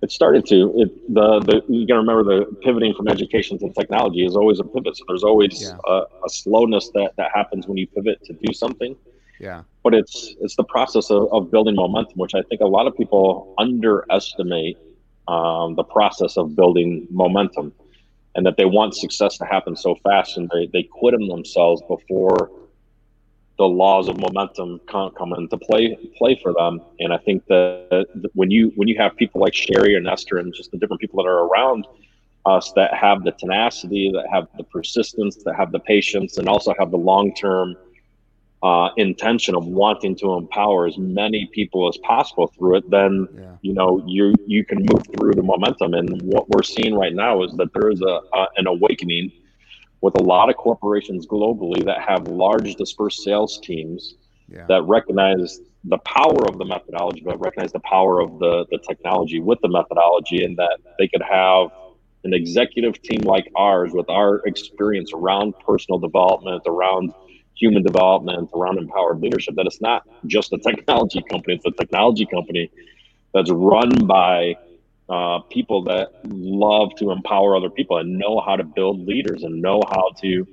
It 0.00 0.12
started 0.12 0.46
to. 0.46 0.72
It 0.76 1.14
the 1.14 1.40
the 1.40 1.62
you 1.68 1.86
got 1.86 1.94
to 1.94 2.00
remember 2.00 2.22
the 2.22 2.56
pivoting 2.62 2.94
from 2.94 3.08
education 3.08 3.58
to 3.58 3.72
technology 3.72 4.24
is 4.24 4.36
always 4.36 4.60
a 4.60 4.64
pivot. 4.64 4.96
So 4.96 5.04
there's 5.08 5.24
always 5.24 5.60
yeah. 5.60 5.76
a, 5.86 6.02
a, 6.24 6.28
slowness 6.28 6.90
that 6.94 7.14
that 7.16 7.32
happens 7.34 7.66
when 7.66 7.78
you 7.78 7.88
pivot 7.88 8.24
to 8.26 8.32
do 8.32 8.52
something. 8.52 8.94
Yeah. 9.40 9.62
But 9.82 9.94
it's 9.94 10.36
it's 10.40 10.54
the 10.54 10.64
process 10.64 11.10
of, 11.10 11.32
of 11.32 11.50
building 11.50 11.74
momentum, 11.74 12.16
which 12.16 12.34
I 12.34 12.42
think 12.42 12.60
a 12.60 12.66
lot 12.66 12.86
of 12.86 12.96
people 12.96 13.54
underestimate 13.58 14.78
um, 15.26 15.74
the 15.74 15.84
process 15.84 16.36
of 16.36 16.54
building 16.54 17.08
momentum, 17.10 17.72
and 18.36 18.46
that 18.46 18.56
they 18.56 18.66
want 18.66 18.94
success 18.94 19.36
to 19.38 19.44
happen 19.46 19.74
so 19.74 19.96
fast, 20.04 20.36
and 20.36 20.48
they 20.54 20.66
they 20.72 20.84
quit 20.84 21.12
them 21.12 21.28
themselves 21.28 21.82
before 21.88 22.50
the 23.58 23.66
laws 23.66 24.08
of 24.08 24.18
momentum 24.18 24.80
can't 24.88 25.14
come 25.16 25.32
into 25.32 25.58
play 25.58 25.96
play 26.16 26.38
for 26.42 26.52
them. 26.54 26.80
And 27.00 27.12
I 27.12 27.18
think 27.18 27.44
that 27.46 28.06
when 28.34 28.50
you 28.50 28.72
when 28.76 28.88
you 28.88 28.96
have 28.98 29.16
people 29.16 29.40
like 29.40 29.52
Cheri 29.52 29.96
and 29.96 30.08
Esther 30.08 30.38
and 30.38 30.54
just 30.54 30.70
the 30.70 30.78
different 30.78 31.00
people 31.00 31.22
that 31.22 31.28
are 31.28 31.44
around 31.46 31.86
us 32.46 32.72
that 32.76 32.94
have 32.94 33.24
the 33.24 33.32
tenacity, 33.32 34.10
that 34.12 34.26
have 34.32 34.46
the 34.56 34.64
persistence, 34.64 35.36
that 35.44 35.54
have 35.56 35.72
the 35.72 35.80
patience, 35.80 36.38
and 36.38 36.48
also 36.48 36.72
have 36.78 36.90
the 36.92 36.96
long 36.96 37.34
term 37.34 37.76
uh, 38.62 38.90
intention 38.96 39.54
of 39.54 39.66
wanting 39.66 40.16
to 40.16 40.34
empower 40.34 40.86
as 40.86 40.98
many 40.98 41.46
people 41.46 41.88
as 41.88 41.96
possible 41.98 42.48
through 42.58 42.76
it, 42.76 42.90
then 42.90 43.28
yeah. 43.34 43.56
you 43.62 43.72
know 43.72 44.02
you 44.06 44.34
you 44.46 44.64
can 44.64 44.78
move 44.78 45.02
through 45.16 45.32
the 45.32 45.42
momentum. 45.42 45.94
And 45.94 46.22
what 46.22 46.48
we're 46.48 46.62
seeing 46.62 46.94
right 46.94 47.14
now 47.14 47.42
is 47.42 47.52
that 47.56 47.72
there 47.72 47.90
is 47.90 48.00
a, 48.02 48.20
a 48.34 48.46
an 48.56 48.68
awakening 48.68 49.32
with 50.00 50.18
a 50.18 50.22
lot 50.22 50.48
of 50.48 50.56
corporations 50.56 51.26
globally 51.26 51.84
that 51.84 52.00
have 52.00 52.28
large 52.28 52.74
dispersed 52.76 53.22
sales 53.22 53.58
teams 53.62 54.14
yeah. 54.48 54.64
that 54.68 54.82
recognize 54.84 55.60
the 55.84 55.98
power 55.98 56.48
of 56.48 56.58
the 56.58 56.64
methodology, 56.64 57.22
but 57.24 57.38
recognize 57.40 57.72
the 57.72 57.80
power 57.80 58.20
of 58.20 58.38
the, 58.38 58.66
the 58.70 58.78
technology 58.78 59.40
with 59.40 59.58
the 59.60 59.68
methodology, 59.68 60.44
and 60.44 60.56
that 60.56 60.78
they 60.98 61.08
could 61.08 61.22
have 61.22 61.70
an 62.24 62.34
executive 62.34 63.00
team 63.02 63.20
like 63.22 63.50
ours 63.56 63.92
with 63.92 64.08
our 64.10 64.40
experience 64.46 65.12
around 65.14 65.54
personal 65.64 65.98
development, 65.98 66.62
around 66.66 67.12
human 67.54 67.82
development, 67.82 68.50
around 68.54 68.78
empowered 68.78 69.20
leadership, 69.20 69.54
that 69.56 69.66
it's 69.66 69.80
not 69.80 70.02
just 70.26 70.52
a 70.52 70.58
technology 70.58 71.22
company, 71.22 71.54
it's 71.54 71.66
a 71.66 71.70
technology 71.70 72.26
company 72.26 72.70
that's 73.32 73.50
run 73.50 73.90
by 74.06 74.56
uh, 75.08 75.40
people 75.50 75.82
that 75.84 76.12
love 76.24 76.94
to 76.96 77.10
empower 77.10 77.56
other 77.56 77.70
people 77.70 77.98
and 77.98 78.18
know 78.18 78.40
how 78.44 78.56
to 78.56 78.64
build 78.64 79.06
leaders 79.06 79.42
and 79.42 79.60
know 79.62 79.80
how 79.90 80.10
to 80.20 80.46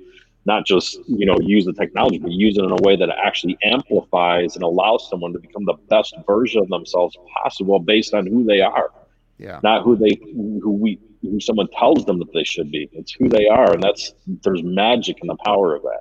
not 0.46 0.64
just 0.64 0.98
you 1.08 1.26
know 1.26 1.36
use 1.40 1.66
the 1.66 1.72
technology 1.72 2.18
but 2.18 2.30
use 2.30 2.56
it 2.56 2.64
in 2.64 2.70
a 2.70 2.82
way 2.82 2.96
that 2.96 3.10
actually 3.10 3.58
amplifies 3.64 4.54
and 4.54 4.62
allows 4.62 5.08
someone 5.10 5.32
to 5.32 5.38
become 5.38 5.64
the 5.64 5.74
best 5.90 6.14
version 6.26 6.62
of 6.62 6.68
themselves 6.68 7.16
possible 7.42 7.78
based 7.78 8.14
on 8.14 8.26
who 8.26 8.44
they 8.44 8.60
are. 8.60 8.90
Yeah. 9.38 9.60
Not 9.62 9.82
who 9.82 9.96
they 9.96 10.18
who 10.22 10.70
we 10.70 10.98
who 11.20 11.40
someone 11.40 11.68
tells 11.76 12.04
them 12.06 12.18
that 12.20 12.32
they 12.32 12.44
should 12.44 12.70
be. 12.70 12.88
It's 12.92 13.12
who 13.12 13.28
they 13.28 13.48
are 13.48 13.74
and 13.74 13.82
that's 13.82 14.14
there's 14.26 14.62
magic 14.62 15.18
in 15.20 15.26
the 15.26 15.36
power 15.44 15.74
of 15.74 15.82
that. 15.82 16.00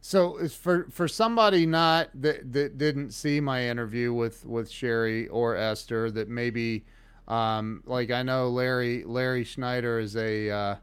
So 0.00 0.46
for 0.46 0.86
for 0.90 1.08
somebody 1.08 1.66
not 1.66 2.10
that 2.14 2.52
that 2.52 2.78
didn't 2.78 3.10
see 3.10 3.40
my 3.40 3.64
interview 3.64 4.12
with 4.12 4.44
with 4.46 4.70
Cheri 4.70 5.26
or 5.28 5.56
Esther 5.56 6.12
that 6.12 6.28
maybe 6.28 6.84
um, 7.28 7.82
like 7.86 8.10
I 8.10 8.22
know 8.22 8.48
Larry 8.50 9.04
Larry 9.04 9.44
Schneider 9.44 9.98
is 9.98 10.16
a 10.16 10.50
uh, 10.50 10.76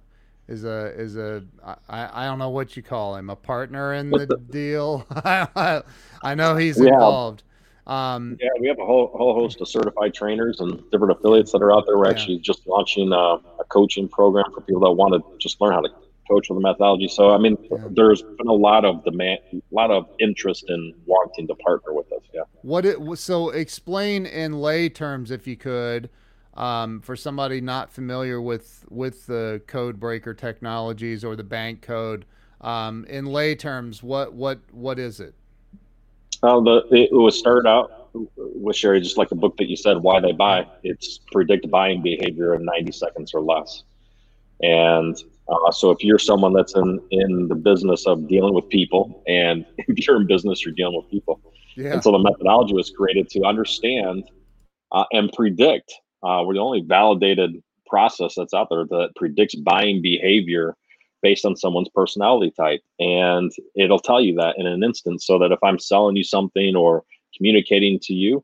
is 0.47 0.63
a 0.65 0.93
is 0.99 1.15
a 1.15 1.43
I, 1.89 2.23
I 2.23 2.25
don't 2.25 2.39
know 2.39 2.49
what 2.49 2.75
you 2.75 2.83
call 2.83 3.15
him 3.15 3.29
a 3.29 3.35
partner 3.35 3.93
in 3.93 4.09
the 4.09 4.25
deal. 4.49 5.05
I 5.25 6.35
know 6.35 6.55
he's 6.55 6.79
involved. 6.79 7.43
Um, 7.85 8.37
yeah 8.41 8.47
we 8.61 8.67
have 8.69 8.79
a 8.79 8.85
whole, 8.85 9.07
whole 9.13 9.33
host 9.33 9.59
of 9.59 9.67
certified 9.67 10.13
trainers 10.13 10.61
and 10.61 10.79
different 10.89 11.11
affiliates 11.19 11.51
that 11.51 11.61
are 11.61 11.73
out 11.73 11.85
there 11.85 11.97
we're 11.97 12.05
Yeah. 12.05 12.11
actually 12.11 12.37
just 12.39 12.65
launching 12.65 13.11
a, 13.11 13.15
a 13.15 13.63
coaching 13.67 14.07
program 14.07 14.45
for 14.53 14.61
people 14.61 14.79
that 14.83 14.91
want 14.91 15.13
to 15.13 15.37
just 15.37 15.59
learn 15.59 15.73
how 15.73 15.81
to 15.81 15.89
coach 16.29 16.47
with 16.47 16.57
the 16.59 16.61
methodology 16.61 17.09
so 17.09 17.31
i 17.31 17.37
mean 17.37 17.57
Yeah. 17.69 17.79
there's 17.91 18.21
been 18.21 18.47
a 18.47 18.53
lot 18.53 18.85
of 18.85 19.03
demand 19.03 19.39
a 19.51 19.61
lot 19.69 19.91
of 19.91 20.07
interest 20.21 20.63
in 20.69 20.93
wanting 21.05 21.45
to 21.47 21.55
partner 21.55 21.91
with 21.93 22.09
us 22.13 22.21
yeah 22.33 22.43
what 22.61 22.85
it 22.85 22.97
so 23.17 23.49
explain 23.49 24.25
in 24.27 24.53
lay 24.61 24.87
terms 24.87 25.29
if 25.29 25.45
you 25.45 25.57
could 25.57 26.09
um, 26.55 27.01
for 27.01 27.15
somebody 27.15 27.61
not 27.61 27.91
familiar 27.91 28.41
with 28.41 28.85
with 28.89 29.25
the 29.27 29.61
code 29.67 29.99
breaker 29.99 30.33
technologies 30.33 31.23
or 31.23 31.35
the 31.35 31.43
bank 31.43 31.81
code 31.81 32.25
um, 32.61 33.05
in 33.05 33.25
lay 33.25 33.55
terms 33.55 34.03
what 34.03 34.33
what 34.33 34.59
what 34.71 34.99
is 34.99 35.19
it 35.19 35.33
Uh, 36.43 36.59
the 36.59 36.85
it 36.91 37.13
was 37.13 37.39
started 37.39 37.67
out 37.67 38.09
with 38.13 38.75
Cheri, 38.75 39.01
just 39.01 39.17
like 39.17 39.29
the 39.29 39.35
book 39.35 39.57
that 39.57 39.69
you 39.69 39.75
said, 39.75 39.97
"Why 39.97 40.19
They 40.19 40.33
Buy." 40.33 40.67
It's 40.83 41.19
predict 41.31 41.69
buying 41.69 42.01
behavior 42.01 42.53
in 42.55 42.65
90 42.65 42.91
seconds 42.91 43.33
or 43.33 43.41
less. 43.41 43.83
And 44.61 45.15
uh, 45.47 45.71
so, 45.71 45.91
if 45.91 46.03
you're 46.03 46.19
someone 46.19 46.53
that's 46.53 46.75
in 46.75 46.99
in 47.11 47.47
the 47.47 47.55
business 47.55 48.05
of 48.05 48.27
dealing 48.27 48.53
with 48.53 48.69
people, 48.69 49.23
and 49.27 49.65
if 49.77 50.05
you're 50.05 50.17
in 50.17 50.27
business, 50.27 50.63
you're 50.63 50.73
dealing 50.73 50.97
with 50.97 51.09
people. 51.09 51.39
yeah 51.75 51.93
And 51.93 52.03
so, 52.03 52.11
the 52.11 52.19
methodology 52.19 52.73
was 52.73 52.89
created 52.89 53.29
to 53.29 53.43
understand 53.43 54.23
uh, 54.91 55.05
and 55.11 55.31
predict. 55.33 55.93
Uh, 56.23 56.43
we're 56.45 56.53
the 56.53 56.59
only 56.59 56.81
validated 56.81 57.61
process 57.87 58.33
that's 58.35 58.53
out 58.53 58.67
there 58.69 58.85
that 58.85 59.09
predicts 59.15 59.55
buying 59.55 60.01
behavior 60.01 60.75
based 61.21 61.45
on 61.45 61.55
someone's 61.55 61.89
personality 61.93 62.51
type. 62.55 62.81
And 62.99 63.51
it'll 63.75 63.99
tell 63.99 64.21
you 64.21 64.35
that 64.35 64.55
in 64.57 64.65
an 64.65 64.83
instant 64.83 65.21
so 65.21 65.39
that 65.39 65.51
if 65.51 65.59
I'm 65.63 65.79
selling 65.79 66.15
you 66.15 66.23
something 66.23 66.75
or 66.75 67.03
communicating 67.35 67.99
to 68.03 68.13
you, 68.13 68.43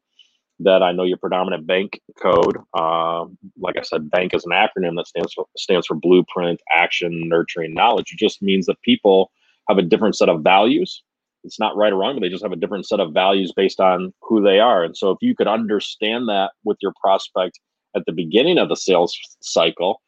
that 0.61 0.83
I 0.83 0.91
know 0.91 1.03
your 1.03 1.17
predominant 1.17 1.65
bank 1.65 2.01
code. 2.21 2.57
Uh, 2.73 3.25
like 3.57 3.77
I 3.77 3.81
said, 3.81 4.09
bank 4.09 4.33
is 4.33 4.45
an 4.45 4.51
acronym 4.51 4.95
that 4.97 5.07
stands 5.07 5.33
for 5.33 5.45
stands 5.57 5.87
for 5.87 5.95
blueprint, 5.95 6.61
action, 6.75 7.27
nurturing, 7.29 7.73
knowledge. 7.73 8.11
It 8.11 8.19
just 8.19 8.41
means 8.41 8.65
that 8.65 8.81
people 8.81 9.31
have 9.69 9.77
a 9.77 9.83
different 9.83 10.17
set 10.17 10.29
of 10.29 10.41
values. 10.41 11.03
It's 11.45 11.59
not 11.59 11.77
right 11.77 11.93
or 11.93 11.95
wrong, 11.95 12.15
but 12.15 12.21
they 12.21 12.29
just 12.29 12.43
have 12.43 12.51
a 12.51 12.57
different 12.57 12.87
set 12.87 12.99
of 12.99 13.13
values 13.13 13.53
based 13.55 13.79
on 13.79 14.13
who 14.21 14.41
they 14.41 14.59
are. 14.59 14.83
And 14.83 14.95
so, 14.97 15.11
if 15.11 15.19
you 15.21 15.33
could 15.33 15.47
understand 15.47 16.27
that 16.27 16.51
with 16.65 16.77
your 16.81 16.93
prospect 17.01 17.59
at 17.99 18.05
the 18.05 18.11
beginning 18.11 18.57
of 18.57 18.69
the 18.69 18.75
sales 18.75 19.17
cycle, 19.41 20.01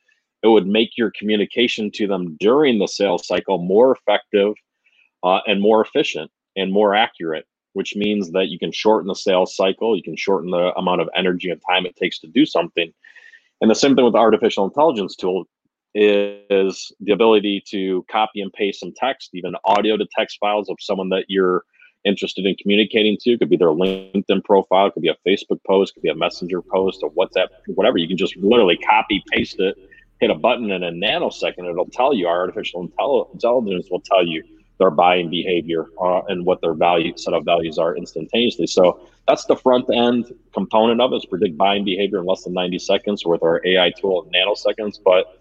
it 0.44 0.48
would 0.48 0.68
make 0.68 0.98
your 0.98 1.12
communication 1.18 1.92
to 1.92 2.08
them 2.08 2.36
during 2.40 2.80
the 2.80 2.88
sales 2.88 3.28
cycle 3.28 3.60
more 3.60 3.96
effective 3.96 4.54
uh, 5.24 5.40
and 5.46 5.62
more 5.62 5.82
efficient 5.82 6.32
and 6.56 6.72
more 6.72 6.96
accurate 6.96 7.46
which 7.74 7.96
means 7.96 8.32
that 8.32 8.50
you 8.50 8.60
can 8.60 8.72
shorten 8.72 9.08
the 9.08 9.16
sales 9.16 9.56
cycle 9.56 9.96
you 9.96 10.04
can 10.04 10.16
shorten 10.16 10.52
the 10.52 10.74
amount 10.76 11.02
of 11.02 11.10
energy 11.16 11.50
and 11.50 11.62
time 11.70 11.86
it 11.86 11.96
takes 11.96 12.20
to 12.20 12.28
do 12.28 12.46
something. 12.46 12.92
And 13.62 13.70
the 13.70 13.76
same 13.76 13.96
thing 13.96 14.06
with 14.06 14.14
the 14.14 14.20
artificial 14.20 14.66
intelligence 14.66 15.16
tool 15.16 15.46
is 15.94 16.92
the 17.02 17.12
ability 17.12 17.64
to 17.68 18.06
copy 18.10 18.42
and 18.42 18.52
paste 18.54 18.80
some 18.80 18.94
text 18.96 19.30
even 19.34 19.56
audio 19.66 19.98
to 19.98 20.08
text 20.18 20.38
files 20.40 20.70
of 20.70 20.78
someone 20.80 21.10
that 21.10 21.26
you're 21.28 21.64
interested 22.06 22.46
in 22.46 22.56
communicating 22.56 23.18
to. 23.22 23.32
It 23.32 23.40
could 23.40 23.50
be 23.50 23.58
their 23.58 23.70
linkedin 23.70 24.44
profile 24.44 24.88
it 24.88 24.94
could 24.94 25.04
be 25.04 25.10
a 25.10 25.18
facebook 25.28 25.60
post 25.66 25.92
it 25.92 25.94
could 25.96 26.04
be 26.04 26.10
a 26.10 26.16
messenger 26.16 26.62
post 26.62 27.04
a 27.04 27.10
whatsapp 27.10 27.48
whatever. 27.68 27.98
You 27.98 28.08
can 28.08 28.18
just 28.18 28.36
literally 28.38 28.78
copy 28.78 29.24
paste 29.32 29.60
it 29.60 29.78
hit 30.20 30.30
a 30.30 30.36
button 30.36 30.72
in 30.72 30.84
a 30.84 30.92
nanosecond 30.92 31.70
it'll 31.70 31.86
tell 31.88 32.14
you 32.14 32.28
our 32.28 32.42
artificial 32.42 32.82
intelligence 32.82 33.88
will 33.90 34.02
tell 34.02 34.26
you 34.26 34.44
their 34.82 34.90
buying 34.90 35.30
behavior 35.30 35.86
uh, 36.02 36.22
and 36.28 36.44
what 36.44 36.60
their 36.62 36.74
value 36.74 37.16
set 37.16 37.36
of 37.36 37.46
values 37.46 37.78
are 37.78 37.96
instantaneously. 37.96 38.66
So 38.66 39.00
that's 39.28 39.46
the 39.46 39.56
front 39.56 39.86
end 39.94 40.34
component 40.56 41.00
of 41.00 41.14
it. 41.14 41.18
Is 41.18 41.26
predict 41.28 41.56
buying 41.56 41.86
behavior 41.86 42.18
in 42.18 42.26
less 42.26 42.44
than 42.46 42.54
90 42.54 42.80
seconds 42.80 43.24
with 43.24 43.44
our 43.44 43.62
ai 43.64 43.92
tool 43.92 44.24
in 44.24 44.32
nanoseconds. 44.32 44.98
But 45.06 45.40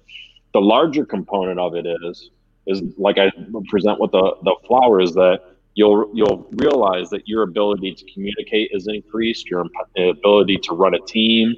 the 0.53 0.61
larger 0.61 1.07
component 1.07 1.59
of 1.59 1.75
it 1.75 1.87
is 1.87 2.31
is 2.67 2.83
like 2.99 3.17
i 3.19 3.33
present 3.69 3.99
with 3.99 4.13
the 4.13 4.37
the 4.43 4.55
flower 4.67 5.01
is 5.01 5.15
that 5.15 5.41
you'll 5.75 6.11
you'll 6.13 6.49
realize 6.53 7.11
that 7.11 7.27
your 7.27 7.43
ability 7.43 7.95
to 7.95 8.05
communicate 8.13 8.71
is 8.73 8.89
increased 8.89 9.49
your 9.49 9.67
ability 9.97 10.57
to 10.59 10.75
run 10.75 10.95
a 10.95 11.01
team 11.01 11.55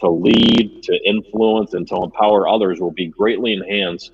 to 0.00 0.10
lead 0.10 0.82
to 0.82 1.08
influence 1.08 1.74
and 1.74 1.88
to 1.88 1.96
empower 1.96 2.48
others 2.48 2.80
will 2.80 2.92
be 2.92 3.06
greatly 3.06 3.52
enhanced 3.52 4.12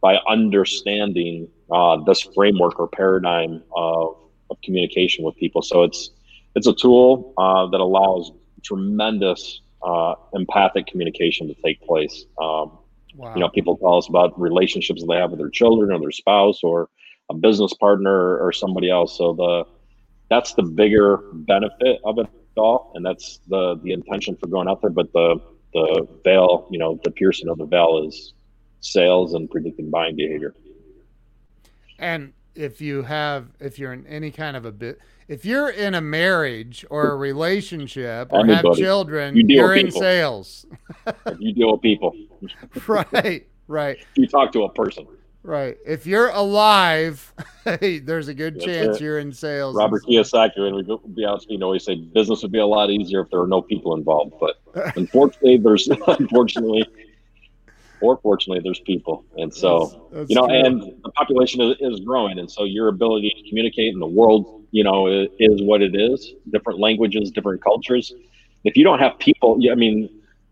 by 0.00 0.16
understanding 0.28 1.48
uh, 1.72 1.96
this 2.04 2.22
framework 2.34 2.78
or 2.78 2.88
paradigm 2.88 3.62
of, 3.76 4.16
of 4.50 4.56
communication 4.62 5.24
with 5.24 5.36
people. 5.36 5.62
So 5.62 5.82
it's 5.82 6.10
it's 6.54 6.66
a 6.66 6.74
tool 6.74 7.34
uh, 7.36 7.66
that 7.66 7.80
allows 7.80 8.32
tremendous 8.64 9.60
uh, 9.82 10.14
empathic 10.34 10.86
communication 10.86 11.46
to 11.48 11.54
take 11.54 11.80
place. 11.82 12.24
Um, 12.40 12.78
wow. 13.16 13.34
you 13.34 13.40
know 13.40 13.48
people 13.48 13.76
tell 13.76 13.96
us 13.96 14.08
about 14.08 14.40
relationships 14.40 15.04
they 15.06 15.16
have 15.16 15.30
with 15.30 15.40
their 15.40 15.50
children 15.50 15.92
or 15.92 16.00
their 16.00 16.12
spouse 16.12 16.60
or 16.62 16.88
a 17.30 17.34
business 17.34 17.72
partner 17.74 18.38
or 18.38 18.52
somebody 18.52 18.90
else. 18.90 19.16
So 19.16 19.32
the 19.32 19.64
that's 20.30 20.54
the 20.54 20.62
bigger 20.62 21.18
benefit 21.32 22.00
of 22.04 22.18
it 22.18 22.26
all. 22.56 22.92
And 22.94 23.04
that's 23.04 23.40
the 23.48 23.76
the 23.82 23.92
intention 23.92 24.36
for 24.36 24.46
going 24.46 24.68
out 24.68 24.80
there. 24.80 24.90
But 24.90 25.12
the 25.12 25.40
the 25.74 26.08
veil 26.24 26.66
you 26.70 26.78
know 26.78 26.98
the 27.04 27.10
piercing 27.10 27.48
of 27.48 27.58
the 27.58 27.66
veil 27.66 28.04
is 28.06 28.34
sales 28.80 29.34
and 29.34 29.50
predicting 29.50 29.90
buying 29.90 30.16
behavior. 30.16 30.54
And 31.98 32.32
if 32.54 32.80
you 32.80 33.02
have, 33.02 33.48
if 33.60 33.78
you're 33.78 33.92
in 33.92 34.06
any 34.06 34.30
kind 34.30 34.56
of 34.56 34.64
a 34.64 34.72
bit, 34.72 35.00
if 35.26 35.44
you're 35.44 35.68
in 35.70 35.94
a 35.94 36.00
marriage 36.00 36.84
or 36.90 37.10
a 37.10 37.16
relationship 37.16 38.32
or 38.32 38.46
have 38.46 38.64
children, 38.76 39.36
You 39.36 39.42
deal 39.42 39.56
you're 39.56 39.74
in 39.74 39.90
sales. 39.90 40.66
you 41.38 41.52
deal 41.52 41.72
with 41.72 41.82
people. 41.82 42.14
Right, 42.86 43.48
right, 43.66 43.98
you 44.14 44.28
talk 44.28 44.52
to 44.52 44.62
a 44.62 44.72
person 44.72 45.06
right. 45.42 45.76
If 45.86 46.06
you're 46.06 46.28
alive, 46.30 47.32
hey, 47.64 47.98
there's 47.98 48.28
a 48.28 48.34
good 48.34 48.54
That's 48.56 48.64
chance 48.64 48.96
it. 48.96 49.02
you're 49.02 49.18
in 49.18 49.32
sales. 49.32 49.76
Robert 49.76 50.04
Kiyosaki, 50.04 50.58
and 50.58 50.74
we 50.76 50.98
be 51.14 51.24
out 51.24 51.42
speaking, 51.42 51.62
always 51.62 51.84
say 51.84 51.96
business 51.96 52.42
would 52.42 52.52
be 52.52 52.58
a 52.58 52.66
lot 52.66 52.90
easier 52.90 53.20
if 53.22 53.30
there 53.30 53.40
were 53.40 53.46
no 53.48 53.62
people 53.62 53.94
involved. 53.94 54.34
But 54.40 54.60
unfortunately, 54.96 55.58
there's 55.58 55.88
unfortunately 56.06 56.84
or 58.00 58.16
fortunately, 58.18 58.62
there's 58.62 58.78
people, 58.80 59.24
and 59.38 59.52
so 59.52 60.08
That's- 60.12 60.30
you 60.30 60.36
know, 60.36 60.46
true. 60.46 60.54
and 60.56 60.82
the 61.02 61.10
population 61.16 61.60
is, 61.60 61.76
is 61.80 62.00
growing, 62.00 62.38
and 62.38 62.48
so 62.50 62.62
your 62.64 62.88
ability 62.88 63.34
to 63.42 63.48
communicate 63.48 63.92
in 63.92 63.98
the 63.98 64.06
world, 64.06 64.64
you 64.70 64.84
know, 64.84 65.08
is, 65.08 65.28
is 65.40 65.62
what 65.62 65.82
it 65.82 65.96
is. 65.96 66.34
Different 66.52 66.78
languages, 66.78 67.32
different 67.32 67.60
cultures. 67.60 68.12
If 68.62 68.76
you 68.76 68.84
don't 68.84 69.00
have 69.00 69.18
people, 69.18 69.58
I 69.70 69.74
mean, 69.74 70.08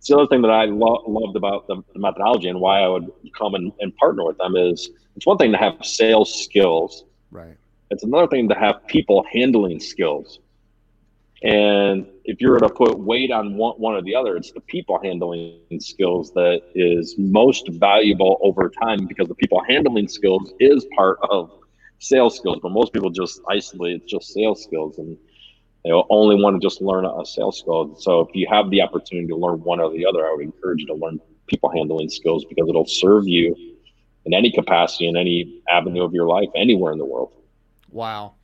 it's 0.06 0.12
the 0.12 0.18
other 0.18 0.28
thing 0.28 0.42
that 0.42 0.52
I 0.52 0.66
lo- 0.66 1.02
loved 1.08 1.34
about 1.34 1.66
the, 1.66 1.82
the 1.92 1.98
methodology 1.98 2.48
and 2.48 2.60
why 2.60 2.78
I 2.78 2.86
would 2.86 3.10
come 3.36 3.56
and, 3.56 3.72
and 3.80 3.94
partner 3.96 4.24
with 4.24 4.38
them 4.38 4.54
is 4.54 4.88
it's 5.16 5.26
one 5.26 5.36
thing 5.36 5.50
to 5.50 5.58
have 5.58 5.84
sales 5.84 6.44
skills 6.44 7.04
right. 7.32 7.56
it's 7.90 8.04
another 8.04 8.28
thing 8.28 8.48
to 8.50 8.54
have 8.54 8.86
people 8.86 9.24
handling 9.32 9.80
skills. 9.80 10.38
And 11.42 12.06
if 12.24 12.40
you 12.40 12.50
were 12.50 12.60
to 12.60 12.68
put 12.68 12.96
weight 13.00 13.32
on 13.32 13.56
one, 13.56 13.74
one 13.78 13.94
or 13.94 14.02
the 14.02 14.14
other, 14.14 14.36
it's 14.36 14.52
the 14.52 14.60
people 14.60 15.00
handling 15.02 15.58
skills 15.80 16.32
that 16.34 16.62
is 16.76 17.16
most 17.18 17.68
valuable 17.72 18.38
over 18.42 18.70
time 18.80 19.06
because 19.06 19.26
the 19.26 19.34
people 19.34 19.60
handling 19.68 20.06
skills 20.06 20.52
is 20.60 20.86
part 20.94 21.18
of 21.30 21.50
sales 21.98 22.36
skills. 22.36 22.60
But 22.62 22.70
most 22.70 22.92
people 22.92 23.10
just 23.10 23.40
isolate 23.50 24.02
it's 24.02 24.12
just 24.12 24.32
sales 24.32 24.62
skills 24.62 24.98
and 24.98 25.18
they 25.86 25.92
only 26.10 26.34
want 26.34 26.60
to 26.60 26.66
just 26.66 26.82
learn 26.82 27.06
a 27.06 27.24
sales 27.24 27.60
skill. 27.60 27.94
So 28.00 28.20
if 28.20 28.34
you 28.34 28.48
have 28.50 28.70
the 28.70 28.82
opportunity 28.82 29.28
to 29.28 29.36
learn 29.36 29.62
one 29.62 29.78
or 29.78 29.92
the 29.92 30.04
other, 30.04 30.26
I 30.26 30.34
would 30.34 30.44
encourage 30.44 30.80
you 30.80 30.86
to 30.88 30.94
learn 30.94 31.20
people 31.46 31.70
handling 31.70 32.08
skills 32.08 32.44
because 32.44 32.68
it'll 32.68 32.88
serve 32.88 33.28
you 33.28 33.54
in 34.24 34.34
any 34.34 34.50
capacity, 34.50 35.06
in 35.06 35.16
any 35.16 35.62
avenue 35.70 36.02
of 36.02 36.12
your 36.12 36.26
life, 36.26 36.48
anywhere 36.56 36.92
in 36.92 36.98
the 36.98 37.04
world. 37.04 37.32
Wow. 37.92 38.34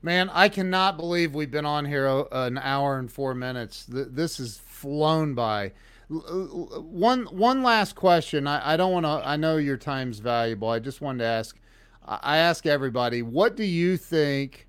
Man, 0.00 0.30
I 0.32 0.48
cannot 0.48 0.96
believe 0.96 1.34
we've 1.34 1.50
been 1.50 1.66
on 1.66 1.84
here 1.84 2.08
uh, 2.08 2.24
an 2.32 2.56
hour 2.56 2.98
and 2.98 3.12
four 3.12 3.34
minutes. 3.34 3.84
This 3.86 4.38
has 4.38 4.56
flown 4.56 5.34
by. 5.34 5.72
One 6.08 7.26
one 7.26 7.62
last 7.62 7.94
question. 7.94 8.46
I, 8.46 8.72
I 8.72 8.76
don't 8.78 8.92
want 8.92 9.04
to. 9.04 9.28
I 9.28 9.36
know 9.36 9.58
your 9.58 9.76
time's 9.76 10.20
valuable. 10.20 10.70
I 10.70 10.78
just 10.78 11.02
wanted 11.02 11.24
to 11.24 11.26
ask. 11.26 11.58
I 12.06 12.38
ask 12.38 12.64
everybody, 12.64 13.20
what 13.20 13.54
do 13.56 13.64
you 13.64 13.96
think 13.96 14.65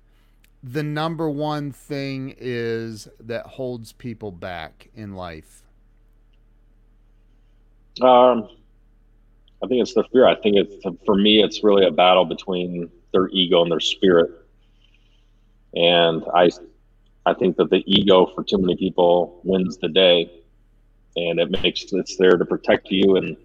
the 0.62 0.82
number 0.82 1.30
one 1.30 1.72
thing 1.72 2.34
is 2.38 3.08
that 3.20 3.46
holds 3.46 3.92
people 3.92 4.32
back 4.32 4.88
in 4.94 5.14
life? 5.14 5.62
Um, 8.00 8.48
I 9.62 9.66
think 9.66 9.82
it's 9.82 9.94
the 9.94 10.04
fear. 10.12 10.26
I 10.26 10.36
think 10.36 10.56
it's 10.56 10.84
for 11.04 11.14
me, 11.14 11.42
it's 11.42 11.62
really 11.62 11.86
a 11.86 11.90
battle 11.90 12.24
between 12.24 12.90
their 13.12 13.28
ego 13.28 13.62
and 13.62 13.70
their 13.70 13.80
spirit. 13.80 14.30
And 15.74 16.24
I, 16.34 16.50
I 17.26 17.34
think 17.34 17.56
that 17.56 17.70
the 17.70 17.82
ego 17.86 18.26
for 18.34 18.42
too 18.42 18.58
many 18.58 18.76
people 18.76 19.40
wins 19.44 19.78
the 19.78 19.88
day, 19.88 20.30
and 21.16 21.38
it 21.38 21.50
makes 21.62 21.84
it's 21.92 22.16
there 22.16 22.36
to 22.36 22.44
protect 22.44 22.90
you 22.90 23.16
and 23.16 23.36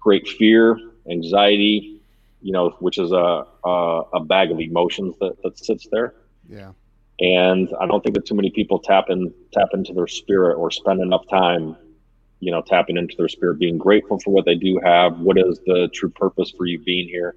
create 0.00 0.28
fear, 0.28 0.78
anxiety, 1.10 2.00
you 2.40 2.52
know, 2.52 2.70
which 2.80 2.98
is 2.98 3.12
a 3.12 3.46
a, 3.64 4.02
a 4.14 4.20
bag 4.24 4.50
of 4.50 4.60
emotions 4.60 5.16
that 5.20 5.40
that 5.42 5.58
sits 5.58 5.86
there. 5.90 6.14
Yeah. 6.48 6.72
And 7.20 7.68
I 7.80 7.86
don't 7.86 8.02
think 8.02 8.14
that 8.14 8.26
too 8.26 8.34
many 8.34 8.50
people 8.50 8.78
tap 8.78 9.10
in 9.10 9.34
tap 9.52 9.68
into 9.74 9.92
their 9.92 10.06
spirit 10.06 10.56
or 10.56 10.70
spend 10.70 11.00
enough 11.00 11.26
time 11.28 11.76
you 12.40 12.52
know, 12.52 12.62
tapping 12.62 12.96
into 12.96 13.16
their 13.16 13.28
spirit, 13.28 13.58
being 13.58 13.78
grateful 13.78 14.18
for 14.20 14.30
what 14.30 14.44
they 14.44 14.54
do 14.54 14.80
have. 14.82 15.18
What 15.18 15.38
is 15.38 15.60
the 15.66 15.88
true 15.92 16.10
purpose 16.10 16.52
for 16.56 16.66
you 16.66 16.78
being 16.78 17.08
here? 17.08 17.34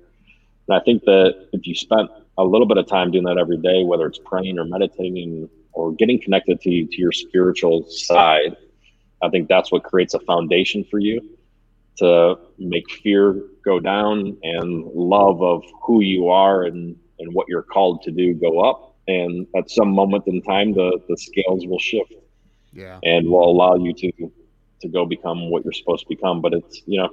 And 0.68 0.80
I 0.80 0.84
think 0.84 1.03
that 1.05 1.47
if 1.53 1.66
you 1.66 1.74
spent 1.74 2.09
a 2.38 2.43
little 2.43 2.68
bit 2.68 2.78
of 2.78 2.88
time 2.88 3.12
doing 3.12 3.26
that 3.26 3.38
every 3.38 3.57
day, 3.57 3.84
whether 3.84 4.05
it's 4.05 4.20
praying 4.20 4.59
or 4.59 4.66
meditating 4.66 5.49
or 5.74 5.91
getting 5.93 6.22
connected 6.22 6.62
to, 6.62 6.86
to 6.86 6.97
your 6.97 7.12
spiritual 7.12 7.88
side, 7.89 8.55
I 9.24 9.30
think 9.30 9.47
that's 9.47 9.72
what 9.72 9.84
creates 9.84 10.14
a 10.14 10.20
foundation 10.20 10.86
for 10.89 10.99
you 10.99 11.38
to 11.97 12.38
make 12.57 12.89
fear 12.89 13.43
go 13.66 13.80
down 13.80 14.38
and 14.43 14.86
love 14.93 15.41
of 15.41 15.64
who 15.84 16.01
you 16.01 16.30
are 16.30 16.64
and, 16.64 16.95
and 17.20 17.34
what 17.34 17.47
you're 17.47 17.64
called 17.64 18.03
to 18.03 18.12
do 18.12 18.34
go 18.34 18.59
up. 18.59 18.91
And 19.08 19.47
at 19.56 19.70
some 19.70 19.89
moment 19.89 20.26
in 20.28 20.41
time, 20.41 20.74
the, 20.74 20.99
the 21.10 21.18
scales 21.18 21.66
will 21.66 21.80
shift. 21.80 22.14
Yeah. 22.74 22.99
And 23.04 23.30
will 23.30 23.49
allow 23.49 23.76
you 23.76 23.93
to 23.93 24.32
to 24.82 24.88
go 24.88 25.06
become 25.06 25.49
what 25.49 25.64
you're 25.64 25.74
supposed 25.74 26.04
to 26.04 26.10
become. 26.10 26.41
But 26.41 26.54
it's 26.54 26.82
you 26.86 26.99
know, 26.99 27.10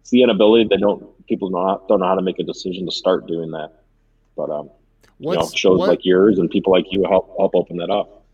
it's 0.00 0.10
the 0.10 0.22
inability. 0.22 0.68
that 0.70 0.80
don't 0.80 1.26
people 1.26 1.50
not 1.50 1.86
don't 1.88 2.00
know 2.00 2.06
how 2.06 2.14
to 2.14 2.22
make 2.22 2.38
a 2.38 2.42
decision 2.44 2.86
to 2.86 2.92
start 2.92 3.26
doing 3.26 3.50
that. 3.52 3.72
But 4.36 4.50
um, 4.50 4.70
you 5.18 5.32
know, 5.32 5.48
shows 5.54 5.78
what, 5.78 5.88
like 5.88 6.04
yours 6.04 6.38
and 6.38 6.50
people 6.50 6.72
like 6.72 6.86
you 6.90 7.04
help 7.08 7.36
help 7.38 7.54
open 7.54 7.76
that 7.78 7.90
up. 7.90 8.24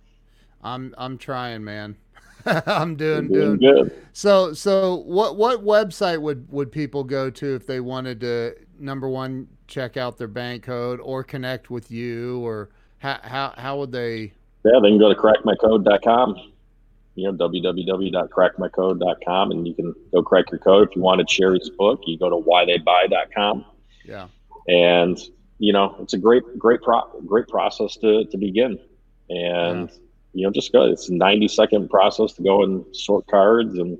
I'm 0.62 0.94
I'm 0.96 1.18
trying, 1.18 1.64
man. 1.64 1.96
I'm 2.46 2.96
doing, 2.96 3.28
doing, 3.28 3.58
doing 3.58 3.74
good. 3.74 4.06
So 4.12 4.52
so 4.52 4.96
what 4.96 5.36
what 5.36 5.64
website 5.64 6.20
would 6.20 6.50
would 6.50 6.72
people 6.72 7.04
go 7.04 7.30
to 7.30 7.54
if 7.54 7.66
they 7.66 7.80
wanted 7.80 8.20
to 8.20 8.54
number 8.78 9.08
one 9.08 9.48
check 9.74 9.96
out 9.96 10.18
their 10.18 10.28
bank 10.28 10.62
code 10.62 11.00
or 11.00 11.24
connect 11.24 11.70
with 11.70 11.90
you 11.90 12.40
or 12.40 12.68
how 12.98 13.18
how 13.22 13.54
how 13.56 13.78
would 13.78 13.92
they? 13.92 14.32
Yeah, 14.64 14.80
they 14.80 14.90
can 14.90 14.98
go 14.98 15.12
to 15.12 15.20
crackmycode.com 15.20 16.52
you 17.16 17.30
know, 17.30 17.48
www.crackmycode.com 17.48 19.50
and 19.50 19.68
you 19.68 19.74
can 19.74 19.94
go 20.12 20.22
crack 20.22 20.50
your 20.50 20.58
code. 20.58 20.88
If 20.88 20.96
you 20.96 21.02
want 21.02 21.18
wanted 21.18 21.28
Cheri's 21.28 21.68
book, 21.70 22.00
you 22.06 22.18
go 22.18 22.28
to 22.28 22.36
whytheybuy.com. 22.36 23.64
Yeah. 24.04 24.26
And, 24.68 25.18
you 25.58 25.72
know, 25.72 25.96
it's 26.00 26.12
a 26.14 26.18
great, 26.18 26.42
great, 26.58 26.82
pro- 26.82 27.08
great 27.24 27.46
process 27.48 27.96
to, 27.98 28.24
to 28.24 28.36
begin. 28.36 28.80
And, 29.30 29.90
yeah. 29.90 29.96
you 30.32 30.44
know, 30.44 30.50
just 30.50 30.72
go, 30.72 30.90
it's 30.90 31.08
a 31.08 31.14
90 31.14 31.46
second 31.48 31.88
process 31.88 32.32
to 32.32 32.42
go 32.42 32.64
and 32.64 32.84
sort 32.94 33.28
cards 33.28 33.78
and 33.78 33.96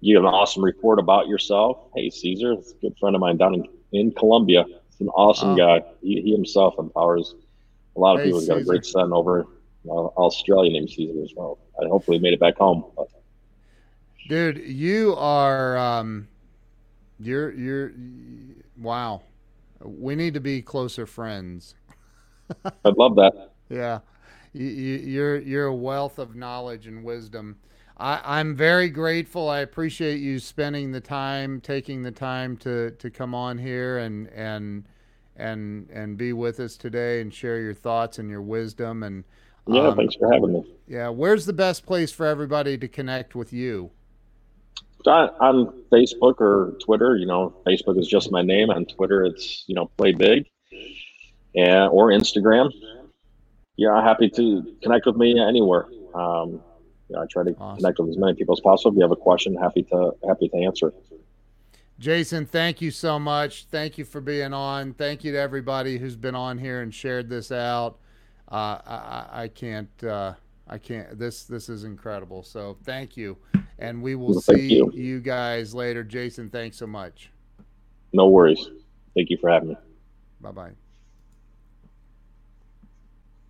you 0.00 0.16
have 0.16 0.24
an 0.24 0.30
awesome 0.30 0.64
report 0.64 0.98
about 0.98 1.28
yourself. 1.28 1.78
Hey, 1.94 2.10
Caesar, 2.10 2.52
it's 2.52 2.72
a 2.72 2.76
good 2.76 2.96
friend 2.98 3.14
of 3.14 3.20
mine 3.20 3.36
down 3.36 3.54
in, 3.54 3.68
in 3.92 4.10
Colombia. 4.12 4.64
He's 4.98 5.06
an 5.06 5.08
awesome 5.10 5.50
oh. 5.50 5.56
guy. 5.56 5.82
He, 6.00 6.22
he, 6.22 6.32
himself 6.32 6.74
empowers 6.78 7.34
a 7.96 8.00
lot 8.00 8.14
of 8.14 8.20
hey, 8.20 8.26
people. 8.26 8.40
He's 8.40 8.48
got 8.48 8.58
a 8.58 8.64
great 8.64 8.86
son 8.86 9.12
over 9.12 9.46
uh, 9.88 9.92
Australia 9.92 10.72
named 10.72 10.90
Caesar 10.90 11.22
as 11.22 11.32
well. 11.36 11.58
I 11.80 11.86
hopefully 11.86 12.18
made 12.18 12.32
it 12.32 12.40
back 12.40 12.56
home. 12.56 12.84
But. 12.96 13.08
Dude, 14.28 14.58
you 14.58 15.14
are 15.16 15.76
um, 15.76 16.28
you're 17.20 17.52
you're 17.52 17.92
wow. 18.78 19.22
We 19.80 20.16
need 20.16 20.34
to 20.34 20.40
be 20.40 20.62
closer 20.62 21.06
friends. 21.06 21.74
I'd 22.64 22.96
love 22.96 23.16
that. 23.16 23.52
Yeah, 23.68 24.00
you, 24.52 24.66
you're 24.66 25.38
you're 25.38 25.66
a 25.66 25.74
wealth 25.74 26.18
of 26.18 26.34
knowledge 26.34 26.86
and 26.86 27.04
wisdom. 27.04 27.56
I, 27.98 28.20
I'm 28.24 28.54
very 28.54 28.90
grateful. 28.90 29.48
I 29.48 29.60
appreciate 29.60 30.20
you 30.20 30.38
spending 30.38 30.92
the 30.92 31.00
time, 31.00 31.60
taking 31.60 32.02
the 32.02 32.10
time 32.10 32.56
to 32.58 32.90
to 32.92 33.10
come 33.10 33.34
on 33.34 33.58
here 33.58 33.98
and 33.98 34.28
and 34.28 34.84
and 35.36 35.88
and 35.90 36.16
be 36.16 36.32
with 36.32 36.60
us 36.60 36.76
today 36.76 37.20
and 37.20 37.32
share 37.32 37.60
your 37.60 37.74
thoughts 37.74 38.18
and 38.18 38.28
your 38.28 38.42
wisdom 38.42 39.02
and 39.02 39.24
yeah, 39.66 39.88
um, 39.88 39.96
thanks 39.96 40.14
for 40.14 40.32
having 40.32 40.52
me. 40.52 40.64
Yeah, 40.86 41.08
where's 41.08 41.46
the 41.46 41.52
best 41.52 41.86
place 41.86 42.12
for 42.12 42.26
everybody 42.26 42.78
to 42.78 42.88
connect 42.88 43.34
with 43.34 43.52
you? 43.52 43.90
On 45.06 45.72
Facebook 45.92 46.40
or 46.40 46.76
Twitter. 46.80 47.16
You 47.16 47.26
know, 47.26 47.54
Facebook 47.66 47.98
is 47.98 48.08
just 48.08 48.32
my 48.32 48.42
name. 48.42 48.70
On 48.70 48.84
Twitter, 48.84 49.24
it's 49.24 49.64
you 49.68 49.74
know 49.74 49.86
play 49.96 50.12
big, 50.12 50.46
and 51.54 51.90
or 51.90 52.08
Instagram. 52.08 52.72
Yeah, 53.76 54.02
happy 54.02 54.28
to 54.30 54.74
connect 54.82 55.06
with 55.06 55.16
me 55.16 55.38
anywhere. 55.38 55.86
Um, 56.14 56.60
I 57.16 57.26
try 57.26 57.44
to 57.44 57.54
awesome. 57.58 57.76
connect 57.76 57.98
with 57.98 58.10
as 58.10 58.18
many 58.18 58.34
people 58.34 58.54
as 58.54 58.60
possible. 58.60 58.92
If 58.92 58.96
you 58.96 59.02
have 59.02 59.12
a 59.12 59.16
question, 59.16 59.54
happy 59.54 59.82
to 59.84 60.12
happy 60.26 60.48
to 60.48 60.56
answer. 60.56 60.92
Jason, 61.98 62.44
thank 62.46 62.80
you 62.80 62.90
so 62.90 63.18
much. 63.18 63.66
Thank 63.70 63.96
you 63.96 64.04
for 64.04 64.20
being 64.20 64.52
on. 64.52 64.92
Thank 64.94 65.24
you 65.24 65.32
to 65.32 65.38
everybody 65.38 65.96
who's 65.96 66.16
been 66.16 66.34
on 66.34 66.58
here 66.58 66.82
and 66.82 66.92
shared 66.92 67.30
this 67.30 67.50
out 67.50 67.98
uh, 68.48 68.78
I, 68.86 69.26
I, 69.42 69.48
can't. 69.48 70.04
Uh, 70.04 70.34
I 70.68 70.78
can't. 70.78 71.18
This 71.18 71.44
this 71.44 71.68
is 71.68 71.84
incredible. 71.84 72.42
So 72.42 72.76
thank 72.84 73.16
you, 73.16 73.36
and 73.78 74.02
we 74.02 74.14
will 74.14 74.30
well, 74.30 74.40
see 74.40 74.74
you. 74.74 74.90
you 74.94 75.20
guys 75.20 75.74
later. 75.74 76.04
Jason, 76.04 76.50
thanks 76.50 76.76
so 76.76 76.86
much. 76.86 77.30
No 78.12 78.28
worries. 78.28 78.70
Thank 79.14 79.30
you 79.30 79.38
for 79.40 79.50
having 79.50 79.70
me. 79.70 79.76
Bye 80.40 80.52
bye. 80.52 80.85